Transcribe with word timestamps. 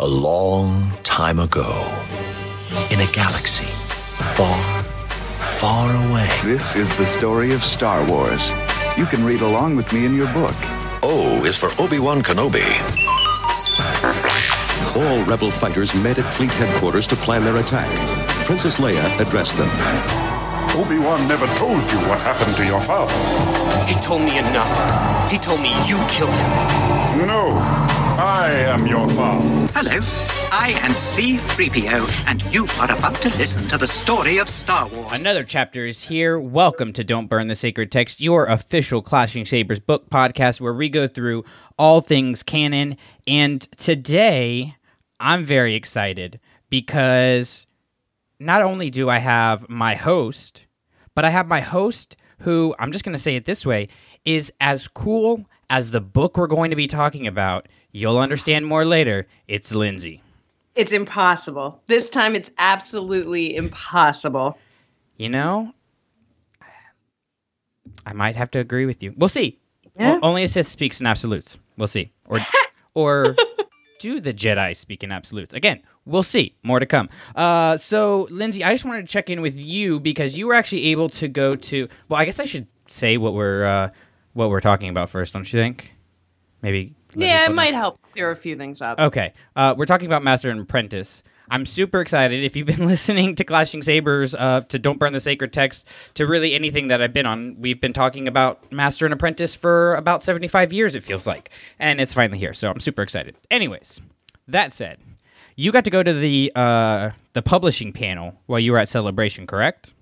A 0.00 0.06
long 0.06 0.92
time 1.02 1.40
ago, 1.40 1.68
in 2.92 3.00
a 3.00 3.06
galaxy 3.10 3.64
far, 3.64 4.56
far 5.58 5.90
away. 6.06 6.28
This 6.44 6.76
is 6.76 6.96
the 6.96 7.04
story 7.04 7.52
of 7.52 7.64
Star 7.64 8.08
Wars. 8.08 8.52
You 8.96 9.06
can 9.06 9.24
read 9.24 9.40
along 9.40 9.74
with 9.74 9.92
me 9.92 10.06
in 10.06 10.14
your 10.14 10.32
book. 10.32 10.54
O 11.02 11.42
is 11.44 11.56
for 11.56 11.70
Obi-Wan 11.82 12.22
Kenobi. 12.22 12.62
All 14.94 15.24
rebel 15.24 15.50
fighters 15.50 15.92
met 15.96 16.20
at 16.20 16.32
fleet 16.32 16.52
headquarters 16.52 17.08
to 17.08 17.16
plan 17.16 17.42
their 17.42 17.56
attack. 17.56 17.88
Princess 18.46 18.76
Leia 18.76 19.02
addressed 19.20 19.56
them. 19.56 19.68
Obi-Wan 20.80 21.26
never 21.26 21.48
told 21.56 21.82
you 21.90 21.98
what 22.06 22.20
happened 22.20 22.54
to 22.54 22.64
your 22.64 22.80
father. 22.80 23.12
He 23.92 23.98
told 24.00 24.22
me 24.22 24.38
enough. 24.38 25.28
He 25.28 25.38
told 25.38 25.60
me 25.60 25.70
you 25.88 25.98
killed 26.06 26.36
him. 26.36 27.26
No, 27.26 27.87
I 28.18 28.50
am 28.50 28.84
your 28.84 29.08
father. 29.10 29.44
Hello, 29.74 30.00
I 30.50 30.76
am 30.82 30.90
C3PO, 30.90 32.26
and 32.26 32.42
you 32.52 32.66
are 32.80 32.90
about 32.90 33.14
to 33.22 33.28
listen 33.38 33.68
to 33.68 33.78
the 33.78 33.86
story 33.86 34.38
of 34.38 34.48
Star 34.48 34.88
Wars. 34.88 35.20
Another 35.20 35.44
chapter 35.44 35.86
is 35.86 36.02
here. 36.02 36.36
Welcome 36.36 36.92
to 36.94 37.04
Don't 37.04 37.28
Burn 37.28 37.46
the 37.46 37.54
Sacred 37.54 37.92
Text, 37.92 38.20
your 38.20 38.46
official 38.46 39.02
Clashing 39.02 39.46
Sabers 39.46 39.78
book 39.78 40.10
podcast 40.10 40.60
where 40.60 40.74
we 40.74 40.88
go 40.88 41.06
through 41.06 41.44
all 41.78 42.00
things 42.00 42.42
canon. 42.42 42.96
And 43.28 43.60
today, 43.76 44.74
I'm 45.20 45.44
very 45.44 45.76
excited 45.76 46.40
because 46.70 47.68
not 48.40 48.62
only 48.62 48.90
do 48.90 49.08
I 49.08 49.18
have 49.18 49.68
my 49.68 49.94
host, 49.94 50.66
but 51.14 51.24
I 51.24 51.30
have 51.30 51.46
my 51.46 51.60
host 51.60 52.16
who, 52.40 52.74
I'm 52.80 52.90
just 52.90 53.04
going 53.04 53.16
to 53.16 53.22
say 53.22 53.36
it 53.36 53.44
this 53.44 53.64
way, 53.64 53.88
is 54.24 54.52
as 54.60 54.88
cool 54.88 55.46
as 55.70 55.90
the 55.90 56.00
book 56.00 56.36
we're 56.36 56.46
going 56.46 56.70
to 56.70 56.76
be 56.76 56.86
talking 56.86 57.26
about. 57.26 57.68
You'll 57.92 58.18
understand 58.18 58.66
more 58.66 58.84
later. 58.84 59.26
It's 59.46 59.74
Lindsay. 59.74 60.22
It's 60.74 60.92
impossible. 60.92 61.82
This 61.86 62.08
time 62.10 62.36
it's 62.36 62.52
absolutely 62.58 63.56
impossible. 63.56 64.58
You 65.16 65.28
know, 65.28 65.72
I 68.06 68.12
might 68.12 68.36
have 68.36 68.50
to 68.52 68.58
agree 68.58 68.86
with 68.86 69.02
you. 69.02 69.12
We'll 69.16 69.28
see. 69.28 69.58
Yeah. 69.98 70.18
O- 70.22 70.28
only 70.28 70.44
a 70.44 70.48
Sith 70.48 70.68
speaks 70.68 71.00
in 71.00 71.06
absolutes. 71.06 71.58
We'll 71.76 71.88
see. 71.88 72.12
Or, 72.26 72.38
or 72.94 73.36
do 74.00 74.20
the 74.20 74.32
Jedi 74.32 74.76
speak 74.76 75.02
in 75.02 75.10
absolutes? 75.10 75.52
Again, 75.52 75.82
we'll 76.06 76.22
see. 76.22 76.54
More 76.62 76.78
to 76.78 76.86
come. 76.86 77.08
Uh, 77.34 77.76
so, 77.76 78.28
Lindsay, 78.30 78.62
I 78.62 78.72
just 78.72 78.84
wanted 78.84 79.02
to 79.02 79.08
check 79.12 79.28
in 79.28 79.40
with 79.40 79.56
you 79.56 79.98
because 79.98 80.36
you 80.36 80.46
were 80.46 80.54
actually 80.54 80.84
able 80.86 81.08
to 81.10 81.28
go 81.28 81.56
to. 81.56 81.88
Well, 82.08 82.20
I 82.20 82.24
guess 82.24 82.38
I 82.38 82.44
should 82.44 82.66
say 82.86 83.16
what 83.16 83.34
we're 83.34 83.64
uh, 83.64 83.90
what 84.34 84.50
we're 84.50 84.60
talking 84.60 84.88
about 84.88 85.10
first. 85.10 85.32
Don't 85.32 85.52
you 85.52 85.58
think? 85.58 85.92
Maybe. 86.62 86.94
Yeah, 87.14 87.46
it 87.46 87.54
might 87.54 87.74
help 87.74 88.00
clear 88.02 88.30
a 88.30 88.36
few 88.36 88.56
things 88.56 88.82
up. 88.82 88.98
Okay. 88.98 89.32
Uh, 89.56 89.74
we're 89.76 89.86
talking 89.86 90.06
about 90.06 90.22
Master 90.22 90.50
and 90.50 90.60
Apprentice. 90.60 91.22
I'm 91.50 91.64
super 91.64 92.00
excited. 92.00 92.44
If 92.44 92.56
you've 92.56 92.66
been 92.66 92.86
listening 92.86 93.34
to 93.36 93.44
Clashing 93.44 93.82
Sabers, 93.82 94.34
uh, 94.34 94.62
to 94.68 94.78
Don't 94.78 94.98
Burn 94.98 95.12
the 95.12 95.20
Sacred 95.20 95.52
Text, 95.52 95.86
to 96.14 96.26
really 96.26 96.54
anything 96.54 96.88
that 96.88 97.00
I've 97.00 97.12
been 97.12 97.26
on, 97.26 97.56
we've 97.58 97.80
been 97.80 97.92
talking 97.92 98.28
about 98.28 98.70
Master 98.70 99.06
and 99.06 99.14
Apprentice 99.14 99.54
for 99.54 99.94
about 99.94 100.22
75 100.22 100.72
years, 100.72 100.94
it 100.94 101.02
feels 101.02 101.26
like. 101.26 101.50
And 101.78 102.00
it's 102.00 102.12
finally 102.12 102.38
here, 102.38 102.52
so 102.52 102.70
I'm 102.70 102.80
super 102.80 103.02
excited. 103.02 103.36
Anyways, 103.50 104.00
that 104.46 104.74
said, 104.74 104.98
you 105.56 105.72
got 105.72 105.84
to 105.84 105.90
go 105.90 106.02
to 106.02 106.12
the 106.12 106.52
uh, 106.54 107.10
the 107.32 107.42
publishing 107.42 107.92
panel 107.92 108.34
while 108.46 108.60
you 108.60 108.72
were 108.72 108.78
at 108.78 108.88
Celebration, 108.88 109.46
correct? 109.46 109.92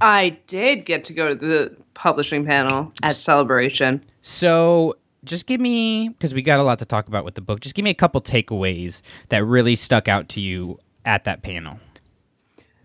I 0.00 0.38
did 0.46 0.84
get 0.84 1.04
to 1.04 1.12
go 1.12 1.28
to 1.28 1.34
the 1.34 1.76
publishing 1.94 2.44
panel 2.44 2.92
at 3.02 3.16
Celebration. 3.16 4.04
So 4.22 4.96
just 5.24 5.46
give 5.46 5.60
me 5.60 6.08
because 6.08 6.34
we 6.34 6.42
got 6.42 6.58
a 6.58 6.62
lot 6.62 6.78
to 6.80 6.84
talk 6.84 7.08
about 7.08 7.24
with 7.24 7.34
the 7.34 7.40
book. 7.40 7.60
Just 7.60 7.74
give 7.74 7.84
me 7.84 7.90
a 7.90 7.94
couple 7.94 8.20
takeaways 8.20 9.02
that 9.28 9.44
really 9.44 9.76
stuck 9.76 10.08
out 10.08 10.28
to 10.30 10.40
you 10.40 10.78
at 11.04 11.24
that 11.24 11.42
panel. 11.42 11.78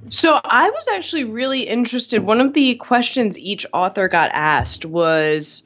So 0.09 0.39
I 0.43 0.69
was 0.69 0.87
actually 0.89 1.23
really 1.23 1.61
interested. 1.61 2.23
One 2.23 2.39
of 2.39 2.53
the 2.53 2.75
questions 2.75 3.39
each 3.39 3.65
author 3.73 4.07
got 4.07 4.29
asked 4.33 4.85
was 4.85 5.63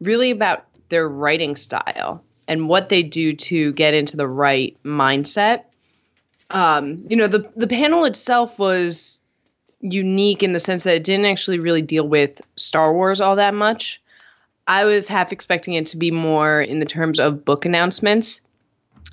really 0.00 0.30
about 0.30 0.66
their 0.88 1.08
writing 1.08 1.56
style 1.56 2.22
and 2.46 2.68
what 2.68 2.88
they 2.88 3.02
do 3.02 3.34
to 3.34 3.72
get 3.72 3.94
into 3.94 4.16
the 4.16 4.28
right 4.28 4.76
mindset. 4.84 5.64
Um, 6.50 7.04
you 7.08 7.16
know, 7.16 7.28
the 7.28 7.50
the 7.56 7.66
panel 7.66 8.04
itself 8.04 8.58
was 8.58 9.20
unique 9.80 10.42
in 10.42 10.52
the 10.52 10.60
sense 10.60 10.84
that 10.84 10.94
it 10.94 11.04
didn't 11.04 11.26
actually 11.26 11.58
really 11.58 11.82
deal 11.82 12.06
with 12.06 12.40
Star 12.56 12.92
Wars 12.92 13.20
all 13.20 13.36
that 13.36 13.54
much. 13.54 14.01
I 14.72 14.86
was 14.86 15.06
half 15.06 15.32
expecting 15.32 15.74
it 15.74 15.86
to 15.88 15.98
be 15.98 16.10
more 16.10 16.62
in 16.62 16.78
the 16.78 16.86
terms 16.86 17.20
of 17.20 17.44
book 17.44 17.66
announcements, 17.66 18.40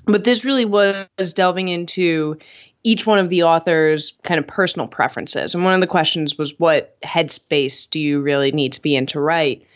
but 0.06 0.24
this 0.24 0.42
really 0.42 0.64
was 0.64 1.06
delving 1.34 1.68
into 1.68 2.38
each 2.82 3.06
one 3.06 3.18
of 3.18 3.28
the 3.28 3.42
authors' 3.42 4.14
kind 4.22 4.40
of 4.40 4.46
personal 4.46 4.88
preferences. 4.88 5.54
And 5.54 5.62
one 5.62 5.74
of 5.74 5.82
the 5.82 5.86
questions 5.86 6.38
was, 6.38 6.58
what 6.58 6.98
headspace 7.02 7.90
do 7.90 8.00
you 8.00 8.22
really 8.22 8.52
need 8.52 8.72
to 8.72 8.80
be 8.80 8.96
in 8.96 9.04
to 9.08 9.20
write? 9.20 9.66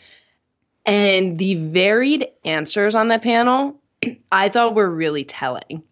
And 0.87 1.37
the 1.37 1.53
varied 1.53 2.29
answers 2.45 2.95
on 2.95 3.09
that 3.09 3.21
panel, 3.21 3.79
I 4.31 4.49
thought 4.49 4.73
were 4.73 4.89
really 4.89 5.23
telling. 5.23 5.83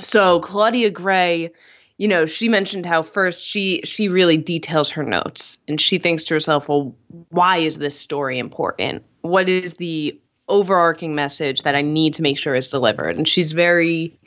So 0.00 0.40
Claudia 0.40 0.90
Gray, 0.90 1.52
you 1.98 2.08
know, 2.08 2.26
she 2.26 2.48
mentioned 2.48 2.86
how 2.86 3.02
first 3.02 3.44
she 3.44 3.80
she 3.84 4.08
really 4.08 4.36
details 4.36 4.90
her 4.90 5.04
notes 5.04 5.58
and 5.68 5.80
she 5.80 5.98
thinks 5.98 6.24
to 6.24 6.34
herself, 6.34 6.68
well, 6.68 6.94
why 7.30 7.58
is 7.58 7.78
this 7.78 7.98
story 7.98 8.38
important? 8.38 9.04
What 9.20 9.48
is 9.48 9.74
the 9.74 10.18
overarching 10.48 11.14
message 11.14 11.62
that 11.62 11.74
I 11.74 11.82
need 11.82 12.14
to 12.14 12.22
make 12.22 12.38
sure 12.38 12.54
is 12.54 12.68
delivered? 12.68 13.16
And 13.16 13.28
she's 13.28 13.52
very 13.52 14.18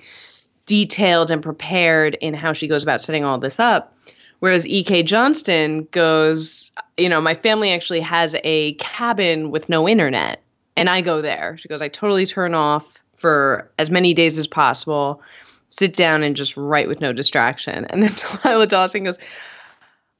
detailed 0.65 1.29
and 1.29 1.43
prepared 1.43 2.15
in 2.15 2.33
how 2.33 2.53
she 2.53 2.67
goes 2.67 2.83
about 2.83 3.01
setting 3.01 3.23
all 3.23 3.37
this 3.37 3.59
up. 3.59 3.93
Whereas 4.39 4.67
E.K. 4.67 5.03
Johnston 5.03 5.87
goes, 5.91 6.71
you 6.95 7.09
know, 7.09 7.19
my 7.19 7.33
family 7.33 7.71
actually 7.71 8.01
has 8.01 8.35
a 8.43 8.73
cabin 8.73 9.49
with 9.49 9.67
no 9.67 9.89
internet, 9.89 10.43
and 10.75 10.91
I 10.91 11.01
go 11.01 11.23
there. 11.23 11.57
She 11.57 11.67
goes, 11.67 11.81
I 11.81 11.87
totally 11.87 12.27
turn 12.27 12.53
off 12.53 13.01
for 13.17 13.71
as 13.79 13.89
many 13.89 14.13
days 14.13 14.37
as 14.37 14.45
possible, 14.45 15.23
sit 15.69 15.93
down 15.93 16.23
and 16.23 16.35
just 16.35 16.55
write 16.57 16.87
with 16.87 17.01
no 17.01 17.13
distraction. 17.13 17.85
And 17.85 18.03
then 18.03 18.11
Delilah 18.43 18.67
Dawson 18.67 19.03
goes, 19.03 19.17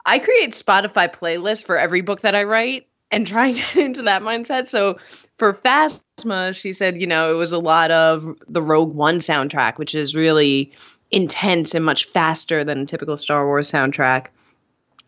I 0.06 0.20
create 0.20 0.52
Spotify 0.52 1.14
playlists 1.14 1.66
for 1.66 1.78
every 1.78 2.02
book 2.02 2.22
that 2.22 2.36
I 2.36 2.44
write 2.44 2.88
and 3.12 3.26
try 3.26 3.48
and 3.48 3.56
get 3.58 3.78
into 3.78 4.02
that 4.04 4.22
mindset. 4.22 4.68
So 4.68 4.98
for 5.38 5.54
Phasma, 5.54 6.56
she 6.56 6.72
said, 6.72 7.00
you 7.00 7.08
know, 7.08 7.32
it 7.32 7.38
was 7.38 7.52
a 7.52 7.60
lot 7.60 7.92
of 7.92 8.28
the 8.48 8.62
Rogue 8.62 8.94
One 8.94 9.20
soundtrack, 9.20 9.78
which 9.78 9.96
is 9.96 10.16
really 10.16 10.72
intense 11.12 11.74
and 11.74 11.86
much 11.86 12.06
faster 12.06 12.64
than 12.64 12.80
a 12.80 12.86
typical 12.86 13.18
Star 13.18 13.46
Wars 13.46 13.72
soundtrack. 13.72 14.28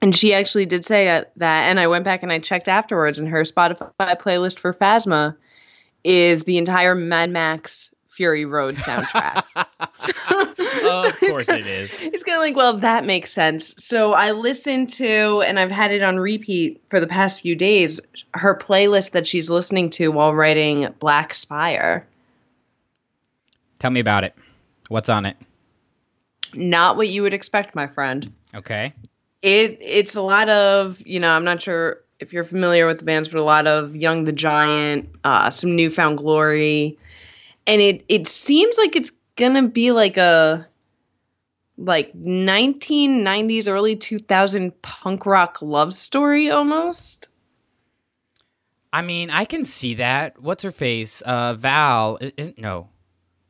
And 0.02 0.16
she 0.16 0.34
actually 0.34 0.66
did 0.66 0.86
say 0.86 1.06
that, 1.06 1.34
that, 1.36 1.70
and 1.70 1.80
I 1.80 1.88
went 1.88 2.06
back 2.06 2.24
and 2.24 2.32
I 2.32 2.40
checked 2.40 2.70
afterwards, 2.70 3.20
and 3.20 3.28
her 3.28 3.42
Spotify 3.42 3.92
playlist 4.00 4.58
for 4.58 4.74
Phasma 4.74 5.36
is 6.06 6.44
the 6.44 6.58
entire 6.58 6.96
Mad 6.96 7.32
Max 7.32 7.94
Fury 8.20 8.44
Road 8.44 8.76
soundtrack. 8.76 9.46
So- 9.92 10.12
so 10.58 11.06
of 11.08 11.18
he's 11.20 11.30
course 11.32 11.46
kinda- 11.48 11.62
it 11.62 11.66
is. 11.68 11.92
He's 11.94 12.22
kind 12.22 12.36
of 12.36 12.42
like, 12.42 12.56
well, 12.56 12.74
that 12.74 13.06
makes 13.06 13.32
sense. 13.32 13.74
So 13.84 14.12
I 14.14 14.32
listened 14.32 14.90
to, 14.92 15.42
and 15.42 15.58
I've 15.58 15.72
had 15.72 15.92
it 15.94 16.04
on 16.04 16.20
repeat 16.20 16.82
for 16.90 17.00
the 17.00 17.08
past 17.08 17.40
few 17.42 17.56
days, 17.56 18.00
her 18.34 18.54
playlist 18.56 19.12
that 19.12 19.26
she's 19.26 19.50
listening 19.50 19.90
to 19.92 20.10
while 20.12 20.36
writing 20.36 20.94
Black 21.00 21.34
Spire. 21.34 22.06
Tell 23.80 23.90
me 23.90 24.02
about 24.02 24.26
it. 24.26 24.36
What's 24.90 25.08
on 25.08 25.26
it? 25.26 25.38
Not 26.54 26.98
what 26.98 27.08
you 27.08 27.22
would 27.22 27.34
expect, 27.34 27.74
my 27.74 27.88
friend. 27.88 28.32
Okay. 28.54 28.94
It 29.42 29.78
it's 29.82 30.16
a 30.18 30.22
lot 30.22 30.50
of 30.50 31.02
you 31.06 31.20
know 31.22 31.32
I'm 31.32 31.46
not 31.46 31.62
sure 31.62 32.00
if 32.20 32.34
you're 32.34 32.44
familiar 32.44 32.86
with 32.86 32.98
the 33.00 33.06
bands, 33.06 33.30
but 33.30 33.40
a 33.40 33.44
lot 33.44 33.66
of 33.66 33.96
Young 33.96 34.26
the 34.26 34.34
Giant, 34.34 35.10
uh, 35.24 35.50
some 35.50 35.76
Newfound 35.76 36.18
Glory, 36.18 36.98
and 37.68 37.82
it 37.82 38.04
it 38.10 38.28
seems 38.28 38.78
like 38.78 38.96
it's 38.96 39.12
gonna 39.36 39.68
be 39.68 39.92
like 39.92 40.18
a 40.18 40.68
like 41.78 42.14
1990s 42.14 43.68
early 43.70 43.96
2000 43.96 44.82
punk 44.82 45.26
rock 45.26 45.62
love 45.62 45.94
story 45.94 46.50
almost. 46.52 47.28
I 48.92 49.02
mean, 49.02 49.30
I 49.30 49.46
can 49.46 49.66
see 49.66 49.96
that. 49.96 50.42
What's 50.42 50.64
her 50.64 50.72
face? 50.72 51.22
Uh, 51.22 51.54
Val. 51.54 52.18
Isn't 52.38 52.58
no. 52.58 52.90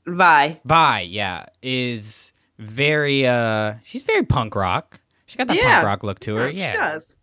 Vi. 0.06 0.60
Vi. 0.66 1.00
Yeah, 1.01 1.45
is 1.63 2.33
very. 2.57 3.25
Uh, 3.25 3.75
she's 3.83 4.04
very 4.04 4.25
punk 4.25 4.54
rock. 4.56 5.00
She 5.28 5.38
got 5.38 5.48
that 5.48 5.56
Yeah. 5.56 5.75
punk 5.75 5.86
rock 5.86 6.04
look 6.04 6.19
to 6.22 6.36
her. 6.36 6.50
Yeah, 6.50 6.57
Yeah. 6.66 6.72
she 6.74 6.78
does. 6.78 7.18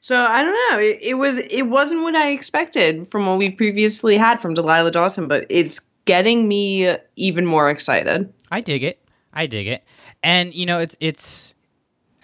So 0.00 0.20
I 0.20 0.42
don't 0.42 0.58
know. 0.70 0.78
It, 0.78 0.98
it 1.02 1.14
was 1.14 1.38
it 1.38 1.62
wasn't 1.62 2.02
what 2.02 2.14
I 2.14 2.30
expected 2.30 3.10
from 3.10 3.26
what 3.26 3.38
we 3.38 3.50
previously 3.50 4.16
had 4.16 4.40
from 4.40 4.54
Delilah 4.54 4.90
Dawson, 4.90 5.26
but 5.26 5.46
it's 5.48 5.87
getting 6.08 6.48
me 6.48 6.96
even 7.16 7.44
more 7.44 7.68
excited. 7.68 8.32
I 8.50 8.62
dig 8.62 8.82
it. 8.82 8.98
I 9.34 9.46
dig 9.46 9.66
it. 9.68 9.84
And 10.22 10.54
you 10.54 10.64
know, 10.64 10.78
it's 10.78 10.96
it's 10.98 11.54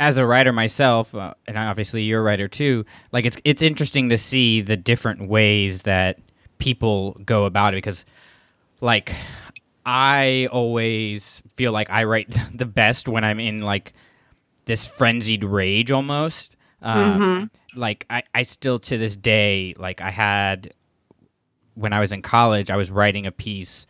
as 0.01 0.17
a 0.17 0.27
writer 0.27 0.53
myself, 0.53 1.15
uh, 1.15 1.35
and 1.47 1.59
obviously 1.59 2.03
you're 2.03 2.21
a 2.21 2.25
writer 2.25 2.49
too. 2.49 2.87
Like 3.13 3.27
it's 3.27 3.37
it's 3.45 3.61
interesting 3.63 4.09
to 4.09 4.17
see 4.19 4.63
the 4.63 4.77
different 4.77 5.29
ways 5.29 5.83
that 5.83 6.19
people 6.59 7.13
go 7.27 7.45
about 7.45 7.75
it 7.75 7.77
because, 7.77 8.07
like, 8.81 9.15
I 9.85 10.49
always 10.51 11.43
feel 11.57 11.73
like 11.73 11.91
I 11.91 12.05
write 12.05 12.35
the 12.55 12.67
best 12.67 13.07
when 13.07 13.23
I'm 13.23 13.39
in 13.39 13.61
like 13.61 13.93
this 14.65 14.87
frenzied 14.87 15.45
rage 15.45 15.91
almost. 15.91 16.57
Um, 16.83 17.51
Like 17.77 18.07
I, 18.09 18.23
I 18.35 18.43
still 18.45 18.79
to 18.81 18.97
this 18.99 19.15
day 19.17 19.75
like 19.79 20.01
I 20.01 20.11
had 20.11 20.73
when 21.75 21.93
I 21.93 22.01
was 22.01 22.13
in 22.13 22.23
college 22.23 22.71
I 22.71 22.77
was 22.77 22.91
writing 22.91 23.27
a 23.27 23.33
piece 23.33 23.87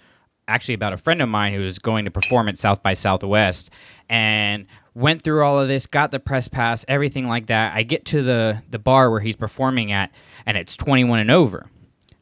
actually 0.48 0.74
about 0.74 0.92
a 0.92 0.96
friend 0.96 1.22
of 1.22 1.28
mine 1.28 1.52
who 1.52 1.60
was 1.60 1.78
going 1.78 2.04
to 2.04 2.10
perform 2.10 2.48
at 2.48 2.58
South 2.58 2.82
by 2.82 2.94
Southwest 2.94 3.70
and 4.08 4.66
went 4.94 5.22
through 5.22 5.42
all 5.42 5.58
of 5.58 5.68
this, 5.68 5.86
got 5.86 6.10
the 6.10 6.20
press 6.20 6.48
pass, 6.48 6.84
everything 6.88 7.28
like 7.28 7.46
that. 7.46 7.74
I 7.74 7.82
get 7.82 8.04
to 8.06 8.22
the 8.22 8.62
the 8.70 8.78
bar 8.78 9.10
where 9.10 9.20
he's 9.20 9.36
performing 9.36 9.92
at 9.92 10.10
and 10.46 10.56
it's 10.56 10.76
21 10.76 11.20
and 11.20 11.30
over. 11.30 11.66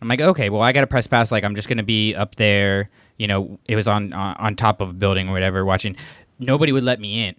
I'm 0.00 0.09
like, 0.09 0.20
okay, 0.20 0.50
well, 0.50 0.62
I 0.62 0.73
got 0.73 0.82
a 0.82 0.88
press 0.88 1.06
pass. 1.06 1.31
Like, 1.31 1.44
I'm 1.44 1.55
just 1.55 1.69
gonna 1.69 1.82
be 1.82 2.15
up 2.15 2.35
there. 2.37 2.91
You 3.19 3.29
know, 3.29 3.58
it 3.67 3.76
was 3.76 3.87
on 3.87 4.12
on, 4.12 4.37
on 4.37 4.56
top 4.56 4.81
of 4.81 4.91
a 4.91 4.94
building 4.94 5.29
or 5.29 5.32
whatever, 5.32 5.65
watching. 5.65 5.97
Nobody 6.38 6.73
would 6.73 6.82
let 6.82 6.99
me 6.99 7.26
in. 7.26 7.37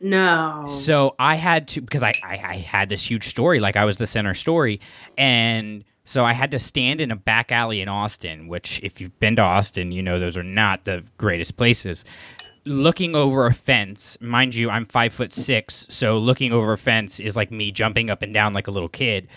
No. 0.00 0.66
So 0.68 1.14
I 1.18 1.36
had 1.36 1.68
to 1.68 1.80
because 1.80 2.02
I, 2.02 2.14
I 2.24 2.40
I 2.42 2.56
had 2.56 2.88
this 2.88 3.08
huge 3.08 3.28
story, 3.28 3.60
like 3.60 3.76
I 3.76 3.84
was 3.84 3.98
the 3.98 4.06
center 4.06 4.34
story, 4.34 4.80
and 5.16 5.84
so 6.04 6.24
I 6.24 6.32
had 6.32 6.50
to 6.50 6.58
stand 6.58 7.00
in 7.00 7.10
a 7.10 7.16
back 7.16 7.52
alley 7.52 7.80
in 7.80 7.88
Austin. 7.88 8.48
Which, 8.48 8.80
if 8.82 9.00
you've 9.00 9.18
been 9.20 9.36
to 9.36 9.42
Austin, 9.42 9.92
you 9.92 10.02
know 10.02 10.18
those 10.18 10.36
are 10.36 10.42
not 10.42 10.84
the 10.84 11.04
greatest 11.18 11.56
places. 11.56 12.04
Looking 12.64 13.14
over 13.14 13.46
a 13.46 13.54
fence, 13.54 14.18
mind 14.20 14.54
you, 14.54 14.68
I'm 14.70 14.84
five 14.84 15.14
foot 15.14 15.32
six, 15.32 15.86
so 15.88 16.18
looking 16.18 16.52
over 16.52 16.72
a 16.72 16.78
fence 16.78 17.18
is 17.18 17.34
like 17.34 17.50
me 17.50 17.72
jumping 17.72 18.10
up 18.10 18.22
and 18.22 18.34
down 18.34 18.52
like 18.52 18.66
a 18.66 18.70
little 18.70 18.88
kid, 18.88 19.28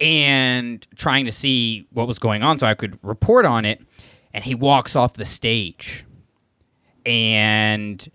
and 0.00 0.86
trying 0.96 1.26
to 1.26 1.32
see 1.32 1.86
what 1.92 2.06
was 2.06 2.18
going 2.18 2.42
on 2.42 2.58
so 2.58 2.66
I 2.66 2.74
could 2.74 2.98
report 3.02 3.44
on 3.44 3.64
it. 3.64 3.82
And 4.32 4.44
he 4.44 4.54
walks 4.54 4.96
off 4.96 5.14
the 5.14 5.24
stage, 5.24 6.06
and 7.04 8.08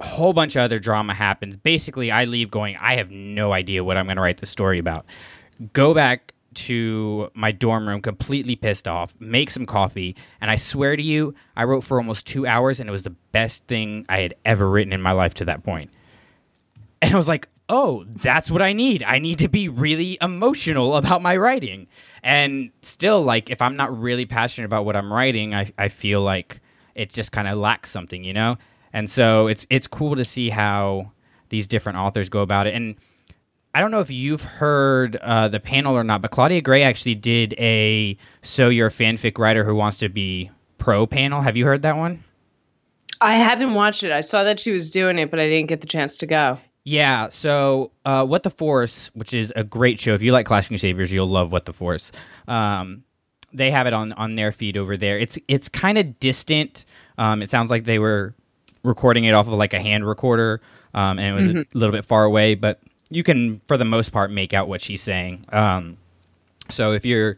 a 0.00 0.06
whole 0.06 0.32
bunch 0.32 0.56
of 0.56 0.62
other 0.62 0.78
drama 0.78 1.12
happens. 1.12 1.56
Basically, 1.56 2.10
I 2.10 2.24
leave 2.24 2.50
going, 2.50 2.76
I 2.76 2.94
have 2.94 3.10
no 3.10 3.52
idea 3.52 3.84
what 3.84 3.96
I'm 3.96 4.06
going 4.06 4.16
to 4.16 4.22
write 4.22 4.38
the 4.38 4.46
story 4.46 4.78
about. 4.78 5.04
Go 5.72 5.92
back 5.92 6.32
to 6.66 7.30
my 7.34 7.52
dorm 7.52 7.88
room 7.88 8.02
completely 8.02 8.56
pissed 8.56 8.86
off, 8.86 9.14
make 9.18 9.50
some 9.50 9.66
coffee, 9.66 10.16
and 10.40 10.50
I 10.50 10.56
swear 10.56 10.96
to 10.96 11.02
you, 11.02 11.34
I 11.56 11.64
wrote 11.64 11.84
for 11.84 11.98
almost 11.98 12.26
two 12.26 12.46
hours, 12.46 12.80
and 12.80 12.88
it 12.88 12.92
was 12.92 13.02
the 13.02 13.16
best 13.32 13.64
thing 13.64 14.06
I 14.08 14.18
had 14.20 14.34
ever 14.44 14.68
written 14.68 14.92
in 14.92 15.02
my 15.02 15.12
life 15.12 15.34
to 15.34 15.44
that 15.46 15.62
point. 15.62 15.90
And 17.00 17.14
I 17.14 17.16
was 17.16 17.28
like, 17.28 17.48
oh, 17.68 18.04
that's 18.08 18.50
what 18.50 18.62
I 18.62 18.72
need. 18.72 19.02
I 19.02 19.18
need 19.18 19.38
to 19.40 19.48
be 19.48 19.68
really 19.68 20.18
emotional 20.20 20.96
about 20.96 21.22
my 21.22 21.36
writing. 21.36 21.86
And 22.22 22.70
still, 22.82 23.22
like, 23.22 23.50
if 23.50 23.62
I'm 23.62 23.76
not 23.76 23.96
really 23.96 24.26
passionate 24.26 24.66
about 24.66 24.84
what 24.84 24.96
I'm 24.96 25.12
writing, 25.12 25.54
I, 25.54 25.72
I 25.78 25.88
feel 25.88 26.22
like 26.22 26.60
it 26.94 27.10
just 27.10 27.30
kind 27.30 27.46
of 27.46 27.58
lacks 27.58 27.90
something, 27.90 28.24
you 28.24 28.32
know? 28.32 28.56
And 28.92 29.10
so 29.10 29.46
it's 29.46 29.66
it's 29.70 29.86
cool 29.86 30.16
to 30.16 30.24
see 30.24 30.50
how 30.50 31.12
these 31.50 31.68
different 31.68 31.98
authors 31.98 32.28
go 32.28 32.40
about 32.40 32.66
it. 32.66 32.74
And 32.74 32.96
I 33.78 33.80
don't 33.80 33.92
know 33.92 34.00
if 34.00 34.10
you've 34.10 34.42
heard 34.42 35.14
uh, 35.14 35.46
the 35.46 35.60
panel 35.60 35.96
or 35.96 36.02
not, 36.02 36.20
but 36.20 36.32
Claudia 36.32 36.60
Gray 36.60 36.82
actually 36.82 37.14
did 37.14 37.54
a 37.58 38.18
"So 38.42 38.70
You're 38.70 38.88
a 38.88 38.90
Fanfic 38.90 39.38
Writer 39.38 39.62
Who 39.62 39.76
Wants 39.76 39.98
to 39.98 40.08
Be 40.08 40.50
Pro" 40.78 41.06
panel. 41.06 41.42
Have 41.42 41.56
you 41.56 41.64
heard 41.64 41.82
that 41.82 41.96
one? 41.96 42.24
I 43.20 43.36
haven't 43.36 43.74
watched 43.74 44.02
it. 44.02 44.10
I 44.10 44.20
saw 44.20 44.42
that 44.42 44.58
she 44.58 44.72
was 44.72 44.90
doing 44.90 45.16
it, 45.20 45.30
but 45.30 45.38
I 45.38 45.48
didn't 45.48 45.68
get 45.68 45.80
the 45.80 45.86
chance 45.86 46.16
to 46.16 46.26
go. 46.26 46.58
Yeah. 46.82 47.28
So, 47.28 47.92
uh, 48.04 48.26
What 48.26 48.42
the 48.42 48.50
Force, 48.50 49.12
which 49.14 49.32
is 49.32 49.52
a 49.54 49.62
great 49.62 50.00
show. 50.00 50.12
If 50.12 50.22
you 50.22 50.32
like 50.32 50.44
Clashing 50.44 50.76
Sabers, 50.76 51.12
you'll 51.12 51.28
love 51.28 51.52
What 51.52 51.64
the 51.64 51.72
Force. 51.72 52.10
Um, 52.48 53.04
they 53.52 53.70
have 53.70 53.86
it 53.86 53.92
on 53.92 54.12
on 54.14 54.34
their 54.34 54.50
feed 54.50 54.76
over 54.76 54.96
there. 54.96 55.20
It's 55.20 55.38
it's 55.46 55.68
kind 55.68 55.98
of 55.98 56.18
distant. 56.18 56.84
Um, 57.16 57.42
it 57.42 57.50
sounds 57.50 57.70
like 57.70 57.84
they 57.84 58.00
were 58.00 58.34
recording 58.82 59.22
it 59.22 59.34
off 59.34 59.46
of 59.46 59.52
like 59.52 59.72
a 59.72 59.80
hand 59.80 60.04
recorder, 60.04 60.62
um, 60.94 61.20
and 61.20 61.28
it 61.28 61.32
was 61.32 61.64
a 61.64 61.78
little 61.78 61.94
bit 61.94 62.04
far 62.04 62.24
away, 62.24 62.56
but 62.56 62.80
you 63.10 63.22
can, 63.22 63.60
for 63.66 63.76
the 63.76 63.84
most 63.84 64.12
part, 64.12 64.30
make 64.30 64.52
out 64.52 64.68
what 64.68 64.80
she's 64.80 65.02
saying. 65.02 65.44
Um, 65.50 65.96
so 66.68 66.92
if 66.92 67.04
you're 67.04 67.36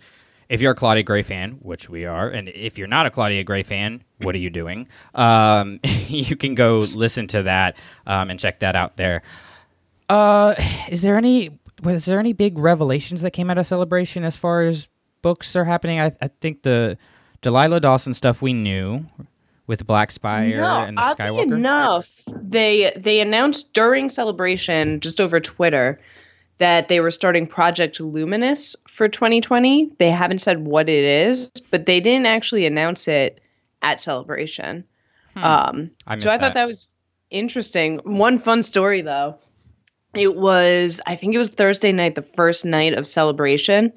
if 0.49 0.61
you're 0.61 0.73
a 0.73 0.75
Claudia 0.75 1.05
Gray 1.05 1.23
fan, 1.23 1.53
which 1.63 1.89
we 1.89 2.05
are, 2.05 2.29
and 2.29 2.49
if 2.49 2.77
you're 2.77 2.89
not 2.89 3.07
a 3.07 3.11
Claudia 3.11 3.45
Gray 3.45 3.63
fan, 3.63 4.03
what 4.19 4.35
are 4.35 4.39
you 4.39 4.51
doing? 4.51 4.89
Um, 5.15 5.79
you 5.85 6.35
can 6.35 6.57
go 6.57 6.79
listen 6.79 7.29
to 7.29 7.45
that 7.45 7.77
um, 8.07 8.31
and 8.31 8.41
check 8.41 8.59
that 8.59 8.75
out 8.75 8.97
there. 8.97 9.23
Uh, 10.09 10.55
is 10.89 11.03
there 11.03 11.17
any 11.17 11.59
was 11.83 12.05
there 12.05 12.19
any 12.19 12.33
big 12.33 12.59
revelations 12.59 13.23
that 13.23 13.31
came 13.31 13.49
out 13.49 13.59
of 13.59 13.67
Celebration 13.67 14.25
as 14.25 14.37
far 14.37 14.63
as 14.65 14.89
books 15.23 15.55
are 15.55 15.65
happening? 15.65 16.01
I, 16.01 16.13
I 16.21 16.29
think 16.41 16.63
the 16.63 16.99
Delilah 17.43 17.81
Dawson 17.81 18.13
stuff 18.13 18.43
we 18.43 18.53
knew 18.53 19.07
with 19.71 19.87
Black 19.87 20.11
Spire 20.11 20.61
no, 20.61 20.81
and 20.81 20.99
the 20.99 21.03
oddly 21.03 21.25
Skywalker. 21.25 21.55
enough, 21.55 22.23
they 22.43 22.93
they 22.97 23.21
announced 23.21 23.73
during 23.73 24.09
celebration 24.09 24.99
just 24.99 25.21
over 25.21 25.39
Twitter 25.39 26.01
that 26.59 26.89
they 26.89 26.99
were 26.99 27.13
starting 27.13 27.47
Project 27.47 28.01
Luminous 28.01 28.75
for 28.89 29.09
2020. 29.09 29.93
They 29.99 30.11
haven't 30.11 30.41
said 30.41 30.67
what 30.67 30.89
it 30.89 31.05
is, 31.05 31.51
but 31.71 31.87
they 31.87 32.01
didn't 32.01 32.27
actually 32.27 32.67
announce 32.67 33.07
it 33.07 33.41
at 33.81 34.01
celebration. 34.01 34.85
Um, 35.37 35.93
I 36.07 36.19
so 36.19 36.29
I 36.29 36.33
missed 36.33 36.41
thought 36.41 36.55
that 36.55 36.67
was 36.67 36.89
interesting. 37.31 38.01
One 38.03 38.39
fun 38.39 38.65
story 38.65 39.03
though. 39.03 39.39
It 40.15 40.35
was 40.35 41.01
I 41.07 41.15
think 41.15 41.33
it 41.33 41.39
was 41.39 41.49
Thursday 41.49 41.93
night, 41.93 42.17
the 42.17 42.23
first 42.23 42.65
night 42.65 42.95
of 42.95 43.07
celebration. 43.07 43.93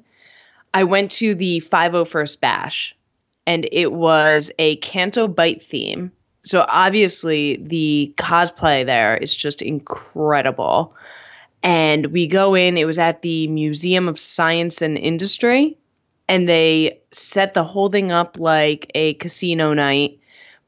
I 0.72 0.84
went 0.84 1.10
to 1.12 1.34
the 1.34 1.60
501st 1.60 2.40
Bash 2.40 2.96
and 3.46 3.68
it 3.72 3.92
was 3.92 4.50
a 4.58 4.76
Canto 4.76 5.28
Bight 5.28 5.62
theme. 5.62 6.10
So 6.44 6.66
obviously 6.68 7.56
the 7.56 8.14
cosplay 8.16 8.84
there 8.84 9.16
is 9.16 9.34
just 9.34 9.62
incredible. 9.62 10.94
And 11.62 12.06
we 12.06 12.26
go 12.26 12.54
in, 12.54 12.76
it 12.76 12.84
was 12.84 12.98
at 12.98 13.22
the 13.22 13.46
Museum 13.48 14.08
of 14.08 14.20
Science 14.20 14.82
and 14.82 14.98
Industry, 14.98 15.78
and 16.28 16.46
they 16.48 17.00
set 17.10 17.54
the 17.54 17.64
whole 17.64 17.88
thing 17.88 18.12
up 18.12 18.38
like 18.38 18.90
a 18.94 19.14
casino 19.14 19.72
night, 19.72 20.18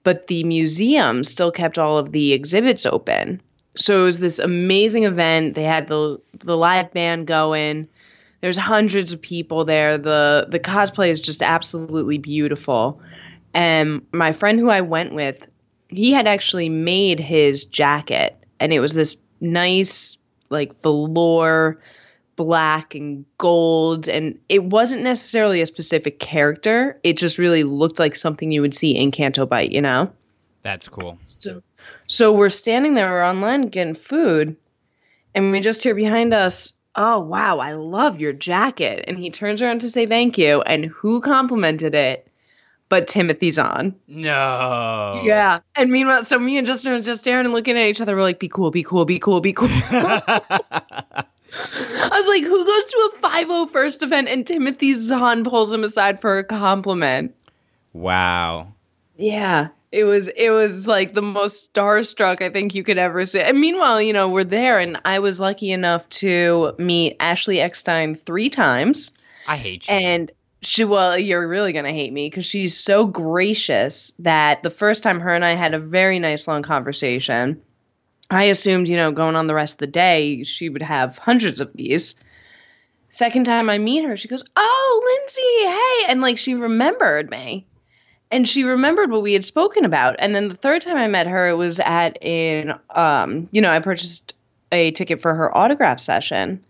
but 0.05 0.29
the 0.29 0.45
museum 0.45 1.25
still 1.25 1.51
kept 1.51 1.79
all 1.79 1.99
of 1.99 2.13
the 2.13 2.33
exhibits 2.33 2.87
open. 2.87 3.41
So 3.77 4.01
it 4.01 4.05
was 4.05 4.19
this 4.19 4.39
amazing 4.39 5.05
event. 5.05 5.55
They 5.55 5.65
had 5.65 5.89
the 5.89 6.19
the 6.39 6.57
live 6.57 6.93
band 6.93 7.27
going. 7.27 7.89
There's 8.41 8.57
hundreds 8.57 9.13
of 9.13 9.21
people 9.21 9.65
there. 9.65 9.99
The 9.99 10.47
the 10.49 10.61
cosplay 10.61 11.11
is 11.11 11.21
just 11.21 11.43
absolutely 11.43 12.19
beautiful. 12.19 13.01
And 13.55 14.03
my 14.13 14.33
friend 14.33 14.59
who 14.59 14.69
I 14.69 14.83
went 14.83 15.15
with, 15.15 15.49
he 15.89 16.13
had 16.13 16.27
actually 16.27 16.69
made 16.69 17.19
his 17.19 17.65
jacket 17.65 18.37
and 18.61 18.73
it 18.73 18.81
was 18.81 18.93
this 18.93 19.17
nice 19.41 20.19
like 20.51 20.79
velour 20.81 21.81
black 22.37 22.95
and 22.95 23.25
gold 23.39 24.09
and 24.09 24.39
it 24.49 24.65
wasn't 24.65 25.03
necessarily 25.03 25.61
a 25.61 25.67
specific 25.67 26.21
character. 26.21 27.01
It 27.03 27.17
just 27.17 27.39
really 27.39 27.65
looked 27.65 27.99
like 27.99 28.15
something 28.15 28.53
you 28.53 28.61
would 28.61 28.75
see 28.75 28.97
in 28.97 29.11
Canto 29.11 29.47
Bight, 29.47 29.73
you 29.73 29.81
know? 29.81 30.13
That's 30.63 30.89
cool. 30.89 31.19
So, 31.27 31.63
so 32.07 32.33
we're 32.33 32.51
standing 32.51 32.95
there, 32.95 33.11
we're 33.11 33.25
online 33.25 33.63
getting 33.63 33.95
food, 33.95 34.57
and 35.35 35.51
we 35.51 35.61
just 35.61 35.83
hear 35.83 35.95
behind 35.95 36.35
us, 36.35 36.73
"Oh 36.97 37.19
wow, 37.21 37.59
I 37.59 37.75
love 37.75 38.21
your 38.21 38.33
jacket!" 38.33 39.05
And 39.07 39.19
he 39.19 39.31
turns 39.31 39.63
around 39.63 39.81
to 39.83 39.91
say 39.91 40.07
thank 40.07 40.39
you, 40.39 40.63
and 40.63 40.87
who 40.87 41.21
complimented 41.21 41.95
it? 41.95 42.27
But 42.89 43.09
Timothy 43.09 43.51
Zahn. 43.51 43.95
No. 44.07 45.21
Yeah. 45.25 45.59
And 45.75 45.91
meanwhile, 45.91 46.23
so 46.23 46.39
me 46.39 46.57
and 46.57 46.67
Justin 46.67 46.93
are 46.93 47.01
just 47.01 47.23
staring 47.23 47.45
and 47.45 47.53
looking 47.55 47.77
at 47.77 47.87
each 47.87 48.01
other. 48.01 48.15
We're 48.15 48.23
like, 48.23 48.39
"Be 48.39 48.49
cool, 48.49 48.71
be 48.71 48.83
cool, 48.85 49.05
be 49.05 49.19
cool, 49.19 49.41
be 49.41 49.53
cool." 49.53 49.69
I 49.91 51.25
was 52.13 52.29
like, 52.29 52.45
"Who 52.45 52.65
goes 52.65 52.85
to 52.87 53.11
a 53.13 53.19
501st 53.19 54.03
event 54.03 54.29
and 54.29 54.47
Timothy 54.47 54.95
Zahn 54.95 55.43
pulls 55.45 55.73
him 55.73 55.85
aside 55.85 56.21
for 56.21 56.39
a 56.39 56.45
compliment?" 56.45 57.35
Wow. 57.93 58.73
Yeah. 59.17 59.69
It 59.93 60.05
was 60.05 60.29
it 60.29 60.51
was 60.51 60.87
like 60.87 61.15
the 61.15 61.23
most 61.23 61.73
starstruck 61.73 62.43
I 62.43 62.51
think 62.51 62.75
you 62.75 62.83
could 62.83 62.99
ever 62.99 63.25
see. 63.25 63.41
And 63.41 63.61
meanwhile, 63.61 64.01
you 64.03 64.13
know, 64.13 64.29
we're 64.29 64.45
there 64.45 64.79
and 64.79 64.99
I 65.05 65.19
was 65.21 65.41
lucky 65.41 65.71
enough 65.71 66.09
to 66.11 66.75
meet 66.79 67.17
Ashley 67.21 67.61
Eckstein 67.61 68.15
three 68.15 68.51
times. 68.51 69.13
I 69.47 69.57
hate 69.57 69.89
you. 69.89 69.95
And 69.95 70.33
she 70.63 70.85
well, 70.85 71.17
you're 71.17 71.47
really 71.47 71.73
gonna 71.73 71.93
hate 71.93 72.13
me 72.13 72.29
because 72.29 72.45
she's 72.45 72.77
so 72.77 73.07
gracious 73.07 74.13
that 74.19 74.63
the 74.63 74.71
first 74.71 75.03
time 75.03 75.21
her 75.21 75.35
and 75.35 75.45
I 75.45 75.55
had 75.55 75.75
a 75.75 75.79
very 75.79 76.19
nice 76.19 76.49
long 76.49 76.63
conversation, 76.63 77.63
I 78.31 78.45
assumed, 78.45 78.89
you 78.89 78.97
know, 78.97 79.13
going 79.13 79.37
on 79.37 79.47
the 79.47 79.55
rest 79.55 79.75
of 79.75 79.79
the 79.79 79.87
day, 79.87 80.43
she 80.45 80.69
would 80.69 80.83
have 80.83 81.19
hundreds 81.19 81.61
of 81.61 81.73
these. 81.75 82.17
Second 83.11 83.45
time 83.45 83.71
I 83.71 83.79
meet 83.79 84.05
her, 84.05 84.17
she 84.17 84.29
goes, 84.29 84.45
Oh, 84.57 85.17
Lindsay, 85.19 85.41
hey. 85.71 86.13
And 86.13 86.21
like 86.21 86.39
she 86.39 86.55
remembered 86.55 87.31
me 87.31 87.67
and 88.31 88.49
she 88.49 88.65
remembered 88.65 89.11
what 89.11 89.23
we 89.23 89.33
had 89.33 89.45
spoken 89.45 89.85
about 89.85 90.17
and 90.19 90.35
then 90.35 90.49
the 90.49 90.55
third 90.55 90.83
time 90.83 90.97
i 90.97 91.07
met 91.07 91.27
her 91.27 91.49
it 91.49 91.55
was 91.55 91.81
at 91.81 92.19
in 92.23 92.75
um 92.91 93.49
you 93.53 93.61
know 93.61 93.71
i 93.71 93.79
purchased 93.79 94.35
a 94.73 94.91
ticket 94.93 95.21
for 95.21 95.35
her 95.35 95.57
autograph 95.57 96.01
session 96.01 96.61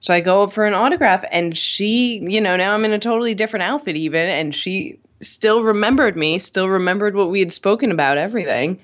so 0.00 0.12
i 0.14 0.20
go 0.20 0.42
up 0.42 0.52
for 0.52 0.64
an 0.64 0.74
autograph 0.74 1.24
and 1.30 1.56
she 1.56 2.18
you 2.20 2.40
know 2.40 2.56
now 2.56 2.74
i'm 2.74 2.84
in 2.84 2.92
a 2.92 2.98
totally 2.98 3.34
different 3.34 3.62
outfit 3.62 3.96
even 3.96 4.28
and 4.28 4.54
she 4.54 4.98
still 5.22 5.62
remembered 5.62 6.16
me, 6.16 6.38
still 6.38 6.68
remembered 6.68 7.14
what 7.14 7.30
we 7.30 7.40
had 7.40 7.52
spoken 7.52 7.90
about, 7.90 8.18
everything. 8.18 8.78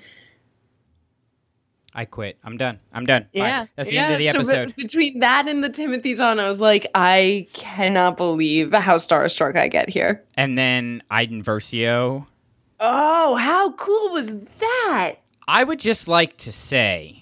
I 1.93 2.05
quit. 2.05 2.37
I'm 2.43 2.57
done. 2.57 2.79
I'm 2.93 3.05
done. 3.05 3.23
Bye. 3.23 3.39
Yeah, 3.47 3.65
That's 3.75 3.89
the 3.89 3.95
yeah. 3.95 4.03
end 4.05 4.13
of 4.13 4.19
the 4.19 4.29
so 4.29 4.39
episode. 4.39 4.75
between 4.75 5.19
that 5.21 5.47
and 5.47 5.63
the 5.63 5.69
Timothy 5.69 6.13
Zahn, 6.15 6.39
I 6.39 6.47
was 6.47 6.61
like, 6.61 6.85
I 6.93 7.47
cannot 7.53 8.15
believe 8.15 8.71
how 8.73 8.95
starstruck 8.97 9.57
I 9.57 9.67
get 9.69 9.89
here. 9.89 10.23
and 10.35 10.57
then 10.57 11.01
Iden 11.09 11.43
Versio. 11.43 12.27
Oh, 12.79 13.35
how 13.35 13.71
cool 13.73 14.11
was 14.13 14.27
that? 14.59 15.15
I 15.47 15.63
would 15.63 15.79
just 15.79 16.07
like 16.07 16.37
to 16.37 16.51
say 16.51 17.21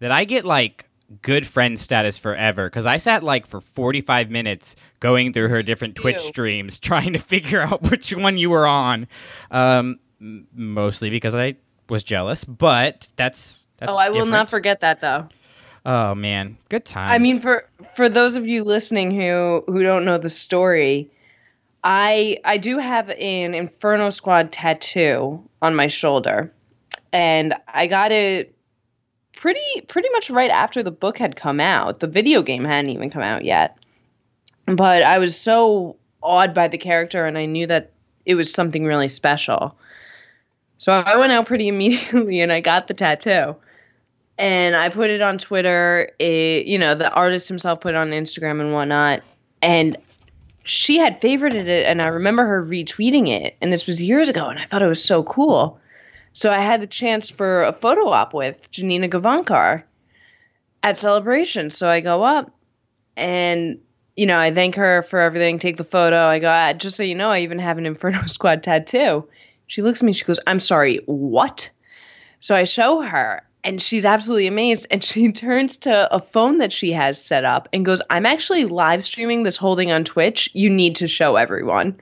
that 0.00 0.10
I 0.10 0.24
get 0.24 0.44
like 0.44 0.86
good 1.22 1.46
friend 1.46 1.78
status 1.78 2.18
forever 2.18 2.68
because 2.68 2.84
I 2.84 2.96
sat 2.96 3.22
like 3.22 3.46
for 3.46 3.60
45 3.60 4.28
minutes 4.28 4.74
going 4.98 5.32
through 5.32 5.48
her 5.48 5.62
different 5.62 5.94
Twitch 5.94 6.18
streams 6.20 6.78
trying 6.80 7.12
to 7.12 7.18
figure 7.20 7.62
out 7.62 7.80
which 7.90 8.12
one 8.12 8.36
you 8.38 8.50
were 8.50 8.66
on. 8.66 9.06
Um, 9.52 10.00
mostly 10.18 11.10
because 11.10 11.34
I 11.34 11.56
was 11.88 12.02
jealous, 12.02 12.44
but 12.44 13.08
that's 13.16 13.66
that's. 13.78 13.92
oh, 13.92 13.98
I 13.98 14.10
will 14.10 14.26
not 14.26 14.50
forget 14.50 14.80
that 14.80 15.00
though. 15.00 15.28
Oh 15.84 16.14
man, 16.14 16.56
good 16.68 16.84
times. 16.84 17.12
I 17.12 17.18
mean, 17.18 17.40
for 17.40 17.68
for 17.94 18.08
those 18.08 18.34
of 18.36 18.46
you 18.46 18.64
listening 18.64 19.12
who 19.12 19.62
who 19.66 19.82
don't 19.82 20.04
know 20.04 20.18
the 20.18 20.28
story, 20.28 21.10
I 21.84 22.38
I 22.44 22.56
do 22.56 22.78
have 22.78 23.08
an 23.10 23.54
Inferno 23.54 24.10
Squad 24.10 24.50
tattoo 24.50 25.42
on 25.62 25.76
my 25.76 25.86
shoulder, 25.86 26.52
and 27.12 27.54
I 27.68 27.86
got 27.86 28.10
it 28.10 28.52
pretty 29.36 29.80
pretty 29.86 30.08
much 30.10 30.28
right 30.28 30.50
after 30.50 30.82
the 30.82 30.90
book 30.90 31.18
had 31.18 31.36
come 31.36 31.60
out. 31.60 32.00
The 32.00 32.08
video 32.08 32.42
game 32.42 32.64
hadn't 32.64 32.90
even 32.90 33.08
come 33.08 33.22
out 33.22 33.44
yet, 33.44 33.78
but 34.66 35.04
I 35.04 35.18
was 35.18 35.38
so 35.38 35.96
awed 36.20 36.52
by 36.52 36.66
the 36.66 36.78
character, 36.78 37.26
and 37.26 37.38
I 37.38 37.46
knew 37.46 37.68
that 37.68 37.92
it 38.24 38.34
was 38.34 38.52
something 38.52 38.84
really 38.84 39.08
special. 39.08 39.78
So 40.78 40.92
I 40.92 41.16
went 41.16 41.32
out 41.32 41.46
pretty 41.46 41.68
immediately, 41.68 42.40
and 42.40 42.52
I 42.52 42.60
got 42.60 42.88
the 42.88 42.94
tattoo 42.94 43.56
and 44.38 44.76
I 44.76 44.88
put 44.88 45.10
it 45.10 45.22
on 45.22 45.38
Twitter. 45.38 46.12
It, 46.18 46.66
you 46.66 46.78
know, 46.78 46.94
the 46.94 47.10
artist 47.10 47.48
himself 47.48 47.80
put 47.80 47.94
it 47.94 47.96
on 47.96 48.10
Instagram 48.10 48.60
and 48.60 48.72
whatnot. 48.72 49.22
And 49.62 49.96
she 50.64 50.98
had 50.98 51.20
favorited 51.20 51.66
it, 51.66 51.86
and 51.86 52.02
I 52.02 52.08
remember 52.08 52.44
her 52.44 52.62
retweeting 52.62 53.28
it. 53.28 53.56
And 53.60 53.72
this 53.72 53.86
was 53.86 54.02
years 54.02 54.28
ago, 54.28 54.48
and 54.48 54.58
I 54.58 54.66
thought 54.66 54.82
it 54.82 54.88
was 54.88 55.02
so 55.02 55.22
cool. 55.22 55.78
So 56.32 56.50
I 56.50 56.58
had 56.58 56.82
the 56.82 56.86
chance 56.86 57.30
for 57.30 57.62
a 57.62 57.72
photo 57.72 58.08
op 58.08 58.34
with 58.34 58.70
Janina 58.70 59.08
Gavankar 59.08 59.84
at 60.82 60.98
Celebration. 60.98 61.70
So 61.70 61.88
I 61.88 62.00
go 62.00 62.22
up, 62.22 62.50
and 63.16 63.78
you 64.16 64.26
know, 64.26 64.38
I 64.38 64.52
thank 64.52 64.74
her 64.74 65.02
for 65.02 65.20
everything. 65.20 65.58
Take 65.58 65.76
the 65.76 65.84
photo. 65.84 66.26
I 66.26 66.38
go, 66.38 66.48
ah, 66.48 66.72
just 66.72 66.96
so 66.96 67.02
you 67.02 67.14
know, 67.14 67.30
I 67.30 67.40
even 67.40 67.58
have 67.58 67.78
an 67.78 67.86
Inferno 67.86 68.22
Squad 68.26 68.62
tattoo. 68.62 69.26
She 69.66 69.82
looks 69.82 70.00
at 70.00 70.06
me. 70.06 70.12
She 70.12 70.24
goes, 70.24 70.40
"I'm 70.46 70.60
sorry, 70.60 71.00
what?" 71.06 71.70
So 72.38 72.54
I 72.54 72.64
show 72.64 73.00
her, 73.00 73.42
and 73.66 73.82
she's 73.82 74.04
absolutely 74.04 74.46
amazed. 74.46 74.86
And 74.90 75.04
she 75.04 75.30
turns 75.32 75.76
to 75.78 76.12
a 76.14 76.20
phone 76.20 76.58
that 76.58 76.72
she 76.72 76.92
has 76.92 77.22
set 77.22 77.44
up 77.44 77.68
and 77.72 77.84
goes, 77.84 78.00
I'm 78.08 78.24
actually 78.24 78.64
live 78.64 79.04
streaming 79.04 79.42
this 79.42 79.56
whole 79.56 79.76
thing 79.76 79.90
on 79.90 80.04
Twitch. 80.04 80.48
You 80.54 80.70
need 80.70 80.96
to 80.96 81.08
show 81.08 81.36
everyone. 81.36 81.96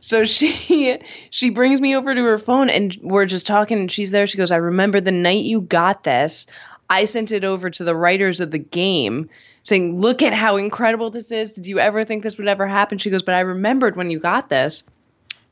So 0.00 0.24
she 0.24 0.98
she 1.30 1.50
brings 1.50 1.80
me 1.80 1.94
over 1.94 2.14
to 2.14 2.24
her 2.24 2.38
phone 2.38 2.70
and 2.70 2.96
we're 3.02 3.26
just 3.26 3.46
talking 3.46 3.78
and 3.78 3.92
she's 3.92 4.10
there. 4.10 4.26
She 4.26 4.38
goes, 4.38 4.50
I 4.50 4.56
remember 4.56 5.00
the 5.00 5.12
night 5.12 5.44
you 5.44 5.60
got 5.60 6.04
this. 6.04 6.46
I 6.90 7.04
sent 7.04 7.32
it 7.32 7.44
over 7.44 7.70
to 7.70 7.84
the 7.84 7.96
writers 7.96 8.40
of 8.40 8.50
the 8.50 8.58
game 8.58 9.28
saying, 9.62 10.00
Look 10.00 10.22
at 10.22 10.32
how 10.32 10.56
incredible 10.56 11.10
this 11.10 11.30
is. 11.30 11.52
Did 11.52 11.66
you 11.66 11.78
ever 11.78 12.04
think 12.04 12.22
this 12.22 12.38
would 12.38 12.48
ever 12.48 12.66
happen? 12.66 12.98
She 12.98 13.10
goes, 13.10 13.22
But 13.22 13.34
I 13.34 13.40
remembered 13.40 13.96
when 13.96 14.10
you 14.10 14.18
got 14.18 14.48
this. 14.48 14.84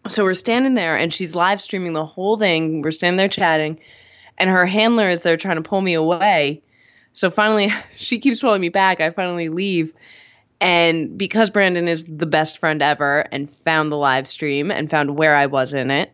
So 0.09 0.25
we're 0.25 0.35
standing 0.35 0.75
there 0.75 0.97
and 0.97 1.12
she's 1.12 1.35
live 1.35 1.62
streaming 1.62 1.92
the 1.92 2.04
whole 2.04 2.37
thing. 2.37 2.80
We're 2.80 2.90
standing 2.90 3.18
there 3.18 3.28
chatting 3.28 3.78
and 4.38 4.50
her 4.50 4.66
handler 4.66 5.09
is 5.09 5.21
there 5.21 5.37
trying 5.37 5.56
to 5.56 5.62
pull 5.62 5.80
me 5.80 5.94
away. 5.94 6.62
So 7.12 7.30
finally, 7.30 7.73
she 7.97 8.18
keeps 8.18 8.40
pulling 8.40 8.61
me 8.61 8.68
back. 8.68 9.00
I 9.00 9.11
finally 9.11 9.49
leave. 9.49 9.92
And 10.61 11.16
because 11.18 11.50
Brandon 11.50 11.88
is 11.88 12.04
the 12.04 12.26
best 12.26 12.59
friend 12.59 12.82
ever 12.82 13.26
and 13.32 13.54
found 13.64 13.90
the 13.90 13.97
live 13.97 14.28
stream 14.28 14.71
and 14.71 14.90
found 14.90 15.16
where 15.16 15.35
I 15.35 15.47
was 15.47 15.75
in 15.75 15.90
it, 15.90 16.12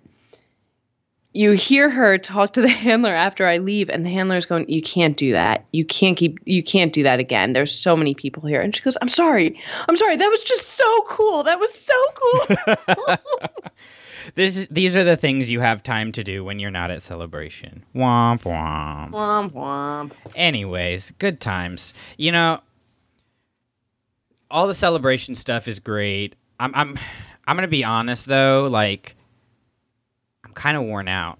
you 1.38 1.52
hear 1.52 1.88
her 1.88 2.18
talk 2.18 2.52
to 2.54 2.60
the 2.60 2.68
handler 2.86 3.14
after 3.14 3.46
I 3.46 3.58
leave, 3.58 3.88
and 3.88 4.04
the 4.04 4.10
handler's 4.10 4.44
going, 4.44 4.68
You 4.68 4.82
can't 4.82 5.16
do 5.16 5.32
that. 5.32 5.64
You 5.72 5.84
can't 5.84 6.16
keep 6.16 6.40
you 6.44 6.64
can't 6.64 6.92
do 6.92 7.04
that 7.04 7.20
again. 7.20 7.52
There's 7.52 7.72
so 7.72 7.96
many 7.96 8.12
people 8.12 8.42
here. 8.42 8.60
And 8.60 8.74
she 8.74 8.82
goes, 8.82 8.98
I'm 9.00 9.08
sorry. 9.08 9.58
I'm 9.88 9.94
sorry. 9.94 10.16
That 10.16 10.28
was 10.30 10.42
just 10.42 10.70
so 10.70 11.02
cool. 11.02 11.44
That 11.44 11.60
was 11.60 11.72
so 11.72 11.94
cool. 12.14 13.16
this 14.34 14.66
these 14.68 14.96
are 14.96 15.04
the 15.04 15.16
things 15.16 15.48
you 15.48 15.60
have 15.60 15.84
time 15.84 16.10
to 16.12 16.24
do 16.24 16.42
when 16.42 16.58
you're 16.58 16.72
not 16.72 16.90
at 16.90 17.02
celebration. 17.02 17.84
Womp 17.94 18.42
womp. 18.42 19.10
womp 19.10 19.52
womp. 19.52 20.12
Anyways, 20.34 21.12
good 21.20 21.40
times. 21.40 21.94
You 22.16 22.32
know, 22.32 22.60
all 24.50 24.66
the 24.66 24.74
celebration 24.74 25.36
stuff 25.36 25.68
is 25.68 25.78
great. 25.78 26.34
I'm 26.58 26.74
I'm 26.74 26.98
I'm 27.46 27.56
gonna 27.56 27.68
be 27.68 27.84
honest 27.84 28.26
though, 28.26 28.66
like 28.68 29.14
kind 30.58 30.76
of 30.76 30.82
worn 30.82 31.08
out. 31.08 31.38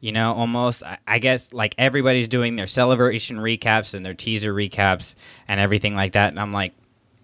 You 0.00 0.12
know, 0.12 0.34
almost. 0.34 0.82
I, 0.82 0.98
I 1.06 1.18
guess 1.18 1.52
like 1.52 1.74
everybody's 1.78 2.28
doing 2.28 2.56
their 2.56 2.66
celebration 2.66 3.38
recaps 3.38 3.94
and 3.94 4.04
their 4.04 4.14
teaser 4.14 4.52
recaps 4.54 5.14
and 5.48 5.58
everything 5.58 5.94
like 5.94 6.12
that, 6.12 6.28
and 6.28 6.38
I'm 6.38 6.52
like, 6.52 6.74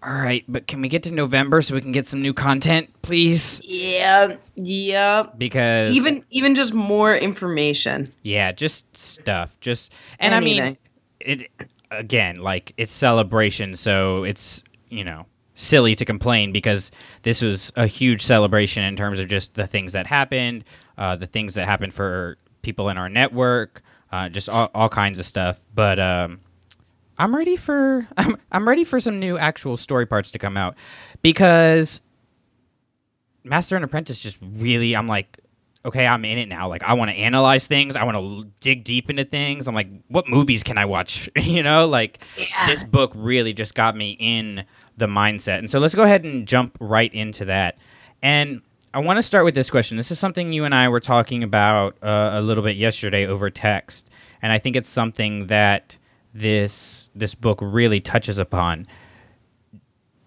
all 0.03 0.11
right, 0.11 0.43
but 0.47 0.65
can 0.67 0.81
we 0.81 0.89
get 0.89 1.03
to 1.03 1.11
November 1.11 1.61
so 1.61 1.75
we 1.75 1.81
can 1.81 1.91
get 1.91 2.07
some 2.07 2.23
new 2.23 2.33
content, 2.33 2.89
please? 3.03 3.61
Yeah, 3.63 4.37
yeah. 4.55 5.23
Because 5.37 5.95
Even 5.95 6.25
even 6.31 6.55
just 6.55 6.73
more 6.73 7.15
information. 7.15 8.11
Yeah, 8.23 8.51
just 8.51 8.97
stuff. 8.97 9.59
Just 9.61 9.93
and 10.19 10.33
I 10.33 10.39
mean 10.39 10.77
it 11.19 11.51
again, 11.91 12.37
like 12.37 12.73
it's 12.77 12.93
celebration, 12.93 13.75
so 13.75 14.23
it's, 14.23 14.63
you 14.89 15.03
know, 15.03 15.27
silly 15.55 15.95
to 15.95 16.05
complain 16.05 16.51
because 16.51 16.91
this 17.23 17.41
was 17.41 17.71
a 17.75 17.87
huge 17.87 18.23
celebration 18.23 18.83
in 18.83 18.95
terms 18.95 19.19
of 19.19 19.27
just 19.27 19.53
the 19.53 19.67
things 19.67 19.93
that 19.93 20.07
happened, 20.07 20.63
uh, 20.97 21.15
the 21.15 21.27
things 21.27 21.55
that 21.55 21.65
happened 21.65 21.93
for 21.93 22.37
people 22.61 22.89
in 22.89 22.97
our 22.97 23.09
network, 23.09 23.81
uh, 24.11 24.29
just 24.29 24.49
all, 24.49 24.69
all 24.73 24.89
kinds 24.89 25.19
of 25.19 25.25
stuff. 25.25 25.63
But 25.73 25.99
um, 25.99 26.39
I'm 27.17 27.35
ready 27.35 27.57
for 27.57 28.07
I'm, 28.17 28.37
I'm 28.51 28.67
ready 28.67 28.83
for 28.83 28.99
some 28.99 29.19
new 29.19 29.37
actual 29.37 29.77
story 29.77 30.05
parts 30.05 30.31
to 30.31 30.39
come 30.39 30.57
out 30.57 30.75
because 31.21 32.01
Master 33.43 33.75
and 33.75 33.85
Apprentice 33.85 34.19
just 34.19 34.37
really 34.41 34.95
I'm 34.95 35.07
like 35.07 35.37
okay, 35.83 36.05
I'm 36.05 36.23
in 36.25 36.37
it 36.37 36.47
now. 36.47 36.67
Like 36.69 36.83
I 36.83 36.93
want 36.93 37.09
to 37.09 37.17
analyze 37.17 37.67
things. 37.67 37.95
I 37.95 38.03
want 38.03 38.15
to 38.15 38.21
l- 38.21 38.45
dig 38.59 38.83
deep 38.83 39.09
into 39.09 39.25
things. 39.25 39.67
I'm 39.67 39.75
like, 39.75 39.87
what 40.09 40.27
movies 40.27 40.63
can 40.63 40.77
I 40.77 40.85
watch? 40.85 41.29
you 41.35 41.63
know, 41.63 41.87
like 41.87 42.23
this 42.67 42.83
book 42.83 43.11
really 43.15 43.53
just 43.53 43.73
got 43.73 43.95
me 43.95 44.15
in 44.19 44.63
the 45.01 45.07
mindset. 45.07 45.57
And 45.57 45.69
so 45.69 45.79
let's 45.79 45.95
go 45.95 46.03
ahead 46.03 46.23
and 46.23 46.47
jump 46.47 46.77
right 46.79 47.11
into 47.13 47.43
that. 47.45 47.77
And 48.21 48.61
I 48.93 48.99
want 48.99 49.17
to 49.17 49.23
start 49.23 49.45
with 49.45 49.55
this 49.55 49.69
question. 49.69 49.97
This 49.97 50.11
is 50.11 50.19
something 50.19 50.53
you 50.53 50.63
and 50.63 50.75
I 50.75 50.87
were 50.89 50.99
talking 50.99 51.43
about 51.43 51.97
uh, 52.03 52.31
a 52.33 52.41
little 52.41 52.63
bit 52.63 52.77
yesterday 52.77 53.25
over 53.25 53.49
text, 53.49 54.09
and 54.41 54.51
I 54.53 54.59
think 54.59 54.75
it's 54.75 54.89
something 54.89 55.47
that 55.47 55.97
this 56.33 57.09
this 57.15 57.33
book 57.33 57.59
really 57.61 57.99
touches 57.99 58.37
upon. 58.37 58.85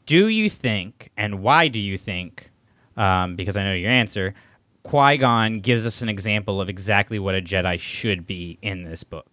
Do 0.06 0.28
you 0.28 0.50
think, 0.50 1.10
and 1.16 1.40
why 1.40 1.68
do 1.68 1.78
you 1.78 1.96
think? 1.96 2.50
Um, 2.96 3.36
because 3.36 3.56
I 3.56 3.64
know 3.64 3.74
your 3.74 3.90
answer. 3.90 4.34
Qui 4.82 5.16
Gon 5.18 5.60
gives 5.60 5.86
us 5.86 6.02
an 6.02 6.08
example 6.08 6.60
of 6.60 6.68
exactly 6.68 7.18
what 7.18 7.34
a 7.34 7.40
Jedi 7.40 7.78
should 7.78 8.26
be 8.26 8.58
in 8.60 8.84
this 8.84 9.04
book. 9.04 9.26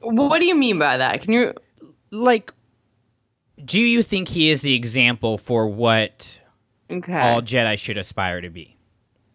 What 0.00 0.40
do 0.40 0.46
you 0.46 0.54
mean 0.54 0.78
by 0.78 0.96
that? 0.96 1.22
Can 1.22 1.32
you 1.32 1.54
Like, 2.10 2.52
do 3.64 3.80
you 3.80 4.02
think 4.02 4.28
he 4.28 4.50
is 4.50 4.60
the 4.60 4.74
example 4.74 5.38
for 5.38 5.68
what 5.68 6.40
Okay. 6.90 7.18
all 7.18 7.42
Jedi 7.42 7.78
should 7.78 7.98
aspire 7.98 8.40
to 8.40 8.50
be? 8.50 8.76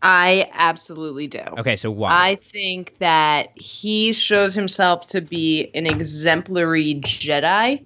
I 0.01 0.49
absolutely 0.53 1.27
do. 1.27 1.43
Okay, 1.57 1.77
so 1.77 1.89
why? 1.89 2.11
I 2.11 2.35
think 2.35 2.97
that 2.97 3.57
he 3.57 4.11
shows 4.11 4.53
himself 4.53 5.07
to 5.07 5.21
be 5.21 5.71
an 5.73 5.87
exemplary 5.87 6.95
Jedi. 6.95 7.85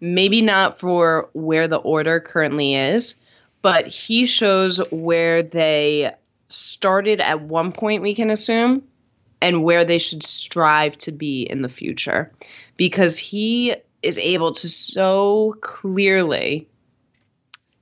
Maybe 0.00 0.42
not 0.42 0.78
for 0.78 1.28
where 1.32 1.68
the 1.68 1.76
order 1.76 2.18
currently 2.18 2.74
is, 2.74 3.14
but 3.62 3.86
he 3.86 4.26
shows 4.26 4.78
where 4.90 5.42
they 5.42 6.12
started 6.48 7.20
at 7.20 7.42
one 7.42 7.72
point, 7.72 8.02
we 8.02 8.14
can 8.14 8.30
assume, 8.30 8.82
and 9.40 9.62
where 9.62 9.84
they 9.84 9.98
should 9.98 10.22
strive 10.22 10.98
to 10.98 11.12
be 11.12 11.42
in 11.42 11.62
the 11.62 11.68
future. 11.68 12.32
Because 12.76 13.16
he 13.16 13.76
is 14.04 14.18
able 14.18 14.52
to 14.52 14.68
so 14.68 15.56
clearly 15.60 16.68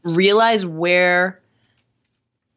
realize 0.05 0.65
where 0.65 1.41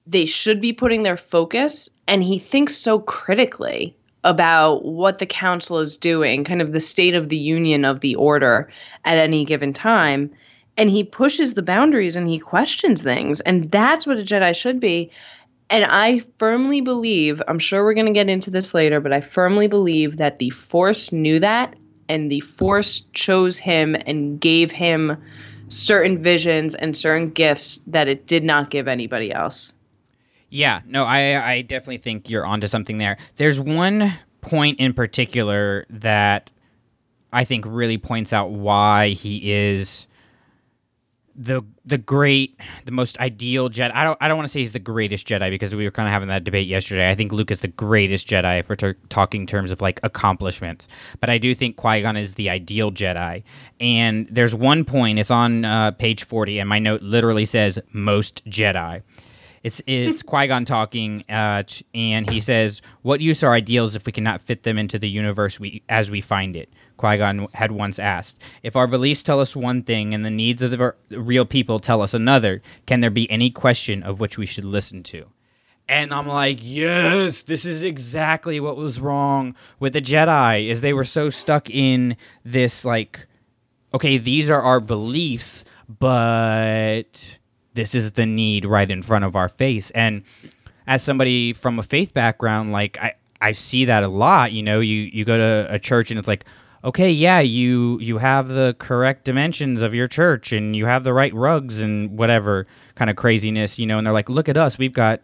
they 0.07 0.25
should 0.25 0.61
be 0.61 0.73
putting 0.73 1.03
their 1.03 1.17
focus 1.17 1.89
and 2.07 2.23
he 2.23 2.37
thinks 2.37 2.75
so 2.75 2.99
critically 2.99 3.95
about 4.23 4.83
what 4.85 5.19
the 5.19 5.25
council 5.25 5.79
is 5.79 5.97
doing 5.97 6.43
kind 6.43 6.61
of 6.61 6.71
the 6.71 6.79
state 6.79 7.15
of 7.15 7.29
the 7.29 7.37
union 7.37 7.85
of 7.85 7.99
the 8.01 8.15
order 8.15 8.69
at 9.03 9.17
any 9.17 9.45
given 9.45 9.73
time 9.73 10.31
and 10.77 10.89
he 10.89 11.03
pushes 11.03 11.53
the 11.53 11.61
boundaries 11.61 12.15
and 12.15 12.27
he 12.27 12.39
questions 12.39 13.01
things 13.01 13.41
and 13.41 13.71
that's 13.71 14.05
what 14.05 14.17
a 14.17 14.23
jedi 14.23 14.55
should 14.55 14.79
be. 14.79 15.09
And 15.69 15.85
i 15.85 16.19
firmly 16.37 16.81
believe 16.81 17.41
i'm 17.47 17.59
sure 17.59 17.83
we're 17.83 17.95
going 17.95 18.05
to 18.05 18.11
get 18.11 18.29
into 18.29 18.51
this 18.51 18.73
later 18.73 18.99
but 18.99 19.13
i 19.13 19.21
firmly 19.21 19.67
believe 19.67 20.17
that 20.17 20.37
the 20.37 20.51
force 20.51 21.11
knew 21.11 21.39
that 21.39 21.75
and 22.09 22.31
the 22.31 22.39
force 22.41 23.01
chose 23.13 23.57
him 23.57 23.95
and 24.05 24.39
gave 24.39 24.71
him 24.71 25.17
certain 25.67 26.21
visions 26.21 26.75
and 26.75 26.95
certain 26.97 27.29
gifts 27.29 27.77
that 27.87 28.07
it 28.07 28.27
did 28.27 28.43
not 28.43 28.69
give 28.69 28.87
anybody 28.87 29.31
else 29.31 29.73
Yeah, 30.49 30.81
no, 30.85 31.03
I 31.05 31.53
I 31.53 31.61
definitely 31.63 31.97
think 31.97 32.29
you're 32.29 32.45
onto 32.45 32.67
something 32.67 32.97
there. 32.99 33.17
There's 33.37 33.59
one 33.59 34.13
point 34.41 34.79
in 34.79 34.93
particular 34.93 35.85
that 35.89 36.51
I 37.33 37.43
think 37.43 37.65
really 37.67 37.97
points 37.97 38.31
out 38.31 38.51
why 38.51 39.09
he 39.09 39.51
is 39.51 40.07
the 41.37 41.61
the 41.85 41.97
great, 41.97 42.59
the 42.85 42.91
most 42.91 43.19
ideal 43.19 43.69
Jedi. 43.69 43.91
I 43.93 44.03
don't 44.03 44.17
I 44.21 44.27
don't 44.27 44.37
want 44.37 44.47
to 44.47 44.51
say 44.51 44.59
he's 44.59 44.71
the 44.71 44.79
greatest 44.79 45.27
Jedi 45.27 45.49
because 45.49 45.75
we 45.75 45.83
were 45.83 45.91
kind 45.91 46.07
of 46.07 46.13
having 46.13 46.29
that 46.29 46.43
debate 46.43 46.67
yesterday. 46.67 47.09
I 47.09 47.15
think 47.15 47.31
Luke 47.31 47.51
is 47.51 47.59
the 47.59 47.67
greatest 47.67 48.27
Jedi 48.27 48.63
for 48.65 48.75
we're 48.81 48.93
talking 49.09 49.45
terms 49.45 49.71
of 49.71 49.81
like 49.81 49.99
accomplishments. 50.03 50.87
But 51.19 51.29
I 51.29 51.37
do 51.37 51.53
think 51.53 51.75
Qui 51.75 52.01
Gon 52.01 52.15
is 52.15 52.35
the 52.35 52.49
ideal 52.49 52.91
Jedi. 52.91 53.43
And 53.79 54.27
there's 54.31 54.55
one 54.55 54.85
point. 54.85 55.19
It's 55.19 55.31
on 55.31 55.65
uh, 55.65 55.91
page 55.91 56.23
forty, 56.23 56.59
and 56.59 56.69
my 56.69 56.79
note 56.79 57.01
literally 57.01 57.45
says 57.45 57.79
most 57.91 58.45
Jedi. 58.49 59.01
It's 59.63 59.81
it's 59.87 60.21
Qui 60.23 60.47
Gon 60.47 60.63
talking, 60.63 61.25
uh, 61.29 61.63
and 61.93 62.29
he 62.29 62.39
says, 62.39 62.81
"What 63.01 63.19
use 63.19 63.43
are 63.43 63.53
ideals 63.53 63.95
if 63.95 64.05
we 64.05 64.11
cannot 64.11 64.41
fit 64.41 64.63
them 64.63 64.77
into 64.77 64.97
the 64.97 65.09
universe 65.09 65.59
we 65.59 65.83
as 65.89 66.09
we 66.09 66.21
find 66.21 66.55
it?" 66.55 66.69
Qui 66.97 67.17
Gon 67.17 67.47
had 67.53 67.71
once 67.71 67.99
asked. 67.99 68.41
If 68.63 68.75
our 68.75 68.87
beliefs 68.87 69.23
tell 69.23 69.39
us 69.39 69.55
one 69.55 69.83
thing 69.83 70.13
and 70.13 70.23
the 70.23 70.29
needs 70.29 70.61
of 70.61 70.71
the 70.71 70.93
real 71.09 71.45
people 71.45 71.79
tell 71.79 72.01
us 72.01 72.13
another, 72.13 72.61
can 72.85 73.01
there 73.01 73.09
be 73.09 73.29
any 73.29 73.49
question 73.49 74.03
of 74.03 74.19
which 74.19 74.37
we 74.37 74.45
should 74.45 74.65
listen 74.65 75.03
to? 75.03 75.25
And 75.87 76.13
I'm 76.13 76.27
like, 76.27 76.59
yes, 76.61 77.43
this 77.43 77.63
is 77.63 77.83
exactly 77.83 78.59
what 78.59 78.75
was 78.75 78.99
wrong 78.99 79.55
with 79.79 79.93
the 79.93 80.01
Jedi. 80.01 80.69
Is 80.69 80.81
they 80.81 80.93
were 80.93 81.03
so 81.03 81.29
stuck 81.29 81.69
in 81.69 82.17
this 82.43 82.83
like, 82.83 83.27
okay, 83.93 84.17
these 84.17 84.49
are 84.49 84.61
our 84.61 84.79
beliefs, 84.79 85.63
but 85.87 87.37
this 87.75 87.93
is 87.93 88.13
the 88.13 88.25
need 88.25 88.65
right 88.65 88.89
in 88.89 89.03
front 89.03 89.25
of 89.25 89.35
our 89.35 89.49
face. 89.49 89.91
And 89.91 90.23
as 90.87 91.03
somebody 91.03 91.53
from 91.53 91.77
a 91.77 91.83
faith 91.83 92.13
background, 92.13 92.71
like 92.71 92.97
I, 92.97 93.13
I 93.39 93.51
see 93.51 93.85
that 93.85 94.03
a 94.03 94.07
lot. 94.07 94.53
You 94.53 94.63
know, 94.63 94.79
you 94.79 95.01
you 95.01 95.23
go 95.23 95.37
to 95.37 95.67
a 95.71 95.77
church 95.77 96.09
and 96.09 96.17
it's 96.17 96.27
like, 96.27 96.45
okay, 96.85 97.11
yeah, 97.11 97.39
you 97.39 97.99
you 97.99 98.19
have 98.19 98.47
the 98.47 98.75
correct 98.79 99.25
dimensions 99.25 99.81
of 99.81 99.93
your 99.93 100.07
church 100.07 100.53
and 100.53 100.75
you 100.75 100.85
have 100.85 101.03
the 101.03 101.13
right 101.13 101.33
rugs 101.33 101.81
and 101.81 102.17
whatever 102.17 102.67
kind 102.93 103.09
of 103.09 103.15
craziness, 103.17 103.77
you 103.79 103.87
know. 103.87 103.97
And 103.97 104.05
they're 104.05 104.13
like, 104.13 104.29
look 104.29 104.47
at 104.47 104.55
us, 104.55 104.77
we've 104.77 104.93
got 104.93 105.21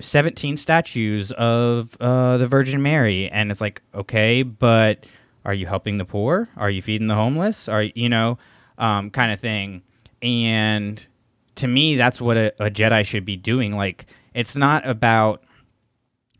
17 0.00 0.56
statues 0.56 1.32
of 1.32 1.96
uh, 2.00 2.36
the 2.36 2.46
Virgin 2.48 2.82
Mary, 2.82 3.30
and 3.30 3.50
it's 3.50 3.60
like, 3.60 3.80
okay, 3.94 4.42
but 4.42 5.06
are 5.44 5.54
you 5.54 5.66
helping 5.66 5.96
the 5.96 6.04
poor? 6.04 6.48
Are 6.56 6.68
you 6.68 6.82
feeding 6.82 7.06
the 7.06 7.14
homeless? 7.14 7.68
Are 7.68 7.84
you 7.84 8.08
know, 8.08 8.38
um, 8.76 9.10
kind 9.10 9.32
of 9.32 9.40
thing. 9.40 9.82
And 10.20 11.06
to 11.54 11.68
me, 11.68 11.96
that's 11.96 12.20
what 12.20 12.36
a, 12.36 12.52
a 12.58 12.70
Jedi 12.70 13.06
should 13.06 13.24
be 13.24 13.36
doing. 13.36 13.76
Like, 13.76 14.06
it's 14.34 14.56
not 14.56 14.86
about 14.86 15.44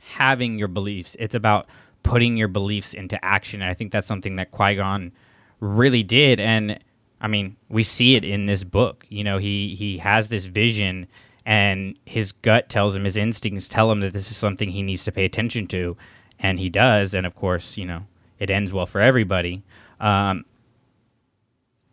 having 0.00 0.58
your 0.58 0.68
beliefs; 0.68 1.16
it's 1.20 1.36
about 1.36 1.68
putting 2.06 2.36
your 2.36 2.48
beliefs 2.48 2.94
into 2.94 3.22
action. 3.24 3.60
And 3.60 3.70
I 3.70 3.74
think 3.74 3.92
that's 3.92 4.06
something 4.06 4.36
that 4.36 4.52
Qui 4.52 4.76
Gon 4.76 5.12
really 5.60 6.02
did. 6.02 6.38
And 6.38 6.78
I 7.20 7.28
mean, 7.28 7.56
we 7.68 7.82
see 7.82 8.14
it 8.14 8.24
in 8.24 8.46
this 8.46 8.62
book. 8.62 9.04
You 9.08 9.24
know, 9.24 9.38
he 9.38 9.74
he 9.74 9.98
has 9.98 10.28
this 10.28 10.44
vision, 10.44 11.08
and 11.44 11.98
his 12.06 12.32
gut 12.32 12.68
tells 12.68 12.94
him, 12.94 13.04
his 13.04 13.16
instincts 13.16 13.68
tell 13.68 13.90
him 13.90 14.00
that 14.00 14.12
this 14.12 14.30
is 14.30 14.36
something 14.36 14.70
he 14.70 14.82
needs 14.82 15.04
to 15.04 15.12
pay 15.12 15.24
attention 15.24 15.66
to, 15.68 15.96
and 16.38 16.60
he 16.60 16.70
does. 16.70 17.12
And 17.12 17.26
of 17.26 17.34
course, 17.34 17.76
you 17.76 17.84
know, 17.84 18.06
it 18.38 18.50
ends 18.50 18.72
well 18.72 18.86
for 18.86 19.00
everybody. 19.00 19.62
Um, 19.98 20.44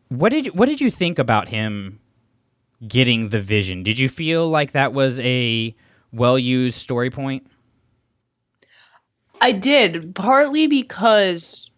what 0.10 0.30
did 0.30 0.54
what 0.54 0.68
did 0.68 0.80
you 0.80 0.92
think 0.92 1.18
about 1.18 1.48
him 1.48 2.00
getting 2.88 3.30
the 3.30 3.42
vision? 3.42 3.82
Did 3.82 3.98
you 3.98 4.10
feel 4.10 4.48
like 4.48 4.74
that 4.74 4.94
was 4.94 5.20
a 5.22 5.76
well 6.12 6.38
used 6.38 6.78
story 6.78 7.10
point? 7.10 7.48
I 9.44 9.52
did, 9.52 10.16
partly 10.16 10.68
because 10.68 11.70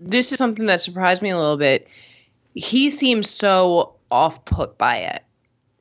this 0.00 0.32
is 0.32 0.38
something 0.38 0.66
that 0.66 0.82
surprised 0.82 1.22
me 1.22 1.30
a 1.30 1.38
little 1.38 1.56
bit. 1.56 1.86
He 2.54 2.90
seems 2.90 3.30
so 3.30 3.94
off 4.10 4.44
put 4.44 4.76
by 4.78 4.96
it. 4.96 5.22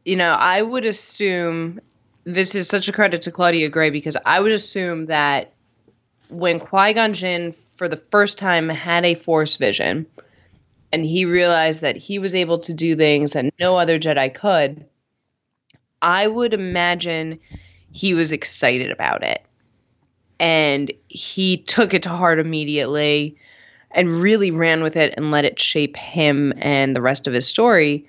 You 0.06 0.16
know, 0.16 0.34
I 0.34 0.62
would 0.62 0.86
assume 0.86 1.80
this 2.26 2.54
is 2.54 2.68
such 2.68 2.88
a 2.88 2.92
credit 2.92 3.24
to 3.24 3.32
Claudia 3.32 3.68
Gray 3.68 3.90
because 3.90 4.16
I 4.28 4.40
would 4.40 4.52
assume 4.52 5.08
that 5.08 5.54
when 6.30 6.60
Qui 6.60 6.94
Gon 6.94 7.16
Jinn 7.16 7.56
for 7.78 7.90
the 7.90 8.04
first 8.12 8.38
time 8.38 8.70
had 8.70 9.04
a 9.04 9.16
Force 9.16 9.56
vision 9.56 10.06
and 10.94 11.04
he 11.04 11.26
realized 11.26 11.82
that 11.82 11.98
he 11.98 12.20
was 12.20 12.36
able 12.36 12.60
to 12.60 12.76
do 12.76 12.96
things 12.96 13.34
that 13.34 13.52
no 13.60 13.80
other 13.80 13.98
Jedi 13.98 14.32
could, 14.36 14.86
I 16.00 16.28
would 16.28 16.54
imagine 16.54 17.40
he 17.92 18.14
was 18.14 18.32
excited 18.32 18.92
about 18.92 19.24
it 19.24 19.47
and 20.39 20.91
he 21.08 21.58
took 21.58 21.93
it 21.93 22.04
to 22.04 22.10
heart 22.10 22.39
immediately 22.39 23.38
and 23.91 24.10
really 24.21 24.52
ran 24.52 24.84
with 24.84 24.95
it 24.95 25.13
and 25.17 25.32
let 25.32 25.45
it 25.45 25.60
shape 25.60 25.95
him 25.95 26.54
and 26.58 26.95
the 26.95 27.02
rest 27.02 27.28
of 27.28 27.34
his 27.34 27.47
story. 27.47 28.08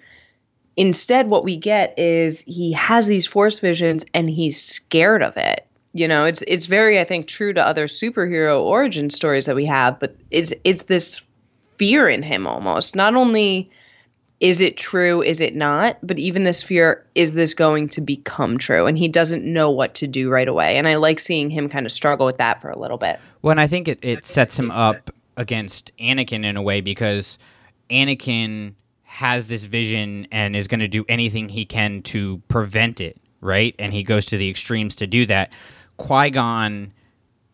Instead, 0.77 1.29
what 1.29 1.45
we 1.45 1.57
get 1.57 1.99
is 1.99 2.41
he 2.43 2.73
has 2.73 3.07
these 3.07 3.27
force 3.27 3.59
visions 3.59 4.05
and 4.15 4.29
he's 4.29 4.61
scared 4.61 5.23
of 5.23 5.37
it. 5.37 5.67
You 5.95 6.07
know, 6.07 6.25
it's 6.25 6.43
it's 6.47 6.67
very, 6.67 7.01
I 7.01 7.05
think, 7.05 7.27
true 7.27 7.53
to 7.53 7.67
other 7.67 7.87
superhero 7.87 8.63
origin 8.63 9.11
stories 9.11 9.47
that 9.47 9.57
we 9.57 9.65
have, 9.67 9.99
but 9.99 10.15
it's 10.31 10.53
it's 10.65 10.85
this 10.85 11.21
fear 11.77 12.09
in 12.09 12.23
him 12.23 12.47
almost. 12.47 12.95
Not 12.95 13.15
only 13.15 13.71
is 14.41 14.61
it 14.61 14.77
true, 14.77 15.21
is 15.23 15.41
it 15.41 15.57
not, 15.57 15.99
but 16.03 16.19
even 16.19 16.45
this 16.45 16.63
fear, 16.63 17.05
is 17.15 17.35
this 17.35 17.55
going 17.55 17.89
to 17.89 18.01
become 18.01 18.57
true? 18.57 18.87
And 18.87 18.97
he 18.97 19.09
doesn't 19.09 19.45
know 19.45 19.71
what 19.71 19.95
to 19.97 20.07
do 20.07 20.31
right 20.31 20.47
away. 20.47 20.77
And 20.77 20.87
I 20.87 20.95
like 20.95 21.19
seeing 21.19 21.51
him 21.51 21.69
kind 21.69 21.85
of 21.87 21.93
struggle 21.93 22.25
with 22.25 22.37
that 22.37 22.63
for 22.63 22.71
a 22.71 22.79
little 22.79 22.99
bit. 22.99 23.19
Well, 23.43 23.51
and 23.51 23.61
I 23.61 23.67
think 23.67 23.89
it, 23.89 23.99
it 24.01 24.25
sets 24.25 24.57
him 24.57 24.71
up 24.71 25.11
against 25.37 25.91
Anakin 25.99 26.45
in 26.45 26.57
a 26.57 26.63
way 26.63 26.81
because 26.81 27.37
Anakin 27.91 28.75
has 29.03 29.49
this 29.49 29.65
vision 29.65 30.29
and 30.31 30.55
is 30.55 30.69
going 30.69 30.81
to 30.81 30.89
do 30.89 31.05
anything 31.09 31.49
he 31.49 31.65
can 31.65 32.03
to 32.03 32.41
prevent 32.47 33.01
it, 33.01 33.21
right? 33.41 33.75
And 33.79 33.93
he 33.93 34.05
goes 34.05 34.27
to 34.27 34.37
the 34.37 34.49
extremes 34.49 34.95
to 34.97 35.07
do 35.09 35.27
that. 35.27 35.53
Qui 35.97 36.31
Gon 36.31 36.93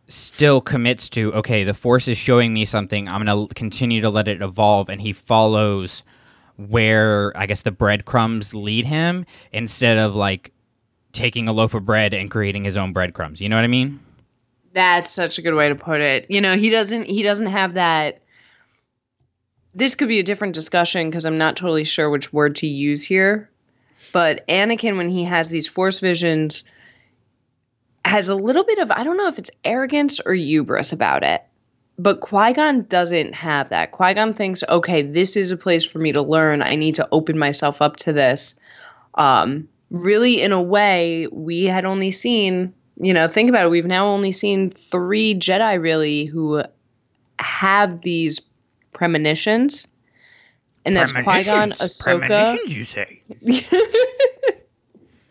still 0.08 0.60
commits 0.60 1.08
to, 1.10 1.32
okay, 1.32 1.64
the 1.64 1.72
Force 1.72 2.08
is 2.08 2.18
showing 2.18 2.52
me 2.52 2.66
something. 2.66 3.08
I'm 3.08 3.24
going 3.24 3.48
to 3.48 3.54
continue 3.54 4.02
to 4.02 4.10
let 4.10 4.28
it 4.28 4.42
evolve. 4.42 4.90
And 4.90 5.00
he 5.00 5.14
follows 5.14 6.02
where, 6.56 7.36
I 7.36 7.46
guess, 7.46 7.62
the 7.62 7.70
breadcrumbs 7.70 8.54
lead 8.54 8.84
him 8.84 9.26
instead 9.52 9.98
of 9.98 10.14
like 10.14 10.52
taking 11.12 11.48
a 11.48 11.52
loaf 11.52 11.74
of 11.74 11.84
bread 11.84 12.14
and 12.14 12.30
creating 12.30 12.64
his 12.64 12.76
own 12.76 12.92
breadcrumbs. 12.92 13.40
You 13.40 13.48
know 13.48 13.56
what 13.56 13.64
I 13.64 13.68
mean? 13.68 14.00
That's 14.72 15.10
such 15.10 15.38
a 15.38 15.42
good 15.42 15.54
way 15.54 15.68
to 15.68 15.74
put 15.74 16.00
it. 16.00 16.26
You 16.28 16.40
know, 16.40 16.56
he 16.56 16.70
doesn't 16.70 17.06
he 17.06 17.22
doesn't 17.22 17.46
have 17.46 17.74
that 17.74 18.20
this 19.74 19.94
could 19.94 20.08
be 20.08 20.20
a 20.20 20.24
different 20.24 20.54
discussion 20.54 21.10
because 21.10 21.26
I'm 21.26 21.38
not 21.38 21.56
totally 21.56 21.84
sure 21.84 22.08
which 22.08 22.32
word 22.32 22.56
to 22.56 22.66
use 22.66 23.04
here. 23.04 23.50
But 24.12 24.46
Anakin 24.48 24.96
when 24.96 25.08
he 25.08 25.24
has 25.24 25.50
these 25.50 25.66
force 25.66 25.98
visions 25.98 26.64
has 28.04 28.28
a 28.28 28.34
little 28.34 28.64
bit 28.64 28.78
of 28.78 28.90
I 28.90 29.02
don't 29.02 29.16
know 29.16 29.28
if 29.28 29.38
it's 29.38 29.50
arrogance 29.64 30.20
or 30.24 30.34
hubris 30.34 30.92
about 30.92 31.22
it. 31.22 31.42
But 31.98 32.20
Qui-Gon 32.20 32.82
doesn't 32.84 33.34
have 33.34 33.68
that. 33.68 33.92
Qui-Gon 33.92 34.34
thinks, 34.34 34.64
okay, 34.68 35.02
this 35.02 35.36
is 35.36 35.50
a 35.50 35.56
place 35.56 35.84
for 35.84 35.98
me 35.98 36.12
to 36.12 36.22
learn. 36.22 36.60
I 36.60 36.74
need 36.74 36.96
to 36.96 37.08
open 37.12 37.38
myself 37.38 37.80
up 37.80 37.96
to 37.98 38.12
this. 38.12 38.56
Um, 39.14 39.68
really, 39.90 40.42
in 40.42 40.50
a 40.50 40.60
way, 40.60 41.28
we 41.30 41.64
had 41.64 41.84
only 41.84 42.10
seen 42.10 42.74
you 43.00 43.12
know, 43.12 43.28
think 43.28 43.48
about 43.48 43.66
it. 43.66 43.70
We've 43.70 43.86
now 43.86 44.06
only 44.06 44.32
seen 44.32 44.70
three 44.70 45.34
Jedi 45.34 45.80
really 45.80 46.24
who 46.24 46.62
have 47.38 48.02
these 48.02 48.40
premonitions, 48.92 49.88
and 50.84 50.96
that's 50.96 51.12
Qui 51.12 51.42
Gon, 51.44 51.72
Ahsoka. 51.72 52.28
Premonitions, 52.28 52.76
you 52.76 52.84
say? 52.84 53.20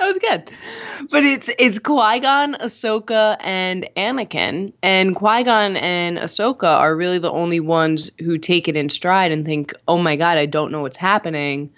that 0.04 0.08
was 0.08 0.18
good, 0.18 1.08
but 1.10 1.24
it's 1.24 1.50
it's 1.58 1.80
Qui 1.80 2.20
Gon, 2.20 2.56
Ahsoka, 2.56 3.38
and 3.40 3.88
Anakin, 3.96 4.74
and 4.82 5.16
Qui 5.16 5.44
Gon 5.44 5.76
and 5.78 6.18
Ahsoka 6.18 6.68
are 6.68 6.96
really 6.96 7.20
the 7.20 7.32
only 7.32 7.60
ones 7.60 8.12
who 8.20 8.38
take 8.38 8.68
it 8.68 8.76
in 8.76 8.90
stride 8.90 9.32
and 9.32 9.46
think, 9.46 9.74
"Oh 9.88 9.98
my 9.98 10.16
God, 10.16 10.38
I 10.38 10.46
don't 10.46 10.72
know 10.72 10.82
what's 10.82 10.98
happening." 10.98 11.70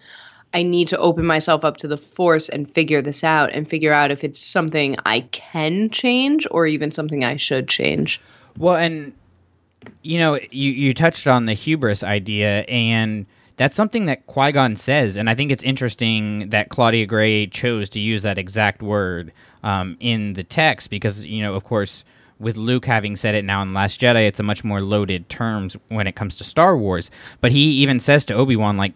I 0.54 0.64
need 0.64 0.88
to 0.88 0.98
open 0.98 1.26
myself 1.26 1.66
up 1.66 1.78
to 1.78 1.88
the 1.88 1.98
force 1.98 2.48
and 2.48 2.72
figure 2.72 3.02
this 3.02 3.26
out 3.26 3.52
and 3.52 3.68
figure 3.70 3.92
out 3.92 4.10
if 4.10 4.24
it's 4.24 4.40
something 4.40 4.96
I 5.06 5.22
can 5.32 5.90
change 5.90 6.48
or 6.50 6.66
even 6.66 6.92
something 6.92 7.26
I 7.26 7.36
should 7.36 7.68
change. 7.68 8.22
Well, 8.58 8.78
and 8.78 9.12
you 10.02 10.18
know, 10.18 10.40
you 10.52 10.72
you 10.72 10.94
touched 10.94 11.28
on 11.28 11.46
the 11.46 11.54
hubris 11.54 12.04
idea, 12.04 12.62
and 12.62 13.26
that's 13.58 13.76
something 13.76 14.06
that 14.06 14.28
Qui 14.28 14.52
Gon 14.52 14.76
says, 14.76 15.16
and 15.16 15.30
I 15.30 15.36
think 15.36 15.52
it's 15.52 15.64
interesting 15.64 16.50
that 16.50 16.70
Claudia 16.70 17.06
Gray 17.06 17.48
chose 17.48 17.90
to 17.92 18.00
use 18.00 18.22
that 18.24 18.38
exact 18.38 18.82
word 18.82 19.32
um, 19.64 19.98
in 20.00 20.34
the 20.34 20.44
text 20.44 20.90
because 20.90 21.26
you 21.26 21.42
know, 21.42 21.56
of 21.56 21.64
course, 21.64 22.04
with 22.40 22.58
Luke 22.58 22.86
having 22.86 23.16
said 23.16 23.36
it 23.36 23.46
now 23.46 23.62
in 23.62 23.74
Last 23.74 24.00
Jedi, 24.00 24.28
it's 24.28 24.40
a 24.40 24.44
much 24.44 24.64
more 24.64 24.82
loaded 24.82 25.30
terms 25.30 25.78
when 25.88 26.08
it 26.08 26.16
comes 26.16 26.36
to 26.36 26.44
Star 26.44 26.78
Wars. 26.78 27.10
But 27.40 27.52
he 27.52 27.72
even 27.82 28.00
says 28.00 28.26
to 28.26 28.34
Obi 28.34 28.56
Wan, 28.56 28.78
like, 28.78 28.94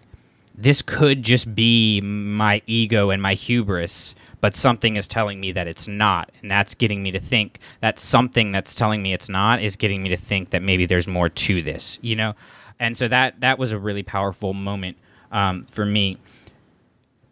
this 0.55 0.81
could 0.81 1.23
just 1.23 1.55
be 1.55 2.01
my 2.01 2.61
ego 2.67 3.11
and 3.11 3.21
my 3.21 3.33
hubris, 3.33 4.13
but 4.41 4.55
something 4.55 4.97
is 4.97 5.07
telling 5.07 5.39
me 5.39 5.53
that 5.53 5.67
it's 5.67 5.87
not. 5.87 6.31
And 6.41 6.51
that's 6.51 6.75
getting 6.75 7.01
me 7.01 7.11
to 7.11 7.19
think 7.19 7.59
that 7.79 7.97
something 7.97 8.51
that's 8.51 8.75
telling 8.75 9.01
me 9.01 9.13
it's 9.13 9.29
not 9.29 9.61
is 9.61 9.77
getting 9.77 10.03
me 10.03 10.09
to 10.09 10.17
think 10.17 10.49
that 10.49 10.61
maybe 10.61 10.85
there's 10.85 11.07
more 11.07 11.29
to 11.29 11.61
this, 11.61 11.97
you 12.01 12.17
know? 12.17 12.33
And 12.79 12.95
so 12.95 13.07
that 13.07 13.41
that 13.41 13.59
was 13.59 13.71
a 13.71 13.79
really 13.79 14.03
powerful 14.03 14.53
moment 14.53 14.97
um, 15.31 15.67
for 15.69 15.85
me. 15.85 16.17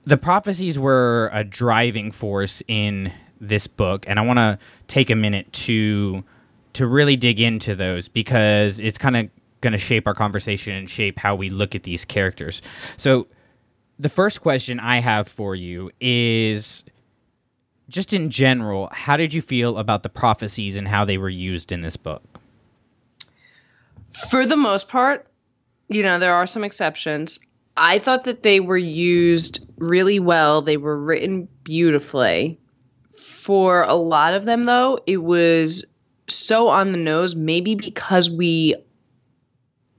The 0.04 0.18
prophecies 0.18 0.80
were 0.80 1.30
a 1.34 1.44
driving 1.44 2.12
force 2.12 2.64
in 2.68 3.12
this 3.40 3.68
book, 3.68 4.06
and 4.08 4.20
I 4.20 4.24
want 4.24 4.38
to 4.38 4.58
take 4.88 5.10
a 5.10 5.16
minute 5.16 5.52
to 5.54 6.24
to 6.74 6.86
really 6.86 7.16
dig 7.16 7.40
into 7.40 7.76
those 7.76 8.08
because 8.08 8.80
it's 8.80 8.98
kind 8.98 9.18
of 9.18 9.30
going 9.62 9.74
to 9.74 9.80
shape 9.80 10.06
our 10.06 10.14
conversation 10.14 10.74
and 10.74 10.90
shape 10.90 11.18
how 11.18 11.36
we 11.36 11.50
look 11.50 11.76
at 11.76 11.84
these 11.84 12.06
characters. 12.06 12.62
So, 12.98 13.28
the 14.00 14.10
first 14.10 14.42
question 14.42 14.80
I 14.80 15.00
have 15.00 15.28
for 15.28 15.56
you 15.56 15.90
is 16.00 16.84
just 17.90 18.14
in 18.14 18.30
general, 18.30 18.90
how 18.92 19.18
did 19.18 19.34
you 19.34 19.42
feel 19.42 19.78
about 19.78 20.04
the 20.04 20.10
prophecies 20.10 20.76
and 20.76 20.88
how 20.88 21.06
they 21.06 21.18
were 21.18 21.30
used 21.30 21.72
in 21.72 21.82
this 21.82 21.98
book? 21.98 22.22
For 24.30 24.46
the 24.46 24.58
most 24.58 24.88
part, 24.88 25.26
you 25.89 26.04
know, 26.04 26.19
there 26.19 26.34
are 26.34 26.45
some 26.45 26.63
exceptions. 26.63 27.39
I 27.76 28.00
thought 28.00 28.23
that 28.23 28.43
they 28.43 28.60
were 28.60 28.78
used 28.78 29.65
really 29.78 30.19
well. 30.19 30.62
They 30.62 30.78
were 30.78 30.97
written 30.97 31.47
beautifully. 31.63 32.60
For 33.13 33.84
a 33.84 33.93
lot 33.93 34.34
of 34.34 34.45
them, 34.45 34.65
though, 34.65 35.00
it 35.06 35.17
was 35.17 35.86
so 36.28 36.67
on 36.67 36.89
the 36.89 36.97
nose, 36.97 37.36
maybe 37.36 37.76
because 37.76 38.30
we 38.30 38.76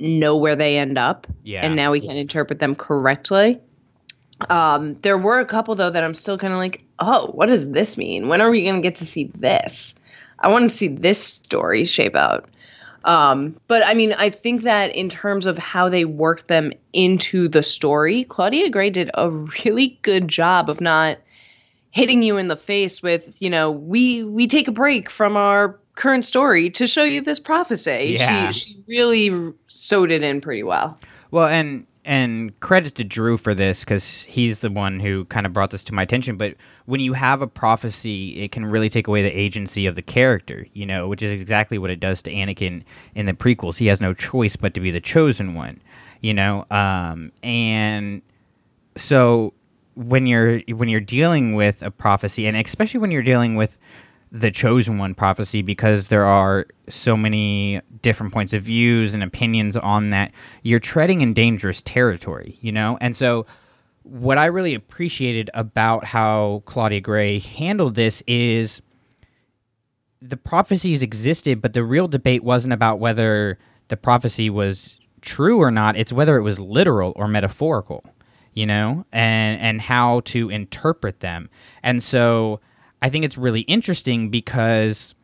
know 0.01 0.37
where 0.37 0.57
they 0.57 0.79
end 0.79 0.98
up. 0.98 1.27
Yeah. 1.44 1.64
And 1.64 1.77
now 1.77 1.92
we 1.92 2.01
can 2.01 2.16
interpret 2.16 2.59
them 2.59 2.74
correctly. 2.74 3.61
Um, 4.51 4.94
there 5.03 5.18
were 5.18 5.40
a 5.40 5.44
couple 5.44 5.74
though 5.74 5.90
that 5.90 6.05
I'm 6.05 6.14
still 6.14 6.38
kind 6.38 6.53
of 6.53 6.59
like, 6.59 6.83
oh, 7.01 7.31
what 7.33 7.46
does 7.46 7.72
this 7.72 7.96
mean? 7.96 8.29
When 8.29 8.40
are 8.40 8.51
we 8.51 8.64
gonna 8.64 8.81
get 8.81 8.94
to 8.96 9.05
see 9.05 9.24
this? 9.35 9.98
I 10.40 10.48
want 10.48 10.70
to 10.70 10.77
see 10.77 10.88
this 10.88 11.22
story 11.22 11.85
shape 11.85 12.14
out. 12.14 12.48
Um, 13.09 13.59
but 13.68 13.83
I 13.85 13.94
mean, 13.94 14.12
I 14.12 14.29
think 14.29 14.62
that 14.62 14.94
in 14.94 15.09
terms 15.09 15.47
of 15.47 15.57
how 15.57 15.88
they 15.88 16.05
worked 16.05 16.49
them 16.49 16.75
into 16.92 17.49
the 17.49 17.62
story, 17.62 18.25
Claudia 18.25 18.68
Gray 18.68 18.90
did 18.90 19.11
a 19.14 19.31
really 19.31 19.99
good 20.03 20.29
job 20.29 20.68
of 20.68 20.83
not 20.83 21.16
hitting 21.90 22.23
you 22.23 22.37
in 22.37 22.49
the 22.49 22.57
face 22.57 23.03
with, 23.03 23.40
you 23.40 23.49
know, 23.49 23.71
we 23.71 24.25
we 24.25 24.47
take 24.47 24.68
a 24.68 24.73
break 24.73 25.09
from 25.09 25.38
our 25.38 25.81
current 25.94 26.27
story 26.27 26.68
to 26.71 26.87
show 26.87 27.03
you 27.03 27.23
this 27.23 27.40
prophecy. 27.40 28.14
Yeah. 28.18 28.51
She 28.51 28.61
she 28.61 28.77
really 28.87 29.55
sewed 29.68 30.11
it 30.11 30.23
in 30.23 30.42
pretty 30.42 30.62
well. 30.62 30.99
Well, 31.31 31.49
and 31.49 31.87
and 32.09 32.59
credit 32.61 32.94
to 32.94 33.05
Drew 33.05 33.37
for 33.37 33.55
this 33.55 33.81
because 33.81 34.23
he's 34.23 34.61
the 34.61 34.71
one 34.71 34.99
who 34.99 35.27
kind 35.27 35.44
of 35.44 35.53
brought 35.53 35.71
this 35.71 35.85
to 35.85 35.94
my 35.94 36.03
attention. 36.03 36.38
But 36.38 36.55
when 36.87 37.01
you 37.01 37.12
have 37.12 37.42
a 37.42 37.47
prophecy, 37.47 38.40
it 38.40 38.51
can 38.51 38.64
really 38.64 38.88
take 38.88 39.07
away 39.07 39.23
the 39.23 39.29
agency 39.29 39.85
of 39.85 39.94
the 39.94 40.01
character, 40.01 40.66
you 40.73 40.87
know, 40.87 41.07
which 41.07 41.21
is 41.21 41.38
exactly 41.38 41.77
what 41.77 41.90
it 41.90 42.01
does 42.01 42.23
to 42.23 42.33
Anakin 42.33 42.83
in 43.14 43.27
the 43.27 43.35
prequels. 43.35 43.77
He 43.77 43.88
has 43.88 44.01
no 44.01 44.14
choice 44.14 44.57
but 44.57 44.73
to 44.73 44.81
be 44.81 44.90
the 44.90 45.03
chosen 45.03 45.53
one, 45.53 45.83
you 46.23 46.33
know, 46.33 46.64
um, 46.71 47.31
and 47.42 48.23
so 48.97 49.53
when 49.94 50.27
you're 50.27 50.61
when 50.61 50.88
you're 50.88 51.01
dealing 51.01 51.55
with 51.55 51.83
a 51.83 51.90
prophecy, 51.90 52.47
and 52.47 52.57
especially 52.57 53.01
when 53.01 53.11
you're 53.11 53.23
dealing 53.23 53.55
with 53.55 53.77
the 54.31 54.51
chosen 54.51 54.99
one 54.99 55.14
prophecy 55.14 55.62
because 55.62 56.09
there 56.09 56.25
are 56.25 56.67
so 56.88 57.17
many 57.17 57.81
different 58.03 58.33
points 58.33 58.53
of 58.53 58.62
views 58.62 59.14
and 59.14 59.23
opinions 59.23 59.77
on 59.77 60.11
that. 60.11 60.33
You're 60.62 60.81
treading 60.81 61.21
in 61.21 61.33
dangerous 61.35 61.83
territory 61.83 62.59
you 62.61 62.73
know? 62.73 62.99
And 63.01 63.17
so 63.17 63.47
what 64.03 64.38
i 64.38 64.47
really 64.47 64.73
appreciated 64.73 65.51
about 65.53 66.03
how 66.03 66.62
claudia 66.64 66.99
gray 66.99 67.38
handled 67.38 67.95
this 67.95 68.23
is 68.27 68.81
the 70.23 70.37
prophecies 70.37 71.03
existed 71.03 71.61
but 71.61 71.75
the 71.75 71.85
real 71.85 72.09
debate 72.09 72.43
wasn't 72.43 72.73
about 72.73 72.99
whether 72.99 73.59
the 73.88 73.99
prophecy 73.99 74.49
was 74.49 74.99
true 75.21 75.61
or 75.61 75.71
not. 75.71 75.97
It's 75.97 76.12
whether 76.12 76.37
it 76.37 76.43
was 76.43 76.59
literal 76.59 77.12
or 77.17 77.29
metaphorical 77.29 78.05
you 78.55 78.67
know 78.67 79.05
and 79.12 79.61
and 79.61 79.81
how 79.81 80.21
to 80.21 80.51
interpret 80.51 81.21
them. 81.21 81.51
And 81.83 82.03
so 82.03 82.61
I 83.01 83.09
think 83.09 83.25
it's 83.25 83.39
really 83.39 83.61
interesting 83.63 84.31
because 84.31 85.15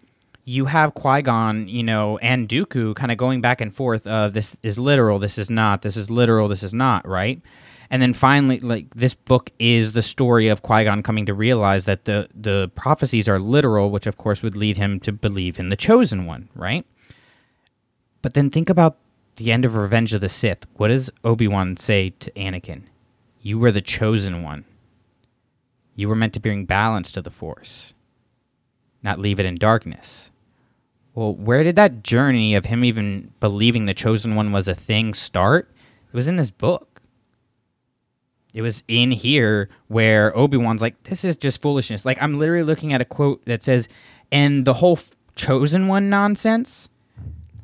you 0.45 0.67
have 0.67 0.95
Qui 0.95 1.23
Gon, 1.23 1.69
you 1.69 1.83
know, 1.83 2.19
and 2.19 2.49
Dooku 2.49 2.95
kind 2.95 3.11
of 3.11 3.19
going 3.19 3.41
back 3.41 3.61
and 3.61 3.75
forth 3.75 4.07
of 4.07 4.35
this 4.35 4.57
is 4.63 4.79
literal, 4.79 5.19
this 5.19 5.39
is 5.39 5.51
not, 5.51 5.83
this 5.83 5.97
is 5.97 6.11
literal, 6.11 6.49
this 6.49 6.63
is 6.63 6.75
not, 6.75 7.07
right? 7.09 7.41
And 7.91 8.01
then 8.01 8.13
finally, 8.13 8.61
like 8.61 8.95
this 8.95 9.15
book 9.15 9.51
is 9.59 9.93
the 9.93 10.03
story 10.03 10.49
of 10.49 10.63
Qui 10.63 10.85
Gon 10.85 11.03
coming 11.03 11.27
to 11.27 11.35
realize 11.35 11.85
that 11.85 12.05
the 12.05 12.29
the 12.35 12.71
prophecies 12.75 13.29
are 13.29 13.39
literal, 13.39 13.91
which 13.91 14.07
of 14.07 14.17
course 14.17 14.43
would 14.43 14.57
lead 14.57 14.77
him 14.77 15.01
to 15.01 15.13
believe 15.13 15.59
in 15.59 15.69
the 15.69 15.77
chosen 15.77 16.27
one, 16.27 16.49
right? 16.55 16.87
But 18.23 18.35
then 18.35 18.51
think 18.51 18.71
about 18.71 18.97
the 19.37 19.53
end 19.53 19.65
of 19.65 19.77
Revenge 19.77 20.15
of 20.15 20.21
the 20.21 20.29
Sith. 20.29 20.67
What 20.77 20.89
does 20.89 21.11
Obi 21.25 21.47
Wan 21.47 21.77
say 21.77 22.11
to 22.21 22.31
Anakin? 22.33 22.85
You 23.43 23.59
were 23.59 23.73
the 23.73 23.83
chosen 23.83 24.43
one. 24.43 24.65
You 25.97 26.09
were 26.09 26.17
meant 26.17 26.35
to 26.35 26.41
bring 26.41 26.65
balance 26.65 27.13
to 27.13 27.23
the 27.23 27.31
Force, 27.31 27.95
not 29.03 29.21
leave 29.21 29.39
it 29.39 29.47
in 29.47 29.57
darkness. 29.57 30.31
Well, 31.15 31.35
where 31.35 31.63
did 31.63 31.77
that 31.77 32.03
journey 32.03 32.55
of 32.55 32.67
him 32.67 32.85
even 32.85 33.33
believing 33.39 33.85
the 33.85 33.95
Chosen 33.95 34.35
One 34.35 34.51
was 34.51 34.67
a 34.67 34.75
thing 34.75 35.15
start? 35.15 35.71
It 36.13 36.17
was 36.17 36.27
in 36.27 36.37
this 36.37 36.51
book. 36.51 37.03
It 38.53 38.63
was 38.63 38.83
in 38.89 39.13
here 39.13 39.69
where 39.89 40.37
Obi 40.37 40.57
Wan's 40.57 40.83
like, 40.83 41.01
this 41.05 41.25
is 41.25 41.37
just 41.37 41.63
foolishness. 41.63 42.05
Like, 42.05 42.21
I'm 42.21 42.39
literally 42.39 42.65
looking 42.65 42.93
at 42.93 43.01
a 43.01 43.05
quote 43.05 43.45
that 43.47 43.63
says, 43.63 43.89
and 44.31 44.65
the 44.65 44.75
whole 44.75 44.97
f- 44.97 45.13
Chosen 45.37 45.89
One 45.89 46.09
nonsense. 46.09 46.89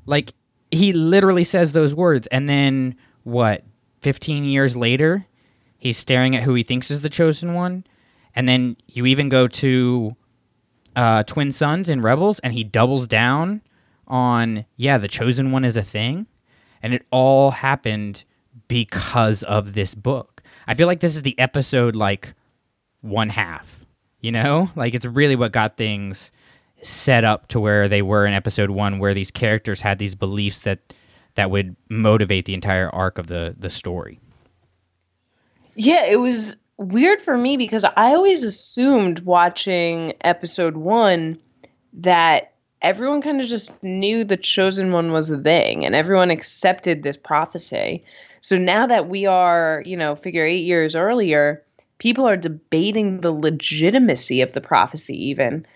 Like, 0.06 0.34
he 0.70 0.92
literally 0.92 1.44
says 1.44 1.72
those 1.72 1.94
words. 1.94 2.26
And 2.28 2.48
then, 2.48 2.96
what, 3.22 3.64
15 4.00 4.44
years 4.44 4.76
later, 4.76 5.26
he's 5.78 5.98
staring 5.98 6.34
at 6.36 6.42
who 6.42 6.54
he 6.54 6.62
thinks 6.62 6.90
is 6.90 7.02
the 7.02 7.08
Chosen 7.08 7.54
One 7.54 7.84
and 8.40 8.48
then 8.48 8.74
you 8.86 9.04
even 9.04 9.28
go 9.28 9.46
to 9.46 10.16
uh, 10.96 11.24
Twin 11.24 11.52
Suns 11.52 11.90
in 11.90 12.00
Rebels, 12.00 12.38
and 12.38 12.54
he 12.54 12.64
doubles 12.64 13.06
down 13.06 13.60
on 14.06 14.64
yeah, 14.76 14.96
the 14.96 15.08
chosen 15.08 15.52
one 15.52 15.62
is 15.62 15.76
a 15.76 15.82
thing, 15.82 16.26
and 16.82 16.94
it 16.94 17.04
all 17.10 17.50
happened 17.50 18.24
because 18.66 19.42
of 19.42 19.74
this 19.74 19.94
book. 19.94 20.42
I 20.66 20.72
feel 20.72 20.86
like 20.86 21.00
this 21.00 21.16
is 21.16 21.20
the 21.20 21.38
episode 21.38 21.94
like 21.94 22.32
one 23.02 23.28
half, 23.28 23.84
you 24.22 24.32
know, 24.32 24.70
like 24.74 24.94
it's 24.94 25.04
really 25.04 25.36
what 25.36 25.52
got 25.52 25.76
things 25.76 26.30
set 26.80 27.24
up 27.24 27.46
to 27.48 27.60
where 27.60 27.90
they 27.90 28.00
were 28.00 28.24
in 28.24 28.32
episode 28.32 28.70
one, 28.70 28.98
where 28.98 29.12
these 29.12 29.30
characters 29.30 29.82
had 29.82 29.98
these 29.98 30.14
beliefs 30.14 30.60
that 30.60 30.94
that 31.34 31.50
would 31.50 31.76
motivate 31.90 32.46
the 32.46 32.54
entire 32.54 32.88
arc 32.88 33.18
of 33.18 33.26
the 33.26 33.54
the 33.58 33.68
story. 33.68 34.18
Yeah, 35.74 36.06
it 36.06 36.16
was 36.16 36.56
weird 36.80 37.20
for 37.20 37.36
me 37.36 37.56
because 37.56 37.84
I 37.84 38.14
always 38.14 38.42
assumed 38.42 39.20
watching 39.20 40.14
episode 40.22 40.76
one 40.76 41.38
that 41.92 42.52
everyone 42.82 43.20
kind 43.20 43.40
of 43.40 43.46
just 43.46 43.70
knew 43.82 44.24
the 44.24 44.36
chosen 44.36 44.90
one 44.92 45.12
was 45.12 45.28
a 45.30 45.38
thing 45.38 45.84
and 45.84 45.94
everyone 45.94 46.30
accepted 46.30 47.02
this 47.02 47.16
prophecy. 47.16 48.02
So 48.40 48.56
now 48.56 48.86
that 48.86 49.08
we 49.08 49.26
are, 49.26 49.82
you 49.84 49.96
know, 49.96 50.16
figure 50.16 50.46
eight 50.46 50.64
years 50.64 50.96
earlier, 50.96 51.62
people 51.98 52.26
are 52.26 52.36
debating 52.38 53.20
the 53.20 53.32
legitimacy 53.32 54.40
of 54.40 54.52
the 54.52 54.60
prophecy, 54.62 55.28
even 55.28 55.66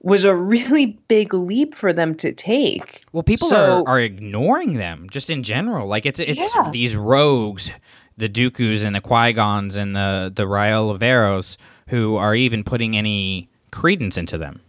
was 0.00 0.24
a 0.24 0.34
really 0.34 0.86
big 1.08 1.32
leap 1.34 1.74
for 1.74 1.92
them 1.92 2.14
to 2.14 2.32
take. 2.32 3.04
Well, 3.12 3.22
people 3.22 3.48
So- 3.48 3.84
are, 3.86 3.96
are 3.96 4.00
ignoring 4.00 4.74
them 4.74 5.08
just 5.10 5.28
in 5.30 5.42
general. 5.42 5.86
Like 5.86 6.06
it's 6.06 6.20
it's 6.20 6.54
Yeah. 6.54 6.70
these 6.70 6.94
rogues, 6.96 7.70
the 8.16 8.28
Dooku's 8.28 8.82
and 8.82 8.94
the 8.94 9.00
Qui 9.00 9.32
Gons 9.32 9.76
and 9.76 9.94
the 9.94 10.32
the 10.34 10.46
Rael 10.46 10.96
Averross, 10.96 11.56
who 11.88 12.16
are 12.16 12.34
even 12.34 12.64
putting 12.64 12.96
any 12.96 13.48
credence 13.70 14.16
into 14.16 14.38
them. 14.38 14.60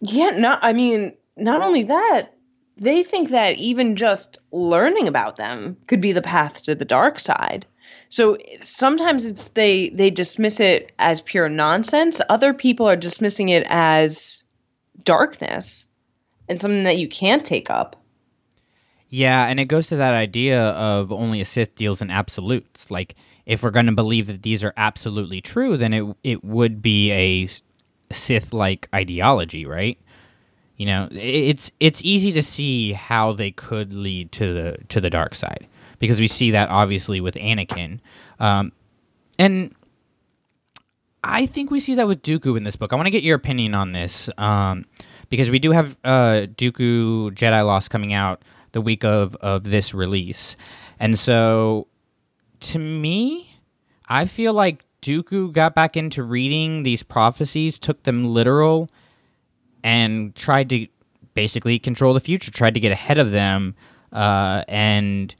Yeah, 0.00 0.30
not 0.30 0.58
I 0.62 0.72
mean, 0.72 1.12
not 1.36 1.62
only 1.62 1.84
that, 1.84 2.34
they 2.76 3.02
think 3.02 3.30
that 3.30 3.58
even 3.58 3.96
just 3.96 4.38
learning 4.50 5.06
about 5.06 5.36
them 5.36 5.76
could 5.86 6.00
be 6.00 6.12
the 6.12 6.22
path 6.22 6.64
to 6.64 6.74
the 6.74 6.84
dark 6.84 7.18
side. 7.18 7.66
So 8.08 8.36
sometimes 8.62 9.24
it's 9.24 9.46
they 9.46 9.90
they 9.90 10.10
dismiss 10.10 10.60
it 10.60 10.92
as 10.98 11.22
pure 11.22 11.48
nonsense. 11.48 12.20
Other 12.28 12.52
people 12.52 12.88
are 12.88 12.96
dismissing 12.96 13.48
it 13.48 13.64
as 13.68 14.42
darkness 15.04 15.86
and 16.48 16.60
something 16.60 16.82
that 16.82 16.98
you 16.98 17.08
can't 17.08 17.44
take 17.44 17.70
up. 17.70 18.01
Yeah, 19.14 19.44
and 19.44 19.60
it 19.60 19.66
goes 19.66 19.88
to 19.88 19.96
that 19.96 20.14
idea 20.14 20.68
of 20.70 21.12
only 21.12 21.42
a 21.42 21.44
Sith 21.44 21.74
deals 21.74 22.00
in 22.00 22.10
absolutes. 22.10 22.90
Like, 22.90 23.14
if 23.44 23.62
we're 23.62 23.70
going 23.70 23.84
to 23.84 23.92
believe 23.92 24.26
that 24.26 24.42
these 24.42 24.64
are 24.64 24.72
absolutely 24.74 25.42
true, 25.42 25.76
then 25.76 25.92
it 25.92 26.16
it 26.24 26.42
would 26.42 26.80
be 26.80 27.10
a 27.12 27.46
Sith 28.10 28.54
like 28.54 28.88
ideology, 28.94 29.66
right? 29.66 29.98
You 30.78 30.86
know, 30.86 31.08
it's 31.12 31.70
it's 31.78 32.02
easy 32.02 32.32
to 32.32 32.42
see 32.42 32.94
how 32.94 33.34
they 33.34 33.50
could 33.50 33.92
lead 33.92 34.32
to 34.32 34.54
the 34.54 34.76
to 34.88 34.98
the 34.98 35.10
dark 35.10 35.34
side 35.34 35.66
because 35.98 36.18
we 36.18 36.26
see 36.26 36.52
that 36.52 36.70
obviously 36.70 37.20
with 37.20 37.34
Anakin, 37.34 38.00
um, 38.40 38.72
and 39.38 39.74
I 41.22 41.44
think 41.44 41.70
we 41.70 41.80
see 41.80 41.96
that 41.96 42.08
with 42.08 42.22
Dooku 42.22 42.56
in 42.56 42.64
this 42.64 42.76
book. 42.76 42.94
I 42.94 42.96
want 42.96 43.08
to 43.08 43.10
get 43.10 43.24
your 43.24 43.36
opinion 43.36 43.74
on 43.74 43.92
this 43.92 44.30
um, 44.38 44.86
because 45.28 45.50
we 45.50 45.58
do 45.58 45.72
have 45.72 45.98
uh, 46.02 46.46
Dooku 46.56 47.32
Jedi 47.32 47.60
Lost 47.62 47.90
coming 47.90 48.14
out 48.14 48.42
the 48.72 48.80
week 48.80 49.04
of 49.04 49.34
of 49.36 49.64
this 49.64 49.94
release, 49.94 50.56
and 50.98 51.18
so 51.18 51.86
to 52.60 52.78
me, 52.78 53.58
I 54.08 54.26
feel 54.26 54.52
like 54.52 54.84
Dooku 55.02 55.52
got 55.52 55.74
back 55.74 55.96
into 55.96 56.22
reading 56.22 56.84
these 56.84 57.02
prophecies, 57.02 57.78
took 57.78 58.04
them 58.04 58.32
literal, 58.32 58.88
and 59.82 60.34
tried 60.34 60.70
to 60.70 60.86
basically 61.34 61.78
control 61.78 62.14
the 62.14 62.20
future, 62.20 62.50
tried 62.50 62.74
to 62.74 62.80
get 62.80 62.92
ahead 62.92 63.18
of 63.18 63.32
them, 63.32 63.74
uh, 64.12 64.62
and 64.68 65.34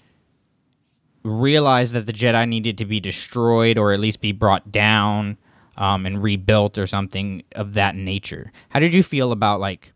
realized 1.23 1.93
that 1.95 2.07
the 2.07 2.13
Jedi 2.13 2.49
needed 2.49 2.79
to 2.79 2.85
be 2.85 2.99
destroyed 2.99 3.79
or 3.79 3.93
at 3.93 4.01
least 4.01 4.21
be 4.21 4.33
brought 4.33 4.73
down 4.73 5.37
um, 5.77 6.05
and 6.07 6.23
rebuilt 6.23 6.79
or 6.79 6.87
something 6.87 7.45
of 7.55 7.75
that 7.75 7.95
nature. 7.95 8.51
How 8.71 8.81
did 8.81 8.93
you 8.93 9.03
feel 9.03 9.31
about 9.31 9.61
like 9.61 9.93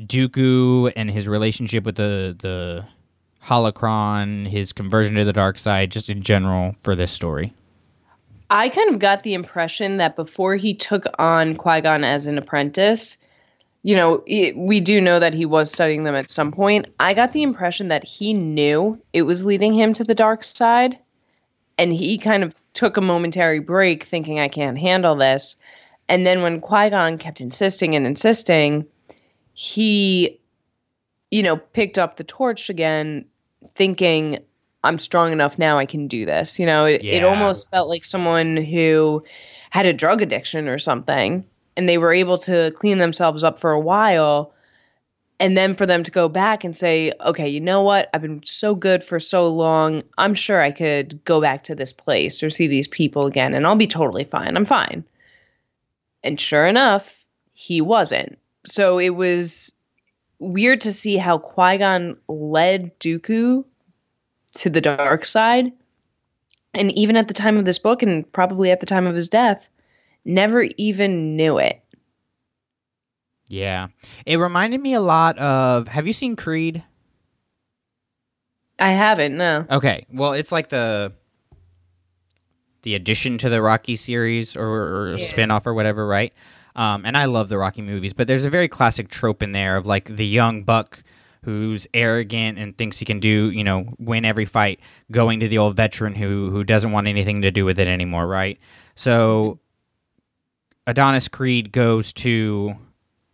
Dooku 0.00 0.92
and 0.94 1.10
his 1.10 1.26
relationship 1.26 1.84
with 1.84 1.96
the 1.96 2.36
the 2.38 2.84
holocron, 3.44 4.46
his 4.48 4.72
conversion 4.72 5.14
to 5.16 5.24
the 5.24 5.32
dark 5.32 5.58
side, 5.58 5.90
just 5.90 6.10
in 6.10 6.22
general 6.22 6.74
for 6.82 6.94
this 6.94 7.10
story? 7.10 7.52
I 8.50 8.68
kind 8.68 8.90
of 8.90 8.98
got 8.98 9.22
the 9.22 9.34
impression 9.34 9.98
that 9.98 10.16
before 10.16 10.56
he 10.56 10.74
took 10.74 11.04
on 11.18 11.56
Qui 11.56 11.80
Gon 11.82 12.04
as 12.04 12.26
an 12.26 12.38
apprentice, 12.38 13.18
you 13.82 13.94
know, 13.94 14.22
it, 14.26 14.56
we 14.56 14.80
do 14.80 15.00
know 15.00 15.20
that 15.20 15.34
he 15.34 15.44
was 15.44 15.70
studying 15.70 16.04
them 16.04 16.14
at 16.14 16.30
some 16.30 16.52
point. 16.52 16.86
I 16.98 17.14
got 17.14 17.32
the 17.32 17.42
impression 17.42 17.88
that 17.88 18.04
he 18.04 18.32
knew 18.34 19.00
it 19.12 19.22
was 19.22 19.44
leading 19.44 19.74
him 19.74 19.92
to 19.94 20.04
the 20.04 20.14
dark 20.14 20.42
side. 20.42 20.98
And 21.76 21.92
he 21.92 22.18
kind 22.18 22.42
of 22.42 22.60
took 22.72 22.96
a 22.96 23.00
momentary 23.00 23.60
break 23.60 24.02
thinking, 24.02 24.40
I 24.40 24.48
can't 24.48 24.78
handle 24.78 25.14
this. 25.14 25.56
And 26.08 26.26
then 26.26 26.42
when 26.42 26.60
Qui 26.60 26.90
Gon 26.90 27.18
kept 27.18 27.40
insisting 27.40 27.94
and 27.94 28.06
insisting, 28.06 28.86
he, 29.60 30.38
you 31.32 31.42
know, 31.42 31.56
picked 31.56 31.98
up 31.98 32.16
the 32.16 32.22
torch 32.22 32.70
again, 32.70 33.24
thinking, 33.74 34.38
I'm 34.84 34.98
strong 34.98 35.32
enough 35.32 35.58
now, 35.58 35.78
I 35.78 35.84
can 35.84 36.06
do 36.06 36.24
this. 36.24 36.60
You 36.60 36.66
know, 36.66 36.84
it, 36.84 37.04
it 37.04 37.24
almost 37.24 37.68
felt 37.68 37.88
like 37.88 38.04
someone 38.04 38.56
who 38.56 39.24
had 39.70 39.84
a 39.84 39.92
drug 39.92 40.22
addiction 40.22 40.68
or 40.68 40.78
something 40.78 41.44
and 41.76 41.88
they 41.88 41.98
were 41.98 42.12
able 42.14 42.38
to 42.38 42.70
clean 42.76 42.98
themselves 42.98 43.42
up 43.42 43.58
for 43.58 43.72
a 43.72 43.80
while 43.80 44.54
and 45.40 45.56
then 45.56 45.74
for 45.74 45.86
them 45.86 46.04
to 46.04 46.12
go 46.12 46.28
back 46.28 46.62
and 46.62 46.76
say 46.76 47.12
okay 47.24 47.48
you 47.48 47.60
know 47.60 47.82
what? 47.82 48.10
I've 48.14 48.22
been 48.22 48.42
so 48.44 48.76
good 48.76 49.02
for 49.02 49.18
so 49.18 49.48
long. 49.48 50.02
I'm 50.18 50.34
sure 50.34 50.62
i 50.62 50.70
could 50.70 51.24
go 51.24 51.40
back 51.40 51.64
to 51.64 51.74
this 51.74 51.92
place 51.92 52.44
or 52.44 52.50
see 52.50 52.68
these 52.68 52.86
people 52.86 53.26
again 53.26 53.54
and 53.54 53.66
i'll 53.66 53.74
be 53.74 53.88
totally 53.88 54.22
fine. 54.22 54.56
I'm 54.56 54.64
fine. 54.64 55.04
And 56.22 56.40
sure 56.40 56.64
enough 56.64 57.24
he 57.54 57.80
wasn't 57.80 58.38
so 58.68 58.98
it 58.98 59.10
was 59.10 59.72
weird 60.38 60.80
to 60.82 60.92
see 60.92 61.16
how 61.16 61.38
qui-gon 61.38 62.16
led 62.28 62.96
dooku 63.00 63.64
to 64.54 64.70
the 64.70 64.80
dark 64.80 65.24
side 65.24 65.72
and 66.74 66.92
even 66.92 67.16
at 67.16 67.26
the 67.28 67.34
time 67.34 67.56
of 67.56 67.64
this 67.64 67.78
book 67.78 68.02
and 68.02 68.30
probably 68.32 68.70
at 68.70 68.80
the 68.80 68.86
time 68.86 69.06
of 69.06 69.14
his 69.14 69.28
death 69.28 69.68
never 70.24 70.62
even 70.76 71.36
knew 71.36 71.58
it 71.58 71.82
Yeah, 73.48 73.88
it 74.26 74.36
reminded 74.36 74.80
me 74.82 74.92
a 74.92 75.00
lot 75.00 75.38
of. 75.38 75.88
Have 75.88 76.06
you 76.06 76.12
seen 76.12 76.36
Creed? 76.36 76.84
i 78.78 78.92
haven't 78.92 79.36
no 79.36 79.66
Okay, 79.70 80.06
well, 80.12 80.34
it's 80.34 80.52
like 80.52 80.68
the 80.68 81.12
the 82.82 82.94
addition 82.94 83.38
to 83.38 83.48
the 83.48 83.60
Rocky 83.60 83.96
series 83.96 84.54
or, 84.54 84.62
or 84.68 85.16
Yeah. 85.16 85.24
spin-off 85.24 85.66
or 85.66 85.74
whatever, 85.74 86.06
right? 86.06 86.32
Um, 86.78 87.04
and 87.04 87.16
I 87.16 87.24
love 87.24 87.48
the 87.48 87.58
Rocky 87.58 87.82
movies, 87.82 88.12
but 88.12 88.28
there's 88.28 88.44
a 88.44 88.50
very 88.50 88.68
classic 88.68 89.08
trope 89.08 89.42
in 89.42 89.50
there 89.50 89.76
of 89.76 89.88
like 89.88 90.14
the 90.14 90.24
young 90.24 90.62
buck 90.62 91.02
who's 91.42 91.88
arrogant 91.92 92.56
and 92.56 92.78
thinks 92.78 92.98
he 92.98 93.04
can 93.04 93.18
do, 93.18 93.50
you 93.50 93.64
know, 93.64 93.92
win 93.98 94.24
every 94.24 94.44
fight, 94.44 94.78
going 95.10 95.40
to 95.40 95.48
the 95.48 95.58
old 95.58 95.74
veteran 95.74 96.14
who 96.14 96.50
who 96.50 96.62
doesn't 96.62 96.92
want 96.92 97.08
anything 97.08 97.42
to 97.42 97.50
do 97.50 97.64
with 97.64 97.80
it 97.80 97.88
anymore, 97.88 98.28
right? 98.28 98.60
So 98.94 99.58
Adonis 100.86 101.26
Creed 101.26 101.72
goes 101.72 102.12
to 102.14 102.76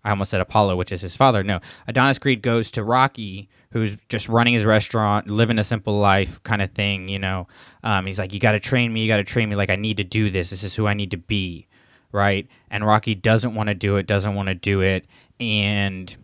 I 0.04 0.10
almost 0.10 0.30
said 0.30 0.40
Apollo, 0.40 0.76
which 0.76 0.90
is 0.90 1.02
his 1.02 1.14
father. 1.14 1.42
No, 1.42 1.60
Adonis 1.86 2.18
Creed 2.18 2.40
goes 2.40 2.70
to 2.70 2.82
Rocky, 2.82 3.50
who's 3.72 3.94
just 4.08 4.26
running 4.26 4.54
his 4.54 4.64
restaurant, 4.64 5.28
living 5.28 5.58
a 5.58 5.64
simple 5.64 5.98
life 5.98 6.42
kind 6.44 6.62
of 6.62 6.72
thing. 6.72 7.08
You 7.08 7.18
know, 7.18 7.48
um, 7.82 8.06
he's 8.06 8.18
like, 8.18 8.32
"You 8.32 8.40
got 8.40 8.52
to 8.52 8.60
train 8.60 8.90
me. 8.90 9.02
You 9.02 9.08
got 9.08 9.18
to 9.18 9.24
train 9.24 9.50
me. 9.50 9.56
Like 9.56 9.70
I 9.70 9.76
need 9.76 9.98
to 9.98 10.04
do 10.04 10.30
this. 10.30 10.48
This 10.48 10.64
is 10.64 10.74
who 10.74 10.86
I 10.86 10.94
need 10.94 11.10
to 11.10 11.18
be." 11.18 11.68
Right? 12.14 12.46
And 12.70 12.86
Rocky 12.86 13.14
doesn't 13.14 13.54
want 13.54 13.68
to 13.68 13.74
do 13.74 13.96
it. 13.96 14.06
Doesn't 14.06 14.34
want 14.34 14.48
to 14.48 14.54
do 14.54 14.80
it, 14.80 15.06
and 15.40 16.14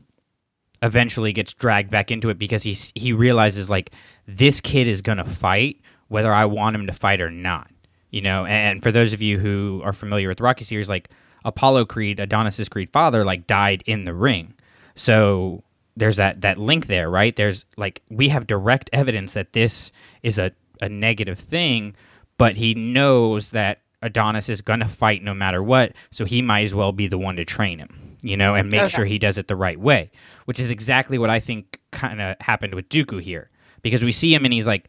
eventually 0.83 1.33
gets 1.33 1.53
dragged 1.53 1.90
back 1.90 2.11
into 2.11 2.31
it 2.31 2.38
because 2.38 2.62
he 2.62 2.76
he 2.94 3.12
realizes 3.12 3.68
like 3.68 3.90
this 4.26 4.61
kid 4.61 4.88
is 4.88 5.03
gonna 5.03 5.24
fight 5.24 5.81
whether 6.09 6.33
I 6.33 6.44
want 6.44 6.76
him 6.76 6.87
to 6.87 6.92
fight 6.92 7.20
or 7.20 7.31
not. 7.31 7.70
You 8.11 8.22
know, 8.22 8.44
and 8.44 8.83
for 8.83 8.90
those 8.90 9.12
of 9.12 9.22
you 9.22 9.38
who 9.38 9.83
are 9.85 9.92
familiar 9.92 10.29
with 10.29 10.38
the 10.38 10.44
Rocky 10.44 10.64
series, 10.64 10.88
like 10.88 11.11
Apollo 11.44 11.87
Creed, 11.87 12.18
Adonis's 12.18 12.68
Creed 12.68 12.90
father, 12.90 13.24
like 13.24 13.46
died 13.46 13.83
in 13.87 14.05
the 14.05 14.14
ring. 14.14 14.55
So 14.96 15.62
there's 15.96 16.16
that 16.16 16.40
that 16.40 16.59
link 16.59 16.87
there, 16.87 17.11
right? 17.11 17.35
There's 17.35 17.64
like 17.76 18.03
we 18.09 18.29
have 18.31 18.46
direct 18.46 18.90
evidence 18.92 19.35
that 19.35 19.53
this 19.53 19.92
is 20.22 20.38
a, 20.38 20.53
a 20.81 20.88
negative 20.88 21.38
thing, 21.38 21.94
but 22.38 22.57
he 22.57 22.74
knows 22.74 23.50
that 23.50 23.81
Adonis 24.03 24.49
is 24.49 24.61
gonna 24.63 24.89
fight 24.89 25.23
no 25.23 25.35
matter 25.35 25.63
what, 25.63 25.93
so 26.11 26.25
he 26.25 26.43
might 26.43 26.63
as 26.65 26.75
well 26.75 26.93
be 26.93 27.07
the 27.07 27.19
one 27.19 27.37
to 27.37 27.45
train 27.45 27.79
him, 27.79 28.17
you 28.23 28.37
know, 28.37 28.55
and 28.55 28.71
make 28.71 28.81
Okay. 28.83 28.89
sure 28.89 29.05
he 29.05 29.19
does 29.19 29.39
it 29.39 29.49
the 29.49 29.57
right 29.57 29.79
way. 29.79 30.11
Which 30.47 30.59
is 30.59 30.71
exactly 30.71 31.19
what 31.19 31.31
I 31.31 31.41
think 31.41 31.79
kind 31.91 32.21
of 32.21 32.37
happened 32.41 32.75
with 32.75 32.89
Dooku 32.89 33.21
here. 33.21 33.51
Because 33.83 34.03
we 34.03 34.13
see 34.13 34.35
him 34.35 34.45
and 34.45 34.53
he's 34.55 34.67
like, 34.67 34.89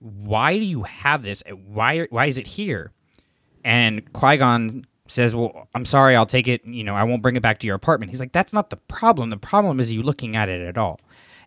Why 0.00 0.58
do 0.58 0.64
you 0.64 0.82
have 0.82 1.22
this? 1.22 1.42
Why 1.66 2.06
why 2.10 2.26
is 2.26 2.36
it 2.38 2.46
here? 2.46 2.92
And 3.64 4.12
Qui 4.12 4.36
Gon 4.36 4.86
says, 5.08 5.34
"Well, 5.34 5.68
I'm 5.74 5.86
sorry, 5.86 6.14
I'll 6.16 6.26
take 6.26 6.46
it. 6.48 6.64
You 6.66 6.84
know, 6.84 6.94
I 6.94 7.04
won't 7.04 7.22
bring 7.22 7.36
it 7.36 7.42
back 7.42 7.58
to 7.60 7.66
your 7.66 7.76
apartment." 7.76 8.10
He's 8.10 8.20
like, 8.20 8.32
"That's 8.32 8.52
not 8.52 8.68
the 8.70 8.76
problem. 8.76 9.30
The 9.30 9.36
problem 9.38 9.80
is 9.80 9.90
you 9.92 10.02
looking 10.02 10.36
at 10.36 10.48
it 10.50 10.60
at 10.66 10.76
all." 10.76 11.00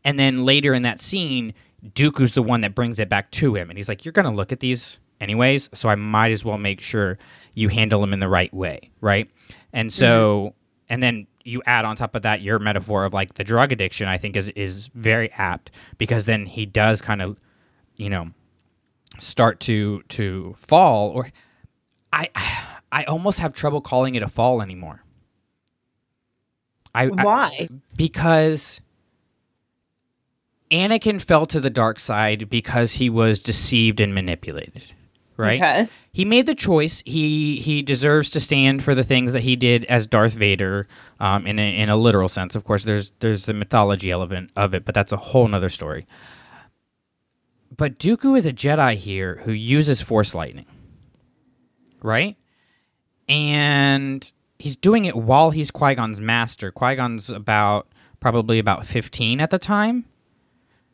And 0.03 0.19
then 0.19 0.43
later 0.45 0.73
in 0.73 0.81
that 0.83 0.99
scene, 0.99 1.53
Dooku's 1.85 2.33
the 2.33 2.41
one 2.41 2.61
that 2.61 2.73
brings 2.73 2.99
it 2.99 3.09
back 3.09 3.29
to 3.31 3.55
him, 3.55 3.69
and 3.69 3.77
he's 3.77 3.87
like, 3.89 4.03
"You're 4.05 4.11
gonna 4.11 4.33
look 4.33 4.51
at 4.51 4.59
these 4.59 4.97
anyways, 5.19 5.69
so 5.73 5.89
I 5.89 5.95
might 5.95 6.31
as 6.31 6.43
well 6.45 6.57
make 6.57 6.81
sure 6.81 7.17
you 7.53 7.69
handle 7.69 8.01
them 8.01 8.13
in 8.13 8.19
the 8.19 8.29
right 8.29 8.53
way, 8.53 8.91
right?" 9.01 9.29
And 9.73 9.91
so, 9.91 10.53
mm-hmm. 10.53 10.93
and 10.93 11.03
then 11.03 11.27
you 11.43 11.61
add 11.65 11.85
on 11.85 11.95
top 11.95 12.13
of 12.13 12.23
that 12.23 12.41
your 12.41 12.59
metaphor 12.59 13.05
of 13.05 13.13
like 13.13 13.35
the 13.35 13.43
drug 13.43 13.71
addiction. 13.71 14.07
I 14.07 14.17
think 14.17 14.35
is 14.35 14.49
is 14.49 14.89
very 14.93 15.31
apt 15.33 15.71
because 15.97 16.25
then 16.25 16.45
he 16.45 16.65
does 16.65 17.01
kind 17.01 17.21
of, 17.21 17.39
you 17.95 18.09
know, 18.09 18.31
start 19.19 19.59
to 19.61 20.03
to 20.09 20.53
fall 20.57 21.09
or 21.09 21.29
I 22.11 22.29
I 22.91 23.03
almost 23.05 23.39
have 23.39 23.53
trouble 23.53 23.81
calling 23.81 24.15
it 24.15 24.23
a 24.23 24.27
fall 24.27 24.61
anymore. 24.61 25.03
I, 26.93 27.03
I 27.03 27.23
why 27.23 27.69
because 27.95 28.81
Anakin 30.71 31.21
fell 31.21 31.45
to 31.47 31.59
the 31.59 31.69
dark 31.69 31.99
side 31.99 32.49
because 32.49 32.93
he 32.93 33.09
was 33.09 33.39
deceived 33.39 33.99
and 33.99 34.13
manipulated. 34.13 34.93
Right? 35.37 35.61
okay 35.61 35.89
He 36.11 36.25
made 36.25 36.47
the 36.47 36.55
choice. 36.55 37.03
He 37.05 37.57
he 37.57 37.83
deserves 37.83 38.31
to 38.31 38.39
stand 38.39 38.83
for 38.83 38.95
the 38.95 39.03
things 39.03 39.33
that 39.33 39.41
he 39.41 39.55
did 39.55 39.85
as 39.85 40.07
Darth 40.07 40.33
Vader, 40.33 40.87
um, 41.19 41.45
in 41.45 41.59
a, 41.59 41.77
in 41.77 41.89
a 41.89 41.95
literal 41.95 42.27
sense. 42.27 42.55
Of 42.55 42.63
course, 42.63 42.83
there's 42.85 43.11
there's 43.19 43.45
the 43.45 43.53
mythology 43.53 44.09
element 44.09 44.49
of 44.55 44.73
it, 44.73 44.83
but 44.83 44.95
that's 44.95 45.11
a 45.11 45.17
whole 45.17 45.47
nother 45.47 45.69
story. 45.69 46.07
But 47.75 47.99
Dooku 47.99 48.35
is 48.35 48.47
a 48.47 48.51
Jedi 48.53 48.95
here 48.95 49.41
who 49.43 49.51
uses 49.51 50.01
Force 50.01 50.33
lightning, 50.33 50.65
right? 52.01 52.35
And 53.29 54.31
he's 54.57 54.75
doing 54.75 55.05
it 55.05 55.15
while 55.15 55.51
he's 55.51 55.69
Qui 55.69 55.93
Gon's 55.93 56.19
master. 56.19 56.71
Qui 56.71 56.95
Gon's 56.95 57.29
about 57.29 57.87
probably 58.19 58.57
about 58.57 58.87
fifteen 58.87 59.39
at 59.39 59.51
the 59.51 59.59
time. 59.59 60.05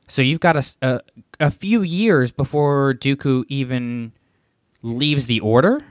So 0.10 0.21
you've 0.21 0.41
got 0.41 0.75
a 0.82 1.01
a 1.39 1.49
few 1.49 1.82
years 1.82 2.32
before 2.32 2.93
Dooku 2.93 3.45
even 3.47 4.12
leaves 4.84 5.26
the 5.26 5.39
order. 5.39 5.82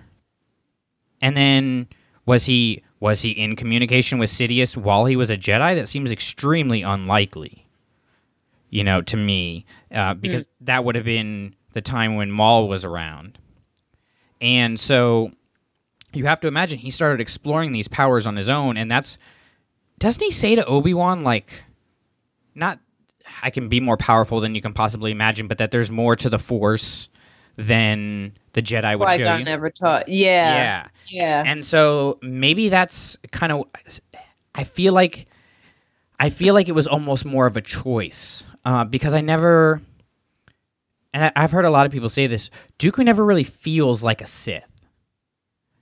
And 1.20 1.36
then 1.36 1.88
was 2.24 2.44
he 2.44 2.84
was 3.00 3.22
he 3.22 3.30
in 3.32 3.56
communication 3.56 4.18
with 4.20 4.30
Sidious 4.30 4.76
while 4.76 5.06
he 5.06 5.16
was 5.16 5.30
a 5.30 5.36
Jedi? 5.36 5.74
That 5.74 5.88
seems 5.88 6.12
extremely 6.12 6.82
unlikely. 6.82 7.66
you 8.72 8.82
know, 8.82 9.02
to 9.02 9.16
me, 9.18 9.66
uh, 9.94 10.14
because 10.14 10.48
that 10.62 10.82
would 10.82 10.94
have 10.94 11.04
been 11.04 11.54
the 11.74 11.82
time 11.82 12.16
when 12.16 12.30
Maul 12.30 12.68
was 12.68 12.86
around. 12.86 13.38
And 14.40 14.80
so 14.80 15.30
you 16.14 16.24
have 16.24 16.40
to 16.40 16.48
imagine 16.48 16.78
he 16.78 16.90
started 16.90 17.20
exploring 17.20 17.72
these 17.72 17.86
powers 17.86 18.26
on 18.26 18.34
his 18.34 18.48
own, 18.48 18.78
and 18.78 18.90
that's 18.90 19.18
doesn't 19.98 20.22
he 20.22 20.30
say 20.32 20.54
to 20.54 20.64
Obi 20.64 20.94
Wan 20.94 21.22
like, 21.22 21.52
not 22.54 22.80
I 23.42 23.50
can 23.50 23.68
be 23.68 23.78
more 23.78 23.98
powerful 23.98 24.40
than 24.40 24.54
you 24.54 24.62
can 24.62 24.72
possibly 24.72 25.10
imagine, 25.12 25.48
but 25.48 25.58
that 25.58 25.70
there's 25.70 25.90
more 25.90 26.16
to 26.16 26.30
the 26.30 26.38
Force 26.38 27.10
than 27.56 28.32
the 28.54 28.62
Jedi 28.62 28.98
would 28.98 29.10
show 29.10 29.16
Qui-Gon 29.16 29.38
you. 29.40 29.44
never 29.44 29.70
taught. 29.70 30.08
Yeah. 30.08 30.54
Yeah. 30.54 30.88
Yeah. 31.08 31.42
And 31.46 31.64
so 31.64 32.18
maybe 32.22 32.68
that's 32.68 33.16
kind 33.30 33.52
of 33.52 33.64
I 34.54 34.64
feel 34.64 34.92
like 34.92 35.26
I 36.20 36.30
feel 36.30 36.54
like 36.54 36.68
it 36.68 36.72
was 36.72 36.86
almost 36.86 37.24
more 37.24 37.46
of 37.46 37.56
a 37.56 37.62
choice 37.62 38.44
uh, 38.64 38.84
because 38.84 39.14
I 39.14 39.20
never 39.20 39.80
and 41.12 41.24
I, 41.24 41.32
I've 41.36 41.50
heard 41.50 41.64
a 41.64 41.70
lot 41.70 41.86
of 41.86 41.92
people 41.92 42.08
say 42.08 42.26
this. 42.26 42.50
Dooku 42.78 43.04
never 43.04 43.24
really 43.24 43.44
feels 43.44 44.02
like 44.02 44.20
a 44.20 44.26
Sith. 44.26 44.64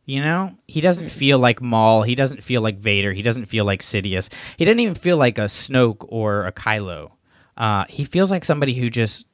You 0.07 0.21
know, 0.23 0.57
he 0.67 0.81
doesn't 0.81 1.09
feel 1.09 1.39
like 1.39 1.61
Maul. 1.63 2.03
He 2.03 2.17
doesn't 2.17 2.43
feel 2.43 2.63
like 2.63 2.79
Vader. 2.79 3.13
He 3.13 3.23
doesn't 3.23 3.47
feel 3.47 3.65
like 3.65 3.81
Sidious. 3.81 4.29
He 4.57 4.65
doesn't 4.65 4.81
even 4.81 4.97
feel 4.97 5.17
like 5.17 5.39
a 5.39 5.43
Snoke 5.43 6.05
or 6.09 6.47
a 6.47 6.53
Kylo. 6.53 7.13
Uh, 7.57 7.85
he 7.89 8.05
feels 8.05 8.31
like 8.31 8.45
somebody 8.45 8.75
who 8.75 8.91
just 8.91 9.27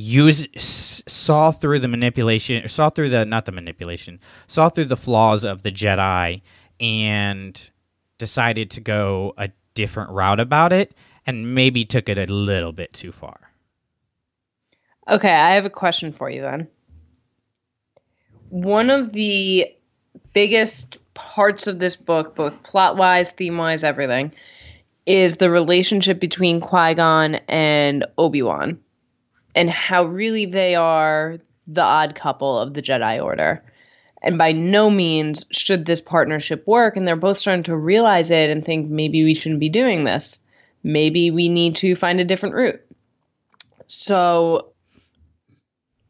use 0.00 0.46
saw 1.06 1.52
through 1.52 1.78
the 1.78 1.88
manipulation, 1.88 2.66
saw 2.68 2.90
through 2.90 3.10
the 3.10 3.24
not 3.24 3.44
the 3.44 3.52
manipulation, 3.52 4.18
saw 4.46 4.68
through 4.68 4.86
the 4.86 4.96
flaws 4.96 5.44
of 5.44 5.62
the 5.62 5.70
Jedi, 5.70 6.42
and 6.80 7.70
decided 8.18 8.70
to 8.72 8.80
go 8.80 9.34
a 9.36 9.50
different 9.74 10.10
route 10.10 10.40
about 10.40 10.72
it, 10.72 10.94
and 11.26 11.54
maybe 11.54 11.84
took 11.84 12.08
it 12.08 12.18
a 12.18 12.32
little 12.32 12.72
bit 12.72 12.92
too 12.92 13.12
far. 13.12 13.38
Okay, 15.08 15.32
I 15.32 15.54
have 15.54 15.66
a 15.66 15.70
question 15.70 16.12
for 16.12 16.30
you 16.30 16.40
then. 16.40 16.68
One 18.48 18.90
of 18.90 19.12
the 19.12 19.66
biggest 20.32 20.98
parts 21.14 21.66
of 21.66 21.78
this 21.78 21.96
book, 21.96 22.34
both 22.34 22.62
plot 22.62 22.96
wise, 22.96 23.30
theme 23.30 23.56
wise, 23.56 23.84
everything, 23.84 24.32
is 25.06 25.36
the 25.36 25.50
relationship 25.50 26.20
between 26.20 26.60
Qui 26.60 26.94
Gon 26.94 27.36
and 27.48 28.04
Obi 28.18 28.42
Wan, 28.42 28.78
and 29.54 29.70
how 29.70 30.04
really 30.04 30.46
they 30.46 30.74
are 30.74 31.38
the 31.66 31.82
odd 31.82 32.14
couple 32.14 32.58
of 32.58 32.74
the 32.74 32.82
Jedi 32.82 33.22
Order. 33.22 33.62
And 34.22 34.36
by 34.36 34.52
no 34.52 34.90
means 34.90 35.46
should 35.50 35.86
this 35.86 36.00
partnership 36.00 36.66
work, 36.66 36.96
and 36.96 37.06
they're 37.06 37.16
both 37.16 37.38
starting 37.38 37.62
to 37.64 37.76
realize 37.76 38.30
it 38.30 38.50
and 38.50 38.64
think 38.64 38.90
maybe 38.90 39.24
we 39.24 39.34
shouldn't 39.34 39.60
be 39.60 39.70
doing 39.70 40.04
this. 40.04 40.38
Maybe 40.82 41.30
we 41.30 41.48
need 41.48 41.76
to 41.76 41.94
find 41.94 42.20
a 42.20 42.24
different 42.24 42.54
route. 42.54 42.80
So 43.86 44.72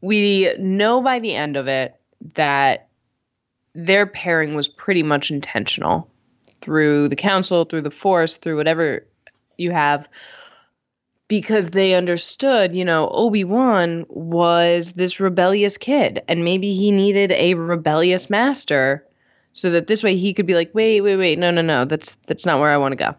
we 0.01 0.53
know 0.59 1.01
by 1.01 1.19
the 1.19 1.35
end 1.35 1.57
of 1.57 1.67
it 1.67 1.95
that 2.35 2.89
their 3.73 4.05
pairing 4.05 4.55
was 4.55 4.67
pretty 4.67 5.03
much 5.03 5.31
intentional 5.31 6.09
through 6.61 7.07
the 7.07 7.15
council, 7.15 7.65
through 7.65 7.81
the 7.81 7.91
force, 7.91 8.37
through 8.37 8.57
whatever 8.57 9.07
you 9.57 9.71
have, 9.71 10.09
because 11.31 11.69
they 11.69 11.93
understood, 11.93 12.75
you 12.75 12.83
know, 12.83 13.07
Obi 13.07 13.45
Wan 13.45 14.05
was 14.09 14.91
this 14.91 15.17
rebellious 15.17 15.77
kid, 15.77 16.21
and 16.27 16.43
maybe 16.43 16.73
he 16.73 16.91
needed 16.91 17.31
a 17.31 17.53
rebellious 17.53 18.29
master, 18.29 19.07
so 19.53 19.69
that 19.69 19.87
this 19.87 20.03
way 20.03 20.17
he 20.17 20.33
could 20.33 20.45
be 20.45 20.55
like, 20.55 20.71
wait, 20.73 20.99
wait, 20.99 21.15
wait, 21.15 21.39
no, 21.39 21.49
no, 21.49 21.61
no, 21.61 21.85
that's 21.85 22.15
that's 22.27 22.45
not 22.45 22.59
where 22.59 22.69
I 22.69 22.75
want 22.75 22.91
to 22.91 22.97
go. 22.97 23.15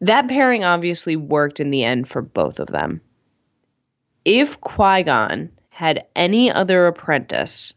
That 0.00 0.26
pairing 0.26 0.64
obviously 0.64 1.14
worked 1.14 1.60
in 1.60 1.70
the 1.70 1.84
end 1.84 2.08
for 2.08 2.20
both 2.20 2.58
of 2.58 2.66
them 2.66 3.00
if 4.24 4.60
Qui 4.60 5.04
Gon 5.04 5.48
had 5.68 6.04
any 6.16 6.50
other 6.50 6.88
apprentice 6.88 7.72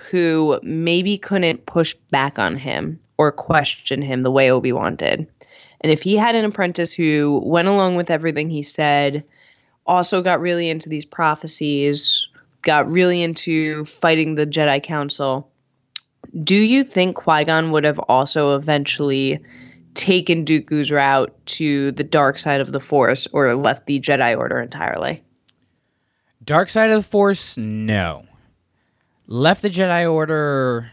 who 0.00 0.60
maybe 0.62 1.18
couldn't 1.18 1.66
push 1.66 1.94
back 2.12 2.38
on 2.38 2.56
him 2.56 3.00
or 3.18 3.32
question 3.32 4.00
him 4.00 4.22
the 4.22 4.30
way 4.30 4.48
Obi 4.48 4.70
Wan 4.70 4.94
did, 4.94 5.26
and 5.80 5.92
if 5.92 6.02
he 6.02 6.16
had 6.16 6.34
an 6.34 6.44
apprentice 6.44 6.92
who 6.92 7.42
went 7.44 7.68
along 7.68 7.96
with 7.96 8.10
everything 8.10 8.50
he 8.50 8.62
said, 8.62 9.24
also 9.86 10.22
got 10.22 10.40
really 10.40 10.68
into 10.68 10.88
these 10.88 11.04
prophecies, 11.04 12.28
got 12.62 12.90
really 12.90 13.22
into 13.22 13.84
fighting 13.84 14.34
the 14.34 14.46
Jedi 14.46 14.82
Council, 14.82 15.50
do 16.42 16.56
you 16.56 16.82
think 16.82 17.16
Qui 17.16 17.44
Gon 17.44 17.70
would 17.70 17.84
have 17.84 17.98
also 18.00 18.56
eventually 18.56 19.38
taken 19.94 20.44
Dooku's 20.44 20.90
route 20.90 21.34
to 21.46 21.92
the 21.92 22.04
dark 22.04 22.38
side 22.38 22.60
of 22.60 22.72
the 22.72 22.80
Force 22.80 23.26
or 23.32 23.54
left 23.54 23.86
the 23.86 24.00
Jedi 24.00 24.36
Order 24.36 24.60
entirely? 24.60 25.22
Dark 26.44 26.68
side 26.68 26.90
of 26.90 26.96
the 26.96 27.08
Force, 27.08 27.56
no. 27.56 28.26
Left 29.26 29.62
the 29.62 29.70
Jedi 29.70 30.10
Order. 30.10 30.90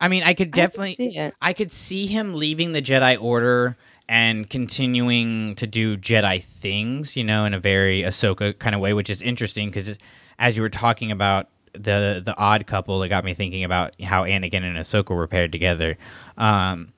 I 0.00 0.08
mean, 0.08 0.22
I 0.22 0.34
could 0.34 0.50
definitely. 0.52 0.94
see 0.94 1.16
it. 1.16 1.34
I 1.42 1.52
could 1.52 1.70
see 1.70 2.06
him 2.06 2.34
leaving 2.34 2.72
the 2.72 2.80
Jedi 2.80 3.20
Order 3.20 3.76
and 4.08 4.48
continuing 4.48 5.54
to 5.56 5.66
do 5.66 5.96
Jedi 5.96 6.42
things, 6.42 7.16
you 7.16 7.22
know, 7.22 7.44
in 7.44 7.54
a 7.54 7.60
very 7.60 8.02
Ahsoka 8.02 8.58
kind 8.58 8.74
of 8.74 8.80
way, 8.80 8.92
which 8.92 9.10
is 9.10 9.20
interesting 9.22 9.68
because 9.68 9.96
as 10.38 10.56
you 10.56 10.62
were 10.62 10.70
talking 10.70 11.10
about 11.12 11.48
the 11.74 12.20
the 12.24 12.36
odd 12.36 12.66
couple, 12.66 13.02
it 13.02 13.08
got 13.08 13.24
me 13.24 13.34
thinking 13.34 13.62
about 13.62 14.00
how 14.00 14.24
Anakin 14.24 14.64
and 14.64 14.76
Ahsoka 14.76 15.14
were 15.14 15.28
paired 15.28 15.52
together. 15.52 15.96
Um, 16.36 16.92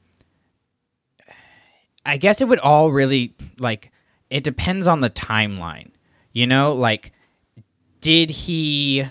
I 2.07 2.17
guess 2.17 2.41
it 2.41 2.49
would 2.49 2.61
all 2.61 2.93
really 2.93 3.35
like 3.59 3.91
it 4.31 4.45
depends 4.45 4.87
on 4.87 5.01
the 5.01 5.11
timeline. 5.11 5.91
You 6.33 6.47
know, 6.47 6.73
like 6.73 7.13
did 8.01 8.31
he 8.31 9.05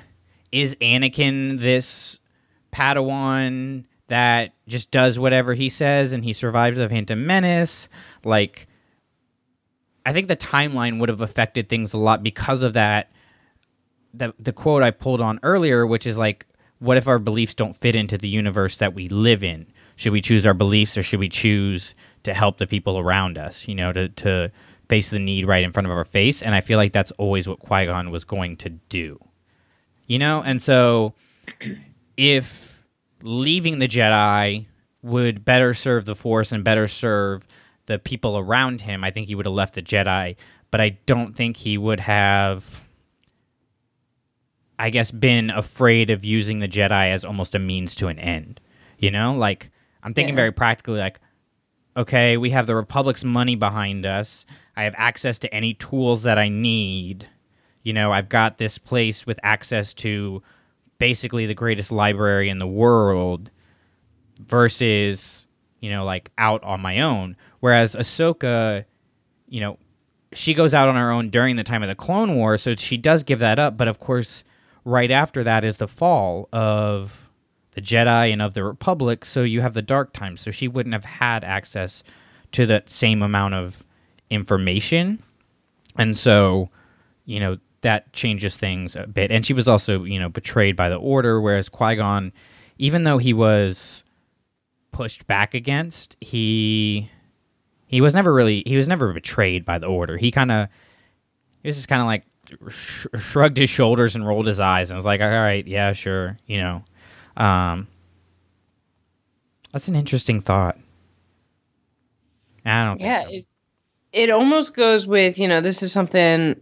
is 0.52 0.76
Anakin 0.76 1.60
this 1.60 2.20
Padawan 2.72 3.86
that 4.08 4.54
just 4.68 4.92
does 4.92 5.18
whatever 5.18 5.54
he 5.54 5.70
says 5.70 6.14
and 6.14 6.24
he 6.24 6.34
survives 6.34 6.78
the 6.78 6.90
Phantom 6.90 7.26
Menace? 7.26 7.88
Like 8.24 8.68
I 10.06 10.14
think 10.14 10.28
the 10.28 10.38
timeline 10.38 11.00
would 11.00 11.10
have 11.10 11.22
affected 11.22 11.70
things 11.70 11.94
a 11.94 11.98
lot 11.98 12.24
because 12.24 12.64
of 12.64 12.74
that 12.74 13.12
the 14.14 14.34
the 14.40 14.54
quote 14.54 14.84
I 14.84 14.92
pulled 14.92 15.22
on 15.22 15.40
earlier, 15.44 15.86
which 15.86 16.06
is 16.06 16.18
like, 16.18 16.46
what 16.80 16.98
if 16.98 17.08
our 17.08 17.20
beliefs 17.20 17.54
don't 17.54 17.76
fit 17.76 17.96
into 17.96 18.18
the 18.18 18.28
universe 18.28 18.78
that 18.78 18.94
we 18.94 19.08
live 19.10 19.44
in? 19.44 19.68
Should 19.96 20.14
we 20.14 20.22
choose 20.22 20.46
our 20.46 20.54
beliefs 20.54 20.98
or 20.98 21.04
should 21.04 21.20
we 21.20 21.30
choose 21.30 21.94
to 22.24 22.34
help 22.34 22.58
the 22.58 22.68
people 22.68 22.98
around 22.98 23.38
us? 23.38 23.68
You 23.68 23.76
know, 23.76 23.94
to 23.94 24.10
to 24.10 24.52
face 24.90 25.10
the 25.10 25.20
need 25.20 25.48
right 25.48 25.64
in 25.64 25.72
front 25.72 25.88
of 25.88 25.92
our 25.94 26.04
face. 26.04 26.42
And 26.42 26.54
I 26.54 26.62
feel 26.62 26.78
like 26.78 26.92
that's 26.92 27.12
always 27.12 27.48
what 27.48 27.60
Qui 27.60 27.86
Gon 27.86 28.12
was 28.12 28.26
going 28.26 28.58
to 28.58 28.70
do. 28.70 29.20
You 30.06 30.20
know, 30.20 30.42
and 30.42 30.62
so 30.62 31.14
if 32.22 32.80
leaving 33.24 33.80
the 33.80 33.88
Jedi 33.88 34.68
would 35.02 35.44
better 35.44 35.74
serve 35.74 36.06
the 36.06 36.16
Force 36.16 36.52
and 36.52 36.64
better 36.64 36.88
serve 36.88 37.48
the 37.88 37.98
people 37.98 38.38
around 38.38 38.82
him, 38.82 39.04
I 39.04 39.10
think 39.10 39.28
he 39.28 39.34
would 39.34 39.48
have 39.48 39.56
left 39.56 39.74
the 39.74 39.82
Jedi. 39.82 40.36
But 40.70 40.82
I 40.82 41.00
don't 41.08 41.36
think 41.36 41.58
he 41.58 41.78
would 41.80 42.00
have 42.00 42.82
I 44.78 44.90
guess, 44.90 45.12
been 45.12 45.52
afraid 45.52 46.10
of 46.10 46.26
using 46.26 46.58
the 46.58 46.68
Jedi 46.68 47.12
as 47.12 47.24
almost 47.24 47.54
a 47.54 47.60
means 47.60 47.94
to 47.96 48.08
an 48.08 48.18
end. 48.18 48.60
You 48.98 49.12
know, 49.12 49.36
like 49.36 49.70
I'm 50.02 50.14
thinking 50.16 50.34
Yeah. 50.34 50.38
very 50.42 50.52
practically, 50.52 51.00
like, 51.00 51.20
okay, 51.96 52.36
we 52.38 52.50
have 52.50 52.66
the 52.66 52.76
Republic's 52.76 53.24
money 53.24 53.56
behind 53.56 54.08
us. 54.08 54.44
I 54.76 54.84
have 54.86 54.96
access 54.98 55.38
to 55.40 55.54
any 55.54 55.76
tools 55.76 56.24
that 56.24 56.40
I 56.40 56.50
need. 56.50 57.28
You 57.84 57.94
know, 57.94 58.12
I've 58.12 58.30
got 58.30 58.58
this 58.58 58.80
place 58.80 59.28
with 59.28 59.40
access 59.44 59.94
to 59.96 60.42
basically 61.02 61.48
the 61.48 61.56
greatest 61.56 61.92
library 61.92 62.48
in 62.48 62.60
the 62.60 62.68
world 62.68 63.50
versus, 64.40 65.48
you 65.80 65.90
know, 65.90 66.06
like 66.06 66.30
out 66.38 66.64
on 66.64 66.80
my 66.80 67.02
own. 67.02 67.36
Whereas 67.60 67.96
Ahsoka, 67.96 68.86
you 69.50 69.62
know, 69.62 69.80
she 70.32 70.54
goes 70.54 70.76
out 70.76 70.90
on 70.90 70.96
her 70.96 71.10
own 71.10 71.32
during 71.32 71.56
the 71.56 71.64
time 71.64 71.82
of 71.82 71.90
the 71.90 71.96
Clone 71.96 72.36
War, 72.36 72.56
so 72.56 72.76
she 72.76 72.98
does 72.98 73.24
give 73.24 73.40
that 73.40 73.58
up. 73.58 73.78
But 73.78 73.88
of 73.88 73.98
course, 73.98 74.44
right 74.86 75.10
after 75.10 75.44
that 75.44 75.66
is 75.66 75.78
the 75.78 75.88
fall 75.88 76.48
of 76.54 77.32
the 77.72 77.82
Jedi 77.82 78.32
and 78.32 78.40
of 78.40 78.54
the 78.54 78.64
Republic, 78.64 79.26
so 79.26 79.42
you 79.42 79.62
have 79.62 79.74
the 79.74 79.82
Dark 79.82 80.14
Times. 80.14 80.40
So 80.40 80.52
she 80.52 80.68
wouldn't 80.68 80.94
have 80.94 81.06
had 81.06 81.44
access 81.44 82.04
to 82.52 82.68
that 82.68 82.92
same 82.92 83.24
amount 83.24 83.56
of 83.56 83.84
information, 84.30 85.24
and 85.98 86.16
so 86.16 86.70
you 87.26 87.40
know 87.40 87.58
that 87.82 88.12
changes 88.14 88.58
things 88.58 88.96
a 88.96 89.08
bit. 89.08 89.32
And 89.32 89.46
she 89.46 89.54
was 89.54 89.68
also 89.68 90.04
you 90.04 90.20
know 90.20 90.30
betrayed 90.30 90.76
by 90.76 90.90
the 90.90 90.96
Order, 90.96 91.42
whereas 91.42 91.70
Qui 91.70 91.96
Gon, 91.96 92.32
even 92.78 93.04
though 93.04 93.18
he 93.18 93.34
was 93.34 94.04
pushed 94.92 95.26
back 95.28 95.54
against, 95.54 96.18
he 96.22 97.10
he 97.88 98.02
was 98.02 98.14
never 98.14 98.34
really 98.34 98.64
he 98.66 98.76
was 98.76 98.88
never 98.88 99.12
betrayed 99.14 99.66
by 99.66 99.80
the 99.80 99.88
Order. 99.88 100.18
He 100.18 100.32
kind 100.32 100.52
of 100.52 100.70
he 101.62 101.70
was 101.70 101.76
just 101.76 101.88
kind 101.88 102.02
of 102.02 102.08
like 102.08 102.24
sh- 102.70 103.08
shrugged 103.20 103.58
his 103.58 103.70
shoulders 103.70 104.16
and 104.16 104.26
rolled 104.28 104.48
his 104.48 104.60
eyes 104.60 104.90
and 104.90 104.96
was 104.96 105.06
like, 105.06 105.22
"All 105.22 105.30
right, 105.30 105.66
yeah, 105.66 105.94
sure," 105.94 106.38
you 106.46 106.60
know. 106.60 106.84
Um, 107.38 107.88
that's 109.72 109.88
an 109.88 109.96
interesting 109.96 110.42
thought. 110.42 110.78
I 112.66 112.86
don't. 112.86 113.00
Yeah, 113.00 113.24
so. 113.24 113.30
it, 113.32 113.46
it 114.14 114.30
almost 114.30 114.76
goes 114.76 115.08
with 115.08 115.40
you 115.40 115.48
know 115.48 115.62
this 115.62 115.82
is 115.82 115.92
something 115.92 116.56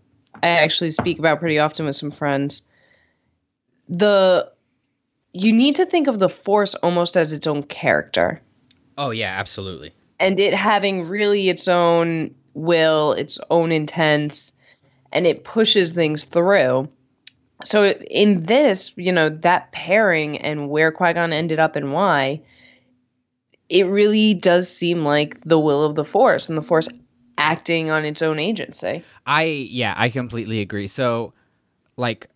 I 0.43 0.49
actually 0.49 0.91
speak 0.91 1.19
about 1.19 1.39
pretty 1.39 1.59
often 1.59 1.85
with 1.85 1.95
some 1.95 2.11
friends. 2.11 2.61
The 3.87 4.51
you 5.33 5.53
need 5.53 5.75
to 5.75 5.85
think 5.85 6.07
of 6.07 6.19
the 6.19 6.29
force 6.29 6.75
almost 6.75 7.15
as 7.15 7.33
its 7.33 7.45
own 7.47 7.63
character 7.63 8.41
oh 8.99 9.09
yeah, 9.09 9.33
absolutely. 9.39 9.93
and 10.19 10.39
it 10.39 10.53
having 10.53 11.07
really 11.07 11.49
its 11.49 11.67
own 11.67 12.35
will, 12.53 13.13
its 13.13 13.39
own 13.49 13.71
intents, 13.71 14.51
and 15.11 15.25
it 15.25 15.43
pushes 15.43 15.93
things 15.93 16.25
through. 16.25 16.89
So 17.63 17.89
in 17.89 18.43
this, 18.43 18.93
you 18.95 19.11
know, 19.11 19.29
that 19.29 19.71
pairing 19.71 20.37
and 20.37 20.69
where 20.69 20.91
Qui-Gon 20.91 21.33
ended 21.33 21.59
up 21.59 21.75
and 21.75 21.93
why, 21.93 22.41
it 23.69 23.85
really 23.87 24.33
does 24.33 24.69
seem 24.69 25.03
like 25.03 25.41
the 25.41 25.59
will 25.59 25.83
of 25.83 25.95
the 25.95 26.05
Force 26.05 26.49
and 26.49 26.57
the 26.57 26.63
Force 26.63 26.89
acting 27.49 27.89
on 27.89 28.05
its 28.05 28.21
own 28.21 28.39
agency. 28.39 29.03
I 29.25 29.43
yeah, 29.43 29.93
I 29.97 30.09
completely 30.09 30.61
agree. 30.61 30.87
So, 30.87 31.33
like, 31.97 32.27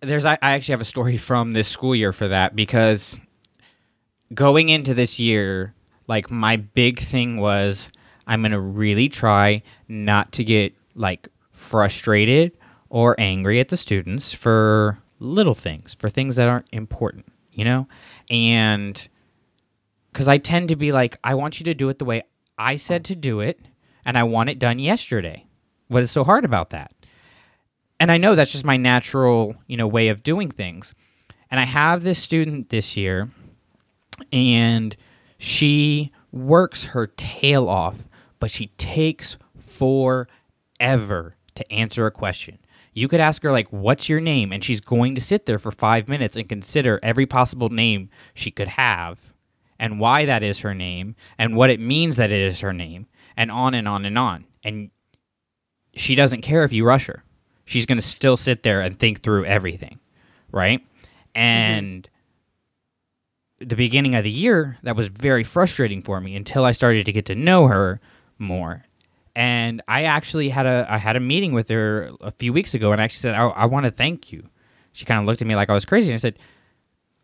there's 0.00 0.24
I, 0.24 0.34
I 0.42 0.52
actually 0.52 0.72
have 0.72 0.80
a 0.80 0.84
story 0.86 1.16
from 1.30 1.52
this 1.52 1.68
school 1.68 1.94
year 1.94 2.12
for 2.12 2.28
that 2.28 2.54
because 2.54 3.18
going 4.32 4.68
into 4.68 4.94
this 4.94 5.18
year, 5.18 5.74
like 6.06 6.30
my 6.30 6.56
big 6.56 7.00
thing 7.00 7.38
was 7.38 7.90
I'm 8.26 8.42
gonna 8.42 8.60
really 8.60 9.08
try 9.08 9.62
not 9.88 10.32
to 10.32 10.44
get 10.44 10.74
like 10.94 11.28
frustrated 11.52 12.52
or 12.88 13.14
angry 13.18 13.60
at 13.60 13.68
the 13.68 13.76
students 13.76 14.32
for 14.32 14.98
little 15.18 15.54
things, 15.54 15.94
for 15.94 16.08
things 16.08 16.36
that 16.36 16.48
aren't 16.48 16.66
important, 16.72 17.26
you 17.52 17.64
know, 17.64 17.86
and 18.28 19.08
because 20.12 20.26
I 20.26 20.38
tend 20.38 20.68
to 20.68 20.76
be 20.76 20.90
like, 20.92 21.18
I 21.22 21.34
want 21.34 21.60
you 21.60 21.64
to 21.64 21.74
do 21.74 21.88
it 21.88 21.98
the 21.98 22.04
way 22.04 22.22
I 22.58 22.76
said 22.76 23.04
to 23.06 23.14
do 23.14 23.40
it, 23.40 23.60
and 24.10 24.18
I 24.18 24.24
want 24.24 24.50
it 24.50 24.58
done 24.58 24.80
yesterday. 24.80 25.46
What 25.86 26.02
is 26.02 26.10
so 26.10 26.24
hard 26.24 26.44
about 26.44 26.70
that? 26.70 26.92
And 28.00 28.10
I 28.10 28.18
know 28.18 28.34
that's 28.34 28.50
just 28.50 28.64
my 28.64 28.76
natural, 28.76 29.54
you 29.68 29.76
know, 29.76 29.86
way 29.86 30.08
of 30.08 30.24
doing 30.24 30.50
things. 30.50 30.94
And 31.48 31.60
I 31.60 31.64
have 31.64 32.02
this 32.02 32.18
student 32.18 32.70
this 32.70 32.96
year, 32.96 33.30
and 34.32 34.96
she 35.38 36.10
works 36.32 36.86
her 36.86 37.06
tail 37.06 37.68
off, 37.68 37.98
but 38.40 38.50
she 38.50 38.66
takes 38.78 39.36
forever 39.68 41.36
to 41.54 41.72
answer 41.72 42.04
a 42.04 42.10
question. 42.10 42.58
You 42.92 43.06
could 43.06 43.20
ask 43.20 43.44
her, 43.44 43.52
like, 43.52 43.68
what's 43.68 44.08
your 44.08 44.20
name? 44.20 44.52
And 44.52 44.64
she's 44.64 44.80
going 44.80 45.14
to 45.14 45.20
sit 45.20 45.46
there 45.46 45.60
for 45.60 45.70
five 45.70 46.08
minutes 46.08 46.34
and 46.34 46.48
consider 46.48 46.98
every 47.00 47.26
possible 47.26 47.68
name 47.68 48.10
she 48.34 48.50
could 48.50 48.66
have 48.66 49.32
and 49.78 50.00
why 50.00 50.24
that 50.24 50.42
is 50.42 50.58
her 50.58 50.74
name 50.74 51.14
and 51.38 51.54
what 51.54 51.70
it 51.70 51.78
means 51.78 52.16
that 52.16 52.32
it 52.32 52.40
is 52.40 52.58
her 52.58 52.72
name 52.72 53.06
and 53.36 53.50
on 53.50 53.74
and 53.74 53.88
on 53.88 54.04
and 54.04 54.18
on. 54.18 54.44
And 54.64 54.90
she 55.94 56.14
doesn't 56.14 56.42
care 56.42 56.64
if 56.64 56.72
you 56.72 56.84
rush 56.84 57.06
her. 57.06 57.24
She's 57.64 57.86
going 57.86 57.98
to 57.98 58.02
still 58.02 58.36
sit 58.36 58.62
there 58.62 58.80
and 58.80 58.98
think 58.98 59.20
through 59.22 59.44
everything, 59.44 59.98
right? 60.50 60.84
And 61.34 62.08
the 63.58 63.76
beginning 63.76 64.14
of 64.14 64.24
the 64.24 64.30
year, 64.30 64.78
that 64.82 64.96
was 64.96 65.08
very 65.08 65.44
frustrating 65.44 66.02
for 66.02 66.20
me 66.20 66.34
until 66.34 66.64
I 66.64 66.72
started 66.72 67.06
to 67.06 67.12
get 67.12 67.26
to 67.26 67.34
know 67.34 67.68
her 67.68 68.00
more. 68.38 68.84
And 69.36 69.82
I 69.86 70.04
actually 70.04 70.48
had 70.48 70.66
a 70.66 70.86
I 70.88 70.98
had 70.98 71.14
a 71.14 71.20
meeting 71.20 71.52
with 71.52 71.68
her 71.68 72.10
a 72.20 72.32
few 72.32 72.52
weeks 72.52 72.74
ago, 72.74 72.90
and 72.90 73.00
I 73.00 73.04
actually 73.04 73.20
said, 73.20 73.34
"I, 73.36 73.46
I 73.46 73.66
want 73.66 73.86
to 73.86 73.92
thank 73.92 74.32
you." 74.32 74.48
She 74.92 75.04
kind 75.04 75.20
of 75.20 75.26
looked 75.26 75.40
at 75.40 75.46
me 75.46 75.54
like 75.54 75.70
I 75.70 75.72
was 75.72 75.84
crazy, 75.84 76.08
and 76.08 76.14
I 76.14 76.18
said, 76.18 76.36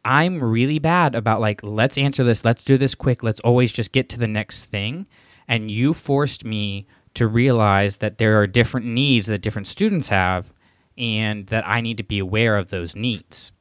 I'm 0.06 0.42
really 0.42 0.78
bad 0.78 1.16
about 1.16 1.40
like, 1.40 1.64
let's 1.64 1.98
answer 1.98 2.22
this, 2.22 2.44
let's 2.44 2.64
do 2.64 2.78
this 2.78 2.94
quick, 2.94 3.24
let's 3.24 3.40
always 3.40 3.72
just 3.72 3.90
get 3.90 4.08
to 4.10 4.18
the 4.20 4.28
next 4.28 4.66
thing. 4.66 5.06
And 5.48 5.70
you 5.70 5.94
forced 5.94 6.44
me 6.44 6.86
to 7.14 7.26
realize 7.26 7.96
that 7.96 8.18
there 8.18 8.40
are 8.40 8.46
different 8.46 8.86
needs 8.86 9.26
that 9.26 9.42
different 9.42 9.66
students 9.66 10.08
have 10.08 10.52
and 10.98 11.46
that 11.46 11.66
I 11.66 11.80
need 11.80 11.96
to 11.96 12.02
be 12.02 12.18
aware 12.18 12.56
of 12.56 12.70
those 12.70 12.96
needs. 12.96 13.52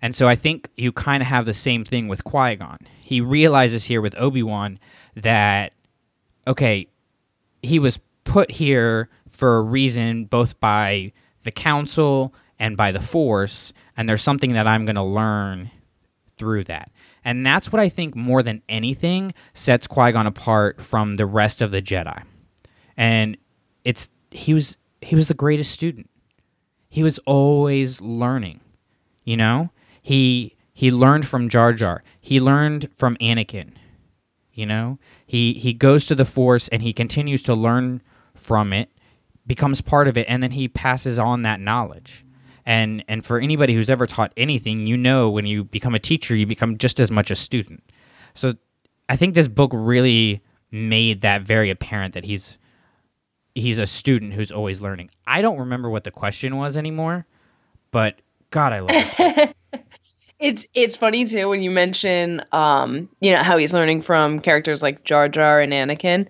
And 0.00 0.14
so 0.14 0.26
I 0.26 0.34
think 0.34 0.68
you 0.76 0.92
kind 0.92 1.22
of 1.22 1.28
have 1.28 1.46
the 1.46 1.54
same 1.54 1.84
thing 1.84 2.08
with 2.08 2.24
Qui 2.24 2.56
Gon. 2.56 2.78
He 3.00 3.20
realizes 3.20 3.84
here 3.84 4.00
with 4.00 4.18
Obi 4.18 4.42
Wan 4.42 4.78
that, 5.14 5.72
okay, 6.46 6.88
he 7.62 7.78
was 7.78 8.00
put 8.24 8.50
here 8.50 9.08
for 9.30 9.58
a 9.58 9.62
reason 9.62 10.24
both 10.24 10.58
by 10.58 11.12
the 11.44 11.50
Council 11.50 12.34
and 12.58 12.76
by 12.76 12.92
the 12.92 13.00
Force, 13.00 13.72
and 13.96 14.08
there's 14.08 14.22
something 14.22 14.52
that 14.52 14.66
I'm 14.66 14.84
going 14.84 14.96
to 14.96 15.02
learn 15.02 15.70
through 16.36 16.64
that. 16.64 16.90
And 17.24 17.46
that's 17.46 17.70
what 17.72 17.80
I 17.80 17.88
think 17.88 18.16
more 18.16 18.42
than 18.42 18.62
anything 18.68 19.32
sets 19.54 19.86
Qui-Gon 19.86 20.26
apart 20.26 20.80
from 20.80 21.16
the 21.16 21.26
rest 21.26 21.62
of 21.62 21.70
the 21.70 21.82
Jedi. 21.82 22.22
And 22.96 23.36
it's 23.84 24.10
he 24.30 24.54
was 24.54 24.76
he 25.00 25.14
was 25.14 25.28
the 25.28 25.34
greatest 25.34 25.70
student. 25.70 26.10
He 26.88 27.02
was 27.02 27.18
always 27.20 28.00
learning. 28.00 28.60
You 29.24 29.36
know? 29.36 29.70
He 30.02 30.56
he 30.72 30.90
learned 30.90 31.26
from 31.26 31.48
Jar 31.48 31.72
Jar. 31.72 32.02
He 32.20 32.40
learned 32.40 32.90
from 32.96 33.16
Anakin. 33.16 33.72
You 34.52 34.66
know? 34.66 34.98
He 35.24 35.54
he 35.54 35.72
goes 35.72 36.06
to 36.06 36.14
the 36.14 36.24
Force 36.24 36.68
and 36.68 36.82
he 36.82 36.92
continues 36.92 37.42
to 37.44 37.54
learn 37.54 38.02
from 38.34 38.72
it, 38.72 38.90
becomes 39.46 39.80
part 39.80 40.08
of 40.08 40.16
it, 40.16 40.26
and 40.28 40.42
then 40.42 40.52
he 40.52 40.66
passes 40.66 41.18
on 41.18 41.42
that 41.42 41.60
knowledge 41.60 42.24
and 42.66 43.04
and 43.08 43.24
for 43.24 43.38
anybody 43.38 43.74
who's 43.74 43.90
ever 43.90 44.06
taught 44.06 44.32
anything 44.36 44.86
you 44.86 44.96
know 44.96 45.28
when 45.30 45.46
you 45.46 45.64
become 45.64 45.94
a 45.94 45.98
teacher 45.98 46.34
you 46.36 46.46
become 46.46 46.78
just 46.78 47.00
as 47.00 47.10
much 47.10 47.30
a 47.30 47.34
student 47.36 47.82
so 48.34 48.54
i 49.08 49.16
think 49.16 49.34
this 49.34 49.48
book 49.48 49.70
really 49.74 50.40
made 50.70 51.20
that 51.22 51.42
very 51.42 51.70
apparent 51.70 52.14
that 52.14 52.24
he's 52.24 52.58
he's 53.54 53.78
a 53.78 53.86
student 53.86 54.32
who's 54.32 54.50
always 54.52 54.80
learning 54.80 55.10
i 55.26 55.42
don't 55.42 55.58
remember 55.58 55.90
what 55.90 56.04
the 56.04 56.10
question 56.10 56.56
was 56.56 56.76
anymore 56.76 57.26
but 57.90 58.20
god 58.50 58.72
i 58.72 58.80
love 58.80 58.88
this 58.90 59.14
book. 59.14 59.54
It's 60.40 60.66
it's 60.74 60.96
funny 60.96 61.24
too 61.24 61.48
when 61.48 61.62
you 61.62 61.70
mention 61.70 62.42
um 62.50 63.08
you 63.20 63.30
know 63.30 63.44
how 63.44 63.58
he's 63.58 63.72
learning 63.72 64.00
from 64.02 64.40
characters 64.40 64.82
like 64.82 65.04
Jar 65.04 65.28
Jar 65.28 65.60
and 65.60 65.72
Anakin. 65.72 66.26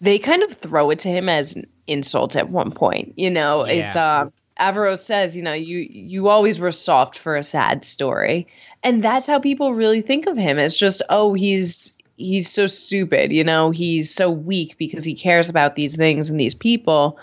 They 0.00 0.20
kind 0.20 0.44
of 0.44 0.52
throw 0.52 0.90
it 0.90 1.00
to 1.00 1.08
him 1.08 1.28
as 1.28 1.56
an 1.56 1.66
insult 1.88 2.36
at 2.36 2.48
one 2.48 2.70
point. 2.70 3.14
You 3.16 3.28
know, 3.28 3.62
it's 3.62 3.96
Yeah. 3.96 4.20
um 4.20 4.32
Averross 4.60 5.00
says, 5.00 5.36
you 5.36 5.42
know, 5.42 5.52
you 5.52 5.78
you 5.90 6.28
always 6.28 6.58
were 6.58 6.72
soft 6.72 7.18
for 7.18 7.36
a 7.36 7.42
sad 7.42 7.84
story. 7.84 8.46
And 8.82 9.02
that's 9.02 9.26
how 9.26 9.38
people 9.40 9.74
really 9.74 10.00
think 10.02 10.26
of 10.26 10.36
him. 10.36 10.58
It's 10.58 10.76
just, 10.76 11.02
oh, 11.10 11.34
he's 11.34 11.96
he's 12.16 12.50
so 12.50 12.66
stupid, 12.66 13.32
you 13.32 13.44
know, 13.44 13.70
he's 13.70 14.14
so 14.14 14.30
weak 14.30 14.76
because 14.78 15.04
he 15.04 15.14
cares 15.14 15.48
about 15.48 15.74
these 15.74 15.96
things 15.96 16.30
and 16.30 16.40
these 16.40 16.54
people. 16.54 17.18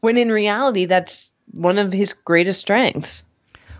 When 0.00 0.16
in 0.16 0.30
reality 0.30 0.84
that's 0.84 1.32
one 1.52 1.78
of 1.78 1.92
his 1.92 2.12
greatest 2.12 2.60
strengths. 2.60 3.24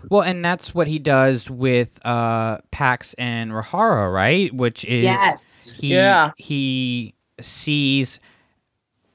well 0.09 0.21
and 0.21 0.43
that's 0.43 0.73
what 0.75 0.87
he 0.87 0.99
does 0.99 1.49
with 1.49 1.99
uh 2.05 2.57
pax 2.71 3.13
and 3.17 3.51
rahara 3.51 4.11
right 4.13 4.53
which 4.53 4.83
is 4.85 5.03
Yes. 5.03 5.71
he 5.75 5.93
Yeah. 5.93 6.31
he 6.37 7.13
sees 7.41 8.19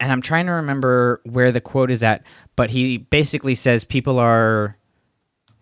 and 0.01 0.13
i'm 0.13 0.21
trying 0.21 0.47
to 0.47 0.53
remember 0.53 1.21
where 1.25 1.51
the 1.51 1.61
quote 1.63 1.91
is 1.91 2.03
at 2.03 2.23
but 2.57 2.71
he 2.71 2.99
basically 2.99 3.55
says 3.55 3.85
people 3.85 4.19
are 4.19 4.77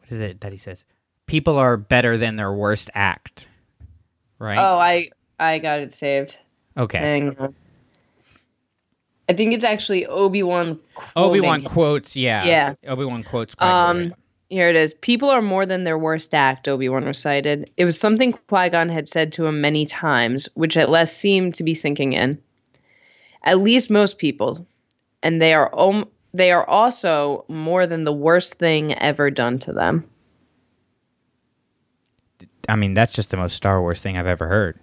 what 0.00 0.10
is 0.12 0.20
it 0.20 0.40
that 0.40 0.52
he 0.52 0.58
says 0.58 0.84
people 1.26 1.56
are 1.56 1.76
better 1.76 2.16
than 2.16 2.36
their 2.36 2.52
worst 2.52 2.90
act 2.94 3.46
right 4.38 4.58
Oh, 4.58 4.78
I 4.78 5.10
I 5.38 5.58
got 5.58 5.80
it 5.80 5.92
saved. 5.92 6.38
okay. 6.76 7.24
I 9.28 9.32
think 9.32 9.52
it's 9.54 9.64
actually 9.64 10.06
Obi 10.06 10.42
Wan. 10.42 10.78
obi-wan 11.16 11.62
quotes 11.62 12.16
yeah 12.16 12.44
Yeah. 12.44 12.74
obi-wan 12.88 13.22
quotes. 13.22 13.54
Um, 13.58 14.12
here 14.48 14.68
it 14.68 14.74
is. 14.74 14.92
People 14.94 15.30
are 15.30 15.40
more 15.42 15.64
than 15.64 15.84
their 15.84 15.96
worst 15.98 16.34
act. 16.34 16.66
Obi 16.66 16.88
Wan 16.88 17.04
recited. 17.04 17.70
It 17.76 17.84
was 17.84 17.98
something 17.98 18.32
Qui 18.48 18.68
Gon 18.70 18.88
had 18.88 19.08
said 19.08 19.32
to 19.34 19.46
him 19.46 19.60
many 19.60 19.86
times, 19.86 20.48
which 20.54 20.76
at 20.76 20.90
last 20.90 21.18
seemed 21.18 21.54
to 21.54 21.62
be 21.62 21.72
sinking 21.74 22.14
in. 22.14 22.36
At 23.44 23.60
least 23.60 23.88
most 23.90 24.18
people, 24.18 24.66
and 25.22 25.40
they 25.40 25.54
are 25.54 25.72
om- 25.78 26.08
they 26.32 26.52
are 26.52 26.68
also 26.68 27.44
more 27.48 27.86
than 27.86 28.04
the 28.04 28.12
worst 28.12 28.54
thing 28.54 28.94
ever 28.98 29.30
done 29.30 29.58
to 29.60 29.72
them. 29.72 30.04
i 32.68 32.76
mean 32.76 32.94
that's 32.94 33.12
just 33.14 33.30
the 33.30 33.36
most 33.36 33.56
star 33.56 33.80
wars 33.80 34.00
thing 34.02 34.16
i've 34.16 34.26
ever 34.26 34.46
heard 34.48 34.78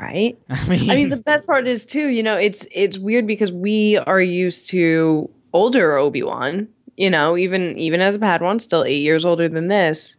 Right. 0.00 0.36
i 0.50 0.68
mean, 0.68 0.90
I 0.90 0.94
mean, 0.96 1.08
the 1.08 1.16
best 1.16 1.46
part 1.46 1.68
is 1.68 1.86
too. 1.86 2.08
You 2.08 2.22
know, 2.24 2.36
it's 2.36 2.66
it's 2.72 2.98
weird 2.98 3.26
because 3.28 3.52
we 3.52 3.96
are 3.96 4.20
used 4.20 4.68
to 4.70 5.30
older 5.52 5.96
Obi 5.96 6.22
Wan. 6.22 6.66
You 6.96 7.10
know, 7.10 7.36
even 7.36 7.78
even 7.78 8.00
as 8.00 8.16
a 8.16 8.18
Padawan, 8.18 8.60
still 8.60 8.82
eight 8.84 9.02
years 9.02 9.24
older 9.24 9.48
than 9.48 9.68
this. 9.68 10.16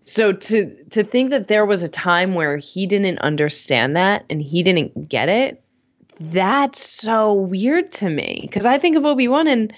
So 0.00 0.32
to 0.32 0.84
to 0.90 1.04
think 1.04 1.30
that 1.30 1.48
there 1.48 1.64
was 1.64 1.82
a 1.82 1.88
time 1.88 2.34
where 2.34 2.58
he 2.58 2.86
didn't 2.86 3.18
understand 3.20 3.96
that 3.96 4.24
and 4.28 4.42
he 4.42 4.62
didn't 4.62 5.08
get 5.08 5.28
it, 5.30 5.61
that's 6.30 6.80
so 6.80 7.32
weird 7.32 7.92
to 7.92 8.08
me. 8.08 8.40
Because 8.42 8.66
I 8.66 8.78
think 8.78 8.96
of 8.96 9.04
Obi 9.04 9.28
Wan 9.28 9.46
and 9.46 9.72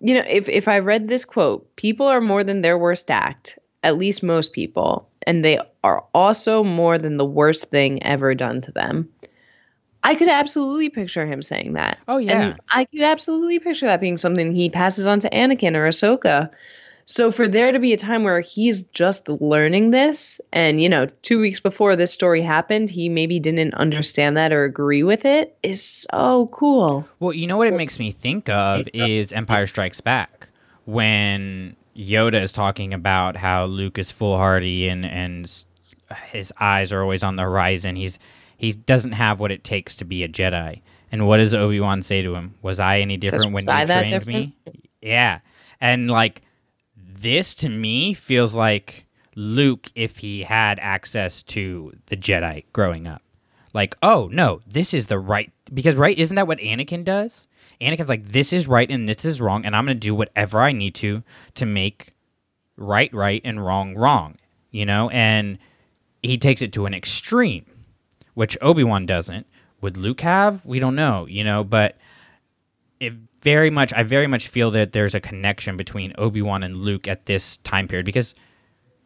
you 0.00 0.14
know, 0.14 0.24
if 0.28 0.48
if 0.48 0.68
I 0.68 0.78
read 0.78 1.08
this 1.08 1.24
quote, 1.24 1.74
people 1.76 2.06
are 2.06 2.20
more 2.20 2.44
than 2.44 2.60
their 2.60 2.78
worst 2.78 3.10
act. 3.10 3.58
At 3.82 3.98
least 3.98 4.22
most 4.22 4.52
people, 4.52 5.08
and 5.26 5.44
they 5.44 5.60
are 5.84 6.04
also 6.12 6.64
more 6.64 6.98
than 6.98 7.18
the 7.18 7.24
worst 7.24 7.66
thing 7.66 8.02
ever 8.02 8.34
done 8.34 8.60
to 8.62 8.72
them. 8.72 9.08
I 10.02 10.14
could 10.14 10.28
absolutely 10.28 10.88
picture 10.88 11.26
him 11.26 11.40
saying 11.42 11.74
that. 11.74 11.98
Oh, 12.08 12.18
yeah. 12.18 12.40
And 12.40 12.60
I 12.70 12.84
could 12.84 13.02
absolutely 13.02 13.58
picture 13.58 13.86
that 13.86 14.00
being 14.00 14.16
something 14.16 14.54
he 14.54 14.70
passes 14.70 15.06
on 15.06 15.20
to 15.20 15.30
Anakin 15.30 15.74
or 15.74 15.86
Ahsoka. 15.86 16.50
So 17.08 17.30
for 17.30 17.46
there 17.46 17.70
to 17.70 17.78
be 17.78 17.92
a 17.92 17.96
time 17.96 18.24
where 18.24 18.40
he's 18.40 18.82
just 18.82 19.28
learning 19.28 19.92
this, 19.92 20.40
and 20.52 20.80
you 20.80 20.88
know, 20.88 21.06
two 21.22 21.40
weeks 21.40 21.60
before 21.60 21.94
this 21.94 22.12
story 22.12 22.42
happened, 22.42 22.90
he 22.90 23.08
maybe 23.08 23.38
didn't 23.38 23.74
understand 23.74 24.36
that 24.36 24.52
or 24.52 24.64
agree 24.64 25.04
with 25.04 25.24
it, 25.24 25.56
is 25.62 26.06
so 26.10 26.48
cool. 26.52 27.08
Well, 27.20 27.32
you 27.32 27.46
know 27.46 27.56
what 27.56 27.68
it 27.68 27.74
makes 27.74 28.00
me 28.00 28.10
think 28.10 28.48
of 28.48 28.88
is 28.92 29.32
Empire 29.32 29.68
Strikes 29.68 30.00
Back 30.00 30.48
when 30.84 31.76
Yoda 31.96 32.42
is 32.42 32.52
talking 32.52 32.92
about 32.92 33.36
how 33.36 33.66
Luke 33.66 33.98
is 33.98 34.10
foolhardy 34.10 34.88
and 34.88 35.06
and 35.06 35.64
his 36.26 36.52
eyes 36.58 36.90
are 36.90 37.02
always 37.02 37.22
on 37.22 37.36
the 37.36 37.42
horizon. 37.42 37.94
He's 37.94 38.18
he 38.56 38.72
doesn't 38.72 39.12
have 39.12 39.38
what 39.38 39.52
it 39.52 39.62
takes 39.62 39.94
to 39.96 40.04
be 40.04 40.24
a 40.24 40.28
Jedi. 40.28 40.80
And 41.12 41.28
what 41.28 41.36
does 41.36 41.54
Obi 41.54 41.78
Wan 41.78 42.02
say 42.02 42.22
to 42.22 42.34
him? 42.34 42.54
Was 42.62 42.80
I 42.80 42.98
any 42.98 43.16
different 43.16 43.44
Says, 43.44 43.52
when 43.52 43.64
you 43.64 43.72
I 43.72 43.84
that 43.84 44.08
trained 44.08 44.26
me? 44.26 44.56
Yeah, 45.00 45.38
and 45.80 46.10
like 46.10 46.42
this 47.20 47.54
to 47.56 47.68
me 47.68 48.14
feels 48.14 48.54
like 48.54 49.06
Luke 49.34 49.90
if 49.94 50.18
he 50.18 50.42
had 50.42 50.78
access 50.80 51.42
to 51.44 51.92
the 52.06 52.16
Jedi 52.16 52.64
growing 52.72 53.06
up. 53.06 53.22
Like, 53.72 53.96
oh 54.02 54.28
no, 54.32 54.60
this 54.66 54.94
is 54.94 55.06
the 55.06 55.18
right 55.18 55.52
because 55.72 55.96
right 55.96 56.16
isn't 56.18 56.34
that 56.36 56.46
what 56.46 56.58
Anakin 56.58 57.04
does? 57.04 57.46
Anakin's 57.80 58.08
like, 58.08 58.28
this 58.28 58.52
is 58.52 58.66
right 58.66 58.90
and 58.90 59.08
this 59.08 59.24
is 59.24 59.40
wrong, 59.40 59.66
and 59.66 59.76
I'm 59.76 59.84
gonna 59.84 59.94
do 59.94 60.14
whatever 60.14 60.60
I 60.62 60.72
need 60.72 60.94
to 60.96 61.22
to 61.56 61.66
make 61.66 62.14
right 62.76 63.12
right 63.12 63.42
and 63.44 63.64
wrong 63.64 63.94
wrong. 63.94 64.36
You 64.70 64.86
know, 64.86 65.10
and 65.10 65.58
he 66.22 66.38
takes 66.38 66.62
it 66.62 66.72
to 66.74 66.86
an 66.86 66.94
extreme, 66.94 67.66
which 68.34 68.56
Obi 68.62 68.84
Wan 68.84 69.06
doesn't. 69.06 69.46
Would 69.82 69.96
Luke 69.96 70.22
have? 70.22 70.64
We 70.64 70.78
don't 70.78 70.96
know, 70.96 71.26
you 71.26 71.44
know, 71.44 71.62
but 71.62 71.96
it 72.98 73.12
very 73.42 73.70
much 73.70 73.92
I 73.92 74.02
very 74.02 74.26
much 74.26 74.48
feel 74.48 74.70
that 74.72 74.92
there's 74.92 75.14
a 75.14 75.20
connection 75.20 75.76
between 75.76 76.12
Obi-Wan 76.18 76.62
and 76.62 76.76
Luke 76.76 77.08
at 77.08 77.26
this 77.26 77.58
time 77.58 77.88
period 77.88 78.06
because 78.06 78.34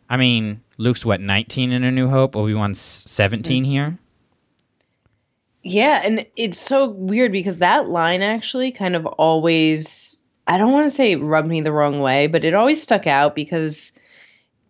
I 0.08 0.16
mean, 0.16 0.60
Luke's 0.76 1.04
what 1.04 1.20
19 1.20 1.72
in 1.72 1.84
A 1.84 1.90
New 1.90 2.08
Hope, 2.08 2.34
Obi-Wan's 2.34 2.80
17 2.80 3.62
here. 3.64 3.96
Yeah, 5.62 6.00
and 6.02 6.26
it's 6.36 6.58
so 6.58 6.88
weird 6.88 7.32
because 7.32 7.58
that 7.58 7.88
line 7.88 8.22
actually 8.22 8.72
kind 8.72 8.96
of 8.96 9.06
always 9.06 10.18
I 10.46 10.58
don't 10.58 10.72
want 10.72 10.88
to 10.88 10.94
say 10.94 11.14
rubbed 11.14 11.48
me 11.48 11.60
the 11.60 11.72
wrong 11.72 12.00
way, 12.00 12.26
but 12.26 12.44
it 12.44 12.54
always 12.54 12.82
stuck 12.82 13.06
out 13.06 13.34
because 13.34 13.92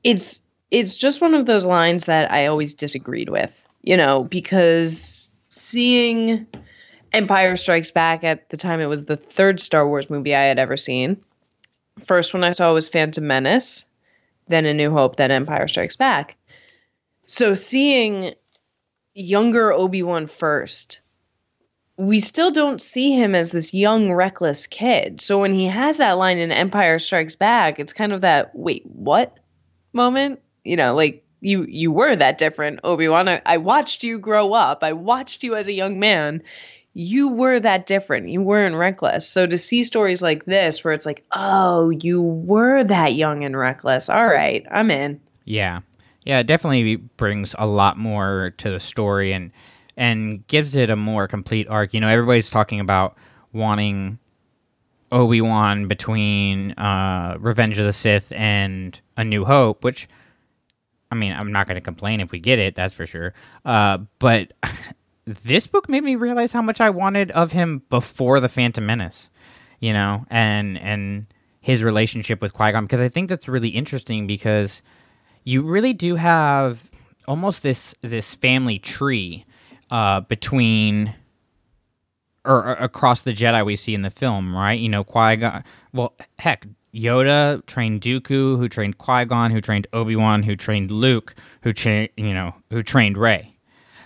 it's 0.05 0.41
it's 0.71 0.95
just 0.95 1.21
one 1.21 1.35
of 1.35 1.47
those 1.47 1.65
lines 1.65 2.05
that 2.05 2.31
I 2.31 2.47
always 2.47 2.75
disagreed 2.75 3.31
with, 3.31 3.67
you 3.83 3.97
know, 3.97 4.25
because 4.25 5.31
seeing 5.49 6.47
Empire 7.13 7.57
Strikes 7.57 7.91
Back 7.91 8.25
at 8.25 8.49
the 8.51 8.57
time 8.57 8.81
it 8.81 8.87
was 8.87 9.05
the 9.05 9.17
third 9.17 9.61
Star 9.61 9.87
Wars 9.87 10.11
movie 10.11 10.35
I 10.35 10.45
had 10.45 10.59
ever 10.59 10.77
seen. 10.77 11.23
First 11.99 12.33
one 12.33 12.45
I 12.45 12.53
saw 12.53 12.73
was 12.73 12.89
Phantom 12.89 13.27
Menace, 13.27 13.85
then 14.49 14.67
A 14.67 14.75
New 14.75 14.91
Hope, 14.91 15.17
then 15.17 15.31
Empire 15.31 15.69
Strikes 15.69 15.97
Back. 15.97 16.37
So 17.27 17.55
seeing 17.55 18.35
younger 19.15 19.73
Obi-Wan 19.73 20.27
first, 20.27 21.01
we 21.97 22.21
still 22.21 22.51
don't 22.51 22.81
see 22.81 23.13
him 23.13 23.35
as 23.35 23.51
this 23.51 23.75
young 23.75 24.13
reckless 24.13 24.67
kid. 24.67 25.21
So 25.21 25.39
when 25.39 25.53
he 25.53 25.67
has 25.67 25.99
that 25.99 26.13
line 26.13 26.39
in 26.39 26.51
Empire 26.51 26.99
Strikes 26.99 27.37
Back, 27.37 27.79
it's 27.79 27.93
kind 27.93 28.13
of 28.13 28.23
that 28.23 28.55
wait, 28.55 28.87
what 28.87 29.37
moment? 29.93 30.41
You 30.65 30.77
know, 30.77 30.95
like 30.95 31.25
you 31.41 31.65
you 31.65 31.93
were 31.93 32.15
that 32.15 32.39
different, 32.39 32.81
Obi-Wan. 32.85 33.29
I, 33.29 33.43
I 33.45 33.57
watched 33.59 34.03
you 34.03 34.19
grow 34.19 34.55
up. 34.55 34.83
I 34.83 34.93
watched 34.93 35.43
you 35.43 35.57
as 35.57 35.69
a 35.69 35.73
young 35.73 35.99
man 35.99 36.43
you 36.95 37.29
were 37.29 37.61
that 37.61 37.87
different. 37.87 38.29
You 38.29 38.43
weren't 38.43 38.75
reckless. 38.75 39.29
So 39.29 39.47
to 39.47 39.57
see 39.57 39.85
stories 39.85 40.23
like 40.23 40.45
this 40.45 40.83
where 40.85 40.93
it's 40.93 41.07
like, 41.07 41.25
oh, 41.33 41.91
you 41.91 42.21
were 42.21 42.83
that 42.85 43.15
young 43.15 43.45
and 43.45 43.57
reckless. 43.57 44.11
All 44.11 44.27
right, 44.27 44.67
I'm 44.71 44.91
in. 44.91 45.21
Yeah. 45.45 45.81
Yeah, 46.25 46.41
it 46.41 46.47
definitely 46.47 46.97
brings 46.97 47.55
a 47.59 47.67
lot 47.67 47.97
more 47.97 48.53
to 48.59 48.71
the 48.71 48.81
story 48.81 49.33
and 49.33 49.51
and 49.97 50.47
gives 50.47 50.77
it 50.77 50.91
a 50.91 50.97
more 50.97 51.29
complete 51.29 51.69
arc. 51.69 51.95
You 51.95 52.01
know, 52.01 52.09
everybody's 52.09 52.51
talking 52.51 52.81
about 52.81 53.17
wanting 53.53 54.19
Obi-Wan 55.13 55.89
between 55.89 56.73
uh, 56.73 57.37
Revenge 57.39 57.79
of 57.79 57.87
the 57.87 57.93
Sith 57.93 58.33
and 58.33 58.99
A 59.17 59.25
New 59.25 59.45
Hope, 59.45 59.85
which 59.85 60.09
I 61.11 61.17
mean, 61.17 61.33
I'm 61.33 61.53
not 61.53 61.67
going 61.67 61.75
to 61.75 61.81
complain 61.81 62.21
if 62.21 62.31
we 62.31 62.39
get 62.39 62.59
it, 62.59 62.75
that's 62.75 62.95
for 62.95 63.07
sure. 63.07 63.35
Uh, 63.65 63.99
but 64.19 64.53
this 65.25 65.67
book 65.67 65.89
made 65.89 66.05
me 66.05 66.17
realize 66.17 66.53
how 66.53 66.63
much 66.63 66.81
I 66.81 66.91
wanted 66.91 67.31
of 67.33 67.53
him 67.53 67.83
before 67.91 68.41
the 68.41 68.49
Phantom 68.49 68.85
Menace, 68.85 69.31
you 69.81 69.93
know, 69.93 70.25
and 70.31 70.79
and 70.79 71.27
his 71.61 71.83
relationship 71.83 72.41
with 72.41 72.53
Qui 72.53 72.73
Gon 72.73 72.85
because 72.85 73.01
I 73.01 73.09
think 73.09 73.29
that's 73.29 73.49
really 73.49 73.69
interesting 73.69 74.27
because 74.27 74.83
you 75.45 75.63
really 75.63 75.93
do 75.93 76.17
have 76.17 76.91
almost 77.29 77.63
this 77.63 77.95
this 78.03 78.35
family 78.35 78.79
tree 78.79 79.45
uh, 79.91 80.21
between 80.21 81.15
or, 82.45 82.67
or, 82.67 82.73
across 82.75 83.23
the 83.23 83.33
Jedi 83.33 83.65
we 83.65 83.77
see 83.77 83.95
in 83.95 84.03
the 84.03 84.11
film, 84.11 84.57
right? 84.57 84.79
You 84.79 84.89
know, 84.89 85.05
Qui 85.05 85.37
Gon. 85.37 85.65
Well, 85.93 86.15
heck, 86.39 86.67
Yoda 86.95 87.65
trained 87.67 88.01
Dooku, 88.01 88.59
who 88.59 88.69
trained 88.69 88.99
Qui 88.99 89.25
Gon, 89.27 89.51
who 89.51 89.61
trained 89.61 89.87
Obi 89.93 90.17
Wan, 90.17 90.43
who 90.43 90.57
trained 90.57 90.91
Luke, 90.91 91.35
who 91.63 91.73
trained 91.73 92.09
you 92.17 92.35
know 92.35 92.55
who 92.71 92.83
trained 92.83 93.19
Rey. 93.19 93.50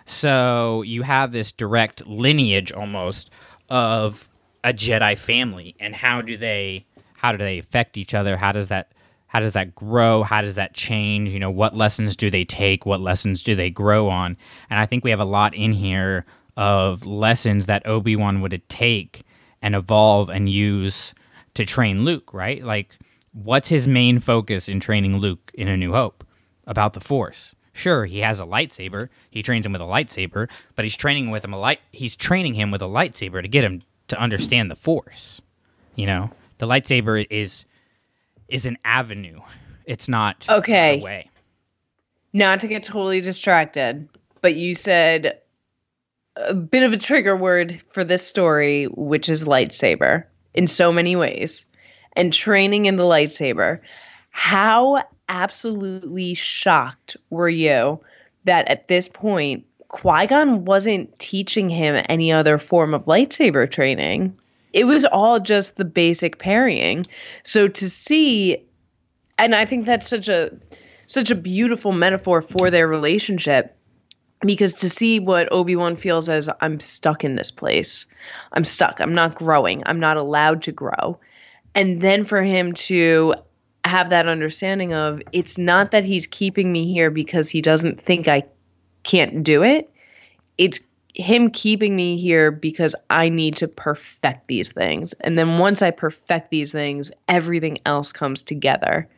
So 0.07 0.83
you 0.83 1.03
have 1.03 1.33
this 1.33 1.53
direct 1.53 2.07
lineage 2.07 2.73
almost 2.73 3.31
of 3.69 4.29
a 4.63 4.73
Jedi 4.73 5.17
family, 5.17 5.75
and 5.81 5.95
how 5.95 6.21
do 6.21 6.37
they 6.37 6.87
how 7.15 7.33
do 7.33 7.39
they 7.39 7.59
affect 7.59 7.97
each 7.97 8.15
other? 8.15 8.37
How 8.37 8.53
does 8.53 8.69
that 8.69 8.93
how 9.29 9.41
does 9.41 9.55
that 9.55 9.75
grow? 9.75 10.23
How 10.23 10.43
does 10.43 10.55
that 10.55 10.75
change? 10.75 11.31
You 11.31 11.41
know, 11.41 11.51
what 11.51 11.77
lessons 11.77 12.17
do 12.17 12.31
they 12.31 12.45
take? 12.45 12.87
What 12.87 13.01
lessons 13.01 13.43
do 13.43 13.55
they 13.55 13.71
grow 13.71 14.09
on? 14.09 14.37
And 14.71 14.79
I 14.79 14.87
think 14.87 15.05
we 15.05 15.11
have 15.11 15.21
a 15.21 15.25
lot 15.25 15.55
in 15.55 15.73
here 15.73 16.25
of 16.57 17.05
lessons 17.05 17.67
that 17.67 17.87
Obi 17.87 18.15
Wan 18.15 18.41
would 18.41 18.63
take 18.69 19.23
and 19.61 19.75
evolve 19.75 20.29
and 20.29 20.49
use 20.49 21.15
to 21.55 21.65
train 21.65 22.05
Luke. 22.05 22.33
Right? 22.33 22.63
Like, 22.63 22.91
what's 23.33 23.69
his 23.69 23.89
main 23.89 24.19
focus 24.19 24.69
in 24.69 24.81
training 24.81 25.17
Luke 25.19 25.51
in 25.55 25.69
A 25.69 25.77
New 25.77 25.93
Hope? 25.93 26.27
About 26.67 26.95
the 26.95 27.01
Force 27.01 27.55
Sure, 27.75 28.07
he 28.07 28.21
has 28.21 28.39
a 28.39 28.45
lightsaber. 28.45 29.09
He 29.31 29.43
trains 29.43 29.67
him 29.67 29.73
with 29.73 29.83
a 29.83 29.85
lightsaber, 29.85 30.49
but 30.77 30.85
he's 30.85 30.97
training 30.97 31.31
with 31.31 31.45
him 31.45 31.53
a 31.53 31.59
light. 31.59 31.81
He's 31.91 32.15
training 32.15 32.55
him 32.55 32.71
with 32.71 32.81
a 32.81 32.87
lightsaber 32.87 33.43
to 33.43 33.49
get 33.49 33.65
him 33.65 33.83
to 34.09 34.19
understand 34.19 34.71
the 34.71 34.77
Force. 34.77 35.43
You 35.97 36.07
know, 36.07 36.31
the 36.59 36.67
lightsaber 36.67 37.27
is 37.29 37.65
is 38.49 38.65
an 38.65 38.79
avenue. 38.85 39.41
It's 39.87 40.09
not 40.09 40.47
okay. 40.49 40.99
The 40.99 41.05
way. 41.05 41.31
Not 42.33 42.61
to 42.61 42.69
get 42.69 42.85
totally 42.85 43.21
distracted, 43.21 44.09
but 44.41 44.55
you 44.55 44.77
said 44.77 45.41
a 46.37 46.55
bit 46.55 46.85
of 46.85 46.93
a 46.93 46.97
trigger 46.97 47.37
word 47.37 47.83
for 47.91 48.05
this 48.05 48.25
story, 48.25 48.85
which 48.85 49.29
is 49.29 49.45
lightsaber 49.45 50.25
in 50.55 50.69
so 50.69 50.93
many 50.93 51.17
ways, 51.17 51.67
and 52.13 52.33
training 52.33 52.85
in 52.85 52.97
the 52.97 53.03
lightsaber. 53.03 53.81
How 54.31 55.03
absolutely 55.29 56.35
shocked 56.35 57.17
were 57.31 57.49
you 57.49 58.01
that 58.45 58.69
at 58.69 58.89
this 58.89 59.09
point 59.09 59.65
Qui 59.89 60.27
Gon 60.27 60.65
wasn't 60.65 61.17
teaching 61.19 61.69
him 61.69 62.05
any 62.09 62.33
other 62.33 62.59
form 62.59 62.95
of 62.95 63.05
lightsaber 63.05 63.71
training? 63.71 64.37
It 64.73 64.85
was 64.85 65.05
all 65.05 65.39
just 65.39 65.77
the 65.77 65.85
basic 65.85 66.39
parrying. 66.39 67.07
So 67.45 67.69
to 67.69 67.89
see, 67.89 68.65
and 69.39 69.55
I 69.55 69.65
think 69.65 69.87
that's 69.87 70.09
such 70.09 70.29
a 70.29 70.51
such 71.07 71.31
a 71.31 71.37
beautiful 71.37 71.93
metaphor 71.93 72.43
for 72.43 72.71
their 72.71 72.89
relationship 72.89 73.77
because 74.41 74.73
to 74.73 74.91
see 74.91 75.21
what 75.21 75.53
Obi-Wan 75.53 75.97
feels 75.97 76.29
as 76.29 76.49
I'm 76.61 76.81
stuck 76.81 77.25
in 77.25 77.37
this 77.37 77.51
place. 77.51 78.07
I'm 78.53 78.65
stuck. 78.65 79.01
I'm 79.01 79.15
not 79.15 79.37
growing. 79.37 79.83
I'm 79.87 80.01
not 80.01 80.17
allowed 80.17 80.63
to 80.63 80.73
grow. 80.73 81.19
And 81.75 82.01
then 82.01 82.25
for 82.25 82.43
him 82.43 82.73
to 82.75 83.35
have 83.95 84.11
that 84.11 84.27
understanding 84.27 84.93
of 84.93 85.23
it's 85.31 85.57
not 85.57 85.93
that 85.93 86.05
he's 86.05 86.27
keeping 86.27 86.73
me 86.73 86.93
here 86.93 87.13
because 87.13 87.49
he 87.49 87.63
doesn't 87.63 88.01
think 88.01 88.27
I 88.27 88.43
can't 89.05 89.45
do 89.45 89.63
it. 89.63 89.89
It's 90.59 90.81
him 91.15 91.49
keeping 91.49 91.95
me 91.95 92.17
here 92.17 92.51
because 92.51 92.97
I 93.09 93.29
need 93.29 93.55
to 93.57 93.69
perfect 93.69 94.49
these 94.49 94.73
things. 94.73 95.13
And 95.21 95.39
then 95.39 95.59
once 95.59 95.81
I 95.81 95.93
perfect 95.93 96.51
these 96.51 96.73
things, 96.73 97.13
everything 97.29 97.79
else 97.87 98.11
comes 98.11 98.43
together. 98.43 99.09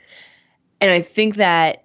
And 0.83 0.91
I 0.91 1.01
think 1.01 1.37
that 1.37 1.85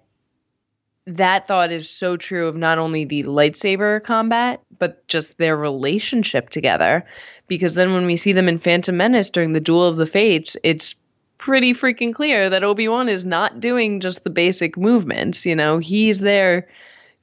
that 1.06 1.48
thought 1.48 1.72
is 1.72 1.88
so 1.88 2.18
true 2.18 2.46
of 2.46 2.56
not 2.56 2.76
only 2.76 3.06
the 3.06 3.22
lightsaber 3.22 4.04
combat, 4.04 4.60
but 4.78 5.08
just 5.08 5.38
their 5.38 5.56
relationship 5.56 6.50
together. 6.50 7.06
Because 7.48 7.74
then 7.74 7.94
when 7.94 8.04
we 8.04 8.16
see 8.16 8.32
them 8.32 8.48
in 8.48 8.58
Phantom 8.58 8.94
Menace 8.94 9.30
during 9.30 9.52
the 9.52 9.60
Duel 9.60 9.86
of 9.86 9.96
the 9.96 10.04
Fates, 10.04 10.58
it's 10.62 10.94
pretty 11.42 11.72
freaking 11.72 12.14
clear 12.14 12.48
that 12.48 12.62
Obi-Wan 12.62 13.08
is 13.08 13.24
not 13.24 13.58
doing 13.58 13.98
just 13.98 14.22
the 14.22 14.30
basic 14.30 14.76
movements, 14.76 15.44
you 15.44 15.56
know, 15.56 15.78
he's 15.78 16.20
there 16.20 16.68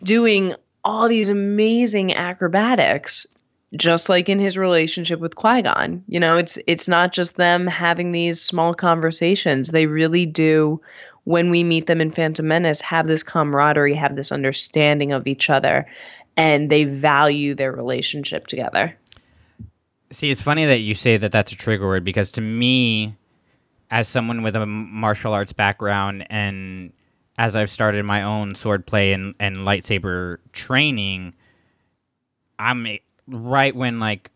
doing 0.03 0.53
all 0.84 1.07
these 1.07 1.30
amazing 1.30 2.13
acrobatics 2.13 3.26
just 3.78 4.09
like 4.09 4.28
in 4.28 4.38
his 4.38 4.57
relationship 4.57 5.22
with 5.22 5.38
Qui-Gon. 5.38 6.03
You 6.09 6.20
know, 6.20 6.36
it's 6.36 6.57
it's 6.67 6.89
not 6.89 7.13
just 7.13 7.38
them 7.38 7.65
having 7.65 8.11
these 8.11 8.41
small 8.41 8.74
conversations. 8.74 9.70
They 9.70 9.86
really 9.86 10.26
do 10.26 10.82
when 11.24 11.49
we 11.49 11.63
meet 11.63 11.88
them 11.88 12.01
in 12.01 12.11
Phantom 12.11 12.45
Menace 12.45 12.82
have 12.82 13.07
this 13.07 13.24
camaraderie, 13.24 13.93
have 13.93 14.17
this 14.17 14.34
understanding 14.34 15.13
of 15.13 15.28
each 15.28 15.49
other, 15.49 15.88
and 16.36 16.70
they 16.70 16.84
value 16.84 17.55
their 17.55 17.72
relationship 17.72 18.47
together. 18.47 18.93
See, 20.11 20.30
it's 20.30 20.41
funny 20.41 20.65
that 20.65 20.80
you 20.80 20.93
say 20.93 21.15
that 21.15 21.32
that's 21.32 21.53
a 21.53 21.55
trigger 21.55 21.88
word 21.88 22.03
because 22.03 22.34
to 22.34 22.41
me, 22.41 23.15
as 23.92 24.08
someone 24.08 24.44
with 24.44 24.56
a 24.56 24.66
martial 24.66 25.34
arts 25.34 25.54
background 25.54 26.26
and 26.30 26.94
as 27.38 27.56
I've 27.56 27.70
started 27.70 28.04
my 28.04 28.24
own 28.24 28.54
swordplay 28.54 29.14
and, 29.14 29.34
and 29.40 29.58
lightsaber 29.58 30.38
training, 30.52 31.34
I'm 32.60 32.86
right 33.28 33.74
when 33.74 34.00
like 34.00 34.30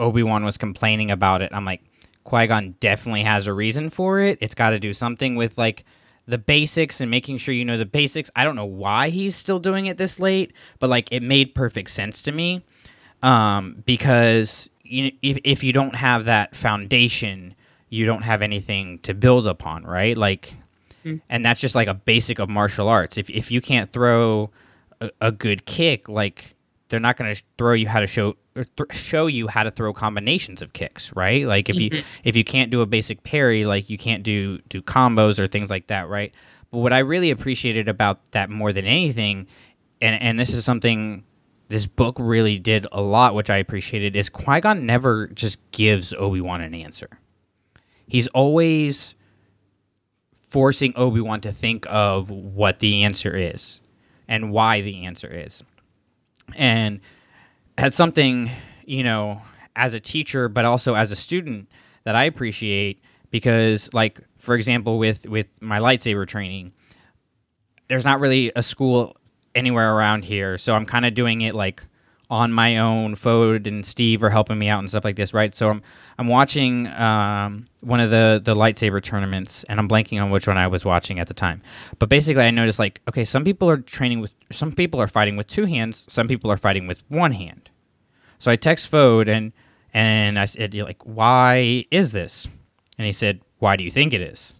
Obi 0.00 0.22
Wan 0.22 0.44
was 0.44 0.56
complaining 0.56 1.10
about 1.10 1.42
it. 1.42 1.52
I'm 1.52 1.64
like, 1.64 1.82
Qui 2.24 2.46
Gon 2.48 2.74
definitely 2.80 3.22
has 3.22 3.46
a 3.46 3.52
reason 3.52 3.88
for 3.88 4.20
it. 4.20 4.38
It's 4.40 4.54
got 4.54 4.70
to 4.70 4.80
do 4.80 4.92
something 4.92 5.36
with 5.36 5.56
like 5.56 5.84
the 6.26 6.38
basics 6.38 7.00
and 7.00 7.10
making 7.10 7.38
sure 7.38 7.54
you 7.54 7.64
know 7.64 7.78
the 7.78 7.86
basics. 7.86 8.30
I 8.36 8.44
don't 8.44 8.56
know 8.56 8.64
why 8.64 9.10
he's 9.10 9.36
still 9.36 9.58
doing 9.58 9.86
it 9.86 9.96
this 9.96 10.18
late, 10.18 10.52
but 10.78 10.90
like 10.90 11.08
it 11.12 11.22
made 11.22 11.54
perfect 11.54 11.90
sense 11.90 12.20
to 12.22 12.32
me. 12.32 12.64
Um, 13.22 13.82
because 13.84 14.68
you 14.82 15.12
if 15.22 15.38
if 15.44 15.62
you 15.62 15.72
don't 15.72 15.94
have 15.94 16.24
that 16.24 16.56
foundation, 16.56 17.54
you 17.90 18.06
don't 18.06 18.22
have 18.22 18.40
anything 18.40 19.00
to 19.00 19.12
build 19.12 19.46
upon, 19.46 19.84
right? 19.84 20.16
Like, 20.16 20.54
mm. 21.04 21.20
and 21.28 21.44
that's 21.44 21.60
just 21.60 21.74
like 21.74 21.88
a 21.88 21.94
basic 21.94 22.38
of 22.38 22.48
martial 22.48 22.88
arts. 22.88 23.18
If 23.18 23.28
if 23.28 23.50
you 23.50 23.60
can't 23.60 23.90
throw 23.92 24.50
a, 25.00 25.10
a 25.20 25.32
good 25.32 25.66
kick, 25.66 26.08
like 26.08 26.54
they're 26.88 27.00
not 27.00 27.16
going 27.16 27.34
to 27.34 27.42
throw 27.58 27.74
you 27.74 27.88
how 27.88 28.00
to 28.00 28.06
show 28.06 28.36
th- 28.54 28.92
show 28.92 29.26
you 29.26 29.48
how 29.48 29.64
to 29.64 29.70
throw 29.70 29.92
combinations 29.92 30.62
of 30.62 30.72
kicks, 30.72 31.14
right? 31.14 31.46
Like 31.46 31.68
if 31.68 31.76
you 31.76 31.90
mm-hmm. 31.90 32.06
if 32.24 32.36
you 32.36 32.44
can't 32.44 32.70
do 32.70 32.80
a 32.80 32.86
basic 32.86 33.22
parry, 33.24 33.64
like 33.64 33.90
you 33.90 33.98
can't 33.98 34.22
do 34.22 34.58
do 34.68 34.80
combos 34.80 35.38
or 35.38 35.46
things 35.46 35.68
like 35.68 35.88
that, 35.88 36.08
right? 36.08 36.32
But 36.70 36.78
what 36.78 36.92
I 36.92 37.00
really 37.00 37.30
appreciated 37.30 37.88
about 37.88 38.20
that 38.30 38.50
more 38.50 38.72
than 38.72 38.86
anything, 38.86 39.48
and 40.00 40.20
and 40.22 40.38
this 40.38 40.54
is 40.54 40.64
something 40.64 41.24
this 41.68 41.86
book 41.86 42.16
really 42.18 42.58
did 42.58 42.86
a 42.92 43.00
lot, 43.00 43.34
which 43.34 43.50
I 43.50 43.56
appreciated, 43.56 44.16
is 44.16 44.28
Qui 44.28 44.60
Gon 44.60 44.86
never 44.86 45.28
just 45.28 45.58
gives 45.70 46.12
Obi 46.12 46.40
Wan 46.40 46.60
an 46.60 46.74
answer. 46.74 47.08
He's 48.10 48.26
always 48.28 49.14
forcing 50.42 50.92
Obi 50.96 51.20
Wan 51.20 51.40
to 51.42 51.52
think 51.52 51.86
of 51.88 52.28
what 52.28 52.80
the 52.80 53.04
answer 53.04 53.36
is 53.36 53.80
and 54.26 54.50
why 54.50 54.80
the 54.80 55.06
answer 55.06 55.28
is. 55.28 55.62
And 56.56 57.00
that's 57.78 57.94
something, 57.94 58.50
you 58.84 59.04
know, 59.04 59.42
as 59.76 59.94
a 59.94 60.00
teacher, 60.00 60.48
but 60.48 60.64
also 60.64 60.94
as 60.94 61.12
a 61.12 61.16
student 61.16 61.68
that 62.02 62.16
I 62.16 62.24
appreciate 62.24 63.00
because, 63.30 63.88
like, 63.94 64.20
for 64.38 64.56
example, 64.56 64.98
with, 64.98 65.26
with 65.26 65.46
my 65.60 65.78
lightsaber 65.78 66.26
training, 66.26 66.72
there's 67.88 68.04
not 68.04 68.18
really 68.18 68.50
a 68.56 68.62
school 68.62 69.16
anywhere 69.54 69.94
around 69.94 70.24
here. 70.24 70.58
So 70.58 70.74
I'm 70.74 70.84
kind 70.86 71.06
of 71.06 71.14
doing 71.14 71.42
it 71.42 71.54
like 71.54 71.84
on 72.30 72.52
my 72.52 72.78
own. 72.78 73.16
Fode 73.16 73.66
and 73.66 73.84
Steve 73.84 74.22
are 74.22 74.30
helping 74.30 74.58
me 74.58 74.68
out 74.68 74.78
and 74.78 74.88
stuff 74.88 75.04
like 75.04 75.16
this, 75.16 75.34
right? 75.34 75.54
So 75.54 75.68
I'm 75.68 75.82
I'm 76.16 76.28
watching 76.28 76.86
um, 76.88 77.66
one 77.80 78.00
of 78.00 78.10
the 78.10 78.40
the 78.42 78.54
lightsaber 78.54 79.02
tournaments, 79.02 79.64
and 79.64 79.80
I'm 79.80 79.88
blanking 79.88 80.22
on 80.22 80.30
which 80.30 80.46
one 80.46 80.56
I 80.56 80.68
was 80.68 80.84
watching 80.84 81.18
at 81.18 81.26
the 81.26 81.34
time. 81.34 81.60
But 81.98 82.08
basically, 82.08 82.44
I 82.44 82.50
noticed 82.50 82.78
like, 82.78 83.00
okay, 83.08 83.24
some 83.24 83.44
people 83.44 83.68
are 83.68 83.78
training 83.78 84.20
with, 84.20 84.32
some 84.52 84.72
people 84.72 85.00
are 85.00 85.08
fighting 85.08 85.36
with 85.36 85.48
two 85.48 85.66
hands, 85.66 86.04
some 86.08 86.28
people 86.28 86.50
are 86.50 86.56
fighting 86.56 86.86
with 86.86 87.02
one 87.08 87.32
hand. 87.32 87.68
So 88.38 88.50
I 88.50 88.56
text 88.56 88.90
Fode 88.90 89.28
and 89.28 89.52
and 89.92 90.38
I 90.38 90.44
said, 90.44 90.72
like, 90.74 91.02
why 91.02 91.84
is 91.90 92.12
this? 92.12 92.46
And 92.96 93.06
he 93.06 93.12
said, 93.12 93.40
why 93.58 93.76
do 93.76 93.84
you 93.84 93.90
think 93.90 94.12
it 94.12 94.20
is? 94.20 94.54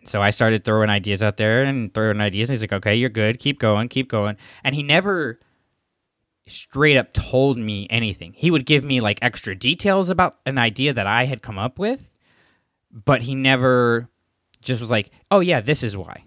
And 0.00 0.08
so 0.08 0.22
I 0.22 0.30
started 0.30 0.64
throwing 0.64 0.88
ideas 0.88 1.22
out 1.22 1.36
there 1.36 1.64
and 1.64 1.92
throwing 1.92 2.20
ideas. 2.20 2.48
And 2.48 2.54
he's 2.54 2.62
like, 2.62 2.72
okay, 2.72 2.94
you're 2.94 3.10
good. 3.10 3.38
Keep 3.38 3.58
going, 3.58 3.88
keep 3.88 4.08
going. 4.08 4.36
And 4.64 4.74
he 4.74 4.82
never 4.82 5.38
straight 6.46 6.96
up 6.96 7.12
told 7.12 7.58
me 7.58 7.86
anything. 7.90 8.32
He 8.34 8.50
would 8.50 8.66
give 8.66 8.84
me 8.84 9.00
like 9.00 9.18
extra 9.22 9.54
details 9.54 10.10
about 10.10 10.36
an 10.46 10.58
idea 10.58 10.92
that 10.92 11.06
I 11.06 11.24
had 11.24 11.42
come 11.42 11.58
up 11.58 11.78
with, 11.78 12.10
but 12.90 13.22
he 13.22 13.34
never 13.34 14.08
just 14.60 14.80
was 14.80 14.90
like, 14.90 15.10
oh, 15.30 15.40
yeah, 15.40 15.60
this 15.60 15.82
is 15.82 15.96
why. 15.96 16.24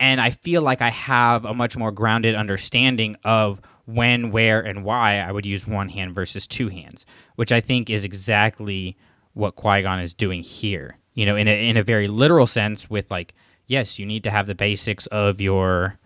And 0.00 0.20
I 0.20 0.30
feel 0.30 0.62
like 0.62 0.82
I 0.82 0.90
have 0.90 1.44
a 1.44 1.54
much 1.54 1.76
more 1.76 1.92
grounded 1.92 2.34
understanding 2.34 3.16
of 3.24 3.60
when, 3.84 4.30
where, 4.30 4.60
and 4.60 4.84
why 4.84 5.18
I 5.18 5.30
would 5.30 5.46
use 5.46 5.66
one 5.66 5.88
hand 5.88 6.14
versus 6.14 6.46
two 6.46 6.68
hands, 6.68 7.06
which 7.36 7.52
I 7.52 7.60
think 7.60 7.90
is 7.90 8.04
exactly 8.04 8.96
what 9.34 9.56
Qui 9.56 9.82
Gon 9.82 10.00
is 10.00 10.14
doing 10.14 10.42
here 10.42 10.98
you 11.14 11.26
know, 11.26 11.36
in 11.36 11.48
a 11.48 11.68
in 11.68 11.76
a 11.76 11.82
very 11.82 12.08
literal 12.08 12.46
sense, 12.46 12.88
with 12.88 13.10
like, 13.10 13.34
yes, 13.66 13.98
you 13.98 14.06
need 14.06 14.24
to 14.24 14.30
have 14.30 14.46
the 14.46 14.54
basics 14.54 15.06
of 15.08 15.40
your, 15.40 15.98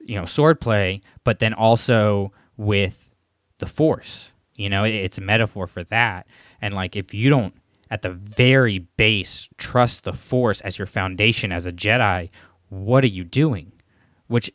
you 0.00 0.16
know, 0.16 0.26
sword 0.26 0.60
play, 0.60 1.00
but 1.24 1.38
then 1.38 1.54
also 1.54 2.32
with 2.58 3.08
the 3.58 3.66
force. 3.66 4.32
You 4.56 4.68
know, 4.68 4.84
it's 4.84 5.16
a 5.16 5.22
metaphor 5.22 5.66
for 5.66 5.84
that. 5.84 6.26
And 6.60 6.74
like, 6.74 6.96
if 6.96 7.14
you 7.14 7.30
don't, 7.30 7.54
at 7.90 8.02
the 8.02 8.10
very 8.10 8.80
base, 8.80 9.48
trust 9.56 10.04
the 10.04 10.12
force 10.12 10.60
as 10.60 10.76
your 10.76 10.86
foundation 10.86 11.52
as 11.52 11.64
a 11.64 11.72
Jedi, 11.72 12.28
what 12.68 13.02
are 13.04 13.08
you 13.08 13.24
doing? 13.24 13.72
Which, 14.26 14.50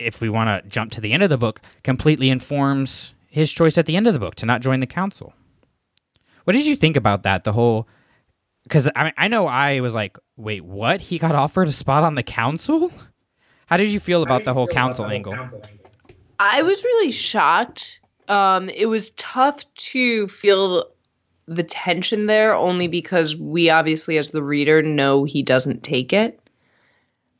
if 0.00 0.20
we 0.20 0.28
want 0.28 0.64
to 0.64 0.68
jump 0.68 0.90
to 0.92 1.00
the 1.00 1.12
end 1.12 1.22
of 1.22 1.30
the 1.30 1.38
book, 1.38 1.60
completely 1.84 2.30
informs 2.30 3.14
his 3.28 3.52
choice 3.52 3.78
at 3.78 3.86
the 3.86 3.96
end 3.96 4.08
of 4.08 4.14
the 4.14 4.18
book 4.18 4.34
to 4.36 4.46
not 4.46 4.62
join 4.62 4.80
the 4.80 4.86
council. 4.86 5.34
What 6.44 6.54
did 6.54 6.66
you 6.66 6.74
think 6.74 6.96
about 6.96 7.22
that? 7.22 7.44
The 7.44 7.52
whole 7.52 7.86
because 8.64 8.88
I 8.94 9.04
mean, 9.04 9.12
I 9.16 9.28
know 9.28 9.46
I 9.46 9.80
was 9.80 9.94
like, 9.94 10.18
wait, 10.36 10.64
what? 10.64 11.00
He 11.00 11.18
got 11.18 11.34
offered 11.34 11.68
a 11.68 11.72
spot 11.72 12.02
on 12.02 12.14
the 12.14 12.22
council? 12.22 12.92
How 13.66 13.76
did 13.76 13.90
you 13.90 14.00
feel 14.00 14.22
about 14.22 14.44
the 14.44 14.54
whole 14.54 14.66
council 14.66 15.06
angle? 15.06 15.36
I 16.40 16.62
was 16.62 16.82
really 16.82 17.10
shocked. 17.10 18.00
Um, 18.26 18.70
it 18.70 18.86
was 18.86 19.10
tough 19.10 19.62
to 19.74 20.26
feel 20.28 20.88
the 21.46 21.62
tension 21.62 22.26
there, 22.26 22.54
only 22.54 22.88
because 22.88 23.36
we 23.36 23.68
obviously, 23.68 24.16
as 24.16 24.30
the 24.30 24.42
reader, 24.42 24.80
know 24.80 25.24
he 25.24 25.42
doesn't 25.42 25.82
take 25.82 26.14
it. 26.14 26.40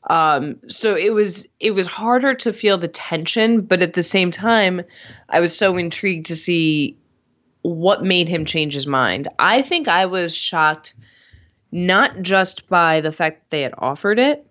Um, 0.09 0.57
so 0.67 0.95
it 0.95 1.13
was 1.13 1.47
it 1.59 1.71
was 1.71 1.87
harder 1.87 2.35
to 2.35 2.53
feel 2.53 2.77
the 2.77 2.87
tension, 2.87 3.61
but 3.61 3.81
at 3.81 3.93
the 3.93 4.03
same 4.03 4.29
time, 4.29 4.83
I 5.29 5.39
was 5.39 5.57
so 5.57 5.77
intrigued 5.77 6.27
to 6.27 6.35
see 6.35 6.95
what 7.63 8.03
made 8.03 8.27
him 8.27 8.45
change 8.45 8.75
his 8.75 8.85
mind. 8.85 9.27
I 9.39 9.63
think 9.63 9.87
I 9.87 10.05
was 10.05 10.35
shocked 10.35 10.93
not 11.71 12.21
just 12.21 12.69
by 12.69 13.01
the 13.01 13.11
fact 13.11 13.39
that 13.39 13.49
they 13.49 13.61
had 13.63 13.73
offered 13.79 14.19
it, 14.19 14.45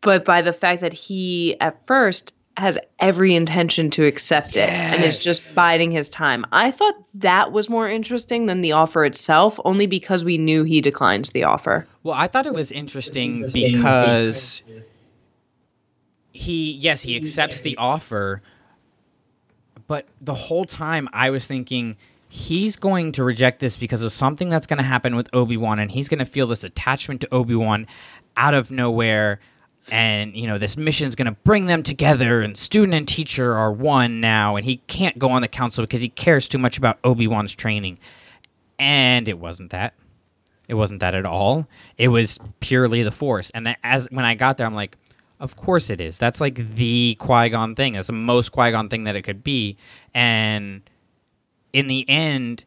but 0.00 0.24
by 0.24 0.42
the 0.42 0.52
fact 0.52 0.80
that 0.82 0.92
he 0.92 1.58
at 1.60 1.84
first 1.86 2.35
has 2.56 2.78
every 2.98 3.34
intention 3.34 3.90
to 3.90 4.06
accept 4.06 4.56
yes. 4.56 4.68
it 4.68 4.72
and 4.72 5.04
is 5.04 5.18
just 5.18 5.54
biding 5.54 5.90
his 5.90 6.08
time. 6.08 6.44
I 6.52 6.70
thought 6.70 6.94
that 7.14 7.52
was 7.52 7.68
more 7.68 7.88
interesting 7.88 8.46
than 8.46 8.62
the 8.62 8.72
offer 8.72 9.04
itself, 9.04 9.60
only 9.64 9.86
because 9.86 10.24
we 10.24 10.38
knew 10.38 10.64
he 10.64 10.80
declines 10.80 11.30
the 11.30 11.44
offer. 11.44 11.86
Well, 12.02 12.14
I 12.14 12.28
thought 12.28 12.46
it 12.46 12.54
was 12.54 12.72
interesting 12.72 13.46
because 13.52 14.62
he, 16.32 16.72
yes, 16.72 17.02
he 17.02 17.16
accepts 17.16 17.60
the 17.60 17.76
offer, 17.76 18.42
but 19.86 20.06
the 20.20 20.34
whole 20.34 20.64
time 20.64 21.08
I 21.12 21.30
was 21.30 21.46
thinking 21.46 21.96
he's 22.28 22.76
going 22.76 23.12
to 23.12 23.24
reject 23.24 23.60
this 23.60 23.76
because 23.76 24.02
of 24.02 24.12
something 24.12 24.48
that's 24.48 24.66
going 24.66 24.78
to 24.78 24.82
happen 24.84 25.14
with 25.14 25.28
Obi-Wan 25.32 25.78
and 25.78 25.90
he's 25.90 26.08
going 26.08 26.18
to 26.18 26.24
feel 26.24 26.46
this 26.46 26.64
attachment 26.64 27.20
to 27.20 27.34
Obi-Wan 27.34 27.86
out 28.36 28.54
of 28.54 28.70
nowhere 28.70 29.40
and 29.90 30.34
you 30.34 30.46
know 30.46 30.58
this 30.58 30.76
mission's 30.76 31.14
going 31.14 31.26
to 31.26 31.38
bring 31.44 31.66
them 31.66 31.82
together 31.82 32.40
and 32.40 32.56
student 32.56 32.94
and 32.94 33.06
teacher 33.06 33.54
are 33.54 33.70
one 33.70 34.20
now 34.20 34.56
and 34.56 34.64
he 34.64 34.78
can't 34.88 35.18
go 35.18 35.28
on 35.30 35.42
the 35.42 35.48
council 35.48 35.84
because 35.84 36.00
he 36.00 36.08
cares 36.08 36.48
too 36.48 36.58
much 36.58 36.76
about 36.78 36.98
Obi-Wan's 37.04 37.54
training. 37.54 37.98
And 38.78 39.28
it 39.28 39.38
wasn't 39.38 39.70
that. 39.70 39.94
It 40.68 40.74
wasn't 40.74 41.00
that 41.00 41.14
at 41.14 41.24
all. 41.24 41.68
It 41.96 42.08
was 42.08 42.38
purely 42.60 43.02
the 43.02 43.10
force. 43.10 43.50
And 43.54 43.76
as 43.84 44.08
when 44.10 44.24
I 44.24 44.34
got 44.34 44.58
there 44.58 44.66
I'm 44.66 44.74
like 44.74 44.96
of 45.38 45.54
course 45.56 45.90
it 45.90 46.00
is. 46.00 46.18
That's 46.18 46.40
like 46.40 46.74
the 46.74 47.16
Qui-Gon 47.20 47.74
thing. 47.74 47.94
It's 47.94 48.06
the 48.06 48.14
most 48.14 48.52
Qui-Gon 48.52 48.88
thing 48.88 49.04
that 49.04 49.16
it 49.16 49.22
could 49.22 49.44
be. 49.44 49.76
And 50.14 50.80
in 51.72 51.88
the 51.88 52.08
end, 52.08 52.64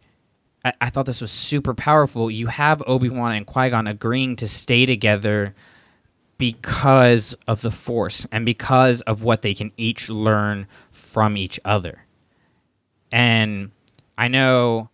I, 0.63 0.73
I 0.81 0.89
thought 0.89 1.05
this 1.05 1.21
was 1.21 1.31
super 1.31 1.73
powerful. 1.73 2.29
You 2.29 2.47
have 2.47 2.83
Obi 2.85 3.09
Wan 3.09 3.31
and 3.31 3.45
Qui 3.45 3.69
Gon 3.71 3.87
agreeing 3.87 4.35
to 4.37 4.47
stay 4.47 4.85
together 4.85 5.55
because 6.39 7.35
of 7.47 7.61
the 7.61 7.69
Force 7.69 8.25
and 8.31 8.45
because 8.45 9.01
of 9.01 9.21
what 9.21 9.43
they 9.43 9.53
can 9.53 9.71
each 9.77 10.09
learn 10.09 10.65
from 10.91 11.37
each 11.37 11.59
other. 11.63 12.05
And 13.11 13.71
I 14.17 14.29
know 14.29 14.89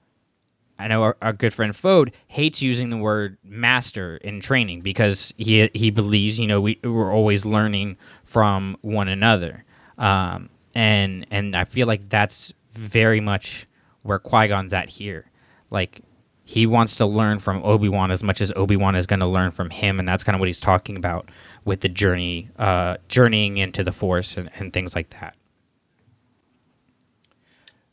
I 0.77 0.87
know 0.89 1.03
our, 1.03 1.17
our, 1.21 1.31
good 1.31 1.53
friend 1.53 1.71
Fode 1.71 2.11
hates 2.27 2.61
using 2.61 2.89
the 2.89 2.97
word 2.97 3.37
master 3.45 4.17
in 4.17 4.41
training 4.41 4.81
because 4.81 5.33
he 5.37 5.69
he 5.73 5.89
believes 5.89 6.37
you 6.37 6.47
know 6.47 6.59
we 6.59 6.79
we're 6.83 7.13
always 7.13 7.45
learning 7.45 7.95
from 8.25 8.75
one 8.81 9.07
another, 9.07 9.63
um, 9.97 10.49
and 10.73 11.25
and 11.31 11.55
I 11.55 11.63
feel 11.63 11.87
like 11.87 12.09
that's 12.09 12.53
very 12.73 13.21
much 13.21 13.67
where 14.01 14.19
Qui 14.19 14.47
Gon's 14.47 14.73
at 14.73 14.89
here. 14.89 15.29
Like 15.69 16.01
he 16.47 16.67
wants 16.67 16.95
to 16.97 17.07
learn 17.07 17.39
from 17.39 17.63
Obi 17.63 17.89
Wan 17.89 18.11
as 18.11 18.21
much 18.23 18.39
as 18.39 18.53
Obi 18.55 18.75
Wan 18.75 18.95
is 18.95 19.07
going 19.07 19.19
to 19.19 19.27
learn 19.27 19.49
from 19.49 19.71
him, 19.71 19.97
and 19.97 20.07
that's 20.07 20.23
kind 20.23 20.35
of 20.35 20.39
what 20.39 20.47
he's 20.47 20.59
talking 20.59 20.95
about 20.95 21.29
with 21.65 21.81
the 21.81 21.89
journey, 21.89 22.49
uh, 22.59 22.97
journeying 23.09 23.57
into 23.57 23.83
the 23.83 23.91
Force 23.91 24.37
and, 24.37 24.51
and 24.59 24.71
things 24.71 24.95
like 24.95 25.09
that. 25.19 25.35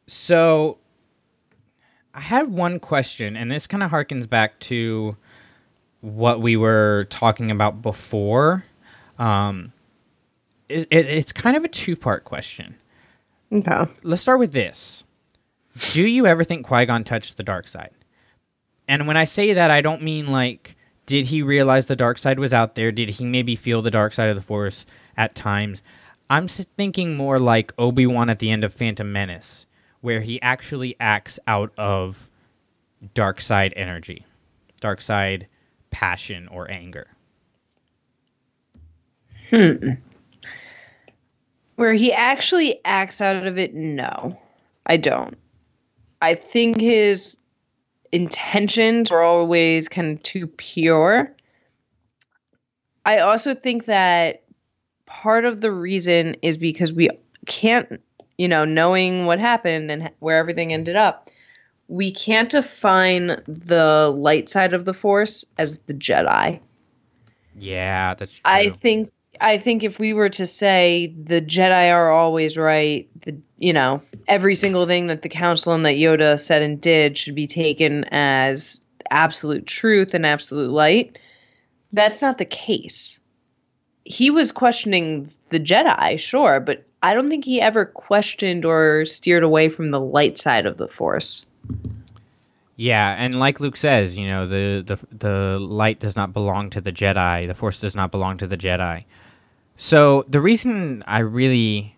So, 0.07 0.77
I 2.13 2.21
had 2.21 2.53
one 2.53 2.79
question, 2.79 3.39
and 3.39 3.51
this 3.51 3.67
kind 3.67 3.83
of 3.83 3.91
harkens 3.91 4.29
back 4.29 4.61
to 4.61 5.17
what 6.03 6.43
we 6.43 6.55
were 6.59 7.07
talking 7.09 7.51
about 7.51 7.81
before. 7.81 8.65
Um, 9.19 9.73
it, 10.69 10.89
it, 10.91 11.07
it's 11.07 11.33
kind 11.33 11.57
of 11.57 11.65
a 11.65 11.69
two 11.69 11.97
part 11.97 12.25
question. 12.25 12.75
Okay. 13.51 13.91
Let's 14.03 14.21
start 14.21 14.41
with 14.41 14.53
this. 14.53 15.05
Do 15.93 16.07
you 16.07 16.27
ever 16.27 16.45
think 16.45 16.67
Qui 16.67 16.85
Gon 16.85 17.03
touched 17.03 17.39
the 17.39 17.43
dark 17.43 17.67
side? 17.67 17.93
And 18.93 19.07
when 19.07 19.17
I 19.17 19.25
say 19.25 19.55
that, 19.55 19.71
I 19.71 19.81
don't 19.81 20.03
mean 20.03 20.27
like, 20.27 20.77
did 21.07 21.25
he 21.25 21.41
realize 21.41 21.87
the 21.87 21.97
dark 21.97 22.19
side 22.19 22.39
was 22.39 22.53
out 22.53 22.75
there? 22.75 22.93
Did 22.93 23.09
he 23.09 23.25
maybe 23.25 23.57
feel 23.57 23.81
the 23.81 23.91
dark 23.91 24.13
side 24.13 24.29
of 24.29 24.37
the 24.37 24.43
Force 24.43 24.85
at 25.17 25.35
times? 25.35 25.83
I'm 26.29 26.47
thinking 26.47 27.17
more 27.17 27.39
like 27.39 27.73
Obi 27.79 28.05
Wan 28.07 28.29
at 28.29 28.39
the 28.39 28.51
end 28.51 28.65
of 28.65 28.75
Phantom 28.75 29.11
Menace, 29.11 29.65
where 30.03 30.21
he 30.21 30.43
actually 30.43 30.95
acts 31.01 31.39
out 31.47 31.73
of 31.79 32.29
dark 33.15 33.41
side 33.41 33.73
energy, 33.77 34.27
dark 34.83 35.01
side 35.01 35.47
passion 35.91 36.47
or 36.49 36.71
anger. 36.71 37.07
Hmm. 39.49 39.93
Where 41.77 41.95
he 41.95 42.13
actually 42.13 42.79
acts 42.85 43.23
out 43.23 43.47
of 43.47 43.57
it, 43.57 43.73
no, 43.73 44.39
I 44.85 44.99
don't. 44.99 45.39
I 46.21 46.35
think 46.35 46.79
his 46.79 47.39
intentions 48.13 49.11
were 49.11 49.23
always 49.23 49.89
kind 49.89 50.17
of 50.17 50.23
too 50.23 50.47
pure. 50.47 51.35
I 53.05 53.19
also 53.19 53.55
think 53.55 53.87
that 53.87 54.45
part 55.07 55.45
of 55.45 55.61
the 55.61 55.73
reason 55.73 56.37
is 56.43 56.57
because 56.57 56.93
we 56.93 57.11
can't, 57.47 58.01
you 58.39 58.47
know, 58.49 58.65
knowing 58.65 59.27
what 59.27 59.41
happened 59.41 59.91
and 59.91 60.11
where 60.21 60.39
everything 60.39 60.73
ended 60.73 60.97
up, 60.97 61.31
we 61.89 62.13
can't 62.13 62.51
define 62.51 63.43
the 63.47 64.15
light 64.17 64.49
side 64.49 64.73
of 64.73 64.85
the 64.85 64.95
Force 64.95 65.45
as 65.59 65.79
the 65.83 65.95
Jedi. 65.95 66.61
Yeah, 67.59 68.15
that's 68.15 68.33
true. 68.33 68.41
I 68.45 68.69
think 68.69 69.11
I 69.43 69.59
think 69.59 69.83
if 69.83 69.99
we 69.99 70.13
were 70.13 70.29
to 70.31 70.47
say 70.47 71.13
the 71.23 71.43
Jedi 71.43 71.93
are 71.93 72.11
always 72.11 72.57
right, 72.57 73.09
the 73.23 73.37
you 73.59 73.73
know 73.73 74.01
every 74.29 74.55
single 74.55 74.87
thing 74.87 75.09
that 75.09 75.23
the 75.23 75.29
Council 75.29 75.75
and 75.75 75.85
that 75.85 75.97
Yoda 75.97 76.39
said 76.39 76.63
and 76.63 76.81
did 76.81 77.19
should 77.19 77.35
be 77.35 77.49
taken 77.49 78.05
as 78.13 78.81
absolute 79.11 79.67
truth 79.67 80.15
and 80.15 80.25
absolute 80.25 80.71
light. 80.71 81.19
That's 81.93 82.23
not 82.23 82.39
the 82.39 82.45
case. 82.45 83.19
He 84.05 84.31
was 84.31 84.53
questioning 84.53 85.29
the 85.51 85.61
Jedi, 85.61 86.19
sure, 86.19 86.61
but 86.61 86.85
I 87.03 87.13
don't 87.13 87.29
think 87.29 87.45
he 87.45 87.61
ever 87.61 87.85
questioned 87.85 88.65
or 88.65 89.05
steered 89.07 89.43
away 89.43 89.69
from 89.69 89.91
the 89.91 90.01
light 90.01 90.39
side 90.39 90.67
of 90.67 90.77
the 90.77 90.89
Force. 90.89 91.47
Yeah, 92.77 93.15
and 93.19 93.39
like 93.39 93.61
Luke 93.61 93.77
says, 93.77 94.17
you 94.17 94.27
know, 94.27 94.47
the, 94.47 94.83
the 94.87 95.17
the 95.17 95.59
light 95.59 96.01
does 96.01 96.17
not 96.17 96.33
belong 96.33 96.71
to 96.71 96.81
the 96.81 96.93
Jedi. 96.93 97.47
The 97.47 97.55
Force 97.55 97.81
does 97.81 97.97
not 97.97 98.13
belong 98.13 98.39
to 98.39 98.47
the 98.47 98.57
Jedi. 98.57 99.05
So 99.83 100.25
the 100.29 100.41
reason 100.41 101.03
I 101.09 101.19
really 101.19 101.97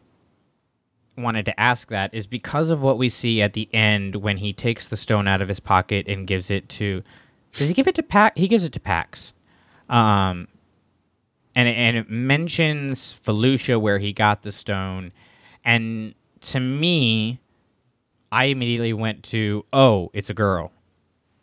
wanted 1.19 1.45
to 1.45 1.61
ask 1.61 1.91
that 1.91 2.15
is 2.15 2.27
because 2.27 2.71
of 2.71 2.81
what 2.81 2.97
we 2.97 3.11
see 3.11 3.43
at 3.43 3.53
the 3.53 3.69
end 3.75 4.17
when 4.17 4.39
he 4.39 4.55
takes 4.55 4.89
the 4.89 4.97
stone 4.97 5.29
out 5.29 5.43
of 5.43 5.49
his 5.49 5.61
pocket 5.61 6.09
and 6.09 6.27
gives 6.27 6.51
it 6.51 6.67
to. 6.71 7.03
Does 7.53 7.69
he 7.69 7.75
give 7.75 7.87
it 7.87 7.95
to 7.97 8.03
Pax? 8.03 8.41
He 8.41 8.49
gives 8.49 8.65
it 8.65 8.73
to 8.73 8.81
Pax. 8.81 9.35
Um, 9.91 10.49
and 11.55 11.69
and 11.69 11.99
it 11.99 12.09
mentions 12.09 13.21
Felucia 13.23 13.79
where 13.79 13.99
he 13.99 14.15
got 14.15 14.45
the 14.45 14.51
stone, 14.51 15.13
and 15.63 16.15
to 16.41 16.61
me, 16.61 17.39
I 18.33 18.47
immediately 18.47 18.95
went 18.95 19.25
to, 19.25 19.67
oh, 19.75 20.11
it's 20.15 20.31
a 20.31 20.35
girl. 20.35 20.73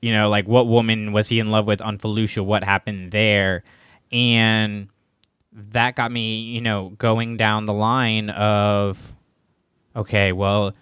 You 0.02 0.12
know, 0.12 0.28
like 0.28 0.48
what 0.48 0.66
woman 0.66 1.14
was 1.14 1.28
he 1.28 1.38
in 1.38 1.52
love 1.52 1.68
with 1.68 1.82
on 1.82 2.00
Felucia? 2.00 2.44
What 2.44 2.64
happened 2.64 3.12
there? 3.12 3.64
And 4.12 4.88
that 5.54 5.96
got 5.96 6.12
me, 6.12 6.42
you 6.42 6.62
know, 6.62 6.90
going 6.98 7.38
down 7.38 7.66
the 7.66 7.74
line 7.74 8.30
of, 8.30 9.14
okay, 9.96 10.32
well, 10.32 10.74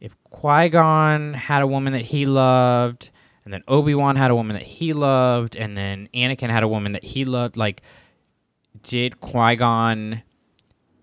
if 0.00 0.14
Qui 0.24 0.68
Gon 0.70 1.34
had 1.34 1.62
a 1.62 1.66
woman 1.66 1.92
that 1.92 2.02
he 2.02 2.26
loved, 2.26 3.10
and 3.44 3.52
then 3.52 3.62
Obi 3.68 3.94
Wan 3.94 4.16
had 4.16 4.30
a 4.30 4.34
woman 4.34 4.54
that 4.54 4.64
he 4.64 4.92
loved, 4.92 5.56
and 5.56 5.76
then 5.76 6.08
Anakin 6.14 6.50
had 6.50 6.62
a 6.62 6.68
woman 6.68 6.92
that 6.92 7.04
he 7.04 7.24
loved, 7.24 7.56
like, 7.56 7.82
did 8.82 9.20
Qui 9.20 9.56
Gon 9.56 10.22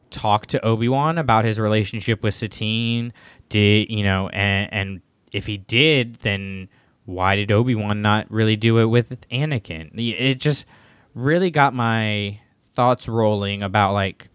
talk 0.09 0.45
to 0.47 0.63
Obi 0.65 0.89
Wan 0.89 1.17
about 1.17 1.45
his 1.45 1.59
relationship 1.59 2.23
with 2.23 2.33
Satine? 2.33 3.13
Did 3.49 3.89
you 3.89 4.03
know? 4.03 4.29
And, 4.29 4.73
and 4.73 5.01
if 5.31 5.45
he 5.45 5.57
did, 5.57 6.15
then 6.15 6.69
why 7.05 7.35
did 7.35 7.51
Obi 7.51 7.75
Wan 7.75 8.01
not 8.01 8.29
really 8.29 8.55
do 8.55 8.79
it 8.79 8.85
with 8.85 9.27
Anakin? 9.29 9.91
It 9.97 10.35
just 10.35 10.65
really 11.13 11.51
got 11.51 11.73
my 11.73 12.39
thoughts 12.73 13.07
rolling 13.07 13.63
about 13.63 13.93
like 13.93 14.29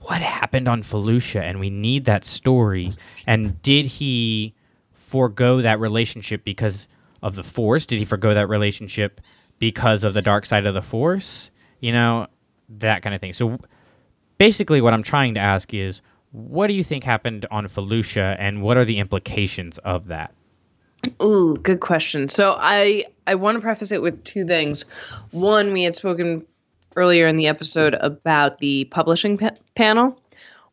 what 0.00 0.22
happened 0.22 0.68
on 0.68 0.82
Felucia, 0.82 1.40
and 1.40 1.60
we 1.60 1.70
need 1.70 2.04
that 2.06 2.24
story. 2.24 2.92
And 3.26 3.60
did 3.62 3.86
he 3.86 4.54
forego 4.92 5.62
that 5.62 5.80
relationship 5.80 6.44
because 6.44 6.88
of 7.22 7.34
the 7.34 7.42
Force? 7.42 7.86
Did 7.86 7.98
he 7.98 8.04
forego 8.04 8.34
that 8.34 8.48
relationship 8.48 9.20
because 9.58 10.04
of 10.04 10.14
the 10.14 10.22
dark 10.22 10.46
side 10.46 10.66
of 10.66 10.74
the 10.74 10.82
Force? 10.82 11.50
You 11.80 11.92
know, 11.92 12.26
that 12.78 13.02
kind 13.02 13.14
of 13.14 13.20
thing. 13.20 13.32
So 13.32 13.58
basically, 14.38 14.80
what 14.80 14.94
I'm 14.94 15.02
trying 15.02 15.34
to 15.34 15.40
ask 15.40 15.72
is, 15.74 16.00
what 16.32 16.66
do 16.66 16.74
you 16.74 16.84
think 16.84 17.04
happened 17.04 17.46
on 17.50 17.68
Felucia, 17.68 18.36
and 18.38 18.62
what 18.62 18.76
are 18.76 18.84
the 18.84 18.98
implications 18.98 19.78
of 19.78 20.08
that? 20.08 20.32
Ooh, 21.22 21.56
good 21.62 21.80
question. 21.80 22.28
So 22.28 22.56
I 22.58 23.04
I 23.26 23.34
want 23.36 23.56
to 23.56 23.60
preface 23.60 23.92
it 23.92 24.02
with 24.02 24.22
two 24.24 24.44
things. 24.46 24.84
One, 25.30 25.72
we 25.72 25.82
had 25.82 25.94
spoken 25.94 26.44
earlier 26.98 27.26
in 27.26 27.36
the 27.36 27.46
episode 27.46 27.94
about 28.00 28.58
the 28.58 28.84
publishing 28.86 29.38
pa- 29.38 29.50
panel. 29.76 30.20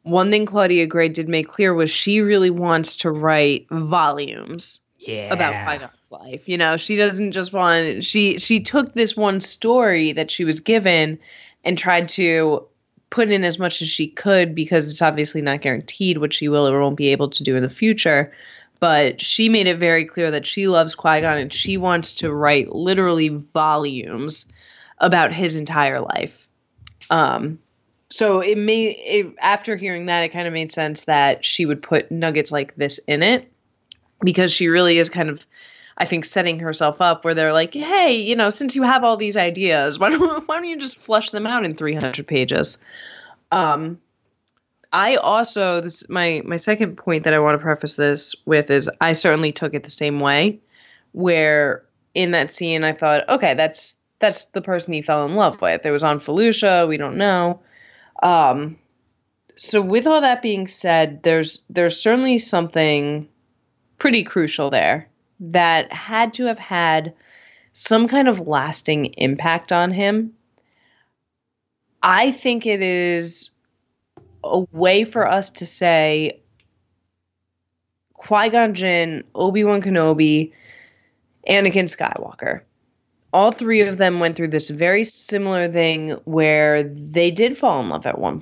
One 0.03 0.32
thing 0.32 0.45
Claudia 0.45 0.88
Gray 0.88 1.09
did 1.09 1.30
make 1.30 1.47
clear 1.47 1.73
was 1.73 1.89
she 1.89 2.21
really 2.21 2.49
wants 2.49 2.95
to 2.97 3.11
write 3.11 3.67
volumes 3.69 4.80
yeah. 4.99 5.34
about 5.34 5.63
Qui-Gon's 5.63 6.11
life. 6.11 6.47
You 6.49 6.57
know, 6.57 6.78
she 6.78 6.95
doesn't 6.95 7.32
just 7.32 7.53
want 7.53 8.03
she 8.03 8.38
she 8.39 8.59
took 8.59 8.93
this 8.93 9.15
one 9.15 9.39
story 9.39 10.11
that 10.13 10.32
she 10.32 10.43
was 10.43 10.59
given 10.59 11.19
and 11.63 11.78
tried 11.78 12.09
to 12.09 12.65
put 13.09 13.30
in 13.30 13.43
as 13.43 13.59
much 13.59 13.82
as 13.82 13.88
she 13.88 14.07
could 14.07 14.55
because 14.55 14.89
it's 14.89 15.01
obviously 15.01 15.41
not 15.41 15.61
guaranteed 15.61 16.17
what 16.17 16.34
she 16.34 16.49
will 16.49 16.67
or 16.67 16.82
won't 16.82 16.97
be 16.97 17.09
able 17.09 17.30
to 17.30 17.43
do 17.43 17.55
in 17.55 17.63
the 17.63 17.69
future. 17.69 18.32
But 18.80 19.21
she 19.21 19.47
made 19.47 19.67
it 19.67 19.78
very 19.78 20.05
clear 20.05 20.32
that 20.32 20.45
she 20.45 20.67
loves 20.67 20.95
Qui 20.95 21.21
Gon 21.21 21.38
and 21.38 21.53
she 21.53 21.78
wants 21.78 22.13
to 22.15 22.34
write 22.34 22.73
literally 22.73 23.30
volumes 23.30 24.45
about 24.99 25.33
his 25.33 25.55
entire 25.55 25.99
life. 25.99 26.47
Um, 27.09 27.59
so 28.09 28.39
it 28.39 28.57
made 28.57 28.95
it, 28.99 29.35
after 29.41 29.75
hearing 29.75 30.05
that, 30.05 30.23
it 30.23 30.29
kind 30.29 30.47
of 30.47 30.53
made 30.53 30.71
sense 30.71 31.05
that 31.05 31.43
she 31.43 31.65
would 31.65 31.81
put 31.81 32.11
nuggets 32.11 32.51
like 32.51 32.75
this 32.75 32.99
in 32.99 33.23
it 33.23 33.51
because 34.23 34.53
she 34.53 34.67
really 34.67 34.97
is 34.97 35.09
kind 35.09 35.29
of, 35.29 35.45
I 35.97 36.05
think, 36.05 36.25
setting 36.25 36.59
herself 36.59 37.01
up 37.01 37.25
where 37.25 37.33
they're 37.33 37.53
like, 37.53 37.73
hey, 37.73 38.13
you 38.15 38.35
know, 38.35 38.49
since 38.49 38.75
you 38.75 38.83
have 38.83 39.03
all 39.03 39.17
these 39.17 39.37
ideas, 39.37 39.99
why 39.99 40.11
don't 40.11 40.47
why 40.47 40.55
don't 40.55 40.65
you 40.65 40.79
just 40.79 40.99
flush 40.99 41.31
them 41.31 41.47
out 41.47 41.65
in 41.65 41.75
300 41.75 42.25
pages? 42.27 42.77
Um, 43.51 43.99
I 44.93 45.15
also 45.17 45.81
this 45.81 46.07
my 46.07 46.41
my 46.45 46.55
second 46.57 46.95
point 46.95 47.23
that 47.25 47.33
I 47.33 47.39
want 47.39 47.59
to 47.59 47.61
preface 47.61 47.97
this 47.97 48.33
with 48.45 48.71
is 48.71 48.89
I 49.01 49.13
certainly 49.13 49.51
took 49.51 49.73
it 49.73 49.83
the 49.83 49.89
same 49.89 50.19
way, 50.19 50.59
where 51.11 51.83
in 52.13 52.31
that 52.31 52.49
scene 52.49 52.83
I 52.83 52.93
thought, 52.93 53.27
okay, 53.27 53.55
that's 53.55 53.97
that's 54.20 54.45
the 54.45 54.61
person 54.61 54.93
he 54.93 55.01
fell 55.01 55.26
in 55.26 55.36
love 55.36 55.61
with. 55.61 55.86
It 55.86 55.91
was 55.91 56.03
on 56.03 56.20
Felucia. 56.20 56.88
We 56.88 56.97
don't 56.97 57.18
know. 57.18 57.61
Um, 58.24 58.78
so 59.55 59.82
with 59.82 60.07
all 60.07 60.22
that 60.22 60.41
being 60.41 60.68
said, 60.68 61.24
there's 61.24 61.63
there's 61.70 61.99
certainly 61.99 62.39
something 62.39 63.28
pretty 63.97 64.24
crucial 64.24 64.70
there 64.70 65.09
that 65.39 65.91
had 65.91 66.34
to 66.34 66.45
have 66.45 66.59
had 66.59 67.13
some 67.74 68.07
kind 68.07 68.28
of 68.28 68.47
lasting 68.47 69.05
impact 69.18 69.72
on 69.72 69.91
him. 69.91 70.34
I 72.01 72.32
think 72.32 72.66
it 72.66 72.82
is 72.82 73.51
a 74.43 74.59
way 74.72 75.03
for 75.03 75.28
us 75.28 75.49
to 75.51 75.66
say 75.66 76.39
Qui 78.13 78.49
Gon 78.49 78.74
Jinn, 78.74 79.24
Obi 79.34 79.63
Wan 79.63 79.82
Kenobi, 79.82 80.51
Anakin 81.49 81.86
Skywalker 81.86 82.61
all 83.36 83.51
three 83.51 83.81
of 83.81 83.97
them 83.97 84.21
went 84.21 84.38
through 84.38 84.47
this 84.47 84.69
very 84.69 85.03
similar 85.03 85.69
thing 85.69 86.11
where 86.23 86.83
they 86.83 87.29
did 87.29 87.57
fall 87.57 87.81
in 87.81 87.89
love 87.89 88.05
at 88.05 88.17
one 88.17 88.41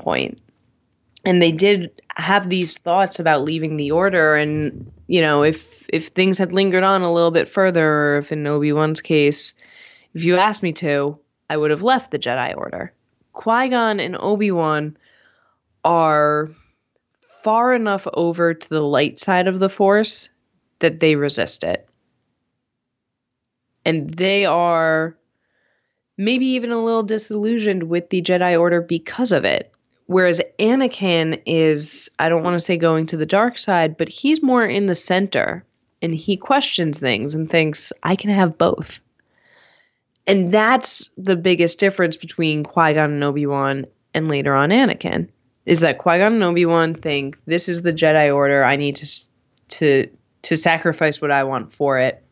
and 1.25 1.41
they 1.41 1.51
did 1.51 1.89
have 2.09 2.47
these 2.47 2.77
thoughts 2.77 3.19
about 3.19 3.41
leaving 3.41 3.75
the 3.75 3.89
order 3.89 4.35
and 4.35 4.91
you 5.07 5.19
know 5.19 5.41
if 5.41 5.83
if 5.89 6.09
things 6.09 6.37
had 6.37 6.53
lingered 6.53 6.83
on 6.83 7.01
a 7.01 7.11
little 7.11 7.31
bit 7.31 7.49
further 7.49 7.87
or 7.87 8.17
if 8.19 8.31
in 8.31 8.45
obi-wan's 8.45 9.01
case 9.01 9.55
if 10.13 10.23
you 10.23 10.37
asked 10.37 10.61
me 10.61 10.71
to 10.71 11.17
i 11.49 11.57
would 11.57 11.71
have 11.71 11.81
left 11.81 12.11
the 12.11 12.19
jedi 12.19 12.55
order. 12.55 12.93
Qui-gon 13.33 13.99
and 13.99 14.15
obi-wan 14.19 14.95
are 15.83 16.51
far 17.43 17.73
enough 17.73 18.07
over 18.13 18.53
to 18.53 18.69
the 18.69 18.81
light 18.81 19.19
side 19.19 19.47
of 19.47 19.57
the 19.57 19.69
force 19.69 20.29
that 20.77 20.99
they 20.99 21.15
resist 21.15 21.63
it 21.63 21.89
and 23.85 24.13
they 24.13 24.45
are 24.45 25.15
maybe 26.17 26.45
even 26.45 26.71
a 26.71 26.83
little 26.83 27.03
disillusioned 27.03 27.83
with 27.83 28.09
the 28.09 28.21
jedi 28.21 28.59
order 28.59 28.81
because 28.81 29.31
of 29.31 29.43
it 29.45 29.73
Whereas 30.07 30.41
Anakin 30.59 31.41
is, 31.45 32.09
I 32.19 32.29
don't 32.29 32.43
want 32.43 32.55
to 32.55 32.63
say 32.63 32.77
going 32.77 33.05
to 33.07 33.17
the 33.17 33.25
dark 33.25 33.57
side, 33.57 33.97
but 33.97 34.09
he's 34.09 34.43
more 34.43 34.65
in 34.65 34.85
the 34.87 34.95
center 34.95 35.65
and 36.01 36.13
he 36.13 36.35
questions 36.35 36.99
things 36.99 37.33
and 37.33 37.49
thinks, 37.49 37.93
I 38.03 38.15
can 38.15 38.29
have 38.29 38.57
both. 38.57 38.99
And 40.27 40.51
that's 40.51 41.09
the 41.17 41.35
biggest 41.35 41.79
difference 41.79 42.17
between 42.17 42.63
Qui 42.63 42.93
Gon 42.93 43.11
and 43.11 43.23
Obi 43.23 43.45
Wan 43.45 43.85
and 44.13 44.27
later 44.27 44.53
on 44.53 44.69
Anakin 44.69 45.29
is 45.65 45.79
that 45.79 45.97
Qui 45.97 46.17
Gon 46.17 46.33
and 46.33 46.43
Obi 46.43 46.65
Wan 46.65 46.93
think 46.93 47.37
this 47.45 47.69
is 47.69 47.81
the 47.81 47.93
Jedi 47.93 48.33
Order. 48.33 48.63
I 48.63 48.75
need 48.75 48.95
to 48.97 49.07
to 49.69 50.09
to 50.43 50.57
sacrifice 50.57 51.21
what 51.21 51.31
I 51.31 51.43
want 51.45 51.73
for 51.73 51.97
it. 51.97 52.22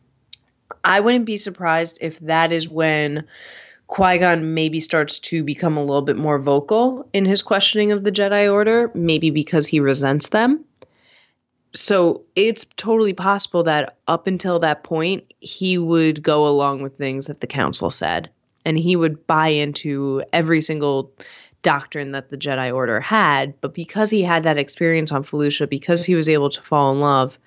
I 0.84 1.00
wouldn't 1.00 1.24
be 1.24 1.36
surprised 1.36 1.98
if 2.00 2.18
that 2.20 2.52
is 2.52 2.68
when 2.68 3.24
Qui 3.86 4.18
Gon 4.18 4.54
maybe 4.54 4.80
starts 4.80 5.18
to 5.20 5.44
become 5.44 5.76
a 5.76 5.84
little 5.84 6.02
bit 6.02 6.16
more 6.16 6.38
vocal 6.38 7.08
in 7.12 7.24
his 7.24 7.42
questioning 7.42 7.92
of 7.92 8.04
the 8.04 8.12
Jedi 8.12 8.50
Order, 8.50 8.90
maybe 8.94 9.30
because 9.30 9.66
he 9.66 9.80
resents 9.80 10.28
them. 10.28 10.64
So 11.74 12.22
it's 12.36 12.66
totally 12.76 13.12
possible 13.12 13.62
that 13.62 13.96
up 14.08 14.26
until 14.26 14.58
that 14.58 14.82
point, 14.82 15.24
he 15.40 15.78
would 15.78 16.22
go 16.22 16.46
along 16.46 16.82
with 16.82 16.96
things 16.96 17.26
that 17.26 17.40
the 17.40 17.46
Council 17.46 17.90
said, 17.90 18.28
and 18.64 18.78
he 18.78 18.96
would 18.96 19.26
buy 19.26 19.48
into 19.48 20.22
every 20.32 20.60
single 20.60 21.12
doctrine 21.62 22.12
that 22.12 22.28
the 22.28 22.36
Jedi 22.36 22.74
Order 22.74 23.00
had. 23.00 23.58
But 23.60 23.72
because 23.72 24.10
he 24.10 24.22
had 24.22 24.42
that 24.42 24.58
experience 24.58 25.12
on 25.12 25.22
Felucia, 25.22 25.68
because 25.68 26.04
he 26.04 26.14
was 26.14 26.28
able 26.28 26.50
to 26.50 26.60
fall 26.62 26.92
in 26.92 27.00
love, 27.00 27.38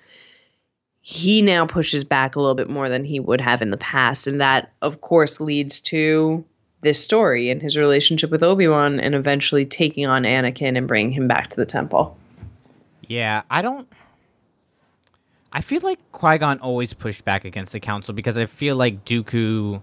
he 1.08 1.40
now 1.40 1.64
pushes 1.64 2.02
back 2.02 2.34
a 2.34 2.40
little 2.40 2.56
bit 2.56 2.68
more 2.68 2.88
than 2.88 3.04
he 3.04 3.20
would 3.20 3.40
have 3.40 3.62
in 3.62 3.70
the 3.70 3.76
past. 3.76 4.26
And 4.26 4.40
that, 4.40 4.72
of 4.82 5.02
course, 5.02 5.40
leads 5.40 5.78
to 5.82 6.44
this 6.80 7.00
story 7.00 7.48
and 7.48 7.62
his 7.62 7.76
relationship 7.76 8.28
with 8.28 8.42
Obi 8.42 8.66
Wan 8.66 8.98
and 8.98 9.14
eventually 9.14 9.64
taking 9.64 10.06
on 10.06 10.24
Anakin 10.24 10.76
and 10.76 10.88
bringing 10.88 11.12
him 11.12 11.28
back 11.28 11.48
to 11.50 11.56
the 11.56 11.64
temple. 11.64 12.18
Yeah, 13.06 13.42
I 13.48 13.62
don't. 13.62 13.86
I 15.52 15.60
feel 15.60 15.78
like 15.84 16.00
Qui 16.10 16.38
Gon 16.38 16.58
always 16.58 16.92
pushed 16.92 17.24
back 17.24 17.44
against 17.44 17.70
the 17.70 17.78
Council 17.78 18.12
because 18.12 18.36
I 18.36 18.46
feel 18.46 18.74
like 18.74 19.04
Dooku 19.04 19.80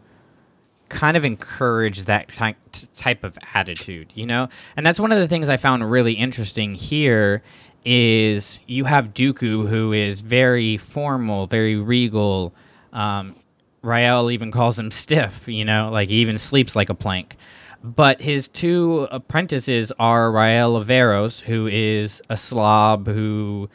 kind 0.90 1.16
of 1.16 1.24
encouraged 1.24 2.08
that 2.08 2.34
ty- 2.34 2.56
type 2.98 3.24
of 3.24 3.38
attitude, 3.54 4.12
you 4.14 4.26
know? 4.26 4.50
And 4.76 4.86
that's 4.86 5.00
one 5.00 5.14
of 5.14 5.20
the 5.20 5.30
things 5.30 5.48
I 5.48 5.56
found 5.56 5.90
really 5.90 6.14
interesting 6.14 6.76
here 6.76 7.44
is 7.86 8.60
you 8.68 8.86
have 8.86 9.14
Dooku, 9.14 9.68
who 9.68 9.94
is 9.94 10.22
very 10.22 10.78
formal, 10.78 11.48
very 11.48 11.76
regal. 11.76 12.54
Um, 12.92 13.36
Rael 13.82 14.32
even 14.32 14.52
calls 14.52 14.80
him 14.80 14.92
stiff, 14.92 15.48
you 15.48 15.66
know, 15.66 15.90
like 15.92 16.10
he 16.10 16.16
even 16.16 16.38
sleeps 16.38 16.76
like 16.76 16.90
a 16.90 16.96
plank. 16.96 17.38
But 17.84 18.22
his 18.22 18.48
two 18.48 19.08
apprentices 19.12 19.92
are 20.00 20.32
Rael 20.32 20.82
Averross, 20.82 21.42
who 21.42 21.68
is 21.68 22.22
a 22.30 22.38
slob 22.38 23.08
who 23.08 23.70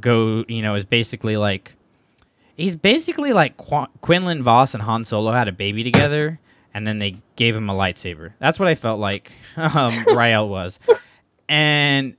go, 0.00 0.44
you 0.48 0.62
know, 0.62 0.74
is 0.74 0.84
basically 0.84 1.36
like 1.36 1.74
he's 2.56 2.74
basically 2.74 3.32
like 3.32 3.56
Qu- 3.56 3.86
Quinlan 4.00 4.42
Vos 4.42 4.74
and 4.74 4.82
Han 4.82 5.04
Solo 5.04 5.30
had 5.30 5.46
a 5.46 5.52
baby 5.52 5.84
together, 5.84 6.40
and 6.74 6.84
then 6.86 6.98
they 6.98 7.16
gave 7.36 7.54
him 7.54 7.70
a 7.70 7.74
lightsaber. 7.74 8.32
That's 8.40 8.58
what 8.58 8.66
I 8.66 8.74
felt 8.74 8.98
like 8.98 9.30
um, 9.56 10.06
Rael 10.06 10.48
was. 10.48 10.80
And 11.48 12.16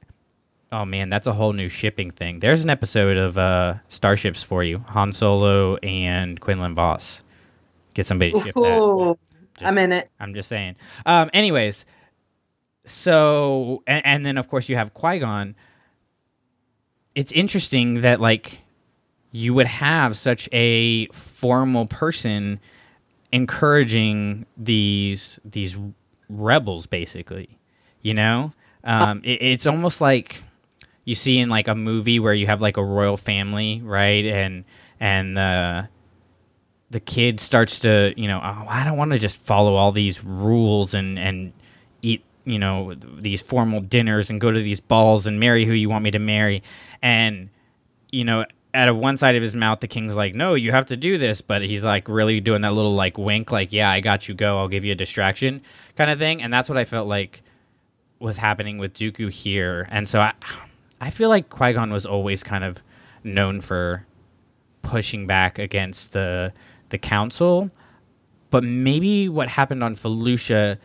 Oh 0.74 0.86
man, 0.86 1.10
that's 1.10 1.28
a 1.28 1.34
whole 1.34 1.54
new 1.54 1.70
shipping 1.70 2.10
thing. 2.10 2.40
There's 2.40 2.64
an 2.64 2.72
episode 2.72 3.16
of 3.16 3.38
uh, 3.38 3.76
Starships 3.90 4.42
for 4.42 4.64
you, 4.64 4.80
Han 4.80 5.14
Solo 5.14 5.76
and 5.78 6.42
Quinlan 6.42 6.74
Vos. 6.74 7.22
Get 7.94 8.08
somebody 8.08 8.32
to 8.32 8.42
ship 8.42 8.56
that. 8.56 9.16
Just, 9.60 9.70
I'm 9.70 9.78
in 9.78 9.92
it. 9.92 10.10
I'm 10.20 10.34
just 10.34 10.50
saying. 10.50 10.76
Um, 11.06 11.30
anyways, 11.32 11.86
so 12.86 13.84
and, 13.86 14.04
and 14.04 14.26
then 14.26 14.40
of 14.40 14.50
course 14.50 14.68
you 14.68 14.76
have 14.76 14.96
Qui 14.96 15.20
Gon. 15.20 15.56
It's 17.14 17.32
interesting 17.32 18.02
that 18.02 18.20
like 18.20 18.58
you 19.32 19.54
would 19.54 19.68
have 19.68 20.18
such 20.18 20.50
a 20.52 21.06
formal 21.10 21.86
person 21.86 22.60
encouraging 23.32 24.48
these 24.58 25.40
these 25.46 25.78
rebels, 26.30 26.88
basically. 26.88 27.60
You 28.02 28.16
know, 28.16 28.54
um, 28.84 29.22
it, 29.24 29.40
it's 29.40 29.68
almost 29.68 30.02
like 30.02 30.42
you 31.06 31.16
see 31.16 31.39
in 31.39 31.49
like 31.49 31.68
a 31.68 31.76
movie 31.76 32.20
where 32.20 32.34
you 32.34 32.47
have 32.47 32.62
like 32.62 32.78
a 32.78 32.84
royal 32.84 33.18
family, 33.18 33.82
right? 33.84 34.26
And 34.26 34.66
and 34.99 35.38
the 35.38 35.89
the 36.89 36.99
kid 36.99 37.39
starts 37.39 37.80
to, 37.80 38.14
you 38.16 38.28
know, 38.28 38.39
oh, 38.43 38.66
I 38.68 38.84
don't 38.84 38.97
want 38.97 39.12
to 39.12 39.20
just 39.20 39.38
follow 39.38 39.76
all 39.76 39.91
these 39.91 40.24
rules 40.24 40.93
and 40.93 41.18
and 41.20 41.54
eat, 42.01 42.24
you 42.45 42.60
know, 42.60 42.93
these 42.93 43.41
formal 43.41 43.82
dinners 43.82 44.30
and 44.30 44.39
go 44.39 44.51
to 44.51 44.62
these 44.62 44.80
balls 44.80 45.26
and 45.26 45.39
marry 45.39 45.66
who 45.66 45.74
you 45.74 45.89
want 45.89 46.04
me 46.04 46.12
to 46.12 46.20
marry. 46.20 46.64
And 47.01 47.49
you 48.12 48.24
know, 48.24 48.45
out 48.76 48.88
of 48.88 48.95
one 48.95 49.18
side 49.18 49.36
of 49.36 49.43
his 49.43 49.56
mouth 49.56 49.80
the 49.80 49.88
king's 49.88 50.16
like, 50.16 50.36
"No, 50.36 50.54
you 50.54 50.72
have 50.72 50.88
to 50.88 50.97
do 50.97 51.18
this," 51.18 51.41
but 51.41 51.62
he's 51.62 51.84
like 51.84 52.08
really 52.08 52.39
doing 52.39 52.62
that 52.62 52.74
little 52.74 52.93
like 52.93 53.18
wink 53.18 53.51
like, 53.51 53.74
"Yeah, 53.74 53.89
I 53.89 53.99
got 53.99 54.28
you. 54.28 54.36
Go. 54.36 54.58
I'll 54.60 54.68
give 54.68 54.86
you 54.86 54.91
a 54.91 54.95
distraction." 54.95 55.62
kind 55.95 56.12
of 56.12 56.20
thing. 56.20 56.41
And 56.41 56.51
that's 56.51 56.70
what 56.70 56.78
I 56.78 56.86
felt 56.86 57.08
like 57.08 57.43
was 58.20 58.38
happening 58.38 58.78
with 58.78 58.93
Dooku 58.93 59.32
here. 59.32 59.88
And 59.91 60.08
so 60.08 60.20
I 60.20 60.34
I 61.04 61.10
feel 61.10 61.28
like 61.28 61.49
Qui 61.49 61.74
Gon 61.74 61.91
was 61.91 62.06
always 62.06 62.43
kind 62.43 62.64
of 62.64 62.82
known 63.26 63.60
for 63.60 64.06
pushing 64.84 65.28
back 65.28 65.60
against 65.60 66.14
the 66.14 66.54
the 66.89 66.97
council, 66.97 67.70
but 68.49 68.64
maybe 68.64 69.28
what 69.28 69.49
happened 69.49 69.84
on 69.84 69.97
Felucia 69.97 70.78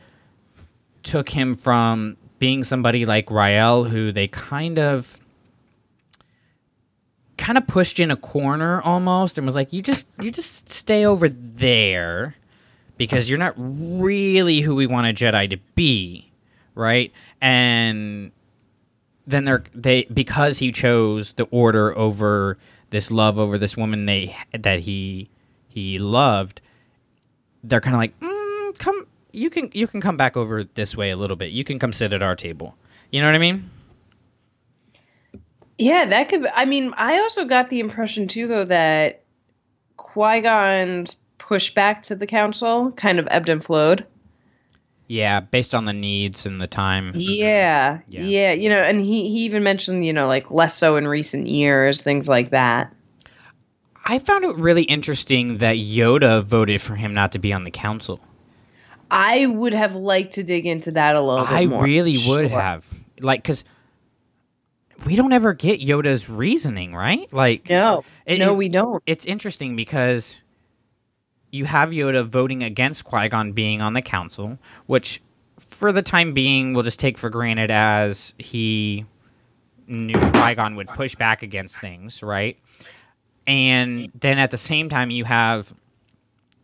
took 1.04 1.28
him 1.28 1.54
from 1.54 2.16
being 2.40 2.64
somebody 2.64 3.06
like 3.06 3.30
Rael, 3.30 3.84
who 3.84 4.10
they 4.10 4.26
kind 4.26 4.80
of 4.80 5.20
kind 7.36 7.56
of 7.56 7.68
pushed 7.68 8.00
in 8.00 8.10
a 8.10 8.16
corner 8.16 8.82
almost 8.82 9.38
and 9.38 9.46
was 9.46 9.54
like 9.54 9.72
you 9.72 9.82
just 9.82 10.04
you 10.20 10.32
just 10.32 10.68
stay 10.68 11.06
over 11.06 11.28
there 11.28 12.34
because 12.96 13.28
you're 13.30 13.38
not 13.38 13.54
really 13.56 14.62
who 14.62 14.74
we 14.74 14.88
want 14.88 15.06
a 15.06 15.12
jedi 15.12 15.48
to 15.48 15.58
be 15.76 16.28
right? 16.78 17.12
And 17.40 18.30
then 19.28 19.44
they're 19.44 19.62
they 19.74 20.04
because 20.04 20.58
he 20.58 20.72
chose 20.72 21.34
the 21.34 21.44
order 21.44 21.96
over 21.96 22.58
this 22.90 23.10
love 23.10 23.38
over 23.38 23.58
this 23.58 23.76
woman 23.76 24.06
they 24.06 24.34
that 24.58 24.80
he 24.80 25.28
he 25.68 25.98
loved 25.98 26.60
they're 27.62 27.80
kind 27.80 27.94
of 27.94 27.98
like 27.98 28.18
mm, 28.20 28.78
come 28.78 29.06
you 29.32 29.50
can 29.50 29.70
you 29.74 29.86
can 29.86 30.00
come 30.00 30.16
back 30.16 30.36
over 30.36 30.64
this 30.64 30.96
way 30.96 31.10
a 31.10 31.16
little 31.16 31.36
bit. 31.36 31.52
You 31.52 31.64
can 31.64 31.78
come 31.78 31.92
sit 31.92 32.12
at 32.12 32.22
our 32.22 32.34
table. 32.34 32.74
You 33.10 33.20
know 33.20 33.28
what 33.28 33.34
i 33.34 33.38
mean? 33.38 33.70
Yeah 35.76 36.06
that 36.06 36.28
could 36.28 36.46
i 36.54 36.64
mean 36.64 36.92
i 36.96 37.18
also 37.20 37.44
got 37.44 37.68
the 37.68 37.80
impression 37.80 38.26
too 38.26 38.48
though 38.48 38.64
that 38.64 39.22
qui-gon's 39.96 41.16
pushback 41.38 42.02
to 42.02 42.16
the 42.16 42.26
council 42.26 42.90
kind 42.92 43.18
of 43.18 43.28
ebbed 43.30 43.48
and 43.48 43.64
flowed 43.64 44.06
yeah, 45.08 45.40
based 45.40 45.74
on 45.74 45.86
the 45.86 45.92
needs 45.92 46.44
and 46.44 46.60
the 46.60 46.66
time. 46.66 47.12
Yeah, 47.14 47.96
mm-hmm. 47.96 48.12
yeah, 48.12 48.20
yeah, 48.20 48.52
You 48.52 48.68
know, 48.68 48.80
and 48.80 49.00
he 49.00 49.30
he 49.30 49.40
even 49.40 49.62
mentioned 49.62 50.04
you 50.04 50.12
know 50.12 50.28
like 50.28 50.50
less 50.50 50.76
so 50.76 50.96
in 50.96 51.08
recent 51.08 51.46
years, 51.46 52.02
things 52.02 52.28
like 52.28 52.50
that. 52.50 52.94
I 54.04 54.18
found 54.18 54.44
it 54.44 54.56
really 54.56 54.84
interesting 54.84 55.58
that 55.58 55.76
Yoda 55.76 56.42
voted 56.44 56.80
for 56.80 56.94
him 56.94 57.12
not 57.12 57.32
to 57.32 57.38
be 57.38 57.52
on 57.52 57.64
the 57.64 57.70
council. 57.70 58.20
I 59.10 59.46
would 59.46 59.74
have 59.74 59.94
liked 59.94 60.34
to 60.34 60.44
dig 60.44 60.66
into 60.66 60.92
that 60.92 61.16
a 61.16 61.20
little 61.20 61.46
I 61.46 61.60
bit 61.60 61.70
more. 61.70 61.82
I 61.82 61.84
really 61.84 62.16
would 62.26 62.50
have, 62.50 62.86
like, 63.20 63.42
because 63.42 63.64
we 65.04 65.16
don't 65.16 65.32
ever 65.32 65.54
get 65.54 65.80
Yoda's 65.80 66.28
reasoning, 66.28 66.94
right? 66.94 67.30
Like, 67.32 67.68
no, 67.68 68.04
it, 68.26 68.38
no, 68.38 68.54
we 68.54 68.68
don't. 68.68 69.02
It's 69.06 69.24
interesting 69.24 69.76
because 69.76 70.38
you 71.50 71.64
have 71.64 71.90
Yoda 71.90 72.24
voting 72.24 72.62
against 72.62 73.04
Qui 73.04 73.28
Gon 73.28 73.52
being 73.52 73.80
on 73.80 73.94
the 73.94 74.02
council, 74.02 74.58
which 74.86 75.22
for 75.58 75.92
the 75.92 76.02
time 76.02 76.34
being 76.34 76.74
we'll 76.74 76.82
just 76.82 77.00
take 77.00 77.18
for 77.18 77.30
granted 77.30 77.70
as 77.70 78.34
he 78.38 79.04
knew 79.86 80.18
Qui 80.18 80.54
Gon 80.54 80.76
would 80.76 80.88
push 80.88 81.14
back 81.14 81.42
against 81.42 81.76
things, 81.76 82.22
right? 82.22 82.58
And 83.46 84.10
then 84.14 84.38
at 84.38 84.50
the 84.50 84.58
same 84.58 84.88
time 84.88 85.10
you 85.10 85.24
have 85.24 85.74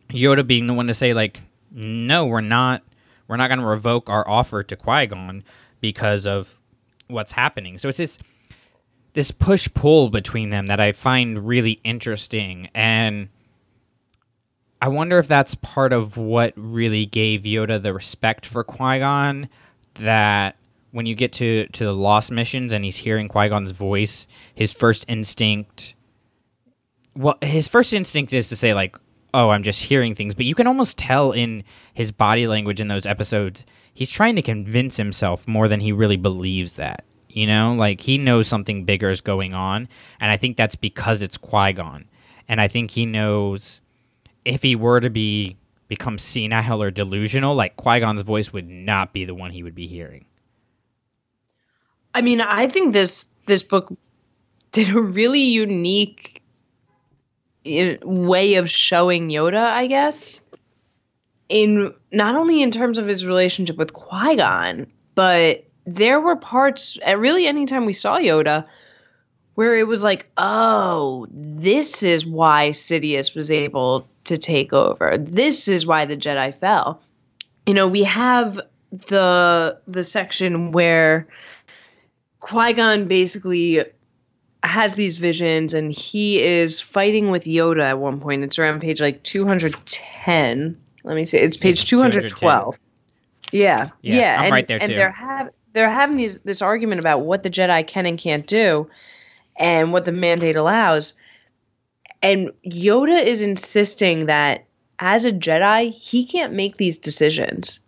Yoda 0.09 0.45
being 0.45 0.67
the 0.67 0.73
one 0.73 0.87
to 0.87 0.93
say 0.93 1.13
like, 1.13 1.41
no, 1.71 2.25
we're 2.25 2.41
not 2.41 2.83
we're 3.27 3.37
not 3.37 3.47
going 3.47 3.59
to 3.59 3.65
revoke 3.65 4.09
our 4.09 4.27
offer 4.29 4.61
to 4.63 4.75
Qui 4.75 5.07
Gon 5.07 5.43
because 5.81 6.27
of 6.27 6.59
what's 7.07 7.31
happening. 7.31 7.77
So 7.77 7.89
it's 7.89 7.97
this 7.97 8.19
this 9.13 9.31
push 9.31 9.67
pull 9.73 10.09
between 10.09 10.49
them 10.49 10.67
that 10.67 10.79
I 10.79 10.91
find 10.91 11.47
really 11.47 11.79
interesting 11.83 12.69
and 12.75 13.29
I 14.81 14.87
wonder 14.89 15.19
if 15.19 15.27
that's 15.27 15.55
part 15.55 15.93
of 15.93 16.17
what 16.17 16.53
really 16.55 17.05
gave 17.05 17.43
Yoda 17.43 17.81
the 17.81 17.93
respect 17.93 18.45
for 18.45 18.63
Qui 18.63 18.99
Gon 18.99 19.49
that 19.95 20.57
when 20.91 21.05
you 21.05 21.15
get 21.15 21.33
to, 21.33 21.67
to 21.67 21.85
the 21.85 21.93
Lost 21.93 22.31
missions 22.31 22.71
and 22.71 22.85
he's 22.85 22.97
hearing 22.97 23.27
Qui 23.27 23.49
Gon's 23.49 23.71
voice, 23.71 24.27
his 24.53 24.73
first 24.73 25.05
instinct. 25.07 25.95
Well, 27.15 27.37
his 27.41 27.67
first 27.67 27.93
instinct 27.93 28.33
is 28.33 28.49
to 28.49 28.55
say, 28.55 28.73
like, 28.73 28.97
oh, 29.33 29.49
I'm 29.49 29.63
just 29.63 29.83
hearing 29.83 30.15
things. 30.15 30.35
But 30.35 30.45
you 30.45 30.55
can 30.55 30.67
almost 30.67 30.97
tell 30.97 31.31
in 31.31 31.63
his 31.93 32.11
body 32.11 32.47
language 32.47 32.79
in 32.79 32.87
those 32.87 33.05
episodes, 33.05 33.65
he's 33.93 34.09
trying 34.09 34.35
to 34.37 34.41
convince 34.41 34.97
himself 34.97 35.47
more 35.47 35.67
than 35.67 35.81
he 35.81 35.91
really 35.91 36.17
believes 36.17 36.75
that. 36.75 37.03
You 37.27 37.47
know, 37.47 37.73
like 37.73 38.01
he 38.01 38.17
knows 38.17 38.47
something 38.47 38.85
bigger 38.85 39.09
is 39.09 39.19
going 39.19 39.53
on. 39.53 39.89
And 40.21 40.31
I 40.31 40.37
think 40.37 40.55
that's 40.55 40.75
because 40.75 41.21
it's 41.21 41.37
Qui 41.37 41.73
Gon. 41.73 42.05
And 42.47 42.61
I 42.61 42.69
think 42.69 42.91
he 42.91 43.05
knows 43.05 43.81
if 44.45 44.61
he 44.61 44.75
were 44.75 44.99
to 44.99 45.09
be 45.09 45.57
become 45.87 46.17
senile 46.17 46.81
or 46.81 46.91
delusional, 46.91 47.55
like 47.55 47.75
Qui 47.75 47.99
Gon's 47.99 48.21
voice 48.21 48.53
would 48.53 48.67
not 48.67 49.13
be 49.13 49.25
the 49.25 49.35
one 49.35 49.51
he 49.51 49.63
would 49.63 49.75
be 49.75 49.87
hearing. 49.87 50.25
I 52.13 52.21
mean, 52.21 52.41
I 52.41 52.67
think 52.67 52.93
this 52.93 53.27
this 53.45 53.63
book 53.63 53.93
did 54.71 54.89
a 54.95 55.01
really 55.01 55.43
unique 55.43 56.41
way 57.65 58.55
of 58.55 58.69
showing 58.69 59.29
Yoda, 59.29 59.61
I 59.61 59.87
guess. 59.87 60.45
In 61.49 61.93
not 62.11 62.35
only 62.35 62.61
in 62.61 62.71
terms 62.71 62.97
of 62.97 63.05
his 63.05 63.25
relationship 63.25 63.77
with 63.77 63.93
Qui 63.93 64.37
Gon, 64.37 64.87
but 65.13 65.65
there 65.85 66.19
were 66.19 66.35
parts 66.35 66.97
at 67.03 67.19
really 67.19 67.45
any 67.45 67.65
time 67.65 67.85
we 67.85 67.93
saw 67.93 68.17
Yoda 68.17 68.65
where 69.53 69.77
it 69.77 69.87
was 69.87 70.03
like, 70.03 70.29
oh, 70.37 71.27
this 71.31 72.03
is 72.03 72.25
why 72.25 72.69
Sidious 72.69 73.35
was 73.35 73.49
able 73.51 74.07
to 74.25 74.37
take 74.37 74.73
over. 74.73 75.17
This 75.17 75.67
is 75.67 75.85
why 75.85 76.05
the 76.05 76.17
Jedi 76.17 76.53
fell. 76.53 77.01
You 77.65 77.73
know, 77.73 77.87
we 77.87 78.03
have 78.03 78.59
the 78.91 79.77
the 79.87 80.03
section 80.03 80.71
where 80.71 81.27
Qui 82.39 82.73
Gon 82.73 83.07
basically 83.07 83.83
has 84.63 84.95
these 84.95 85.17
visions, 85.17 85.73
and 85.73 85.91
he 85.91 86.41
is 86.41 86.81
fighting 86.81 87.29
with 87.29 87.45
Yoda 87.45 87.83
at 87.83 87.99
one 87.99 88.19
point. 88.19 88.43
It's 88.43 88.59
around 88.59 88.81
page 88.81 89.01
like 89.01 89.23
two 89.23 89.47
hundred 89.47 89.75
ten. 89.85 90.77
Let 91.03 91.15
me 91.15 91.25
see. 91.25 91.37
It's 91.37 91.57
page 91.57 91.85
two 91.85 91.99
hundred 91.99 92.29
twelve. 92.29 92.77
Yeah, 93.51 93.89
yeah, 94.01 94.15
yeah, 94.15 94.35
I'm 94.37 94.43
and, 94.45 94.51
right 94.51 94.67
there 94.67 94.79
and 94.81 94.89
too. 94.89 94.95
they're 94.95 95.11
have 95.11 95.49
they're 95.73 95.89
having 95.89 96.17
these, 96.17 96.39
this 96.41 96.61
argument 96.61 96.99
about 96.99 97.21
what 97.21 97.43
the 97.43 97.49
Jedi 97.49 97.85
can 97.85 98.05
and 98.05 98.17
can't 98.17 98.47
do, 98.47 98.89
and 99.57 99.93
what 99.93 100.05
the 100.05 100.11
mandate 100.11 100.55
allows. 100.55 101.13
And 102.25 102.49
Yoda 102.65 103.23
is 103.23 103.43
insisting 103.43 104.25
that 104.25 104.65
as 104.97 105.25
a 105.25 105.31
Jedi, 105.31 105.91
he 105.91 106.25
can't 106.25 106.53
make 106.53 106.77
these 106.77 106.97
decisions. 106.97 107.81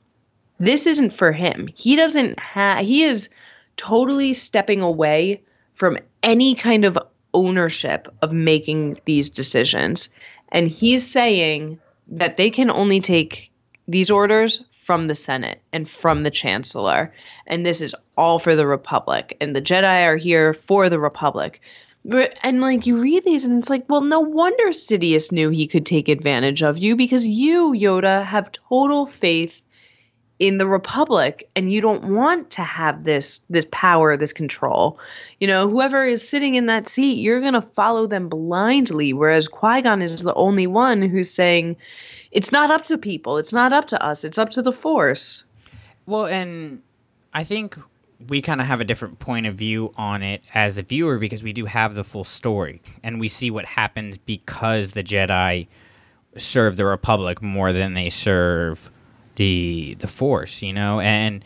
This 0.60 0.86
isn't 0.86 1.10
for 1.10 1.32
him. 1.32 1.68
He 1.74 1.96
doesn't 1.96 2.38
have, 2.38 2.86
he 2.86 3.02
is 3.02 3.30
totally 3.78 4.34
stepping 4.34 4.80
away 4.80 5.42
from 5.74 5.98
any 6.22 6.54
kind 6.54 6.86
of 6.86 7.00
ownership 7.34 8.08
of 8.22 8.32
making 8.32 9.00
these 9.06 9.28
decisions. 9.28 10.14
And 10.50 10.68
he's 10.68 11.10
saying 11.10 11.80
that 12.08 12.38
they 12.38 12.52
can 12.52 12.70
only 12.70 13.00
take 13.00 13.52
these 13.88 14.12
orders 14.12 14.64
from 14.78 15.08
the 15.08 15.16
Senate 15.16 15.64
and 15.74 15.90
from 15.90 16.22
the 16.22 16.32
Chancellor. 16.32 17.12
And 17.48 17.66
this 17.66 17.82
is 17.82 17.96
all 18.18 18.38
for 18.38 18.56
the 18.56 18.68
Republic. 18.68 19.36
And 19.42 19.56
the 19.56 19.64
Jedi 19.64 20.06
are 20.06 20.16
here 20.16 20.54
for 20.54 20.90
the 20.90 21.00
Republic. 21.00 21.60
And 22.41 22.62
like 22.62 22.86
you 22.86 22.97
read 22.97 23.26
these 23.26 23.43
and 23.43 23.58
it's 23.58 23.70
like, 23.70 23.86
well, 23.89 24.01
no 24.01 24.22
wonder 24.22 24.68
Sidious 24.68 25.32
knew 25.32 25.49
he 25.49 25.68
could 25.68 25.86
take 25.86 26.08
advantage 26.08 26.64
of 26.64 26.78
you 26.78 26.95
because 26.95 27.28
you, 27.28 27.74
Yoda, 27.74 28.24
have 28.24 28.51
total 28.51 29.05
faith 29.05 29.62
in 30.39 30.58
the 30.58 30.68
Republic 30.68 31.49
and 31.55 31.72
you 31.72 31.82
don't 31.82 32.14
want 32.14 32.51
to 32.51 32.62
have 32.62 33.03
this 33.03 33.39
this 33.49 33.66
power, 33.72 34.16
this 34.16 34.34
control. 34.34 34.99
You 35.39 35.47
know, 35.47 35.68
whoever 35.68 36.05
is 36.05 36.28
sitting 36.28 36.55
in 36.55 36.68
that 36.68 36.88
seat, 36.88 37.18
you're 37.18 37.41
gonna 37.41 37.62
follow 37.62 38.08
them 38.08 38.30
blindly. 38.30 39.14
Whereas 39.14 39.47
Qui-Gon 39.47 40.01
is 40.01 40.24
the 40.24 40.36
only 40.36 40.68
one 40.68 41.01
who's 41.01 41.34
saying, 41.34 41.76
It's 42.32 42.51
not 42.51 42.72
up 42.72 42.84
to 42.84 42.97
people, 42.97 43.38
it's 43.38 43.53
not 43.53 43.74
up 43.74 43.88
to 43.88 44.01
us, 44.01 44.24
it's 44.24 44.38
up 44.38 44.51
to 44.51 44.62
the 44.62 44.72
force. 44.72 45.43
Well, 46.05 46.28
and 46.28 46.82
I 47.34 47.43
think 47.43 47.78
we 48.28 48.41
kind 48.41 48.59
of 48.59 48.68
have 48.68 48.82
a 48.82 48.84
different 48.84 49.20
point 49.20 49.45
of 49.45 49.55
view 49.55 49.91
on 49.95 50.24
it 50.24 50.41
as 50.53 50.76
the 50.76 50.82
viewer 50.82 51.20
because 51.20 51.43
we 51.43 51.53
do 51.53 51.65
have 51.65 51.95
the 51.95 52.03
full 52.03 52.24
story 52.24 52.82
and 53.03 53.20
we 53.20 53.28
see 53.28 53.51
what 53.51 53.65
happens 53.65 54.18
because 54.18 54.91
the 54.91 55.03
Jedi 55.03 55.68
serve 56.36 56.78
the 56.78 56.86
Republic 56.86 57.41
more 57.41 57.74
than 57.74 57.93
they 57.93 58.09
serve 58.09 58.91
the 59.36 59.95
the 59.99 60.07
Force, 60.07 60.61
you 60.61 60.74
know, 60.74 60.99
and 60.99 61.45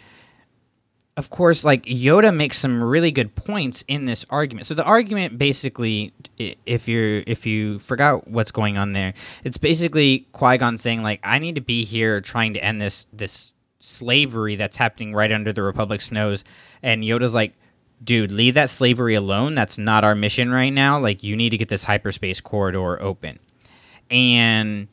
of 1.18 1.30
course, 1.30 1.64
like 1.66 1.84
Yoda 1.86 2.34
makes 2.34 2.58
some 2.58 2.82
really 2.82 3.12
good 3.12 3.36
points 3.36 3.84
in 3.88 4.06
this 4.06 4.26
argument. 4.30 4.66
So 4.66 4.74
the 4.74 4.84
argument 4.84 5.38
basically, 5.38 6.14
if 6.38 6.88
you're 6.88 7.24
if 7.28 7.46
you 7.46 7.80
forgot 7.80 8.28
what's 8.30 8.52
going 8.52 8.78
on 8.78 8.94
there, 8.94 9.14
it's 9.44 9.58
basically 9.58 10.28
Qui 10.32 10.58
Gon 10.58 10.78
saying 10.78 11.04
like, 11.04 11.20
"I 11.24 11.38
need 11.40 11.56
to 11.56 11.62
be 11.62 11.84
here 11.84 12.22
trying 12.22 12.54
to 12.54 12.64
end 12.64 12.82
this 12.82 13.08
this 13.12 13.52
slavery 13.82 14.56
that's 14.56 14.78
happening 14.78 15.14
right 15.14 15.32
under 15.32 15.52
the 15.52 15.64
Republic's 15.64 16.12
nose," 16.12 16.44
and 16.82 17.04
Yoda's 17.04 17.34
like, 17.34 17.54
"Dude, 18.04 18.32
leave 18.32 18.54
that 18.54 18.70
slavery 18.70 19.16
alone. 19.16 19.56
That's 19.56 19.78
not 19.78 20.04
our 20.06 20.16
mission 20.16 20.52
right 20.52 20.70
now. 20.70 21.00
Like, 21.00 21.24
you 21.24 21.36
need 21.36 21.50
to 21.50 21.58
get 21.58 21.68
this 21.68 21.84
hyperspace 21.84 22.40
corridor 22.40 23.02
open." 23.02 23.40
And 24.10 24.88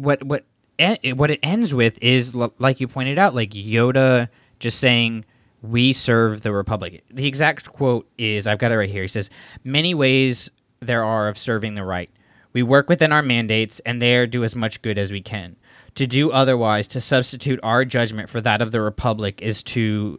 what 0.00 0.22
what 0.22 0.44
what 1.14 1.30
it 1.30 1.40
ends 1.42 1.74
with 1.74 1.98
is 2.00 2.34
like 2.34 2.80
you 2.80 2.88
pointed 2.88 3.18
out 3.18 3.34
like 3.34 3.50
yoda 3.50 4.28
just 4.58 4.78
saying 4.78 5.24
we 5.62 5.92
serve 5.92 6.40
the 6.40 6.52
republic 6.52 7.04
the 7.10 7.26
exact 7.26 7.70
quote 7.70 8.08
is 8.16 8.46
i've 8.46 8.58
got 8.58 8.72
it 8.72 8.76
right 8.76 8.88
here 8.88 9.02
he 9.02 9.08
says 9.08 9.28
many 9.62 9.92
ways 9.94 10.48
there 10.80 11.04
are 11.04 11.28
of 11.28 11.36
serving 11.36 11.74
the 11.74 11.84
right 11.84 12.10
we 12.54 12.62
work 12.62 12.88
within 12.88 13.12
our 13.12 13.22
mandates 13.22 13.80
and 13.80 14.00
there 14.00 14.26
do 14.26 14.42
as 14.42 14.56
much 14.56 14.80
good 14.80 14.96
as 14.96 15.12
we 15.12 15.20
can 15.20 15.54
to 15.94 16.06
do 16.06 16.30
otherwise 16.30 16.86
to 16.88 17.00
substitute 17.00 17.58
our 17.62 17.84
judgment 17.84 18.28
for 18.28 18.40
that 18.40 18.62
of 18.62 18.72
the 18.72 18.80
republic 18.80 19.40
is 19.42 19.62
to 19.62 20.18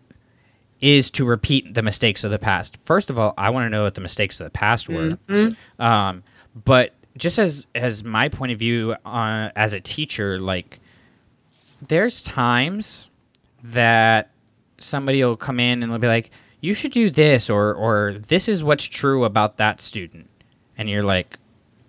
is 0.79 1.11
to 1.11 1.23
repeat 1.25 1.73
the 1.73 1.81
mistakes 1.81 2.23
of 2.23 2.31
the 2.31 2.39
past 2.39 2.77
first 2.85 3.09
of 3.09 3.17
all 3.19 3.33
i 3.37 3.49
want 3.49 3.65
to 3.65 3.69
know 3.69 3.83
what 3.83 3.93
the 3.95 4.01
mistakes 4.01 4.39
of 4.39 4.45
the 4.45 4.51
past 4.51 4.89
were 4.89 5.17
Mm-hmm. 5.27 5.81
um, 5.81 6.23
but 6.65 6.93
just 7.17 7.39
as 7.39 7.67
as 7.75 8.03
my 8.03 8.29
point 8.29 8.51
of 8.51 8.59
view 8.59 8.95
uh, 9.05 9.49
as 9.55 9.73
a 9.73 9.79
teacher, 9.81 10.39
like 10.39 10.79
there's 11.85 12.21
times 12.21 13.09
that 13.63 14.29
somebody 14.77 15.23
will 15.23 15.35
come 15.37 15.59
in 15.59 15.83
and 15.83 15.91
they'll 15.91 15.99
be 15.99 16.07
like, 16.07 16.31
"You 16.61 16.73
should 16.73 16.91
do 16.91 17.09
this," 17.09 17.49
or 17.49 17.73
or 17.73 18.13
this 18.27 18.47
is 18.47 18.63
what's 18.63 18.85
true 18.85 19.25
about 19.25 19.57
that 19.57 19.81
student, 19.81 20.29
and 20.77 20.89
you're 20.89 21.03
like, 21.03 21.37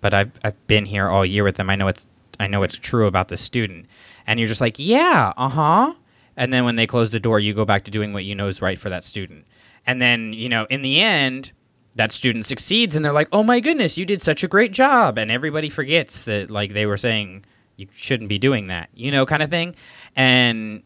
"But 0.01 0.13
I've 0.13 0.33
I've 0.43 0.67
been 0.67 0.85
here 0.87 1.09
all 1.09 1.25
year 1.25 1.45
with 1.45 1.57
them. 1.57 1.71
I 1.71 1.77
know 1.77 1.89
it's 1.89 2.07
I 2.43 2.47
know 2.47 2.63
it's 2.63 2.77
true 2.77 3.07
about 3.07 3.29
the 3.29 3.37
student," 3.37 3.87
and 4.27 4.39
you're 4.39 4.49
just 4.49 4.61
like, 4.61 4.77
"Yeah, 4.79 5.33
uh 5.37 5.49
huh." 5.49 5.95
And 6.37 6.53
then 6.53 6.65
when 6.65 6.77
they 6.77 6.87
close 6.87 7.11
the 7.11 7.21
door, 7.21 7.41
you 7.41 7.55
go 7.55 7.65
back 7.65 7.85
to 7.85 7.91
doing 7.91 8.13
what 8.13 8.25
you 8.25 8.35
know 8.35 8.49
is 8.49 8.63
right 8.63 8.79
for 8.79 8.91
that 8.91 9.05
student, 9.05 9.47
and 9.87 10.01
then 10.01 10.33
you 10.33 10.49
know 10.49 10.67
in 10.71 10.83
the 10.83 11.01
end 11.01 11.53
that 11.95 12.13
student 12.13 12.47
succeeds 12.47 12.97
and 12.97 13.05
they're 13.05 13.13
like, 13.13 13.29
"Oh 13.33 13.43
my 13.43 13.61
goodness, 13.61 13.99
you 13.99 14.05
did 14.07 14.23
such 14.23 14.43
a 14.43 14.49
great 14.49 14.73
job." 14.73 15.19
And 15.19 15.31
everybody 15.31 15.69
forgets 15.69 16.23
that 16.23 16.51
like 16.51 16.73
they 16.73 16.87
were 16.87 16.97
saying 16.97 17.45
you 17.77 17.87
shouldn't 17.95 18.29
be 18.29 18.39
doing 18.39 18.69
that. 18.69 18.89
You 18.95 19.11
know, 19.11 19.27
kind 19.27 19.43
of 19.43 19.51
thing. 19.51 19.75
And 20.17 20.83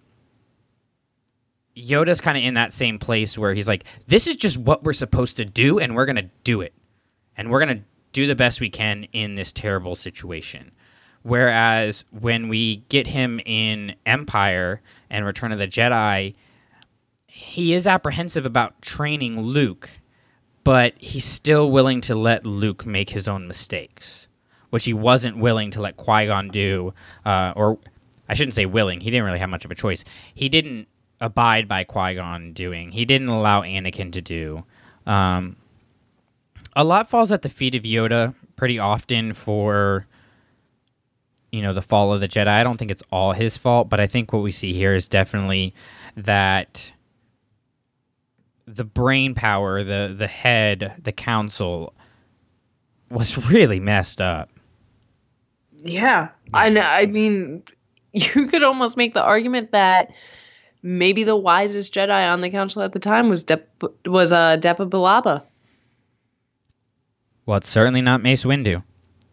Yoda's 1.77 2.21
kind 2.21 2.39
of 2.39 2.45
in 2.45 2.55
that 2.55 2.73
same 2.73 2.99
place 2.99 3.37
where 3.39 3.55
he's 3.55 3.69
like, 3.69 3.85
"This 4.07 4.27
is 4.27 4.37
just 4.37 4.57
what 4.59 4.83
we're 4.83 4.93
supposed 4.93 5.37
to 5.37 5.45
do 5.45 5.79
and 5.79 5.95
we're 5.95 6.07
going 6.07 6.17
to 6.17 6.31
do 6.45 6.61
it. 6.61 6.73
And 7.37 7.51
we're 7.51 7.65
going 7.65 7.79
to 7.79 7.85
do 8.13 8.27
the 8.27 8.35
best 8.35 8.61
we 8.61 8.71
can 8.71 9.05
in 9.13 9.35
this 9.35 9.53
terrible 9.53 9.95
situation." 9.95 10.73
Whereas 11.27 12.05
when 12.11 12.49
we 12.49 12.85
get 12.89 13.09
him 13.09 13.41
in 13.45 13.95
Empire 14.05 14.81
and 15.11 15.25
Return 15.25 15.53
of 15.53 15.59
the 15.59 15.67
Jedi, 15.67 16.35
he 17.27 17.73
is 17.73 17.87
apprehensive 17.87 18.47
about 18.47 18.81
training 18.81 19.41
Luke 19.41 19.91
but 20.67 20.95
he's 20.99 21.25
still 21.25 21.71
willing 21.71 22.01
to 22.01 22.17
let 22.17 22.45
Luke 22.45 22.85
make 22.85 23.11
his 23.11 23.29
own 23.29 23.47
mistakes, 23.47 24.27
which 24.71 24.85
he 24.85 24.93
wasn't 24.93 25.39
willing 25.39 25.71
to 25.71 25.81
let 25.81 25.97
Qui 25.97 26.27
Gon 26.27 26.49
do. 26.49 26.93
Uh, 27.25 27.53
or 27.55 27.79
I 28.29 28.35
shouldn't 28.35 28.57
say 28.57 28.67
willing; 28.67 29.01
he 29.01 29.09
didn't 29.09 29.27
really 29.27 29.39
have 29.39 29.49
much 29.49 29.65
of 29.65 29.71
a 29.71 29.77
choice. 29.77 30.03
He 30.35 30.49
didn't 30.49 30.89
abide 31.21 31.69
by 31.69 31.85
Qui 31.85 32.17
Gon 32.17 32.53
doing. 32.53 32.91
He 32.91 33.05
didn't 33.05 33.29
allow 33.29 33.63
Anakin 33.63 34.11
to 34.15 34.21
do. 34.21 34.65
Um, 35.07 35.55
a 36.75 36.83
lot 36.83 37.09
falls 37.09 37.31
at 37.31 37.43
the 37.43 37.49
feet 37.49 37.77
of 37.77 37.85
Yoda 37.85 38.35
pretty 38.57 38.81
often 38.81 39.35
for 39.35 40.09
you 41.57 41.63
know 41.63 41.73
the 41.73 41.83
fall 41.83 42.13
of 42.13 42.21
the 42.21 42.29
Jedi. 42.29 42.49
I 42.49 42.63
don't 42.63 42.77
think 42.77 42.91
it's 42.91 43.03
all 43.11 43.33
his 43.33 43.57
fault, 43.57 43.89
but 43.89 43.99
I 43.99 44.07
think 44.07 44.33
what 44.33 44.43
we 44.43 44.53
see 44.53 44.73
here 44.73 44.95
is 44.95 45.09
definitely 45.09 45.75
that 46.17 46.93
the 48.67 48.85
brain 48.85 49.35
power, 49.35 49.83
the 49.83 50.15
the 50.17 50.27
head, 50.27 50.95
the 51.03 51.13
council 51.13 51.95
was 53.11 53.39
really 53.51 53.81
messed 53.81 54.21
up. 54.21 54.51
Yeah. 55.79 56.29
I 56.53 56.69
know. 56.69 56.81
I 56.81 57.07
mean, 57.07 57.63
you 58.13 58.49
could 58.49 58.63
almost 58.63 58.97
make 58.97 59.15
the 59.15 59.23
argument 59.23 59.73
that 59.73 60.13
maybe 60.83 61.25
the 61.25 61.37
wisest 61.37 61.95
Jedi 61.95 62.33
on 62.33 62.41
the 62.41 62.51
council 62.51 62.83
at 62.83 62.93
the 62.93 62.99
time 62.99 63.29
was 63.29 63.45
Dep- 63.45 63.83
was 64.05 64.33
uh, 64.33 64.57
Depa 64.59 64.89
Billaba. 64.89 65.43
Well, 67.45 67.59
it's 67.59 67.69
certainly 67.69 68.03
not 68.03 68.23
Mace 68.23 68.45
Windu. 68.45 68.83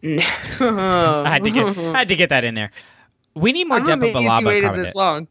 I 0.59 1.29
had 1.29 1.43
to 1.43 1.51
get 1.51 1.77
I 1.77 1.99
had 1.99 2.07
to 2.09 2.15
get 2.15 2.29
that 2.29 2.43
in 2.43 2.55
there. 2.55 2.71
We 3.35 3.53
need 3.53 3.67
more 3.67 3.79
Depa 3.79 3.93
amazed 3.93 4.15
you 4.15 4.21
Billaba 4.21 4.45
waited 4.45 4.63
content. 4.63 4.85
this 4.85 4.95
long. 4.95 5.27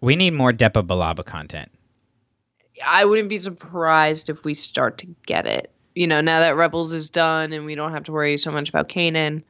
We 0.00 0.16
need 0.16 0.32
more 0.32 0.52
Depa 0.52 0.86
Billaba 0.86 1.24
content. 1.24 1.70
I 2.84 3.04
wouldn't 3.04 3.28
be 3.28 3.38
surprised 3.38 4.28
if 4.28 4.42
we 4.42 4.54
start 4.54 4.98
to 4.98 5.06
get 5.26 5.46
it. 5.46 5.70
You 5.94 6.08
know, 6.08 6.20
now 6.20 6.40
that 6.40 6.56
Rebels 6.56 6.92
is 6.92 7.10
done 7.10 7.52
and 7.52 7.64
we 7.64 7.76
don't 7.76 7.92
have 7.92 8.02
to 8.04 8.12
worry 8.12 8.36
so 8.38 8.50
much 8.50 8.68
about 8.68 8.88
Kanan. 8.88 9.42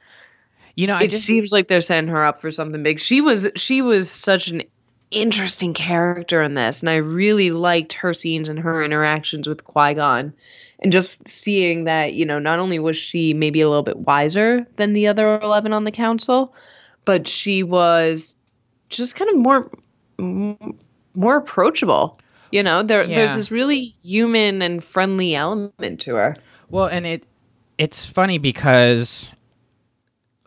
You 0.76 0.86
know, 0.86 0.96
I 0.96 1.04
it 1.04 1.10
just 1.10 1.24
seems 1.24 1.50
like 1.52 1.68
they're 1.68 1.80
setting 1.80 2.08
her 2.10 2.24
up 2.24 2.40
for 2.40 2.50
something 2.50 2.82
big. 2.82 3.00
She 3.00 3.22
was 3.22 3.48
she 3.56 3.80
was 3.80 4.10
such 4.10 4.48
an 4.48 4.62
interesting 5.10 5.72
character 5.72 6.42
in 6.42 6.54
this, 6.54 6.80
and 6.80 6.90
I 6.90 6.96
really 6.96 7.50
liked 7.50 7.94
her 7.94 8.12
scenes 8.12 8.48
and 8.50 8.58
her 8.58 8.82
interactions 8.82 9.48
with 9.48 9.64
Qui 9.64 9.94
Gon, 9.94 10.32
and 10.82 10.92
just 10.92 11.26
seeing 11.26 11.84
that 11.84 12.14
you 12.14 12.26
know 12.26 12.38
not 12.38 12.58
only 12.58 12.78
was 12.78 12.96
she 12.96 13.32
maybe 13.32 13.60
a 13.60 13.68
little 13.68 13.82
bit 13.82 13.98
wiser 13.98 14.66
than 14.76 14.92
the 14.92 15.06
other 15.06 15.40
eleven 15.40 15.72
on 15.72 15.84
the 15.84 15.90
council, 15.90 16.54
but 17.04 17.26
she 17.26 17.62
was 17.62 18.36
just 18.88 19.16
kind 19.16 19.30
of 19.30 19.36
more 19.36 19.70
more 21.14 21.36
approachable. 21.36 22.18
You 22.50 22.62
know, 22.62 22.82
there 22.82 23.06
there's 23.06 23.34
this 23.34 23.50
really 23.50 23.94
human 24.02 24.60
and 24.60 24.84
friendly 24.84 25.34
element 25.34 26.00
to 26.02 26.14
her. 26.16 26.36
Well, 26.68 26.86
and 26.86 27.06
it 27.06 27.24
it's 27.78 28.04
funny 28.04 28.38
because 28.38 29.28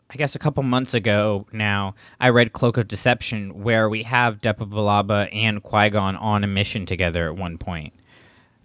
I 0.10 0.16
guess 0.16 0.36
a 0.36 0.40
couple 0.40 0.62
months 0.64 0.94
ago 0.94 1.48
now 1.52 1.96
I 2.20 2.30
read 2.30 2.54
Cloak 2.54 2.78
of 2.78 2.88
Deception 2.88 3.64
where 3.64 3.90
we 3.90 4.04
have 4.04 4.40
Depa 4.40 4.70
Billaba 4.70 5.34
and 5.34 5.64
Qui 5.64 5.90
Gon 5.90 6.16
on 6.16 6.44
a 6.44 6.48
mission 6.48 6.86
together 6.86 7.28
at 7.28 7.36
one 7.36 7.58
point. 7.58 7.94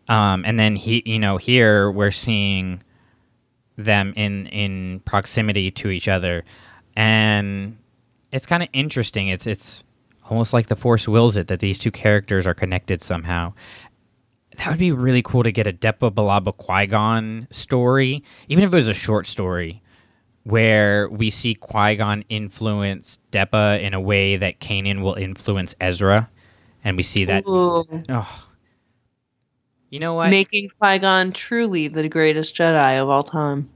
Um, 0.08 0.44
and 0.44 0.58
then 0.58 0.76
he, 0.76 1.02
you 1.06 1.18
know, 1.18 1.36
here 1.36 1.90
we're 1.90 2.10
seeing 2.10 2.82
them 3.76 4.12
in 4.16 4.46
in 4.46 5.00
proximity 5.00 5.70
to 5.70 5.90
each 5.90 6.08
other, 6.08 6.44
and 6.96 7.76
it's 8.32 8.46
kind 8.46 8.62
of 8.62 8.68
interesting. 8.72 9.28
It's 9.28 9.46
it's 9.46 9.84
almost 10.28 10.52
like 10.52 10.68
the 10.68 10.76
Force 10.76 11.08
wills 11.08 11.36
it 11.36 11.48
that 11.48 11.60
these 11.60 11.78
two 11.78 11.90
characters 11.90 12.46
are 12.46 12.54
connected 12.54 13.02
somehow. 13.02 13.52
That 14.58 14.68
would 14.68 14.78
be 14.78 14.92
really 14.92 15.22
cool 15.22 15.42
to 15.42 15.52
get 15.52 15.66
a 15.66 15.72
Depa 15.72 16.10
Billaba 16.12 16.56
Qui 16.56 16.86
Gon 16.86 17.48
story, 17.50 18.22
even 18.48 18.64
if 18.64 18.72
it 18.72 18.76
was 18.76 18.88
a 18.88 18.94
short 18.94 19.26
story, 19.26 19.80
where 20.44 21.08
we 21.08 21.30
see 21.30 21.54
Qui 21.54 21.96
Gon 21.96 22.24
influence 22.28 23.18
Depa 23.32 23.80
in 23.80 23.94
a 23.94 24.00
way 24.00 24.36
that 24.36 24.60
Kanan 24.60 25.02
will 25.02 25.14
influence 25.14 25.74
Ezra, 25.80 26.28
and 26.84 26.96
we 26.96 27.02
see 27.02 27.24
that. 27.24 27.44
Ooh. 27.46 27.84
Oh, 28.08 28.48
you 29.90 30.00
know 30.00 30.14
what? 30.14 30.30
Making 30.30 30.70
Qui 30.78 30.98
Gon 30.98 31.32
truly 31.32 31.88
the 31.88 32.08
greatest 32.08 32.56
Jedi 32.56 33.00
of 33.02 33.08
all 33.08 33.22
time. 33.22 33.68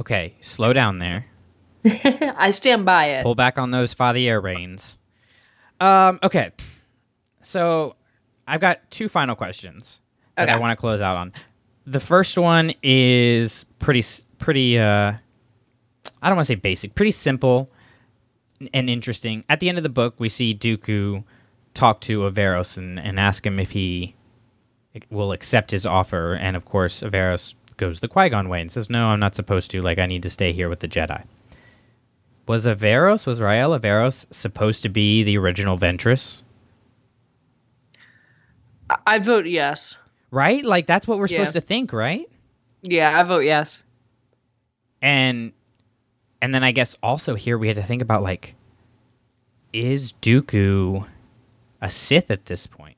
okay, 0.00 0.34
slow 0.40 0.72
down 0.72 0.96
there. 0.98 1.26
I 1.84 2.50
stand 2.50 2.84
by 2.86 3.06
it. 3.06 3.22
Pull 3.22 3.34
back 3.34 3.58
on 3.58 3.70
those 3.70 3.94
Fathier 3.94 4.42
reins. 4.42 4.98
Um, 5.80 6.18
okay. 6.22 6.52
So 7.42 7.96
I've 8.46 8.60
got 8.60 8.90
two 8.90 9.08
final 9.08 9.34
questions 9.34 10.00
that 10.36 10.48
I 10.48 10.56
want 10.56 10.72
to 10.72 10.80
close 10.80 11.00
out 11.00 11.16
on. 11.16 11.32
The 11.86 12.00
first 12.00 12.38
one 12.38 12.72
is 12.82 13.64
pretty 13.78 14.04
pretty 14.38 14.78
uh 14.78 15.12
I 16.22 16.28
don't 16.28 16.36
want 16.36 16.46
to 16.46 16.52
say 16.52 16.54
basic, 16.54 16.94
pretty 16.94 17.10
simple 17.10 17.70
and 18.72 18.88
interesting. 18.88 19.44
At 19.48 19.60
the 19.60 19.68
end 19.68 19.76
of 19.78 19.82
the 19.84 19.90
book, 19.90 20.14
we 20.18 20.30
see 20.30 20.54
Dooku 20.54 21.22
talk 21.74 22.00
to 22.02 22.20
Averross 22.20 22.78
and, 22.78 22.98
and 22.98 23.20
ask 23.20 23.44
him 23.44 23.58
if 23.58 23.72
he 23.72 24.14
will 25.10 25.32
accept 25.32 25.70
his 25.70 25.84
offer. 25.86 26.34
And 26.34 26.56
of 26.56 26.64
course, 26.64 27.00
Averross 27.02 27.54
goes 27.76 28.00
the 28.00 28.08
Qui 28.08 28.28
Gon 28.28 28.48
way 28.48 28.60
and 28.60 28.70
says, 28.70 28.88
No, 28.90 29.06
I'm 29.08 29.20
not 29.20 29.34
supposed 29.34 29.70
to. 29.72 29.82
Like, 29.82 29.98
I 29.98 30.06
need 30.06 30.22
to 30.22 30.30
stay 30.30 30.52
here 30.52 30.68
with 30.68 30.80
the 30.80 30.88
Jedi. 30.88 31.24
Was 32.46 32.66
Averross, 32.66 33.26
was 33.26 33.40
Rael 33.40 33.70
Averross 33.78 34.26
supposed 34.32 34.82
to 34.82 34.88
be 34.88 35.22
the 35.22 35.38
original 35.38 35.78
Ventress? 35.78 36.42
I- 38.90 38.98
I 39.06 39.18
vote 39.18 39.46
yes. 39.46 39.96
Right? 40.30 40.64
Like, 40.64 40.86
that's 40.86 41.06
what 41.06 41.18
we're 41.18 41.26
Yeah. 41.26 41.38
supposed 41.38 41.54
to 41.54 41.60
think, 41.60 41.92
right? 41.92 42.28
Yeah, 42.82 43.18
I 43.18 43.22
vote 43.22 43.40
yes. 43.40 43.82
and 45.00 45.52
and 46.42 46.52
then 46.54 46.62
I 46.62 46.72
guess 46.72 46.96
also 47.02 47.34
here 47.34 47.56
we 47.58 47.66
had 47.68 47.76
to 47.76 47.82
think 47.82 48.02
about 48.02 48.22
like 48.22 48.54
is 49.72 50.12
Dooku 50.20 51.06
a 51.80 51.90
Sith 51.90 52.30
at 52.30 52.44
this 52.46 52.66
point? 52.66 52.93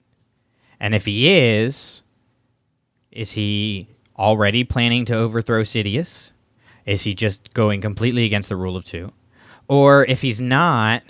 And 0.81 0.95
if 0.95 1.05
he 1.07 1.29
is, 1.31 2.03
is 3.11 3.33
he 3.33 3.89
already 4.19 4.65
planning 4.65 5.05
to 5.07 5.15
overthrow 5.15 5.63
Sidious? 5.63 6.33
Is 6.85 7.03
he 7.03 7.15
just 7.15 7.53
going 7.55 7.81
completely 7.81 8.25
against 8.25 8.49
the 8.49 8.57
rule 8.57 8.77
of 8.77 8.85
two? 8.85 9.13
Or 9.69 10.05
if 10.05 10.23
he's 10.23 10.41
not, 10.41 11.03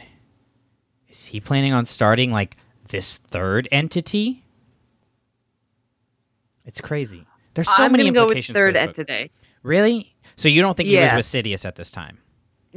is 1.08 1.24
he 1.26 1.40
planning 1.40 1.72
on 1.72 1.84
starting 1.84 2.30
like 2.32 2.56
this 2.88 3.16
third 3.16 3.68
entity? 3.70 4.44
It's 6.64 6.80
crazy. 6.80 7.26
There's 7.54 7.68
so 7.68 7.84
I'm 7.84 7.92
many 7.92 8.04
gonna 8.04 8.14
go 8.14 8.22
with 8.24 8.30
implications. 8.32 8.56
third 8.56 8.76
entity. 8.76 9.30
Really? 9.62 10.14
So 10.36 10.48
you 10.48 10.62
don't 10.62 10.76
think 10.76 10.88
Yeah. 10.88 11.10
he 11.10 11.16
was 11.16 11.32
with 11.32 11.44
Sidious 11.44 11.64
at 11.64 11.76
this 11.76 11.90
time? 11.90 12.18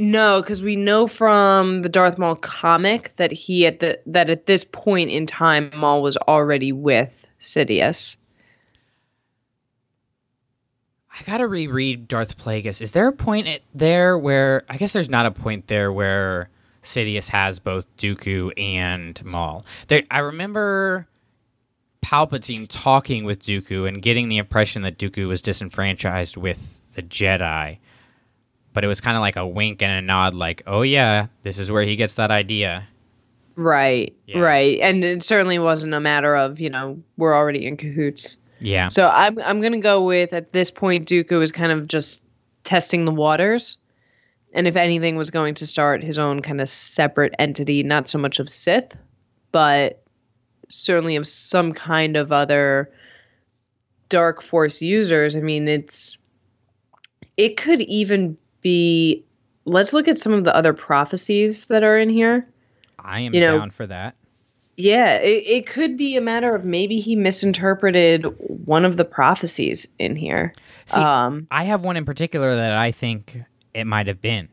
No, 0.01 0.41
because 0.41 0.63
we 0.63 0.77
know 0.77 1.07
from 1.07 1.81
the 1.81 1.89
Darth 1.89 2.17
Maul 2.17 2.37
comic 2.37 3.13
that 3.17 3.33
he 3.33 3.65
at 3.65 3.81
the 3.81 3.99
that 4.05 4.29
at 4.29 4.45
this 4.45 4.63
point 4.63 5.09
in 5.09 5.25
time 5.25 5.71
Maul 5.75 6.01
was 6.01 6.15
already 6.15 6.71
with 6.71 7.27
Sidious. 7.41 8.15
I 11.11 11.21
gotta 11.25 11.47
reread 11.47 12.07
Darth 12.07 12.37
Plagueis. 12.37 12.81
Is 12.81 12.91
there 12.91 13.09
a 13.09 13.11
point 13.11 13.47
at, 13.47 13.61
there 13.75 14.17
where 14.17 14.63
I 14.69 14.77
guess 14.77 14.93
there's 14.93 15.09
not 15.09 15.25
a 15.25 15.31
point 15.31 15.67
there 15.67 15.91
where 15.91 16.49
Sidious 16.81 17.27
has 17.27 17.59
both 17.59 17.85
Dooku 17.97 18.57
and 18.57 19.21
Maul? 19.25 19.65
There, 19.89 20.03
I 20.09 20.19
remember 20.19 21.09
Palpatine 22.01 22.67
talking 22.69 23.25
with 23.25 23.43
Dooku 23.43 23.85
and 23.85 24.01
getting 24.01 24.29
the 24.29 24.37
impression 24.37 24.81
that 24.83 24.97
Dooku 24.97 25.27
was 25.27 25.41
disenfranchised 25.41 26.37
with 26.37 26.79
the 26.93 27.03
Jedi, 27.03 27.79
but 28.79 28.85
it 28.85 28.87
was 28.87 29.01
kind 29.01 29.17
of 29.17 29.19
like 29.19 29.35
a 29.35 29.45
wink 29.45 29.81
and 29.81 29.91
a 29.91 30.01
nod, 30.01 30.33
like, 30.33 30.63
"Oh 30.65 30.83
yeah, 30.83 31.27
this 31.43 31.59
is 31.59 31.69
where 31.69 31.83
he 31.83 31.97
gets 31.97 32.15
that 32.15 32.31
idea." 32.31 32.87
Right, 33.57 34.15
Yeah. 34.25 34.39
right, 34.39 34.79
and 34.79 35.03
it 35.03 35.21
certainly 35.21 35.59
wasn't 35.59 35.93
a 35.93 35.99
matter 35.99 36.33
of 36.33 36.61
you 36.61 36.69
know 36.69 36.97
we're 37.17 37.35
already 37.35 37.65
in 37.67 37.75
cahoots. 37.75 38.37
Yeah, 38.61 38.87
So 38.87 39.09
I'm 39.09 39.37
I'm 39.39 39.59
gonna 39.59 39.81
go 39.81 40.01
with 40.05 40.31
at 40.31 40.53
this 40.53 40.71
point 40.71 41.09
Dooku 41.09 41.37
was 41.37 41.51
kind 41.51 41.73
of 41.73 41.89
just 41.89 42.23
testing 42.63 43.03
the 43.03 43.11
waters, 43.11 43.75
and 44.53 44.65
if 44.65 44.77
anything 44.77 45.17
was 45.17 45.29
going 45.29 45.55
to 45.55 45.67
start 45.67 46.01
his 46.01 46.17
own 46.17 46.41
kind 46.41 46.61
of 46.61 46.69
separate 46.69 47.35
entity, 47.37 47.83
not 47.83 48.07
so 48.07 48.17
much 48.17 48.39
of 48.39 48.47
Sith, 48.49 48.95
but 49.51 50.01
certainly 50.69 51.17
of 51.17 51.27
some 51.27 51.73
kind 51.73 52.15
of 52.15 52.31
other 52.31 52.89
dark 54.07 54.41
force 54.41 54.81
users. 54.81 55.35
I 55.35 55.41
mean, 55.41 55.67
it's 55.67 56.17
it 57.35 57.57
could 57.57 57.81
even 57.81 58.37
be. 58.61 59.23
Let's 59.65 59.93
look 59.93 60.07
at 60.07 60.17
some 60.17 60.33
of 60.33 60.43
the 60.43 60.55
other 60.55 60.73
prophecies 60.73 61.65
that 61.65 61.83
are 61.83 61.97
in 61.97 62.09
here. 62.09 62.47
I 62.97 63.21
am 63.21 63.33
you 63.33 63.41
know- 63.41 63.57
down 63.57 63.71
for 63.71 63.87
that. 63.87 64.15
Yeah, 64.81 65.15
it, 65.15 65.43
it 65.45 65.67
could 65.67 65.97
be 65.97 66.15
a 66.15 66.21
matter 66.21 66.55
of 66.55 66.63
maybe 66.63 67.01
he 67.01 67.13
misinterpreted 67.13 68.23
one 68.65 68.85
of 68.85 68.95
the 68.95 69.03
prophecies 69.03 69.89
in 69.99 70.15
here. 70.15 70.53
See, 70.85 71.01
um, 71.01 71.45
I 71.51 71.65
have 71.65 71.81
one 71.83 71.97
in 71.97 72.05
particular 72.05 72.55
that 72.55 72.71
I 72.77 72.93
think 72.93 73.41
it 73.73 73.83
might 73.83 74.07
have 74.07 74.21
been. 74.21 74.47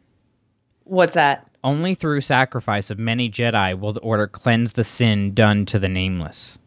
what's 0.83 1.15
that? 1.15 1.49
Only 1.63 1.95
through 1.95 2.23
sacrifice 2.23 2.91
of 2.91 2.99
many 2.99 3.31
Jedi 3.31 3.79
will 3.79 3.93
the 3.93 4.01
Order 4.01 4.27
cleanse 4.27 4.73
the 4.73 4.83
sin 4.83 5.33
done 5.33 5.65
to 5.67 5.79
the 5.79 5.89
nameless. 5.89 6.59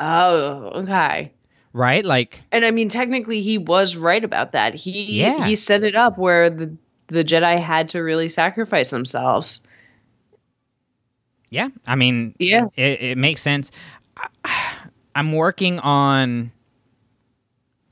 Oh, 0.00 0.70
okay. 0.82 1.32
Right? 1.72 2.04
Like, 2.04 2.42
And 2.50 2.64
I 2.64 2.70
mean, 2.70 2.88
technically, 2.88 3.40
he 3.42 3.58
was 3.58 3.94
right 3.96 4.24
about 4.24 4.52
that. 4.52 4.74
He 4.74 5.20
Yeah. 5.20 5.46
he 5.46 5.54
set 5.56 5.82
it 5.82 5.94
up 5.94 6.18
where 6.18 6.50
the 6.50 6.74
the 7.08 7.24
Jedi 7.24 7.58
had 7.60 7.88
to 7.90 8.00
really 8.00 8.28
sacrifice 8.28 8.90
themselves. 8.90 9.60
yeah, 11.50 11.68
I 11.86 11.94
mean, 11.94 12.34
Yeah. 12.38 12.66
it, 12.76 13.00
it 13.02 13.18
makes 13.18 13.40
sense. 13.42 13.70
I, 14.16 14.28
I'm 15.14 15.32
working 15.32 15.78
on. 15.80 16.52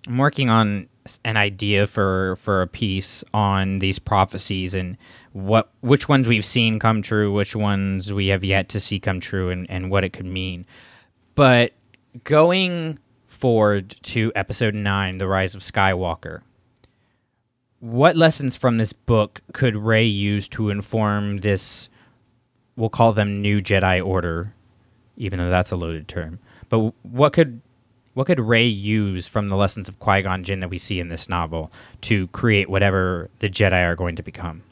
I'm 0.07 0.19
working 0.19 0.51
on 0.51 0.89
an 1.24 1.36
idea 1.36 1.86
for 1.86 2.36
for 2.36 2.62
a 2.62 2.66
piece 2.66 3.24
on 3.32 3.78
these 3.78 3.98
prophecies 3.98 4.74
and 4.74 4.97
what 5.32 5.70
which 5.81 6.09
ones 6.09 6.28
we've 6.28 6.44
seen 6.44 6.78
come 6.78 7.01
true, 7.03 7.32
which 7.32 7.57
ones 7.57 8.12
we 8.12 8.28
have 8.28 8.44
yet 8.44 8.69
to 8.70 8.81
see 8.81 9.01
come 9.01 9.20
true, 9.20 9.51
and 9.51 9.69
and 9.70 9.90
what 9.90 10.05
it 10.05 10.12
could 10.12 10.27
mean. 10.27 10.66
But 11.35 11.73
going 12.24 12.98
forward 13.37 13.97
to 14.03 14.33
episode 14.35 14.75
9, 14.75 15.19
The 15.19 15.29
Rise 15.29 15.55
of 15.55 15.61
Skywalker. 15.61 16.41
What 17.81 18.17
lessons 18.17 18.57
from 18.57 18.79
this 18.79 18.93
book 18.93 19.43
could 19.53 19.77
Rey 19.77 20.05
use 20.05 20.49
to 20.49 20.71
inform 20.71 21.39
this 21.39 21.89
we'll 22.77 22.91
call 22.91 23.13
them 23.13 23.41
new 23.41 23.61
Jedi 23.61 24.05
Order, 24.05 24.53
even 25.17 25.39
though 25.39 25.51
that's 25.51 25.73
a 25.73 25.77
loaded 25.77 26.09
term. 26.09 26.39
But 26.69 26.93
what 27.03 27.33
could 27.33 27.61
what 28.15 28.27
could 28.27 28.41
Rey 28.41 28.67
use 28.67 29.29
from 29.29 29.51
the 29.51 29.57
lessons 29.57 29.89
of 29.89 29.99
Qui 29.99 30.23
Gon 30.23 30.43
Jinn 30.43 30.61
that 30.61 30.71
we 30.71 30.79
see 30.79 31.01
in 31.01 31.09
this 31.09 31.29
novel 31.29 31.71
to 32.03 32.29
create 32.29 32.71
whatever 32.71 33.29
the 33.41 33.51
Jedi 33.51 33.85
are 33.85 33.97
going 33.97 34.17
to 34.17 34.23
become? 34.23 34.63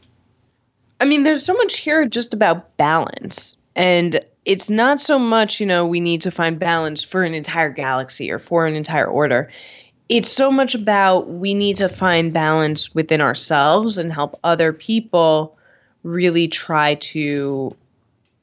I 1.01 1.05
mean, 1.05 1.24
there's 1.24 1.45
so 1.45 1.53
much 1.53 1.77
here 1.77 2.07
just 2.07 2.32
about 2.32 2.74
balance. 2.78 3.59
And 3.77 4.24
it's 4.45 4.69
not 4.69 5.01
so 5.01 5.19
much, 5.19 5.61
you 5.61 5.66
know, 5.66 5.87
we 5.87 6.01
need 6.01 6.23
to 6.23 6.31
find 6.31 6.59
balance 6.59 7.03
for 7.03 7.23
an 7.25 7.35
entire 7.35 7.71
galaxy 7.71 8.31
or 8.31 8.39
for 8.39 8.66
an 8.66 8.75
entire 8.75 9.07
order. 9.07 9.51
It's 10.09 10.31
so 10.31 10.51
much 10.51 10.75
about 10.75 11.29
we 11.29 11.55
need 11.55 11.77
to 11.79 11.89
find 11.89 12.33
balance 12.33 12.95
within 12.95 13.21
ourselves 13.21 13.97
and 13.97 14.12
help 14.12 14.39
other 14.45 14.73
people 14.73 15.57
really 16.03 16.47
try 16.47 16.97
to 16.97 17.75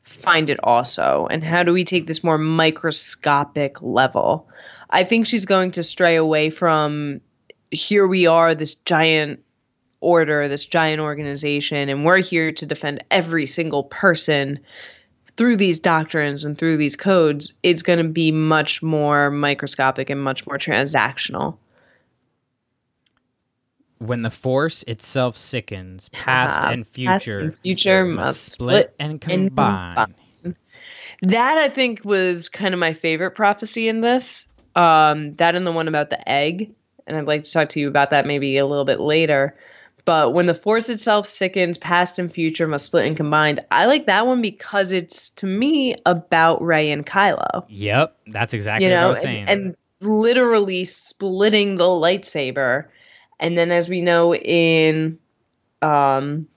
find 0.03 0.49
it 0.49 0.59
also. 0.63 1.27
And 1.29 1.43
how 1.43 1.61
do 1.61 1.71
we 1.71 1.83
take 1.83 2.07
this 2.07 2.23
more 2.23 2.39
microscopic 2.39 3.81
level? 3.81 4.49
I 4.89 5.03
think 5.03 5.27
she's 5.27 5.45
going 5.45 5.71
to 5.71 5.83
stray 5.83 6.15
away 6.15 6.49
from 6.49 7.21
here 7.69 8.07
we 8.07 8.27
are, 8.27 8.55
this 8.55 8.75
giant 8.75 9.39
order, 10.01 10.47
this 10.47 10.65
giant 10.65 10.99
organization, 10.99 11.87
and 11.89 12.03
we're 12.03 12.17
here 12.17 12.51
to 12.51 12.65
defend 12.65 13.03
every 13.11 13.45
single 13.45 13.83
person 13.83 14.59
through 15.37 15.57
these 15.57 15.79
doctrines 15.79 16.45
and 16.45 16.57
through 16.57 16.77
these 16.77 16.95
codes. 16.95 17.53
It's 17.63 17.81
going 17.81 17.99
to 17.99 18.07
be 18.07 18.31
much 18.31 18.83
more 18.83 19.31
microscopic 19.31 20.09
and 20.09 20.21
much 20.21 20.45
more 20.45 20.57
transactional. 20.57 21.57
When 23.99 24.23
the 24.23 24.31
force 24.31 24.83
itself 24.87 25.37
sickens, 25.37 26.09
past 26.09 26.59
Ah, 26.59 26.71
and 26.71 26.87
future, 26.87 27.11
past 27.13 27.27
and 27.27 27.55
future 27.57 28.03
must 28.05 28.51
split 28.53 28.95
and 28.99 29.11
and 29.11 29.21
combine. 29.21 29.95
combine. 29.95 30.55
That 31.21 31.57
I 31.59 31.69
think 31.69 32.03
was 32.03 32.49
kind 32.49 32.73
of 32.73 32.79
my 32.79 32.93
favorite 32.93 33.31
prophecy 33.31 33.87
in 33.87 34.01
this. 34.01 34.47
Um, 34.75 35.35
that 35.35 35.53
and 35.53 35.67
the 35.67 35.71
one 35.71 35.87
about 35.87 36.09
the 36.09 36.27
egg, 36.27 36.71
and 37.05 37.15
I'd 37.15 37.27
like 37.27 37.43
to 37.43 37.51
talk 37.51 37.69
to 37.69 37.79
you 37.79 37.87
about 37.87 38.09
that 38.09 38.25
maybe 38.25 38.57
a 38.57 38.65
little 38.65 38.85
bit 38.85 38.99
later. 38.99 39.55
But 40.05 40.33
when 40.33 40.45
the 40.47 40.55
force 40.55 40.89
itself 40.89 41.27
sickens, 41.27 41.77
past 41.77 42.17
and 42.17 42.31
future 42.31 42.67
must 42.67 42.87
split 42.87 43.05
and 43.05 43.15
combine. 43.15 43.59
I 43.69 43.85
like 43.85 44.05
that 44.05 44.25
one 44.25 44.41
because 44.41 44.91
it's 44.91 45.29
to 45.31 45.45
me 45.45 45.95
about 46.05 46.61
Rey 46.63 46.91
and 46.91 47.05
Kylo. 47.05 47.65
Yep, 47.69 48.17
that's 48.27 48.53
exactly 48.53 48.87
You 48.87 48.91
what 48.93 48.97
I 48.97 49.01
know, 49.01 49.09
was 49.09 49.21
saying. 49.21 49.45
and, 49.47 49.65
and 49.65 49.75
literally 50.01 50.85
splitting 50.85 51.75
the 51.75 51.83
lightsaber. 51.85 52.85
And 53.39 53.57
then, 53.57 53.71
as 53.71 53.89
we 53.89 54.01
know 54.01 54.33
in 54.35 55.19
um, 55.81 56.47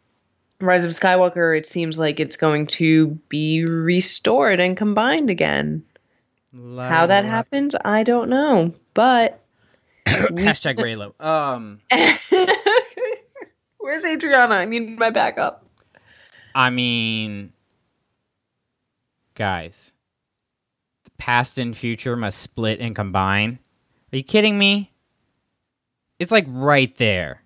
Rise 0.60 0.84
of 0.84 0.90
Skywalker, 0.92 1.56
it 1.56 1.66
seems 1.66 1.98
like 1.98 2.20
it's 2.20 2.36
going 2.36 2.66
to 2.68 3.08
be 3.28 3.64
restored 3.64 4.60
and 4.60 4.76
combined 4.76 5.28
again. 5.30 5.82
How 6.54 7.06
that 7.06 7.24
happens, 7.24 7.74
I 7.84 8.04
don't 8.04 8.30
know. 8.30 8.72
But 8.94 9.40
Hashtag 10.06 10.76
Reylo. 10.78 11.18
Um, 11.24 11.80
where's 13.84 14.04
Adriana? 14.06 14.54
I 14.54 14.64
need 14.64 14.98
my 14.98 15.10
backup. 15.10 15.62
I 16.54 16.70
mean, 16.70 17.52
guys, 19.34 19.92
the 21.04 21.10
past 21.18 21.58
and 21.58 21.76
future 21.76 22.16
must 22.16 22.38
split 22.40 22.80
and 22.80 22.96
combine. 22.96 23.58
Are 24.10 24.16
you 24.16 24.22
kidding 24.24 24.56
me? 24.56 24.90
It's 26.18 26.32
like 26.32 26.46
right 26.48 26.96
there. 26.96 27.42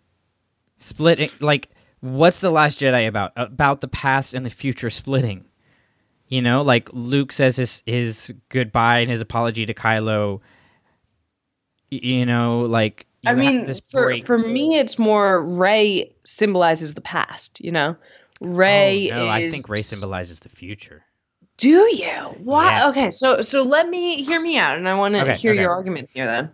Split, 0.76 1.18
it- 1.18 1.42
like, 1.42 1.70
what's 1.98 2.38
The 2.38 2.50
Last 2.50 2.78
Jedi 2.78 3.08
about? 3.08 3.32
About 3.34 3.80
the 3.80 3.88
past 3.88 4.32
and 4.32 4.46
the 4.46 4.50
future 4.50 4.90
splitting. 4.90 5.44
You 6.28 6.40
know, 6.40 6.62
like 6.62 6.88
Luke 6.92 7.32
says 7.32 7.56
his, 7.56 7.82
his 7.84 8.32
goodbye 8.48 9.00
and 9.00 9.10
his 9.10 9.20
apology 9.20 9.66
to 9.66 9.74
Kylo. 9.74 10.40
You 11.90 12.26
know, 12.26 12.60
like, 12.60 13.06
I 13.26 13.34
mean, 13.34 13.72
for 13.90 14.16
for 14.24 14.38
me, 14.38 14.78
it's 14.78 14.98
more 14.98 15.42
Rey 15.42 16.12
symbolizes 16.24 16.94
the 16.94 17.00
past. 17.00 17.60
You 17.60 17.72
know, 17.72 17.96
Rey 18.40 19.10
oh, 19.10 19.16
no, 19.16 19.24
is. 19.24 19.30
I 19.30 19.50
think 19.50 19.68
Rey 19.68 19.82
symbolizes 19.82 20.40
the 20.40 20.48
future. 20.48 21.04
Do 21.56 21.88
you? 21.92 22.12
Why? 22.44 22.74
Yeah. 22.74 22.88
Okay, 22.90 23.10
so 23.10 23.40
so 23.40 23.62
let 23.62 23.88
me 23.88 24.22
hear 24.22 24.40
me 24.40 24.56
out, 24.56 24.78
and 24.78 24.88
I 24.88 24.94
want 24.94 25.14
to 25.14 25.22
Okay, 25.22 25.34
hear 25.34 25.52
okay. 25.52 25.60
your 25.60 25.72
argument 25.72 26.08
here. 26.14 26.26
Then, 26.26 26.50